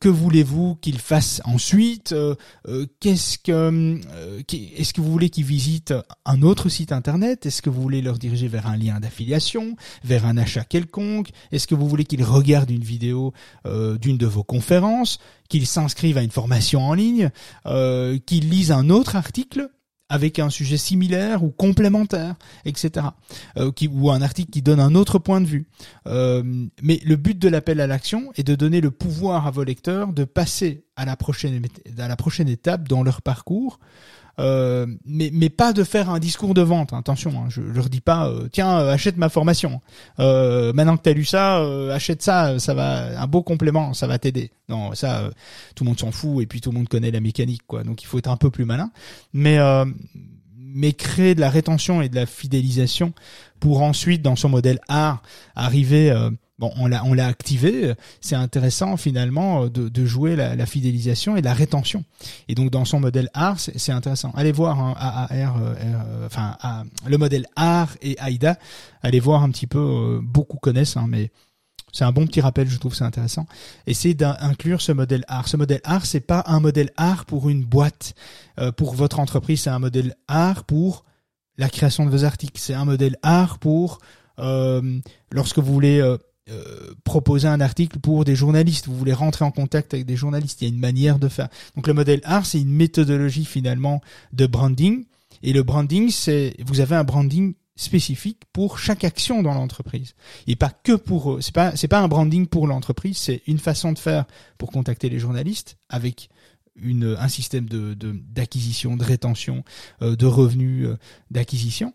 que 0.00 0.08
voulez-vous 0.08 0.76
qu'il 0.76 0.98
fasse 0.98 1.40
ensuite 1.44 2.12
euh, 2.12 2.34
euh, 2.68 2.86
Qu'est-ce 3.00 3.38
que 3.38 3.52
euh, 3.52 4.42
est-ce 4.76 4.92
que 4.92 5.00
vous 5.00 5.10
voulez 5.10 5.30
qu'ils 5.30 5.44
visitent 5.44 5.94
un 6.24 6.42
autre 6.42 6.68
site 6.68 6.92
internet? 6.92 7.46
Est-ce 7.46 7.62
que 7.62 7.70
vous 7.70 7.82
voulez 7.82 8.02
leur 8.02 8.18
diriger 8.18 8.48
vers 8.48 8.66
un 8.66 8.76
lien 8.76 9.00
d'affiliation, 9.00 9.76
vers 10.04 10.26
un 10.26 10.36
achat 10.36 10.64
quelconque? 10.64 11.30
Est-ce 11.50 11.66
que 11.66 11.74
vous 11.74 11.88
voulez 11.88 12.04
qu'ils 12.04 12.24
regardent 12.24 12.70
une 12.70 12.84
vidéo 12.84 13.32
d'une 13.64 14.18
de 14.18 14.26
vos 14.26 14.44
conférences, 14.44 15.18
qu'ils 15.48 15.66
s'inscrivent 15.66 16.18
à 16.18 16.22
une 16.22 16.30
formation 16.30 16.82
en 16.82 16.94
ligne, 16.94 17.30
qu'ils 17.64 18.48
lisent 18.48 18.72
un 18.72 18.90
autre 18.90 19.16
article? 19.16 19.68
Avec 20.12 20.38
un 20.38 20.50
sujet 20.50 20.76
similaire 20.76 21.42
ou 21.42 21.48
complémentaire, 21.48 22.34
etc. 22.66 23.06
Euh, 23.56 23.72
ou 23.90 24.10
un 24.10 24.20
article 24.20 24.50
qui 24.50 24.60
donne 24.60 24.78
un 24.78 24.94
autre 24.94 25.18
point 25.18 25.40
de 25.40 25.46
vue. 25.46 25.66
Euh, 26.06 26.42
mais 26.82 27.00
le 27.02 27.16
but 27.16 27.38
de 27.38 27.48
l'appel 27.48 27.80
à 27.80 27.86
l'action 27.86 28.30
est 28.36 28.42
de 28.42 28.54
donner 28.54 28.82
le 28.82 28.90
pouvoir 28.90 29.46
à 29.46 29.50
vos 29.50 29.64
lecteurs 29.64 30.12
de 30.12 30.24
passer 30.24 30.84
à 30.96 31.06
la 31.06 31.16
prochaine 31.16 32.48
étape 32.48 32.88
dans 32.88 33.02
leur 33.02 33.22
parcours 33.22 33.80
euh, 34.38 34.86
mais, 35.04 35.30
mais 35.32 35.50
pas 35.50 35.72
de 35.72 35.84
faire 35.84 36.10
un 36.10 36.18
discours 36.18 36.54
de 36.54 36.62
vente. 36.62 36.92
Attention, 36.92 37.32
hein, 37.36 37.46
je 37.48 37.60
leur 37.60 37.88
dis 37.88 38.00
pas 38.00 38.28
euh, 38.28 38.48
tiens 38.50 38.78
euh, 38.78 38.92
achète 38.92 39.16
ma 39.16 39.28
formation. 39.28 39.80
maintenant 40.18 40.96
que 40.96 41.02
tu 41.02 41.10
as 41.10 41.12
lu 41.12 41.24
ça, 41.24 41.62
achète 41.92 42.22
ça, 42.22 42.58
ça 42.58 42.74
va 42.74 43.20
un 43.20 43.26
beau 43.26 43.42
complément, 43.42 43.94
ça 43.94 44.06
va 44.06 44.18
t'aider. 44.18 44.50
Non, 44.68 44.94
ça 44.94 45.30
tout 45.74 45.84
le 45.84 45.88
monde 45.88 46.00
s'en 46.00 46.10
fout 46.10 46.42
et 46.42 46.46
puis 46.46 46.60
tout 46.60 46.70
le 46.70 46.78
monde 46.78 46.88
connaît 46.88 47.10
la 47.10 47.20
mécanique 47.20 47.62
quoi. 47.66 47.84
Donc 47.84 48.02
il 48.02 48.06
faut 48.06 48.18
être 48.18 48.30
un 48.30 48.36
peu 48.36 48.50
plus 48.50 48.64
malin. 48.64 48.90
Mais 49.32 49.58
mais 50.74 50.94
créer 50.94 51.34
de 51.34 51.40
la 51.40 51.50
rétention 51.50 52.00
et 52.00 52.08
de 52.08 52.14
la 52.14 52.24
fidélisation 52.24 53.12
pour 53.60 53.82
ensuite 53.82 54.22
dans 54.22 54.36
son 54.36 54.48
modèle 54.48 54.80
art 54.88 55.22
arriver 55.54 56.10
Bon, 56.62 56.70
on 56.76 56.86
l'a, 56.86 57.04
on 57.04 57.12
l'a 57.12 57.26
activé. 57.26 57.92
C'est 58.20 58.36
intéressant 58.36 58.96
finalement 58.96 59.66
de, 59.66 59.88
de 59.88 60.06
jouer 60.06 60.36
la, 60.36 60.54
la, 60.54 60.64
fidélisation 60.64 61.36
et 61.36 61.42
la 61.42 61.54
rétention. 61.54 62.04
Et 62.46 62.54
donc 62.54 62.70
dans 62.70 62.84
son 62.84 63.00
modèle 63.00 63.30
art, 63.34 63.58
c'est, 63.58 63.90
intéressant. 63.90 64.30
Allez 64.36 64.52
voir 64.52 64.78
hein, 64.78 64.94
AAR, 64.96 65.56
euh, 65.56 65.74
euh, 65.76 66.26
enfin 66.26 66.56
le 67.04 67.18
modèle 67.18 67.46
art 67.56 67.96
et 68.00 68.16
AIDA. 68.24 68.60
Allez 69.02 69.18
voir 69.18 69.42
un 69.42 69.50
petit 69.50 69.66
peu. 69.66 69.80
Euh, 69.80 70.20
beaucoup 70.22 70.56
connaissent, 70.56 70.96
hein, 70.96 71.06
mais 71.08 71.32
c'est 71.92 72.04
un 72.04 72.12
bon 72.12 72.28
petit 72.28 72.40
rappel, 72.40 72.68
je 72.68 72.78
trouve 72.78 72.94
c'est 72.94 73.02
intéressant. 73.02 73.48
Essayez 73.88 74.14
d'inclure 74.14 74.80
ce 74.80 74.92
modèle 74.92 75.24
art. 75.26 75.48
Ce 75.48 75.56
modèle 75.56 75.80
art, 75.82 76.06
c'est 76.06 76.20
pas 76.20 76.44
un 76.46 76.60
modèle 76.60 76.92
art 76.96 77.24
pour 77.24 77.50
une 77.50 77.64
boîte, 77.64 78.14
pour 78.76 78.94
votre 78.94 79.18
entreprise. 79.18 79.62
C'est 79.62 79.70
un 79.70 79.80
modèle 79.80 80.14
art 80.28 80.62
pour 80.62 81.04
la 81.58 81.68
création 81.68 82.06
de 82.06 82.10
vos 82.10 82.22
articles. 82.22 82.60
C'est 82.60 82.74
un 82.74 82.84
modèle 82.84 83.16
art 83.24 83.58
pour 83.58 83.98
lorsque 84.38 85.58
vous 85.58 85.72
voulez 85.72 86.00
euh, 86.00 86.16
proposer 87.04 87.48
un 87.48 87.60
article 87.60 87.98
pour 87.98 88.24
des 88.24 88.34
journalistes, 88.34 88.86
vous 88.86 88.96
voulez 88.96 89.12
rentrer 89.12 89.44
en 89.44 89.50
contact 89.50 89.94
avec 89.94 90.06
des 90.06 90.16
journalistes, 90.16 90.62
il 90.62 90.68
y 90.68 90.70
a 90.70 90.74
une 90.74 90.80
manière 90.80 91.18
de 91.18 91.28
faire. 91.28 91.48
Donc 91.76 91.86
le 91.86 91.94
modèle 91.94 92.20
art, 92.24 92.46
c'est 92.46 92.60
une 92.60 92.72
méthodologie 92.72 93.44
finalement 93.44 94.00
de 94.32 94.46
branding. 94.46 95.04
Et 95.42 95.52
le 95.52 95.62
branding, 95.62 96.10
c'est 96.10 96.54
vous 96.64 96.80
avez 96.80 96.96
un 96.96 97.04
branding 97.04 97.54
spécifique 97.76 98.42
pour 98.52 98.78
chaque 98.78 99.04
action 99.04 99.42
dans 99.42 99.54
l'entreprise. 99.54 100.14
Et 100.46 100.56
pas 100.56 100.70
que 100.70 100.92
pour 100.92 101.38
c'est 101.40 101.54
pas 101.54 101.74
c'est 101.76 101.88
pas 101.88 102.00
un 102.00 102.08
branding 102.08 102.46
pour 102.46 102.66
l'entreprise. 102.66 103.18
C'est 103.18 103.42
une 103.46 103.58
façon 103.58 103.92
de 103.92 103.98
faire 103.98 104.24
pour 104.58 104.70
contacter 104.70 105.08
les 105.08 105.18
journalistes 105.18 105.76
avec 105.88 106.28
une 106.76 107.16
un 107.18 107.28
système 107.28 107.68
de 107.68 107.94
d'acquisition 107.94 108.96
de, 108.96 109.04
rétention 109.04 109.64
euh, 110.00 110.16
de 110.16 110.26
revenus 110.26 110.86
euh, 110.86 110.96
d'acquisition 111.30 111.92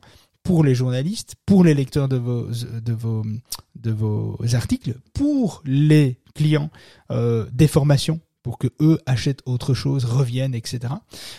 pour 0.48 0.64
les 0.64 0.76
journalistes, 0.76 1.36
pour 1.45 1.66
les 1.66 1.74
lecteurs 1.74 2.08
de 2.08 2.16
vos 2.16 3.26
articles, 4.54 4.95
pour 5.14 5.62
les 5.66 6.22
clients 6.34 6.70
euh, 7.12 7.45
des 7.52 7.68
formations 7.68 8.22
pour 8.43 8.58
que 8.58 8.70
eux 8.80 8.98
achètent 9.06 9.41
autre 9.45 9.74
chose, 9.74 10.06
reviennent, 10.06 10.56
etc. 10.56 10.93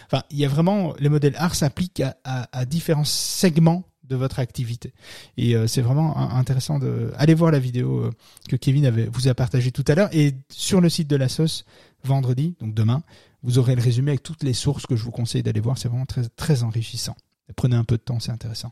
Enfin, 0.05 0.25
il 0.31 0.37
y 0.37 0.45
a 0.45 0.49
vraiment 0.49 0.93
le 1.01 1.09
modèle 1.09 1.35
art 1.39 1.55
s'applique 1.55 2.03
à, 2.23 2.65
différents 2.67 3.07
segments 3.07 3.85
de 4.05 4.15
votre 4.15 4.41
activité. 4.41 4.93
Et 5.39 5.57
euh, 5.57 5.67
c'est 5.67 5.81
vraiment 5.81 6.19
intéressant 6.19 6.79
de 6.79 7.11
aller 7.17 7.33
voir 7.33 7.51
la 7.51 7.61
vidéo 7.61 8.01
euh, 8.01 8.11
que 8.47 8.57
Kevin 8.57 8.91
vous 9.11 9.27
a 9.27 9.33
partagé 9.33 9.73
tout 9.73 9.85
à 9.89 9.95
l'heure. 9.95 10.11
Et 10.13 10.35
sur 10.51 10.83
le 10.83 10.91
site 10.91 11.09
de 11.09 11.17
la 11.17 11.31
sauce 11.31 11.65
vendredi 12.05 12.57
donc 12.61 12.75
demain 12.75 13.03
vous 13.43 13.59
aurez 13.59 13.75
le 13.75 13.83
résumé 13.83 14.11
avec 14.11 14.23
toutes 14.23 14.43
les 14.43 14.53
sources 14.53 14.87
que 14.87 14.97
je 14.97 15.03
vous 15.03 15.13
conseille 15.13 15.43
d'aller 15.43 15.61
voir. 15.61 15.79
C'est 15.79 15.89
vraiment 15.89 16.07
très 16.07 16.29
très 16.37 16.63
enrichissant 16.63 17.17
Prenez 17.57 17.77
un 17.77 17.85
peu 17.85 17.97
de 17.97 18.03
temps, 18.03 18.21
c'est 18.21 18.33
intéressant. 18.33 18.71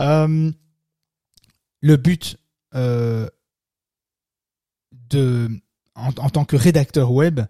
Euh, 0.00 0.50
le 1.80 1.96
but 1.96 2.36
euh, 2.74 3.28
en, 5.94 6.12
tant 6.12 6.44
que 6.44 6.56
rédacteur 6.56 7.12
web, 7.12 7.40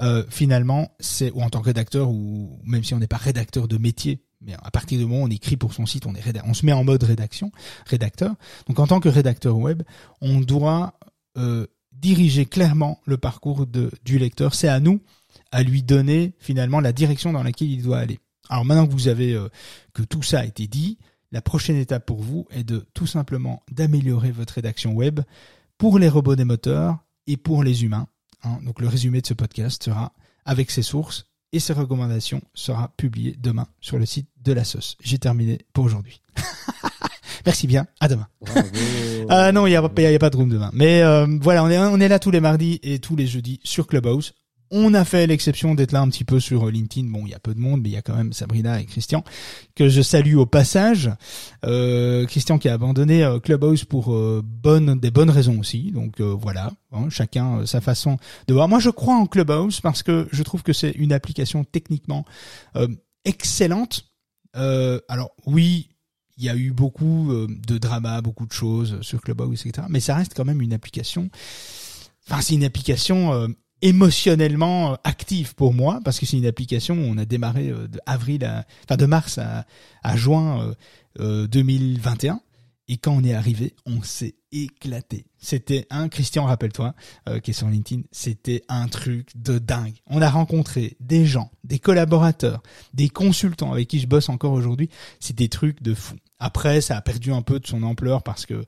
euh, 0.00 0.24
finalement, 0.28 0.94
c'est 1.00 1.30
ou 1.30 1.42
en 1.42 1.50
tant 1.50 1.60
que 1.60 1.66
rédacteur 1.66 2.10
ou 2.10 2.60
même 2.64 2.84
si 2.84 2.94
on 2.94 2.98
n'est 2.98 3.06
pas 3.06 3.16
rédacteur 3.16 3.68
de 3.68 3.78
métier, 3.78 4.24
mais 4.40 4.54
à 4.62 4.70
partir 4.70 4.98
du 4.98 5.06
moment 5.06 5.22
où 5.22 5.26
on 5.26 5.30
écrit 5.30 5.56
pour 5.56 5.72
son 5.72 5.86
site, 5.86 6.06
on 6.06 6.14
est 6.14 6.22
on 6.44 6.54
se 6.54 6.66
met 6.66 6.72
en 6.72 6.84
mode 6.84 7.02
rédaction, 7.02 7.52
rédacteur. 7.86 8.34
Donc 8.66 8.78
en 8.78 8.86
tant 8.86 9.00
que 9.00 9.08
rédacteur 9.08 9.56
web, 9.56 9.82
on 10.20 10.40
doit 10.40 10.98
diriger 11.92 12.46
clairement 12.46 13.00
le 13.04 13.16
parcours 13.18 13.66
du 13.66 14.18
lecteur. 14.18 14.54
C'est 14.54 14.68
à 14.68 14.80
nous 14.80 15.00
à 15.52 15.62
lui 15.62 15.82
donner 15.82 16.34
finalement 16.38 16.80
la 16.80 16.92
direction 16.92 17.32
dans 17.32 17.42
laquelle 17.42 17.70
il 17.70 17.82
doit 17.82 17.98
aller. 17.98 18.20
Alors 18.48 18.64
maintenant 18.64 18.86
que 18.86 18.92
vous 18.92 19.08
avez 19.08 19.34
euh, 19.34 19.48
que 19.92 20.02
tout 20.02 20.22
ça 20.22 20.40
a 20.40 20.44
été 20.44 20.66
dit, 20.66 20.98
la 21.32 21.42
prochaine 21.42 21.76
étape 21.76 22.06
pour 22.06 22.22
vous 22.22 22.46
est 22.50 22.64
de 22.64 22.86
tout 22.94 23.06
simplement 23.06 23.62
d'améliorer 23.70 24.30
votre 24.30 24.54
rédaction 24.54 24.92
web 24.92 25.20
pour 25.78 25.98
les 25.98 26.08
robots 26.08 26.36
des 26.36 26.44
moteurs 26.44 26.98
et 27.26 27.36
pour 27.36 27.62
les 27.64 27.84
humains. 27.84 28.08
Hein. 28.44 28.58
Donc 28.64 28.80
le 28.80 28.88
résumé 28.88 29.20
de 29.20 29.26
ce 29.26 29.34
podcast 29.34 29.82
sera 29.82 30.12
avec 30.44 30.70
ses 30.70 30.82
sources 30.82 31.26
et 31.52 31.60
ses 31.60 31.72
recommandations 31.72 32.40
sera 32.54 32.92
publié 32.96 33.36
demain 33.38 33.66
sur 33.80 33.98
le 33.98 34.06
site 34.06 34.28
de 34.42 34.52
la 34.52 34.64
sauce. 34.64 34.96
J'ai 35.02 35.18
terminé 35.18 35.58
pour 35.72 35.84
aujourd'hui. 35.84 36.22
Merci 37.46 37.66
bien, 37.66 37.86
à 38.00 38.08
demain. 38.08 38.26
Ah 39.28 39.52
non, 39.52 39.66
il 39.66 39.70
n'y 39.70 39.76
a, 39.76 39.82
a, 39.84 40.18
pas 40.18 40.30
de 40.30 40.36
room 40.36 40.48
demain. 40.48 40.70
Mais 40.72 41.02
euh, 41.02 41.26
voilà, 41.40 41.62
on 41.62 41.68
est, 41.70 41.78
on 41.78 42.00
est 42.00 42.08
là 42.08 42.18
tous 42.18 42.30
les 42.30 42.40
mardis 42.40 42.80
et 42.82 42.98
tous 42.98 43.16
les 43.16 43.26
jeudis 43.26 43.60
sur 43.62 43.86
Clubhouse. 43.86 44.34
On 44.70 44.94
a 44.94 45.04
fait 45.04 45.26
l'exception 45.26 45.74
d'être 45.74 45.92
là 45.92 46.00
un 46.00 46.08
petit 46.08 46.24
peu 46.24 46.40
sur 46.40 46.66
LinkedIn. 46.70 47.08
Bon, 47.08 47.24
il 47.24 47.30
y 47.30 47.34
a 47.34 47.38
peu 47.38 47.54
de 47.54 47.60
monde, 47.60 47.82
mais 47.82 47.90
il 47.90 47.92
y 47.92 47.96
a 47.96 48.02
quand 48.02 48.16
même 48.16 48.32
Sabrina 48.32 48.80
et 48.80 48.84
Christian 48.84 49.22
que 49.74 49.88
je 49.88 50.02
salue 50.02 50.36
au 50.36 50.46
passage. 50.46 51.10
Euh, 51.64 52.26
Christian 52.26 52.58
qui 52.58 52.68
a 52.68 52.74
abandonné 52.74 53.22
euh, 53.22 53.38
Clubhouse 53.38 53.84
pour 53.84 54.12
euh, 54.12 54.42
bonne, 54.44 54.98
des 54.98 55.10
bonnes 55.10 55.30
raisons 55.30 55.58
aussi. 55.60 55.92
Donc 55.92 56.20
voilà, 56.20 56.72
hein, 56.92 57.08
chacun 57.10 57.64
sa 57.64 57.80
façon 57.80 58.18
de 58.48 58.54
voir. 58.54 58.68
Moi, 58.68 58.80
je 58.80 58.90
crois 58.90 59.14
en 59.14 59.26
Clubhouse 59.26 59.80
parce 59.80 60.02
que 60.02 60.26
je 60.32 60.42
trouve 60.42 60.62
que 60.62 60.72
c'est 60.72 60.92
une 60.92 61.12
application 61.12 61.64
techniquement 61.64 62.24
excellente. 63.24 64.10
alors 64.54 65.30
oui, 65.46 65.90
il 66.38 66.44
y 66.44 66.48
a 66.48 66.56
eu 66.56 66.72
beaucoup 66.72 67.32
de 67.48 67.78
drama, 67.78 68.20
beaucoup 68.20 68.46
de 68.46 68.52
choses 68.52 69.00
sur 69.02 69.20
Clubhouse, 69.20 69.64
etc. 69.64 69.86
Mais 69.90 70.00
ça 70.00 70.16
reste 70.16 70.34
quand 70.34 70.44
même 70.44 70.60
une 70.60 70.72
application. 70.72 71.30
Enfin, 72.28 72.40
c'est 72.40 72.54
une 72.54 72.64
application 72.64 73.48
émotionnellement 73.82 74.92
euh, 74.92 74.96
active 75.04 75.54
pour 75.54 75.74
moi 75.74 76.00
parce 76.04 76.18
que 76.18 76.26
c'est 76.26 76.38
une 76.38 76.46
application 76.46 76.94
où 76.94 77.02
on 77.02 77.18
a 77.18 77.24
démarré 77.24 77.68
euh, 77.68 77.88
de 77.88 78.00
avril 78.06 78.44
à, 78.44 78.64
enfin 78.84 78.96
de 78.96 79.06
mars 79.06 79.38
à, 79.38 79.66
à 80.02 80.16
juin 80.16 80.74
euh, 81.20 81.46
2021 81.46 82.34
euh, 82.34 82.36
et 82.88 82.96
quand 82.98 83.12
on 83.12 83.24
est 83.24 83.34
arrivé 83.34 83.74
on 83.84 84.02
s'est 84.02 84.34
éclaté. 84.52 85.26
C'était 85.38 85.86
un 85.90 86.08
Christian 86.08 86.44
rappelle-toi 86.44 86.94
euh, 87.28 87.40
qui 87.40 87.50
est 87.50 87.54
sur 87.54 87.68
LinkedIn 87.68 88.02
c'était 88.12 88.62
un 88.68 88.88
truc 88.88 89.30
de 89.36 89.58
dingue. 89.58 89.94
On 90.06 90.22
a 90.22 90.30
rencontré 90.30 90.96
des 91.00 91.26
gens 91.26 91.50
des 91.64 91.78
collaborateurs 91.78 92.62
des 92.94 93.08
consultants 93.08 93.72
avec 93.72 93.88
qui 93.88 94.00
je 94.00 94.06
bosse 94.06 94.28
encore 94.28 94.52
aujourd'hui. 94.52 94.88
C'est 95.20 95.36
des 95.36 95.48
trucs 95.48 95.82
de 95.82 95.94
fou. 95.94 96.16
Après 96.38 96.80
ça 96.80 96.96
a 96.96 97.02
perdu 97.02 97.32
un 97.32 97.42
peu 97.42 97.60
de 97.60 97.66
son 97.66 97.82
ampleur 97.82 98.22
parce 98.22 98.46
que 98.46 98.64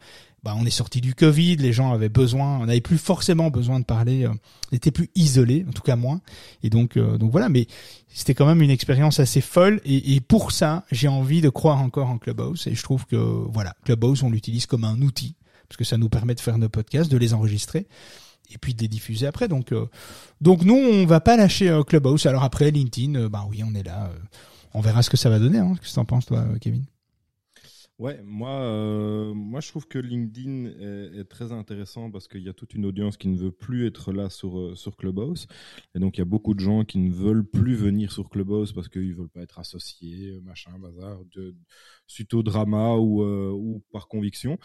bah, 0.49 0.57
on 0.59 0.64
est 0.64 0.70
sorti 0.70 1.01
du 1.01 1.14
Covid, 1.14 1.57
les 1.57 1.72
gens 1.72 1.92
avaient 1.92 2.09
besoin, 2.09 2.59
on 2.59 2.66
n'avait 2.66 2.80
plus 2.80 2.96
forcément 2.96 3.51
besoin 3.51 3.80
de 3.80 3.84
parler, 3.84 4.24
euh, 4.24 4.32
on 4.72 4.76
était 4.76 4.90
plus 4.90 5.11
isolés, 5.14 5.66
en 5.68 5.72
tout 5.72 5.82
cas 5.82 5.96
moins. 5.96 6.20
Et 6.62 6.70
donc, 6.70 6.96
euh, 6.96 7.18
donc 7.18 7.30
voilà, 7.30 7.49
mais 7.49 7.66
c'était 8.09 8.34
quand 8.34 8.46
même 8.46 8.62
une 8.62 8.70
expérience 8.70 9.20
assez 9.20 9.40
folle. 9.40 9.80
Et, 9.84 10.14
et 10.14 10.20
pour 10.20 10.53
ça, 10.53 10.84
j'ai 10.90 11.09
envie 11.09 11.40
de 11.40 11.51
croire 11.51 11.80
encore 11.82 12.09
en 12.09 12.16
Clubhouse. 12.16 12.66
Et 12.66 12.74
je 12.74 12.82
trouve 12.82 13.05
que 13.05 13.16
voilà, 13.16 13.74
Clubhouse, 13.84 14.22
on 14.22 14.30
l'utilise 14.30 14.64
comme 14.64 14.84
un 14.84 15.03
outil 15.03 15.34
parce 15.68 15.76
que 15.76 15.84
ça 15.84 15.99
nous 15.99 16.09
permet 16.09 16.34
de 16.34 16.40
faire 16.40 16.59
nos 16.59 16.68
podcasts, 16.68 17.11
de 17.11 17.18
les 17.18 17.34
enregistrer 17.34 17.86
et 18.51 18.59
puis 18.59 18.74
de 18.74 18.80
les 18.80 18.88
diffuser 18.88 19.26
après. 19.26 19.49
Donc, 19.49 19.72
euh, 19.72 19.86
donc 20.40 20.62
nous, 20.62 20.76
on 20.76 21.07
va 21.07 21.20
pas 21.20 21.36
lâcher 21.36 21.68
euh, 21.68 21.82
Clubhouse. 21.82 22.26
Alors 22.26 22.42
après, 22.42 22.70
LinkedIn, 22.70 23.14
euh, 23.16 23.28
bah 23.28 23.44
oui, 23.49 23.62
on 23.64 23.74
est 23.74 23.82
là. 23.82 24.11
on 24.74 24.80
verra 24.80 25.03
ce 25.03 25.11
que 25.11 25.16
ça 25.16 25.28
va 25.28 25.38
donner. 25.38 25.59
Hein. 25.59 25.74
Qu'est-ce 25.78 25.90
que 25.90 25.94
t'en 25.96 26.05
penses, 26.05 26.26
toi, 26.26 26.46
Kevin? 26.61 26.84
Ouais, 27.99 28.20
moi, 28.22 28.51
euh, 28.61 29.34
moi 29.34 29.59
je 29.59 29.68
trouve 29.70 29.88
que 29.88 29.99
LinkedIn 29.99 30.66
est, 31.18 31.24
très 31.24 31.51
intéressant 31.51 32.12
parce 32.12 32.28
qu'il 32.28 32.42
y 32.44 32.49
a 32.49 32.53
toute 32.53 32.74
une 32.74 32.86
audience 32.86 33.16
qui 33.16 33.26
ne 33.26 33.36
veut 33.36 33.51
plus 33.51 33.88
être 33.88 34.12
là 34.12 34.30
sur 34.30 34.57
euh, 34.57 34.76
sur 34.76 34.96
Clubhouse, 34.96 35.49
et 35.96 35.99
donc 35.99 36.16
il 36.16 36.20
y 36.20 36.22
a 36.22 36.24
beaucoup 36.24 36.55
de 36.55 36.61
gens 36.61 36.84
qui 36.84 36.99
ne 36.99 37.11
veulent 37.12 37.44
plus 37.44 37.74
venir 37.74 38.12
sur 38.12 38.30
Clubhouse 38.30 38.72
parce 38.72 38.88
qu'ils 38.88 39.16
veulent 39.16 39.28
pas 39.28 39.40
être 39.42 39.59
associés, 39.59 40.40
machin, 40.44 40.78
bazar, 40.78 41.18
de, 41.34 41.57
suite 42.07 42.34
au 42.34 42.44
drama 42.44 42.94
ou 42.94 43.24
euh, 43.24 43.51
ou 43.51 43.82
par 43.90 44.07
conviction. 44.07 44.59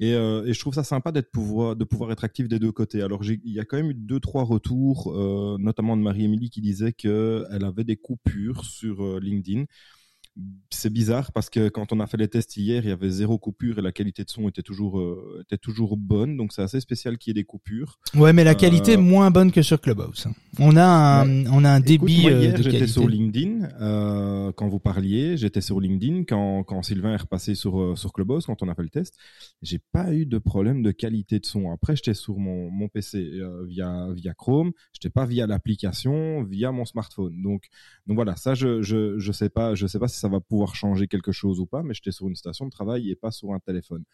Et, 0.00 0.12
et 0.12 0.52
je 0.54 0.60
trouve 0.60 0.72
ça 0.74 0.84
sympa 0.84 1.12
pouvoir 1.22 1.76
de 1.76 1.84
pouvoir 1.84 2.10
être 2.12 2.24
actif 2.24 2.48
des 2.48 2.58
deux 2.58 2.72
côtés. 2.72 3.02
Alors 3.02 3.22
il 3.22 3.40
y 3.44 3.60
a 3.60 3.66
quand 3.66 3.76
même 3.76 3.90
eu 3.90 3.94
deux 3.94 4.20
trois 4.20 4.44
retours, 4.44 5.12
notamment 5.58 5.96
de 5.96 6.02
Marie-Émilie 6.02 6.48
qui 6.48 6.62
disait 6.62 6.92
que 6.92 7.44
elle 7.50 7.64
avait 7.64 7.84
des 7.84 7.96
coupures 7.96 8.64
sur 8.64 9.20
LinkedIn 9.20 9.66
c'est 10.70 10.92
bizarre 10.92 11.32
parce 11.32 11.50
que 11.50 11.68
quand 11.68 11.92
on 11.92 12.00
a 12.00 12.06
fait 12.06 12.16
les 12.16 12.28
tests 12.28 12.56
hier, 12.56 12.84
il 12.84 12.88
y 12.88 12.92
avait 12.92 13.10
zéro 13.10 13.38
coupure 13.38 13.78
et 13.78 13.82
la 13.82 13.90
qualité 13.90 14.24
de 14.24 14.30
son 14.30 14.48
était 14.48 14.62
toujours 14.62 15.00
euh, 15.00 15.42
était 15.42 15.58
toujours 15.58 15.96
bonne. 15.96 16.36
Donc 16.36 16.52
c'est 16.52 16.62
assez 16.62 16.80
spécial 16.80 17.18
qu'il 17.18 17.30
y 17.30 17.32
ait 17.32 17.42
des 17.42 17.44
coupures. 17.44 17.98
Ouais, 18.14 18.32
mais 18.32 18.44
la 18.44 18.54
qualité 18.54 18.92
est 18.92 18.96
euh, 18.96 19.00
moins 19.00 19.30
bonne 19.30 19.50
que 19.50 19.62
sur 19.62 19.80
Clubhouse. 19.80 20.28
On 20.58 20.76
a 20.76 20.84
un, 20.84 21.46
on 21.46 21.64
a 21.64 21.70
un 21.70 21.80
débit 21.80 22.22
moi, 22.22 22.30
hier, 22.30 22.54
euh, 22.54 22.62
J'étais 22.62 22.86
sur 22.86 23.08
LinkedIn 23.08 23.68
euh, 23.80 24.52
quand 24.52 24.68
vous 24.68 24.78
parliez. 24.78 25.36
J'étais 25.36 25.60
sur 25.60 25.80
LinkedIn 25.80 26.24
quand 26.24 26.62
quand 26.64 26.82
Sylvain 26.82 27.14
est 27.14 27.22
repassé 27.22 27.54
sur 27.54 27.98
sur 27.98 28.12
Clubhouse 28.12 28.46
quand 28.46 28.62
on 28.62 28.68
a 28.68 28.74
fait 28.74 28.82
le 28.82 28.90
test. 28.90 29.16
J'ai 29.62 29.80
pas 29.92 30.12
eu 30.12 30.26
de 30.26 30.38
problème 30.38 30.82
de 30.82 30.92
qualité 30.92 31.40
de 31.40 31.46
son. 31.46 31.72
Après, 31.72 31.96
j'étais 31.96 32.14
sur 32.14 32.38
mon 32.38 32.70
mon 32.70 32.88
PC 32.88 33.18
euh, 33.18 33.64
via 33.66 34.08
via 34.14 34.34
Chrome. 34.34 34.72
J'étais 34.92 35.10
pas 35.10 35.26
via 35.26 35.46
l'application, 35.46 36.44
via 36.44 36.72
mon 36.72 36.84
smartphone. 36.84 37.42
Donc 37.42 37.68
donc 38.06 38.16
voilà, 38.16 38.36
ça 38.36 38.54
je 38.54 38.82
je 38.82 39.18
je 39.18 39.32
sais 39.32 39.48
pas 39.48 39.74
je 39.74 39.86
sais 39.86 39.98
pas 39.98 40.08
si 40.08 40.18
ça 40.18 40.27
va 40.28 40.40
pouvoir 40.40 40.74
changer 40.74 41.08
quelque 41.08 41.32
chose 41.32 41.60
ou 41.60 41.66
pas, 41.66 41.82
mais 41.82 41.94
j'étais 41.94 42.12
sur 42.12 42.28
une 42.28 42.36
station 42.36 42.66
de 42.66 42.70
travail 42.70 43.10
et 43.10 43.16
pas 43.16 43.30
sur 43.30 43.52
un 43.52 43.60
téléphone. 43.60 44.04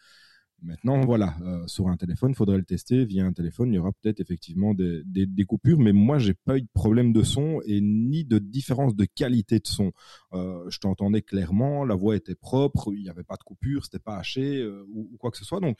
Maintenant, 0.61 1.01
voilà, 1.01 1.35
euh, 1.41 1.67
sur 1.67 1.89
un 1.89 1.97
téléphone, 1.97 2.31
il 2.31 2.35
faudrait 2.35 2.57
le 2.57 2.63
tester. 2.63 3.05
Via 3.05 3.25
un 3.25 3.33
téléphone, 3.33 3.71
il 3.71 3.75
y 3.75 3.77
aura 3.77 3.91
peut-être 3.91 4.19
effectivement 4.19 4.73
des, 4.73 5.45
coupures, 5.47 5.79
mais 5.79 5.91
moi, 5.91 6.17
j'ai 6.17 6.33
pas 6.33 6.57
eu 6.57 6.61
de 6.61 6.69
problème 6.73 7.13
de 7.13 7.21
son 7.23 7.61
et 7.65 7.81
ni 7.81 8.25
de 8.25 8.39
différence 8.39 8.95
de 8.95 9.05
qualité 9.05 9.59
de 9.59 9.67
son. 9.67 9.91
Euh, 10.33 10.67
je 10.69 10.79
t'entendais 10.79 11.21
clairement, 11.21 11.85
la 11.85 11.95
voix 11.95 12.15
était 12.15 12.35
propre, 12.35 12.91
il 12.93 13.03
n'y 13.03 13.09
avait 13.09 13.23
pas 13.23 13.35
de 13.35 13.43
coupure, 13.43 13.85
c'était 13.85 13.99
pas 13.99 14.17
haché 14.17 14.61
euh, 14.61 14.83
ou, 14.89 15.17
quoi 15.19 15.29
que 15.29 15.37
ce 15.37 15.45
soit. 15.45 15.59
Donc, 15.59 15.77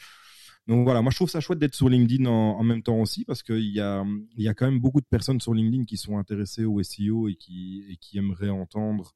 donc 0.68 0.84
voilà, 0.84 1.02
moi 1.02 1.12
je 1.12 1.18
trouve 1.18 1.30
ça 1.30 1.40
chouette 1.40 1.60
d'être 1.60 1.76
sur 1.76 1.90
LinkedIn 1.90 2.26
en, 2.26 2.64
même 2.64 2.82
temps 2.82 3.00
aussi 3.00 3.24
parce 3.24 3.44
qu'il 3.44 3.72
y 3.72 3.80
a, 3.80 4.04
y 4.38 4.48
a 4.48 4.54
quand 4.56 4.66
même 4.66 4.80
beaucoup 4.80 5.00
de 5.00 5.06
personnes 5.06 5.40
sur 5.40 5.54
LinkedIn 5.54 5.86
qui 5.86 5.96
sont 5.98 6.18
intéressées 6.18 6.66
au 6.66 6.82
SEO 6.82 7.28
et 7.28 7.36
qui, 7.36 7.86
et 7.90 7.98
qui 7.98 8.18
aimeraient 8.18 8.50
entendre. 8.50 9.14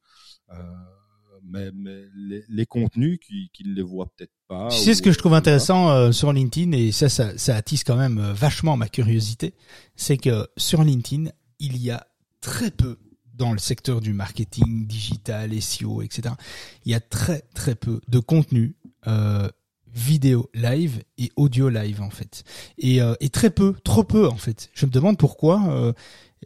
Mais, 1.43 1.71
mais 1.73 2.03
les, 2.15 2.43
les, 2.49 2.65
contenus 2.65 3.19
qui, 3.19 3.49
ne 3.65 3.73
les 3.73 3.81
voient 3.81 4.07
peut-être 4.15 4.33
pas. 4.47 4.69
Tu 4.69 4.77
sais 4.77 4.93
ce 4.93 5.01
que 5.01 5.11
je 5.11 5.17
trouve 5.17 5.33
intéressant 5.33 5.89
euh, 5.89 6.11
sur 6.11 6.33
LinkedIn 6.33 6.71
et 6.71 6.91
ça, 6.91 7.09
ça, 7.09 7.37
ça 7.37 7.55
attise 7.55 7.83
quand 7.83 7.95
même 7.95 8.17
euh, 8.17 8.33
vachement 8.33 8.77
ma 8.77 8.87
curiosité, 8.87 9.53
c'est 9.95 10.17
que 10.17 10.47
sur 10.57 10.83
LinkedIn, 10.83 11.29
il 11.59 11.77
y 11.77 11.91
a 11.91 12.07
très 12.41 12.71
peu 12.71 12.97
dans 13.39 13.53
le 13.53 13.57
secteur 13.57 14.01
du 14.01 14.13
marketing 14.13 14.85
digital, 14.85 15.59
SEO, 15.61 16.01
etc. 16.01 16.35
Il 16.85 16.91
y 16.91 16.95
a 16.95 16.99
très 16.99 17.41
très 17.53 17.73
peu 17.73 18.01
de 18.07 18.19
contenu 18.19 18.75
euh, 19.07 19.47
vidéo 19.93 20.49
live 20.53 21.03
et 21.17 21.31
audio 21.35 21.69
live 21.69 22.01
en 22.01 22.09
fait, 22.09 22.43
et, 22.77 23.01
euh, 23.01 23.15
et 23.21 23.29
très 23.29 23.49
peu, 23.49 23.73
trop 23.83 24.03
peu 24.03 24.27
en 24.27 24.35
fait. 24.35 24.69
Je 24.73 24.85
me 24.85 24.91
demande 24.91 25.17
pourquoi. 25.17 25.93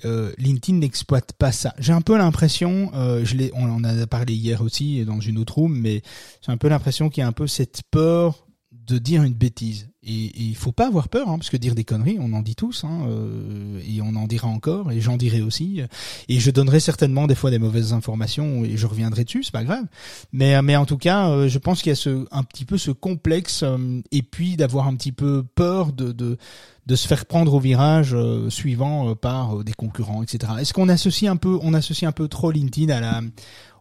Euh, 0.05 0.31
LinkedIn 0.37 0.79
n'exploite 0.79 1.33
pas 1.33 1.51
ça. 1.51 1.73
J'ai 1.77 1.93
un 1.93 2.01
peu 2.01 2.17
l'impression, 2.17 2.91
euh, 2.95 3.23
je 3.23 3.35
on 3.53 3.69
en 3.69 3.83
a 3.83 4.07
parlé 4.07 4.33
hier 4.33 4.61
aussi 4.61 5.05
dans 5.05 5.19
une 5.19 5.37
autre 5.37 5.55
room, 5.55 5.77
mais 5.77 6.01
j'ai 6.41 6.51
un 6.51 6.57
peu 6.57 6.67
l'impression 6.67 7.09
qu'il 7.09 7.21
y 7.21 7.23
a 7.23 7.27
un 7.27 7.33
peu 7.33 7.47
cette 7.47 7.83
peur 7.91 8.47
de 8.71 8.97
dire 8.97 9.23
une 9.23 9.33
bêtise. 9.33 9.92
Et, 10.05 10.31
il 10.35 10.55
faut 10.55 10.71
pas 10.71 10.87
avoir 10.87 11.09
peur, 11.09 11.29
hein, 11.29 11.37
parce 11.37 11.49
que 11.49 11.57
dire 11.57 11.75
des 11.75 11.83
conneries, 11.83 12.17
on 12.19 12.33
en 12.33 12.41
dit 12.41 12.55
tous, 12.55 12.83
hein, 12.83 13.05
euh, 13.07 13.79
et 13.87 14.01
on 14.01 14.15
en 14.15 14.27
dira 14.27 14.47
encore, 14.47 14.91
et 14.91 15.01
j'en 15.01 15.17
dirai 15.17 15.41
aussi. 15.41 15.81
Et 16.29 16.39
je 16.39 16.51
donnerai 16.51 16.79
certainement 16.79 17.27
des 17.27 17.35
fois 17.35 17.51
des 17.51 17.59
mauvaises 17.59 17.93
informations, 17.93 18.63
et 18.63 18.77
je 18.77 18.87
reviendrai 18.87 19.23
dessus, 19.23 19.43
c'est 19.43 19.51
pas 19.51 19.63
grave. 19.63 19.85
Mais, 20.31 20.61
mais 20.61 20.75
en 20.75 20.85
tout 20.85 20.97
cas, 20.97 21.29
euh, 21.29 21.47
je 21.47 21.59
pense 21.59 21.81
qu'il 21.81 21.89
y 21.89 21.93
a 21.93 21.95
ce, 21.95 22.25
un 22.31 22.43
petit 22.43 22.65
peu 22.65 22.77
ce 22.77 22.91
complexe, 22.91 23.63
euh, 23.63 24.01
et 24.11 24.23
puis 24.23 24.57
d'avoir 24.57 24.87
un 24.87 24.95
petit 24.95 25.11
peu 25.11 25.43
peur 25.55 25.93
de, 25.93 26.11
de, 26.11 26.37
de 26.85 26.95
se 26.95 27.07
faire 27.07 27.25
prendre 27.25 27.53
au 27.53 27.59
virage 27.59 28.13
euh, 28.13 28.49
suivant 28.49 29.09
euh, 29.09 29.15
par 29.15 29.59
euh, 29.59 29.63
des 29.63 29.73
concurrents, 29.73 30.21
etc. 30.21 30.53
Est-ce 30.59 30.73
qu'on 30.73 30.89
associe 30.89 31.31
un 31.31 31.37
peu, 31.37 31.57
on 31.61 31.73
associe 31.73 32.07
un 32.07 32.11
peu 32.11 32.27
trop 32.27 32.51
LinkedIn 32.51 32.93
à 32.93 32.99
la, 32.99 33.21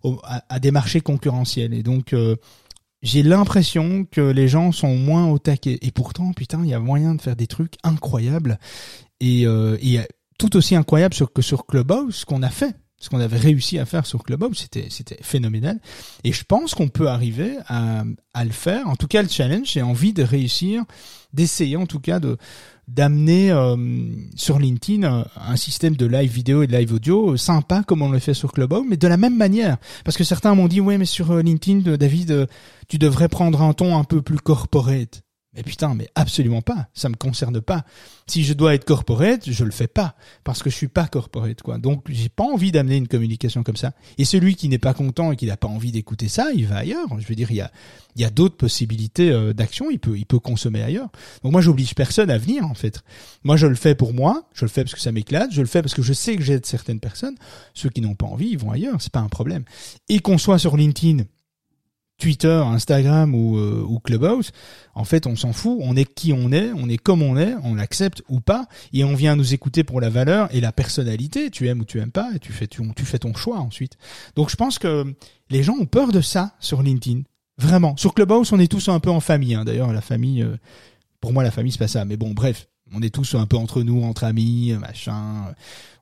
au, 0.02 0.20
à, 0.24 0.44
à, 0.48 0.58
des 0.60 0.70
marchés 0.70 1.00
concurrentiels, 1.00 1.74
et 1.74 1.82
donc 1.82 2.14
j'ai 3.02 3.22
l'impression 3.22 4.04
que 4.04 4.20
les 4.20 4.48
gens 4.48 4.72
sont 4.72 4.96
moins 4.96 5.28
au 5.28 5.38
taquet. 5.38 5.78
Et 5.82 5.90
pourtant, 5.90 6.32
putain, 6.32 6.60
il 6.62 6.70
y 6.70 6.74
a 6.74 6.78
moyen 6.78 7.14
de 7.14 7.20
faire 7.20 7.36
des 7.36 7.46
trucs 7.48 7.74
incroyables 7.82 8.58
et, 9.20 9.46
euh, 9.46 9.76
et 9.82 10.00
tout 10.38 10.56
aussi 10.56 10.76
incroyable 10.76 11.14
que 11.34 11.42
sur 11.42 11.66
Clubhouse, 11.66 12.16
ce 12.16 12.24
qu'on 12.24 12.42
a 12.42 12.50
fait. 12.50 12.74
Ce 12.98 13.08
qu'on 13.08 13.18
avait 13.18 13.38
réussi 13.38 13.80
à 13.80 13.84
faire 13.84 14.06
sur 14.06 14.22
Clubhouse, 14.22 14.58
c'était 14.60 14.86
c'était 14.88 15.18
phénoménal. 15.22 15.80
Et 16.22 16.32
je 16.32 16.44
pense 16.44 16.72
qu'on 16.72 16.86
peut 16.86 17.08
arriver 17.08 17.56
à, 17.66 18.04
à 18.32 18.44
le 18.44 18.52
faire. 18.52 18.86
En 18.86 18.94
tout 18.94 19.08
cas, 19.08 19.22
le 19.22 19.28
challenge, 19.28 19.72
j'ai 19.72 19.82
envie 19.82 20.12
de 20.12 20.22
réussir, 20.22 20.84
d'essayer 21.32 21.74
en 21.74 21.86
tout 21.86 21.98
cas 21.98 22.20
de 22.20 22.36
d'amener 22.94 23.50
euh, 23.50 23.76
sur 24.36 24.58
LinkedIn 24.58 25.02
un, 25.04 25.24
un, 25.36 25.56
système 25.56 25.96
de 25.96 26.06
live 26.06 26.30
vidéo 26.30 26.62
et 26.62 26.66
de 26.66 26.76
live 26.76 26.92
audio 26.92 27.36
sympa 27.36 27.82
comme 27.86 28.02
on 28.02 28.10
le 28.10 28.18
fait 28.18 28.34
sur 28.34 28.52
Clubhouse, 28.52 28.84
mais 28.88 28.96
de 28.96 29.08
la 29.08 29.16
même 29.16 29.36
manière. 29.36 29.78
Parce 30.04 30.16
que 30.16 30.24
certains 30.24 30.54
m'ont 30.54 30.68
dit, 30.68 30.80
ouais, 30.80 30.98
mais 30.98 31.06
sur 31.06 31.30
euh, 31.30 31.42
LinkedIn, 31.42 31.96
David, 31.96 32.48
tu 32.88 32.98
devrais 32.98 33.28
prendre 33.28 33.62
un 33.62 33.72
ton 33.72 33.96
un 33.96 34.04
peu 34.04 34.20
plus 34.20 34.38
corporate. 34.38 35.22
Mais 35.54 35.62
putain, 35.62 35.94
mais 35.94 36.08
absolument 36.14 36.62
pas. 36.62 36.88
Ça 36.94 37.10
me 37.10 37.14
concerne 37.14 37.60
pas. 37.60 37.84
Si 38.26 38.42
je 38.42 38.54
dois 38.54 38.74
être 38.74 38.86
corporate, 38.86 39.50
je 39.50 39.64
le 39.64 39.70
fais 39.70 39.86
pas 39.86 40.14
parce 40.44 40.62
que 40.62 40.70
je 40.70 40.76
suis 40.76 40.88
pas 40.88 41.06
corporate 41.06 41.60
quoi. 41.60 41.76
Donc 41.76 42.04
j'ai 42.08 42.30
pas 42.30 42.44
envie 42.44 42.72
d'amener 42.72 42.96
une 42.96 43.08
communication 43.08 43.62
comme 43.62 43.76
ça. 43.76 43.92
Et 44.16 44.24
celui 44.24 44.54
qui 44.54 44.70
n'est 44.70 44.78
pas 44.78 44.94
content 44.94 45.30
et 45.30 45.36
qui 45.36 45.44
n'a 45.44 45.58
pas 45.58 45.68
envie 45.68 45.92
d'écouter 45.92 46.28
ça, 46.28 46.50
il 46.54 46.66
va 46.66 46.76
ailleurs. 46.76 47.06
Je 47.18 47.26
veux 47.26 47.34
dire, 47.34 47.50
il 47.50 47.56
y 47.56 47.60
a 47.60 47.70
il 48.16 48.22
y 48.22 48.24
a 48.24 48.30
d'autres 48.30 48.56
possibilités 48.56 49.30
euh, 49.30 49.52
d'action. 49.52 49.90
Il 49.90 49.98
peut 49.98 50.16
il 50.16 50.24
peut 50.24 50.38
consommer 50.38 50.82
ailleurs. 50.82 51.10
Donc 51.42 51.52
moi 51.52 51.60
j'oblige 51.60 51.94
personne 51.94 52.30
à 52.30 52.38
venir 52.38 52.64
en 52.64 52.74
fait. 52.74 53.02
Moi 53.44 53.58
je 53.58 53.66
le 53.66 53.74
fais 53.74 53.94
pour 53.94 54.14
moi. 54.14 54.48
Je 54.54 54.64
le 54.64 54.70
fais 54.70 54.84
parce 54.84 54.94
que 54.94 55.00
ça 55.00 55.12
m'éclate. 55.12 55.52
Je 55.52 55.60
le 55.60 55.66
fais 55.66 55.82
parce 55.82 55.92
que 55.92 56.02
je 56.02 56.14
sais 56.14 56.36
que 56.36 56.42
j'aide 56.42 56.64
certaines 56.64 57.00
personnes. 57.00 57.36
Ceux 57.74 57.90
qui 57.90 58.00
n'ont 58.00 58.14
pas 58.14 58.26
envie, 58.26 58.48
ils 58.48 58.58
vont 58.58 58.70
ailleurs. 58.70 59.02
C'est 59.02 59.12
pas 59.12 59.20
un 59.20 59.28
problème. 59.28 59.64
Et 60.08 60.20
qu'on 60.20 60.38
soit 60.38 60.58
sur 60.58 60.78
LinkedIn 60.78 61.24
Twitter, 62.18 62.62
Instagram 62.64 63.34
ou, 63.34 63.58
euh, 63.58 63.84
ou, 63.86 63.98
Clubhouse, 63.98 64.52
en 64.94 65.04
fait, 65.04 65.26
on 65.26 65.34
s'en 65.34 65.52
fout. 65.52 65.78
On 65.80 65.96
est 65.96 66.04
qui 66.04 66.32
on 66.32 66.52
est, 66.52 66.70
on 66.72 66.88
est 66.88 66.98
comme 66.98 67.20
on 67.20 67.36
est, 67.36 67.54
on 67.64 67.74
l'accepte 67.74 68.22
ou 68.28 68.40
pas, 68.40 68.66
et 68.92 69.02
on 69.02 69.14
vient 69.14 69.34
nous 69.34 69.54
écouter 69.54 69.82
pour 69.82 70.00
la 70.00 70.08
valeur 70.08 70.54
et 70.54 70.60
la 70.60 70.72
personnalité. 70.72 71.50
Tu 71.50 71.68
aimes 71.68 71.80
ou 71.80 71.84
tu 71.84 71.98
aimes 71.98 72.12
pas, 72.12 72.30
et 72.34 72.38
tu 72.38 72.52
fais 72.52 72.68
tu, 72.68 72.82
tu 72.94 73.04
fais 73.04 73.18
ton 73.18 73.34
choix 73.34 73.58
ensuite. 73.58 73.96
Donc, 74.36 74.50
je 74.50 74.56
pense 74.56 74.78
que 74.78 75.14
les 75.50 75.62
gens 75.62 75.74
ont 75.74 75.86
peur 75.86 76.12
de 76.12 76.20
ça 76.20 76.54
sur 76.60 76.82
LinkedIn, 76.82 77.22
vraiment. 77.58 77.96
Sur 77.96 78.14
Clubhouse, 78.14 78.52
on 78.52 78.60
est 78.60 78.70
tous 78.70 78.88
un 78.88 79.00
peu 79.00 79.10
en 79.10 79.20
famille. 79.20 79.54
Hein. 79.54 79.64
D'ailleurs, 79.64 79.92
la 79.92 80.00
famille, 80.00 80.42
euh, 80.42 80.56
pour 81.20 81.32
moi, 81.32 81.42
la 81.42 81.50
famille 81.50 81.72
c'est 81.72 81.78
pas 81.78 81.88
ça. 81.88 82.04
Mais 82.04 82.16
bon, 82.16 82.30
bref, 82.30 82.68
on 82.94 83.02
est 83.02 83.12
tous 83.12 83.34
un 83.34 83.46
peu 83.46 83.56
entre 83.56 83.82
nous, 83.82 84.02
entre 84.04 84.24
amis, 84.24 84.72
machin. 84.80 85.54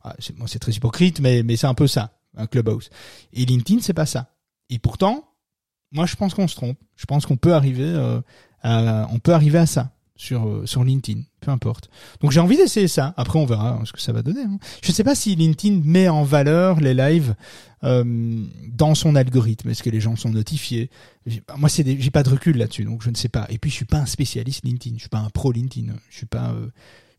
Ah, 0.02 0.14
c'est 0.18 0.36
bon, 0.36 0.44
très 0.44 0.72
hypocrite, 0.72 1.20
mais 1.20 1.42
mais 1.42 1.56
c'est 1.56 1.66
un 1.66 1.74
peu 1.74 1.86
ça, 1.86 2.18
un 2.36 2.46
Clubhouse. 2.46 2.90
Et 3.32 3.46
LinkedIn, 3.46 3.80
c'est 3.80 3.94
pas 3.94 4.06
ça. 4.06 4.34
Et 4.68 4.78
pourtant 4.78 5.29
moi, 5.92 6.06
je 6.06 6.16
pense 6.16 6.34
qu'on 6.34 6.48
se 6.48 6.56
trompe. 6.56 6.78
Je 6.96 7.06
pense 7.06 7.26
qu'on 7.26 7.36
peut 7.36 7.54
arriver, 7.54 7.84
euh, 7.84 8.20
à, 8.62 9.08
on 9.12 9.18
peut 9.18 9.32
arriver 9.32 9.58
à 9.58 9.66
ça 9.66 9.92
sur 10.16 10.46
euh, 10.46 10.66
sur 10.66 10.84
LinkedIn, 10.84 11.22
peu 11.40 11.50
importe. 11.50 11.88
Donc 12.20 12.30
j'ai 12.30 12.40
envie 12.40 12.56
d'essayer 12.56 12.88
ça. 12.88 13.14
Après, 13.16 13.38
on 13.38 13.46
verra 13.46 13.80
ce 13.84 13.92
que 13.92 14.00
ça 14.00 14.12
va 14.12 14.22
donner. 14.22 14.42
Hein. 14.42 14.58
Je 14.82 14.92
sais 14.92 15.04
pas 15.04 15.14
si 15.14 15.34
LinkedIn 15.34 15.80
met 15.84 16.08
en 16.08 16.24
valeur 16.24 16.80
les 16.80 16.92
lives 16.94 17.34
euh, 17.84 18.44
dans 18.68 18.94
son 18.94 19.16
algorithme. 19.16 19.70
Est-ce 19.70 19.82
que 19.82 19.90
les 19.90 20.00
gens 20.00 20.16
sont 20.16 20.30
notifiés? 20.30 20.90
Moi, 21.56 21.68
c'est 21.70 21.84
j'ai 21.98 22.10
pas 22.10 22.22
de 22.22 22.28
recul 22.28 22.58
là-dessus, 22.58 22.84
donc 22.84 23.02
je 23.02 23.10
ne 23.10 23.16
sais 23.16 23.30
pas. 23.30 23.46
Et 23.48 23.58
puis, 23.58 23.70
je 23.70 23.76
suis 23.76 23.86
pas 23.86 23.98
un 23.98 24.06
spécialiste 24.06 24.64
LinkedIn. 24.64 24.96
Je 24.96 25.00
suis 25.00 25.08
pas 25.08 25.20
un 25.20 25.30
pro 25.30 25.52
LinkedIn. 25.52 25.92
Je 26.10 26.16
suis 26.16 26.26
pas 26.26 26.50
euh, 26.50 26.68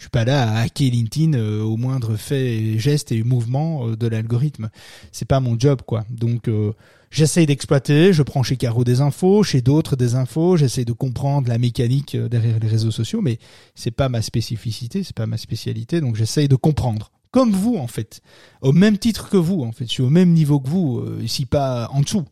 je 0.02 0.06
suis 0.06 0.10
pas 0.10 0.26
là 0.26 0.52
à 0.52 0.62
hacker 0.62 0.90
LinkedIn 0.90 1.38
euh, 1.38 1.62
au 1.62 1.78
moindre 1.78 2.16
fait, 2.16 2.80
geste 2.80 3.12
et 3.12 3.22
mouvement 3.22 3.88
euh, 3.88 3.96
de 3.96 4.08
l'algorithme. 4.08 4.72
C'est 5.12 5.28
pas 5.28 5.40
mon 5.40 5.60
job, 5.60 5.84
quoi. 5.86 6.06
Donc 6.10 6.48
euh, 6.48 6.74
j'essaye 7.12 7.46
d'exploiter. 7.46 8.14
Je 8.14 8.24
prends 8.24 8.42
chez 8.42 8.58
Caro 8.58 8.84
des 8.84 9.02
infos, 9.02 9.44
chez 9.44 9.62
d'autres 9.62 9.96
des 9.96 10.16
infos. 10.16 10.58
J'essaye 10.58 10.86
de 10.86 10.94
comprendre 10.94 11.48
la 11.50 11.60
mécanique 11.60 12.18
derrière 12.18 12.58
les 12.60 12.68
réseaux 12.68 12.92
sociaux, 12.92 13.22
mais 13.22 13.38
c'est 13.76 13.92
pas 13.92 14.10
ma 14.10 14.22
spécificité, 14.24 15.04
c'est 15.04 15.16
pas 15.16 15.28
ma 15.28 15.38
spécialité. 15.38 16.02
Donc 16.02 16.16
j'essaye 16.16 16.48
de 16.48 16.56
comprendre. 16.56 17.12
Comme 17.30 17.52
vous, 17.52 17.78
en 17.78 17.88
fait, 17.88 18.22
au 18.62 18.74
même 18.74 18.98
titre 18.98 19.30
que 19.30 19.38
vous, 19.38 19.62
en 19.62 19.72
fait, 19.72 19.86
je 19.86 19.92
suis 19.92 20.04
au 20.04 20.10
même 20.10 20.34
niveau 20.34 20.60
que 20.60 20.68
vous, 20.68 21.02
ici 21.22 21.46
pas 21.46 21.88
en 21.94 22.02
dessous. 22.02 22.26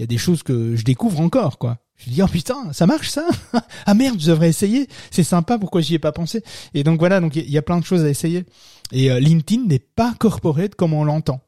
y 0.00 0.04
a 0.04 0.06
des 0.06 0.16
choses 0.16 0.42
que 0.42 0.76
je 0.76 0.82
découvre 0.82 1.20
encore, 1.20 1.58
quoi 1.58 1.76
Je 1.96 2.08
dis 2.08 2.22
oh 2.22 2.26
putain, 2.26 2.72
ça 2.72 2.86
marche 2.86 3.10
ça? 3.10 3.28
Ah 3.84 3.92
merde, 3.92 4.18
je 4.18 4.28
devrais 4.28 4.48
essayer. 4.48 4.88
C'est 5.10 5.22
sympa, 5.22 5.58
pourquoi 5.58 5.82
j'y 5.82 5.94
ai 5.94 5.98
pas 5.98 6.10
pensé? 6.10 6.42
Et 6.72 6.84
donc 6.84 6.98
voilà, 6.98 7.20
donc 7.20 7.36
il 7.36 7.50
y 7.50 7.58
a 7.58 7.62
plein 7.62 7.78
de 7.78 7.84
choses 7.84 8.02
à 8.02 8.08
essayer. 8.08 8.44
Et 8.92 9.10
euh, 9.10 9.20
LinkedIn 9.20 9.64
n'est 9.66 9.78
pas 9.78 10.14
corporate 10.18 10.74
comme 10.74 10.94
on 10.94 11.04
l'entend. 11.04 11.42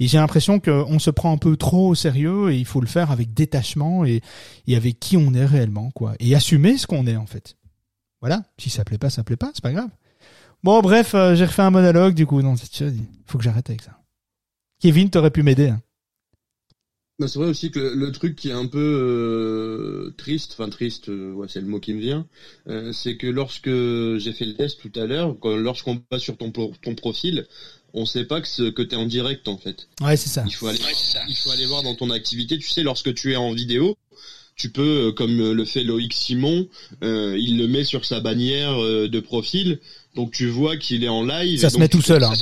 Et 0.00 0.08
j'ai 0.08 0.18
l'impression 0.18 0.60
qu'on 0.60 0.98
se 0.98 1.10
prend 1.10 1.32
un 1.32 1.38
peu 1.38 1.56
trop 1.56 1.88
au 1.88 1.94
sérieux 1.94 2.52
et 2.52 2.56
il 2.56 2.66
faut 2.66 2.80
le 2.80 2.86
faire 2.86 3.10
avec 3.10 3.34
détachement 3.34 4.04
et, 4.04 4.20
et 4.66 4.76
avec 4.76 4.98
qui 5.00 5.16
on 5.16 5.34
est 5.34 5.44
réellement, 5.44 5.90
quoi. 5.90 6.14
Et 6.20 6.34
assumer 6.34 6.78
ce 6.78 6.86
qu'on 6.86 7.06
est, 7.06 7.16
en 7.16 7.26
fait. 7.26 7.56
Voilà. 8.20 8.42
Si 8.56 8.70
ça 8.70 8.84
plaît 8.84 8.98
pas, 8.98 9.10
ça 9.10 9.24
plaît 9.24 9.36
pas, 9.36 9.50
c'est 9.52 9.62
pas 9.62 9.72
grave. 9.72 9.90
Bon, 10.62 10.80
bref, 10.80 11.14
euh, 11.14 11.34
j'ai 11.34 11.44
refait 11.44 11.62
un 11.62 11.70
monologue, 11.70 12.14
du 12.14 12.24
coup, 12.24 12.40
dans 12.40 12.54
cette 12.56 12.74
chose. 12.74 12.94
Faut 13.26 13.36
que 13.36 13.44
j'arrête 13.44 13.68
avec 13.68 13.82
ça. 13.82 13.98
Kevin, 14.80 15.10
t'aurais 15.10 15.32
pu 15.32 15.42
m'aider. 15.42 15.68
Hein. 15.68 15.82
C'est 17.18 17.38
vrai 17.38 17.48
aussi 17.48 17.70
que 17.70 17.78
le, 17.78 18.10
truc 18.10 18.36
qui 18.36 18.48
est 18.48 18.52
un 18.52 18.66
peu 18.66 18.78
euh, 18.78 20.14
triste, 20.16 20.56
enfin 20.58 20.68
triste, 20.70 21.08
euh, 21.08 21.46
c'est 21.46 21.60
le 21.60 21.66
mot 21.66 21.78
qui 21.78 21.94
me 21.94 22.00
vient, 22.00 22.26
c'est 22.92 23.16
que 23.16 23.28
lorsque 23.28 23.68
j'ai 23.68 24.32
fait 24.32 24.44
le 24.44 24.54
test 24.54 24.80
tout 24.80 24.90
à 24.98 25.06
l'heure, 25.06 25.36
lorsqu'on 25.44 25.98
passe 25.98 26.22
sur 26.22 26.36
ton, 26.36 26.50
ton 26.50 26.94
profil, 26.96 27.46
on 27.94 28.06
sait 28.06 28.24
pas 28.24 28.40
que, 28.40 28.70
que 28.70 28.82
tu 28.82 28.94
es 28.94 28.98
en 28.98 29.06
direct 29.06 29.48
en 29.48 29.58
fait. 29.58 29.88
Ouais, 30.00 30.16
c'est 30.16 30.28
ça. 30.28 30.44
Il 30.46 30.54
faut, 30.54 30.66
aller, 30.66 30.78
il 31.28 31.36
faut 31.36 31.50
aller 31.50 31.66
voir 31.66 31.82
dans 31.82 31.94
ton 31.94 32.10
activité. 32.10 32.58
Tu 32.58 32.68
sais, 32.68 32.82
lorsque 32.82 33.14
tu 33.14 33.32
es 33.32 33.36
en 33.36 33.52
vidéo, 33.52 33.96
tu 34.56 34.70
peux, 34.70 35.08
euh, 35.08 35.12
comme 35.12 35.52
le 35.52 35.64
fait 35.64 35.82
Loïc 35.82 36.12
Simon, 36.12 36.68
euh, 37.02 37.36
il 37.38 37.58
le 37.58 37.66
met 37.66 37.84
sur 37.84 38.04
sa 38.04 38.20
bannière 38.20 38.80
euh, 38.82 39.08
de 39.08 39.20
profil. 39.20 39.80
Donc 40.14 40.32
tu 40.32 40.48
vois 40.48 40.76
qu'il 40.76 41.04
est 41.04 41.08
en 41.08 41.24
live. 41.24 41.58
Ça 41.58 41.70
se 41.70 41.78
met 41.78 41.88
tout 41.88 42.02
seul. 42.02 42.22
Hein. 42.22 42.32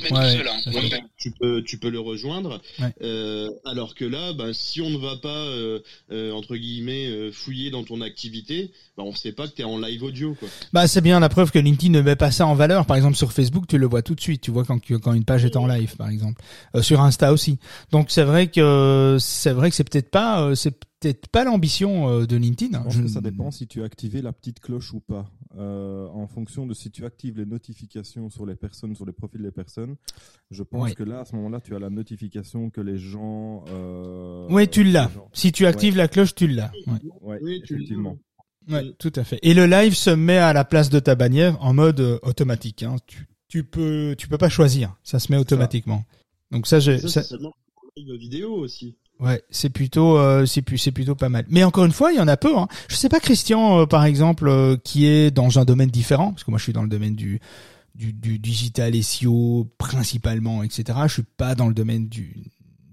tu 1.17 1.31
peux 1.31 1.63
tu 1.63 1.79
peux 1.79 1.89
le 1.89 2.01
rejoindre. 2.01 2.61
Euh, 3.01 3.49
alors 3.65 3.95
que 3.95 4.05
là, 4.05 4.33
bah, 4.33 4.53
si 4.53 4.81
on 4.81 4.91
ne 4.91 4.99
va 4.99 5.17
pas 5.17 5.29
euh, 5.29 5.79
euh, 6.11 6.33
entre 6.33 6.57
guillemets 6.57 7.31
fouiller 7.33 7.71
dans 7.71 7.85
ton 7.85 8.01
activité, 8.01 8.73
bah, 8.97 9.05
on 9.07 9.13
ne 9.13 9.17
sait 9.17 9.33
pas 9.33 9.47
que 9.47 9.55
tu 9.55 9.63
es 9.63 9.65
en 9.65 9.79
live 9.79 10.03
audio. 10.03 10.35
Quoi. 10.35 10.49
Bah 10.73 10.89
c'est 10.89 11.01
bien 11.01 11.21
la 11.21 11.29
preuve 11.29 11.53
que 11.53 11.61
LinkedIn 11.61 11.93
ne 11.93 12.03
met 12.03 12.17
pas 12.17 12.33
ça 12.33 12.47
en 12.47 12.55
valeur. 12.55 12.87
Par 12.87 12.97
exemple 12.97 13.17
sur 13.17 13.33
Facebook, 13.33 13.67
tu 13.69 13.79
le 13.79 13.87
vois 13.87 14.03
tout 14.03 14.17
de 14.17 14.21
suite. 14.21 14.41
Tu 14.41 14.51
vois 14.51 14.65
quand 14.65 14.81
quand 15.01 15.13
une 15.13 15.25
page 15.25 15.45
est 15.45 15.57
en 15.57 15.67
live, 15.67 15.95
par 15.97 16.09
exemple. 16.09 16.43
sur 16.81 17.01
Insta 17.01 17.33
aussi. 17.33 17.59
Donc 17.93 18.11
c'est 18.11 18.25
vrai 18.25 18.49
que 18.49 19.17
c'est 19.21 19.53
vrai 19.53 19.71
que 19.71 19.77
c'est 19.77 19.89
peut-être 19.89 20.11
pas 20.11 20.57
c'est 20.57 20.73
peut-être 20.73 21.29
pas 21.29 21.45
l'ambition 21.45 22.25
de 22.25 22.37
LinkedIn. 22.37 22.79
Je 22.89 22.97
pense 22.97 22.97
que 22.97 23.09
ça 23.09 23.21
dépend 23.21 23.53
si 23.53 23.69
tu 23.69 23.83
as 23.83 23.85
activé 23.85 24.23
la 24.23 24.33
petite 24.33 24.59
cloche 24.59 24.93
ou 24.93 24.99
pas. 24.99 25.31
En 25.59 26.27
fonction 26.27 26.67
de 26.67 26.75
si 26.75 26.91
tu 26.91 27.05
actives 27.05 27.37
les 27.39 27.47
notifications 27.47 28.31
sur 28.31 28.47
les 28.47 28.55
personnes, 28.55 28.95
sur 28.95 29.07
les 29.07 29.13
profils 29.13 29.43
des 29.43 29.51
personnes, 29.51 29.97
je 30.51 30.63
pense 30.63 30.95
que 30.95 31.03
là, 31.03 31.21
à 31.21 31.25
ce 31.25 31.35
moment-là, 31.37 31.61
tu 31.61 31.75
as 31.75 31.79
la 31.79 31.91
notification 31.91 32.71
que 32.71 32.81
les 32.81 32.99
gens. 32.99 33.65
Euh, 33.69 34.47
oui, 34.51 34.69
tu 34.69 34.85
l'as. 34.85 35.11
Si 35.33 35.53
tu 35.53 35.67
actives 35.67 35.97
la 35.97 36.09
cloche, 36.09 36.35
tu 36.35 36.47
l'as. 36.47 36.73
Ouais. 37.21 37.39
oui, 37.43 37.63
effectivement. 37.65 38.19
Ouais, 38.69 38.93
tout 38.99 39.13
à 39.17 39.25
fait. 39.25 39.39
Et 39.43 39.55
le 39.55 39.67
live 39.67 39.95
se 39.95 40.11
met 40.11 40.37
à 40.37 40.53
la 40.53 40.65
place 40.65 40.91
de 40.91 41.01
ta 41.01 41.15
bannière 41.15 41.57
en 41.63 41.73
mode 41.73 42.01
euh, 42.01 42.19
automatique. 42.23 42.83
Hein. 42.83 42.97
Tu, 43.07 43.27
tu 43.49 43.65
peux, 43.65 44.15
tu 44.19 44.29
peux 44.29 44.39
pas 44.39 44.49
choisir. 44.49 44.97
Ça 45.03 45.19
se 45.19 45.33
met 45.33 45.39
automatiquement. 45.39 46.05
Donc 46.51 46.67
ça, 46.67 46.79
j'ai. 46.79 46.99
Ça, 46.99 47.23
ça... 47.23 47.37
vidéo 47.97 48.53
aussi. 48.55 48.97
Ouais, 49.21 49.43
c'est 49.51 49.69
plutôt 49.69 50.17
euh, 50.17 50.47
c'est 50.47 50.63
plutôt 50.63 51.15
pas 51.15 51.29
mal. 51.29 51.45
Mais 51.51 51.63
encore 51.63 51.85
une 51.85 51.93
fois, 51.93 52.11
il 52.11 52.17
y 52.17 52.21
en 52.21 52.29
a 52.29 52.39
peu. 52.39 52.57
Hein. 52.57 52.69
Je 52.89 52.97
sais 52.97 53.11
pas 53.11 53.21
Christian, 53.21 53.81
euh, 53.81 53.87
par 53.87 54.05
exemple, 54.05 54.49
euh, 54.49 54.77
qui 54.83 55.07
est 55.07 55.31
dans 55.31 55.59
un 55.59 55.67
domaine 55.67 55.91
différent, 55.91 56.31
parce 56.31 56.43
que 56.43 56.51
moi 56.51 56.59
je 56.59 56.65
suis 56.65 56.73
dans 56.73 56.83
le 56.83 56.89
domaine 56.89 57.15
du 57.15 57.41
du, 57.95 58.15
du 58.15 58.39
digital 58.39 58.95
SEO 59.03 59.69
principalement, 59.77 60.63
etc. 60.63 60.99
Je 61.07 61.13
suis 61.13 61.23
pas 61.23 61.55
dans 61.55 61.69
le 61.69 61.75
domaine 61.75 62.09
du 62.09 62.35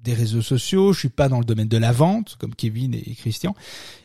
des 0.07 0.13
réseaux 0.13 0.41
sociaux, 0.41 0.93
je 0.93 0.99
suis 0.99 1.09
pas 1.09 1.29
dans 1.29 1.39
le 1.39 1.45
domaine 1.45 1.67
de 1.67 1.77
la 1.77 1.91
vente 1.91 2.35
comme 2.39 2.55
Kevin 2.55 2.93
et 2.93 3.15
Christian. 3.15 3.53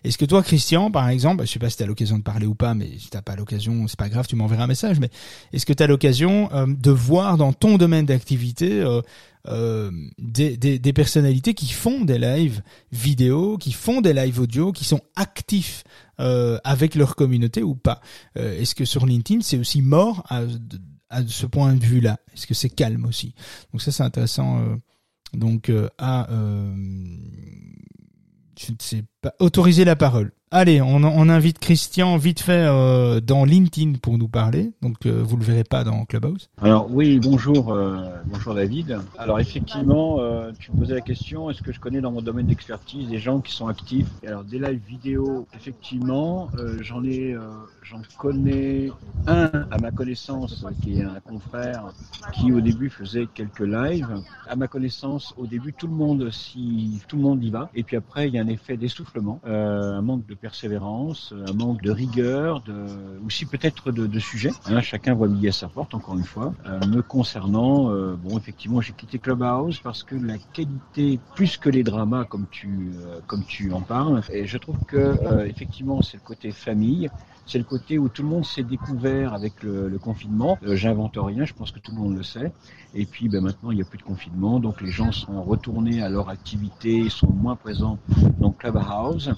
Est-ce 0.05 0.19
que 0.19 0.25
toi, 0.25 0.43
Christian, 0.43 0.91
par 0.91 1.09
exemple, 1.09 1.47
je 1.47 1.51
sais 1.51 1.59
pas 1.59 1.71
si 1.71 1.77
tu 1.77 1.83
as 1.83 1.87
l'occasion 1.87 2.19
de 2.19 2.23
parler 2.23 2.47
ou 2.47 2.55
pas, 2.55 2.75
mais 2.75 2.91
si 2.99 3.09
t'as 3.09 3.23
pas 3.23 3.37
l'occasion, 3.37 3.87
c'est 3.89 3.99
pas 3.99 4.09
grave, 4.09 4.27
tu 4.27 4.37
m'enverras 4.37 4.65
un 4.65 4.67
message. 4.67 4.99
Mais 5.01 5.11
est-ce 5.53 5.65
que 5.65 5.73
tu 5.73 5.83
as 5.83 5.87
l'occasion 5.87 6.51
de 6.67 6.91
voir 6.91 7.37
dans 7.37 7.53
ton 7.53 7.79
domaine 7.79 8.05
d'activité 8.05 8.85
euh, 9.49 9.91
des, 10.19 10.57
des, 10.57 10.93
personnalités 10.93 11.55
qui 11.55 11.67
font 11.73 12.05
des 12.05 12.19
lives 12.19 12.63
vidéo, 12.93 13.59
qui 13.59 13.73
font 13.73 14.01
des 14.01 14.13
lives 14.13 14.39
audio, 14.39 14.71
qui 14.71 14.85
sont 14.85 15.01
actifs 15.17 15.83
euh, 16.21 16.59
avec 16.63 16.95
leur 16.95 17.17
communauté 17.17 17.65
ou 17.65 17.75
pas? 17.75 18.01
Euh, 18.39 18.61
est-ce 18.61 18.77
que 18.77 18.85
sur 18.85 19.05
LinkedIn 19.05 19.41
c'est 19.43 19.59
aussi 19.59 19.83
mort 19.83 20.25
à, 20.29 20.43
à 21.11 21.27
ce 21.27 21.47
point 21.47 21.75
de 21.75 21.85
vue-là? 21.85 22.19
Est-ce 22.35 22.47
que 22.47 22.55
c'est 22.55 22.71
calme 22.71 23.05
aussi? 23.05 23.35
Donc 23.73 23.83
ça 23.83 23.91
c'est 23.91 24.05
intéressant. 24.05 24.63
Euh, 25.35 25.39
donc 25.39 25.71
à 25.99 26.29
je 28.59 28.73
ne 28.73 28.77
sais 28.81 29.05
autoriser 29.39 29.85
la 29.85 29.97
parole. 29.97 30.33
Allez, 30.55 30.83
on, 30.83 31.03
on, 31.03 31.29
invite 31.31 31.59
Christian 31.59 32.19
vite 32.19 32.41
fait 32.41 32.67
euh, 32.69 33.23
dans 33.23 33.47
LinkedIn 33.47 33.95
pour 34.03 34.19
nous 34.19 34.29
parler. 34.29 34.73
Donc 34.83 35.07
euh, 35.07 35.23
vous 35.25 35.39
le 35.39 35.45
verrez 35.45 35.65
pas 35.65 35.83
dans 35.83 36.05
Clubhouse. 36.05 36.51
Alors 36.61 36.89
oui, 36.91 37.19
bonjour, 37.21 37.73
euh, 37.73 37.97
bonjour 38.27 38.55
David. 38.55 38.99
Alors 39.17 39.41
effectivement, 39.41 40.19
euh, 40.21 40.53
tu 40.59 40.71
me 40.73 40.81
posais 40.81 40.95
la 40.95 41.01
question 41.01 41.49
est-ce 41.49 41.63
que 41.63 41.73
je 41.73 41.81
connais 41.81 42.03
dans 42.03 42.13
mon 42.13 42.21
domaine 42.21 42.49
d'expertise 42.49 43.09
des 43.09 43.17
gens 43.17 43.41
qui 43.41 43.55
sont 43.55 43.67
actifs? 43.67 44.09
Alors 44.27 44.45
des 44.45 44.59
lives 44.59 44.83
vidéo, 44.87 45.47
effectivement, 45.55 46.51
j'en 46.83 47.03
ai, 47.03 47.35
j'en 47.83 48.03
connais 48.19 48.91
un 49.27 49.51
à 49.71 49.79
ma 49.79 49.91
connaissance 49.91 50.67
qui 50.83 51.01
est 51.01 51.05
un 51.05 51.21
confrère 51.21 51.95
qui 52.35 52.53
au 52.53 52.61
début 52.61 52.91
faisait 52.91 53.27
quelques 53.33 53.61
lives. 53.61 54.21
À 54.47 54.55
ma 54.55 54.69
connaissance, 54.69 55.33
au 55.39 55.47
début 55.47 55.73
tout 55.73 55.87
le 55.87 55.95
monde 55.95 56.31
si 56.31 57.01
tout 57.09 57.17
le 57.17 57.23
monde 57.23 57.43
y 57.43 57.49
va, 57.49 57.71
et 57.75 57.85
puis 57.85 57.97
après 57.97 58.29
il 58.29 58.35
y 58.35 58.39
a 58.39 58.43
un 58.43 58.49
effet 58.49 58.77
d'essoufflement, 58.77 59.12
un 59.45 60.03
manque 60.03 60.27
de 60.27 60.35
persévérance, 60.35 61.33
un 61.47 61.53
manque 61.53 61.83
de 61.83 61.91
rigueur, 61.91 62.63
de, 62.63 63.19
aussi 63.25 63.47
peut-être 63.47 63.93
de, 63.93 64.07
de 64.07 64.19
sujet. 64.19 64.51
Hein, 64.67 64.81
chacun 64.81 65.15
voit 65.15 65.29
midi 65.29 65.49
à 65.49 65.53
sa 65.53 65.69
porte, 65.69 65.95
encore 65.95 66.17
une 66.17 66.25
fois. 66.25 66.55
Euh, 66.67 66.81
me 66.87 67.03
concernant, 67.03 67.91
euh, 67.91 68.17
bon, 68.17 68.39
effectivement, 68.39 68.81
j'ai 68.81 68.93
quitté 68.93 69.19
Clubhouse 69.19 69.81
parce 69.81 70.03
que 70.03 70.15
la 70.15 70.39
qualité, 70.39 71.21
plus 71.35 71.57
que 71.57 71.69
les 71.69 71.83
dramas, 71.83 72.25
comme 72.25 72.47
tu, 72.51 72.93
euh, 72.97 73.21
comme 73.27 73.45
tu 73.45 73.73
en 73.73 73.81
parles, 73.83 74.23
et 74.31 74.47
je 74.47 74.59
trouve 74.59 74.79
que 74.87 75.47
effectivement, 75.47 76.03
c'est 76.03 76.17
le 76.17 76.23
côté 76.23 76.51
famille 76.53 77.11
c'est 77.53 77.59
le 77.59 77.65
côté 77.65 77.99
où 77.99 78.09
tout 78.09 78.23
le 78.23 78.29
monde 78.29 78.47
s'est 78.47 78.63
découvert 78.63 79.35
avec 79.35 79.63
le, 79.63 79.99
confinement. 79.99 80.59
Euh, 80.65 80.75
J'invente 80.75 81.19
rien, 81.19 81.45
je 81.45 81.53
pense 81.53 81.71
que 81.71 81.79
tout 81.81 81.93
le 81.93 81.99
monde 81.99 82.17
le 82.17 82.23
sait. 82.23 82.51
Et 82.95 83.05
puis 83.05 83.29
ben, 83.29 83.43
maintenant, 83.43 83.71
il 83.71 83.77
n'y 83.77 83.83
a 83.83 83.85
plus 83.85 83.99
de 83.99 84.03
confinement, 84.03 84.59
donc 84.59 84.81
les 84.81 84.91
gens 84.91 85.13
sont 85.13 85.43
retournés 85.43 86.03
à 86.03 86.09
leur 86.09 86.31
activité, 86.31 87.11
sont 87.11 87.31
moins 87.31 87.57
présents 87.57 87.99
dans 88.39 88.53
Clubhouse. 88.53 89.35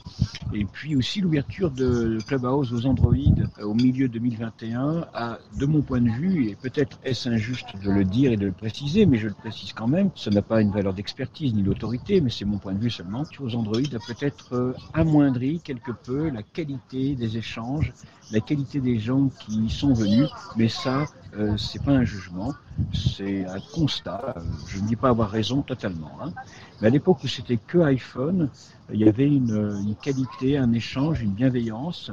Et 0.52 0.64
puis 0.64 0.94
aussi 0.94 1.22
l'ouverture 1.22 1.72
de 1.72 2.18
Clubhouse 2.26 2.72
aux 2.72 2.86
Android 2.86 3.14
euh, 3.14 3.64
au 3.64 3.74
milieu 3.74 4.08
2021 4.08 5.06
a, 5.12 5.38
de 5.58 5.66
mon 5.66 5.82
point 5.82 6.00
de 6.00 6.10
vue, 6.10 6.48
et 6.48 6.54
peut-être 6.54 7.00
est-ce 7.02 7.28
injuste 7.28 7.66
de 7.82 7.90
le 7.90 8.04
dire 8.04 8.30
et 8.30 8.36
de 8.36 8.46
le 8.46 8.52
préciser, 8.52 9.06
mais 9.06 9.18
je 9.18 9.26
le 9.26 9.34
précise 9.34 9.72
quand 9.72 9.88
même, 9.88 10.10
ça 10.14 10.30
n'a 10.30 10.42
pas 10.42 10.60
une 10.60 10.70
valeur 10.70 10.94
d'expertise 10.94 11.52
ni 11.52 11.62
d'autorité, 11.62 12.20
mais 12.20 12.30
c'est 12.30 12.44
mon 12.44 12.58
point 12.58 12.74
de 12.74 12.80
vue 12.80 12.90
seulement, 12.90 13.24
aux 13.40 13.54
Android 13.56 13.80
a 13.80 13.98
peut-être 14.06 14.54
euh, 14.54 14.72
amoindri 14.92 15.60
quelque 15.60 15.90
peu 15.90 16.28
la 16.28 16.44
qualité 16.44 17.16
des 17.16 17.36
échanges 17.36 17.92
la 18.30 18.40
qualité 18.40 18.80
des 18.80 18.98
gens 18.98 19.28
qui 19.40 19.66
y 19.66 19.70
sont 19.70 19.92
venus, 19.92 20.28
mais 20.56 20.68
ça, 20.68 21.04
euh, 21.36 21.56
c'est 21.56 21.82
pas 21.82 21.92
un 21.92 22.04
jugement, 22.04 22.54
c'est 22.92 23.44
un 23.46 23.60
constat. 23.72 24.34
Je 24.66 24.78
ne 24.78 24.86
dis 24.86 24.96
pas 24.96 25.08
avoir 25.08 25.30
raison 25.30 25.62
totalement. 25.62 26.12
Hein. 26.22 26.32
Mais 26.80 26.88
à 26.88 26.90
l'époque 26.90 27.22
où 27.24 27.28
c'était 27.28 27.58
que 27.58 27.78
iPhone, 27.78 28.50
il 28.92 29.00
y 29.00 29.08
avait 29.08 29.26
une, 29.26 29.94
qualité, 30.02 30.58
un 30.58 30.72
échange, 30.72 31.22
une 31.22 31.32
bienveillance 31.32 32.10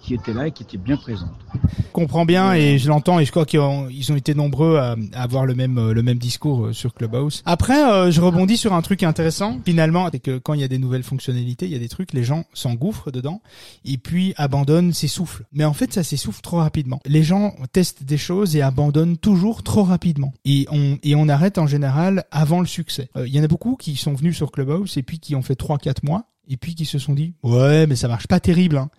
qui 0.00 0.14
était 0.14 0.32
là 0.32 0.46
et 0.46 0.50
qui 0.50 0.62
était 0.62 0.76
bien 0.76 0.96
présente. 0.96 1.30
Je 1.54 1.92
comprends 1.92 2.24
bien 2.24 2.52
et 2.52 2.78
je 2.78 2.88
l'entends 2.88 3.18
et 3.18 3.24
je 3.24 3.30
crois 3.30 3.46
qu'ils 3.46 3.60
ont, 3.60 3.88
ils 3.88 4.12
ont 4.12 4.16
été 4.16 4.34
nombreux 4.34 4.76
à, 4.76 4.96
avoir 5.14 5.46
le 5.46 5.54
même 5.54 5.78
euh, 5.78 5.92
le 5.92 6.02
même 6.02 6.18
discours 6.18 6.66
euh, 6.66 6.72
sur 6.72 6.94
Clubhouse. 6.94 7.42
Après, 7.46 8.10
je 8.10 8.20
rebondis 8.20 8.56
sur 8.56 8.74
un 8.74 8.82
truc 8.82 9.02
intéressant. 9.02 9.58
Finalement, 9.64 10.08
c'est 10.12 10.20
que 10.20 10.38
quand 10.38 10.54
il 10.54 10.60
y 10.60 10.64
a 10.64 10.68
des 10.68 10.78
nouvelles 10.78 11.02
fonctionnalités, 11.02 11.66
il 11.66 11.72
y 11.72 11.76
a 11.76 11.78
des 11.78 11.88
trucs, 11.88 12.12
les 12.12 12.24
gens 12.24 12.44
s'engouffrent 12.52 13.10
dedans 13.10 13.40
et 13.84 13.98
puis 13.98 14.34
abandonnent, 14.36 14.92
s'essoufflent. 14.92 15.44
Mais 15.52 15.64
en 15.64 15.72
fait, 15.72 15.92
ça 15.92 16.02
s'essouffle 16.02 16.40
trop 16.40 16.58
rapidement. 16.58 17.00
Les 17.06 17.22
gens 17.22 17.54
testent 17.72 18.04
des 18.04 18.18
choses 18.18 18.56
et 18.56 18.62
abandonnent 18.62 19.16
toujours 19.16 19.62
trop 19.62 19.82
rapidement. 19.82 20.32
Et 20.44 20.66
on 20.70 20.98
et 21.02 21.14
on 21.14 21.28
arrête 21.28 21.58
en 21.58 21.66
général 21.66 22.24
avant 22.30 22.60
le 22.60 22.66
succès. 22.66 23.10
Il 23.16 23.34
y 23.34 23.40
en 23.40 23.44
a 23.44 23.48
beaucoup 23.48 23.76
qui 23.76 23.96
sont 23.96 24.14
venus 24.14 24.36
sur 24.36 24.52
Clubhouse 24.52 24.96
et 24.96 25.02
puis 25.02 25.18
qui 25.18 25.34
ont 25.34 25.42
fait 25.42 25.58
3-4 25.58 26.04
mois 26.04 26.26
et 26.48 26.56
puis 26.56 26.74
qui 26.74 26.84
se 26.84 26.98
sont 26.98 27.14
dit 27.14 27.34
ouais 27.42 27.86
mais 27.86 27.96
ça 27.96 28.08
marche 28.08 28.26
pas 28.26 28.40
terrible 28.40 28.76
hein. 28.76 28.90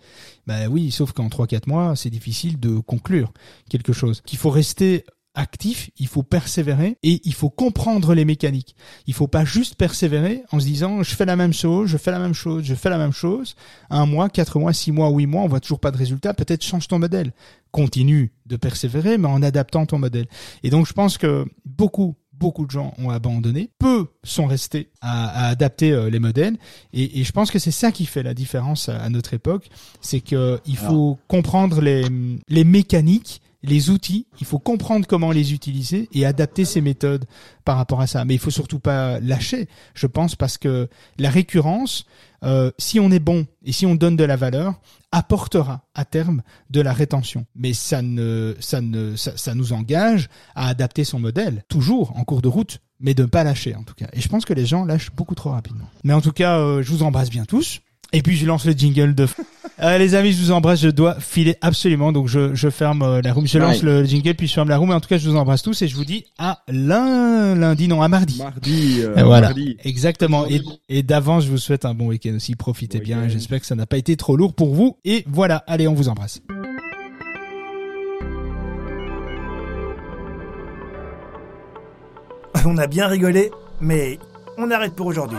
Ben 0.46 0.68
oui, 0.68 0.90
sauf 0.90 1.12
qu'en 1.12 1.28
3-4 1.28 1.68
mois, 1.68 1.94
c'est 1.94 2.10
difficile 2.10 2.58
de 2.58 2.78
conclure 2.78 3.32
quelque 3.70 3.92
chose. 3.92 4.22
Qu'il 4.22 4.38
faut 4.38 4.50
rester 4.50 5.04
actif, 5.34 5.88
il 5.98 6.08
faut 6.08 6.22
persévérer 6.22 6.98
et 7.02 7.20
il 7.24 7.32
faut 7.32 7.48
comprendre 7.48 8.12
les 8.14 8.24
mécaniques. 8.24 8.76
Il 9.06 9.14
faut 9.14 9.28
pas 9.28 9.44
juste 9.44 9.76
persévérer 9.76 10.42
en 10.50 10.60
se 10.60 10.66
disant 10.66 11.02
je 11.02 11.14
fais 11.14 11.24
la 11.24 11.36
même 11.36 11.52
chose, 11.52 11.88
je 11.88 11.96
fais 11.96 12.10
la 12.10 12.18
même 12.18 12.34
chose, 12.34 12.64
je 12.64 12.74
fais 12.74 12.90
la 12.90 12.98
même 12.98 13.12
chose. 13.12 13.54
Un 13.88 14.04
mois, 14.04 14.28
quatre 14.28 14.58
mois, 14.58 14.72
six 14.72 14.92
mois, 14.92 15.08
huit 15.10 15.26
mois, 15.26 15.42
on 15.42 15.48
voit 15.48 15.60
toujours 15.60 15.80
pas 15.80 15.90
de 15.90 15.96
résultat. 15.96 16.34
Peut-être 16.34 16.64
change 16.64 16.88
ton 16.88 16.98
modèle. 16.98 17.32
Continue 17.70 18.32
de 18.46 18.56
persévérer, 18.56 19.16
mais 19.16 19.28
en 19.28 19.42
adaptant 19.42 19.86
ton 19.86 19.98
modèle. 19.98 20.26
Et 20.62 20.70
donc 20.70 20.86
je 20.86 20.92
pense 20.92 21.16
que 21.16 21.46
beaucoup 21.64 22.16
beaucoup 22.32 22.66
de 22.66 22.70
gens 22.70 22.94
ont 22.98 23.10
abandonné, 23.10 23.70
peu 23.78 24.08
sont 24.24 24.46
restés 24.46 24.90
à, 25.00 25.48
adapter 25.48 25.92
euh, 25.92 26.10
les 26.10 26.18
modèles, 26.18 26.56
et, 26.92 27.22
je 27.24 27.32
pense 27.32 27.50
que 27.50 27.58
c'est 27.58 27.70
ça 27.70 27.92
qui 27.92 28.06
fait 28.06 28.22
la 28.22 28.34
différence 28.34 28.88
à, 28.88 29.08
notre 29.08 29.34
époque, 29.34 29.68
c'est 30.00 30.20
que 30.20 30.60
il 30.66 30.76
faut 30.76 31.18
comprendre 31.28 31.80
les, 31.80 32.04
les 32.48 32.64
mécaniques 32.64 33.41
les 33.62 33.90
outils, 33.90 34.26
il 34.40 34.46
faut 34.46 34.58
comprendre 34.58 35.06
comment 35.06 35.30
les 35.30 35.52
utiliser 35.52 36.08
et 36.12 36.26
adapter 36.26 36.64
ces 36.64 36.80
méthodes 36.80 37.26
par 37.64 37.76
rapport 37.76 38.00
à 38.00 38.06
ça. 38.06 38.24
Mais 38.24 38.34
il 38.34 38.40
faut 38.40 38.50
surtout 38.50 38.80
pas 38.80 39.20
lâcher, 39.20 39.68
je 39.94 40.06
pense, 40.06 40.34
parce 40.34 40.58
que 40.58 40.88
la 41.18 41.30
récurrence, 41.30 42.04
euh, 42.42 42.70
si 42.78 42.98
on 42.98 43.10
est 43.10 43.20
bon 43.20 43.46
et 43.64 43.72
si 43.72 43.86
on 43.86 43.94
donne 43.94 44.16
de 44.16 44.24
la 44.24 44.36
valeur, 44.36 44.80
apportera 45.12 45.84
à 45.94 46.04
terme 46.04 46.42
de 46.70 46.80
la 46.80 46.92
rétention. 46.92 47.46
Mais 47.54 47.72
ça 47.72 48.02
ne, 48.02 48.56
ça 48.58 48.80
ne, 48.80 49.14
ça, 49.14 49.54
nous 49.54 49.72
engage 49.72 50.28
à 50.54 50.68
adapter 50.68 51.04
son 51.04 51.20
modèle 51.20 51.62
toujours 51.68 52.16
en 52.16 52.24
cours 52.24 52.42
de 52.42 52.48
route, 52.48 52.80
mais 52.98 53.14
de 53.14 53.22
ne 53.22 53.28
pas 53.28 53.44
lâcher 53.44 53.76
en 53.76 53.84
tout 53.84 53.94
cas. 53.94 54.08
Et 54.12 54.20
je 54.20 54.28
pense 54.28 54.44
que 54.44 54.54
les 54.54 54.66
gens 54.66 54.84
lâchent 54.84 55.12
beaucoup 55.12 55.34
trop 55.34 55.50
rapidement. 55.50 55.88
Mais 56.02 56.14
en 56.14 56.20
tout 56.20 56.32
cas, 56.32 56.58
euh, 56.58 56.82
je 56.82 56.90
vous 56.90 57.02
embrasse 57.02 57.30
bien 57.30 57.44
tous. 57.44 57.80
Et 58.12 58.22
puis 58.22 58.36
je 58.36 58.46
lance 58.46 58.64
le 58.64 58.72
jingle 58.72 59.14
de. 59.14 59.26
Euh, 59.80 59.98
les 59.98 60.14
amis, 60.14 60.32
je 60.32 60.40
vous 60.40 60.52
embrasse. 60.52 60.80
Je 60.80 60.90
dois 60.90 61.18
filer 61.18 61.56
absolument, 61.60 62.12
donc 62.12 62.28
je, 62.28 62.54
je 62.54 62.70
ferme 62.70 63.02
euh, 63.02 63.20
la 63.20 63.32
room. 63.32 63.48
Je 63.48 63.58
lance 63.58 63.82
le 63.82 64.04
jingle 64.04 64.34
puis 64.34 64.46
je 64.46 64.52
ferme 64.52 64.68
la 64.68 64.76
room. 64.76 64.90
Mais 64.90 64.94
en 64.94 65.00
tout 65.00 65.08
cas, 65.08 65.18
je 65.18 65.28
vous 65.28 65.34
embrasse 65.34 65.62
tous 65.62 65.82
et 65.82 65.88
je 65.88 65.96
vous 65.96 66.04
dis 66.04 66.26
à 66.38 66.62
lundi, 66.68 67.88
non 67.88 68.00
à 68.00 68.06
mardi. 68.06 68.38
Mardi. 68.38 69.00
Euh, 69.00 69.24
voilà. 69.24 69.50
Exactement. 69.82 70.46
Et, 70.46 70.60
et 70.88 71.02
d'avance, 71.02 71.46
je 71.46 71.50
vous 71.50 71.58
souhaite 71.58 71.84
un 71.84 71.94
bon 71.94 72.08
week-end 72.08 72.34
aussi. 72.36 72.54
Profitez 72.54 73.00
bien. 73.00 73.26
J'espère 73.28 73.60
que 73.60 73.66
ça 73.66 73.74
n'a 73.74 73.86
pas 73.86 73.96
été 73.96 74.14
trop 74.16 74.36
lourd 74.36 74.54
pour 74.54 74.72
vous. 74.72 74.98
Et 75.04 75.24
voilà. 75.26 75.64
Allez, 75.66 75.88
on 75.88 75.94
vous 75.94 76.08
embrasse. 76.08 76.40
On 82.64 82.78
a 82.78 82.86
bien 82.86 83.08
rigolé, 83.08 83.50
mais 83.80 84.20
on 84.58 84.70
arrête 84.70 84.94
pour 84.94 85.06
aujourd'hui. 85.06 85.38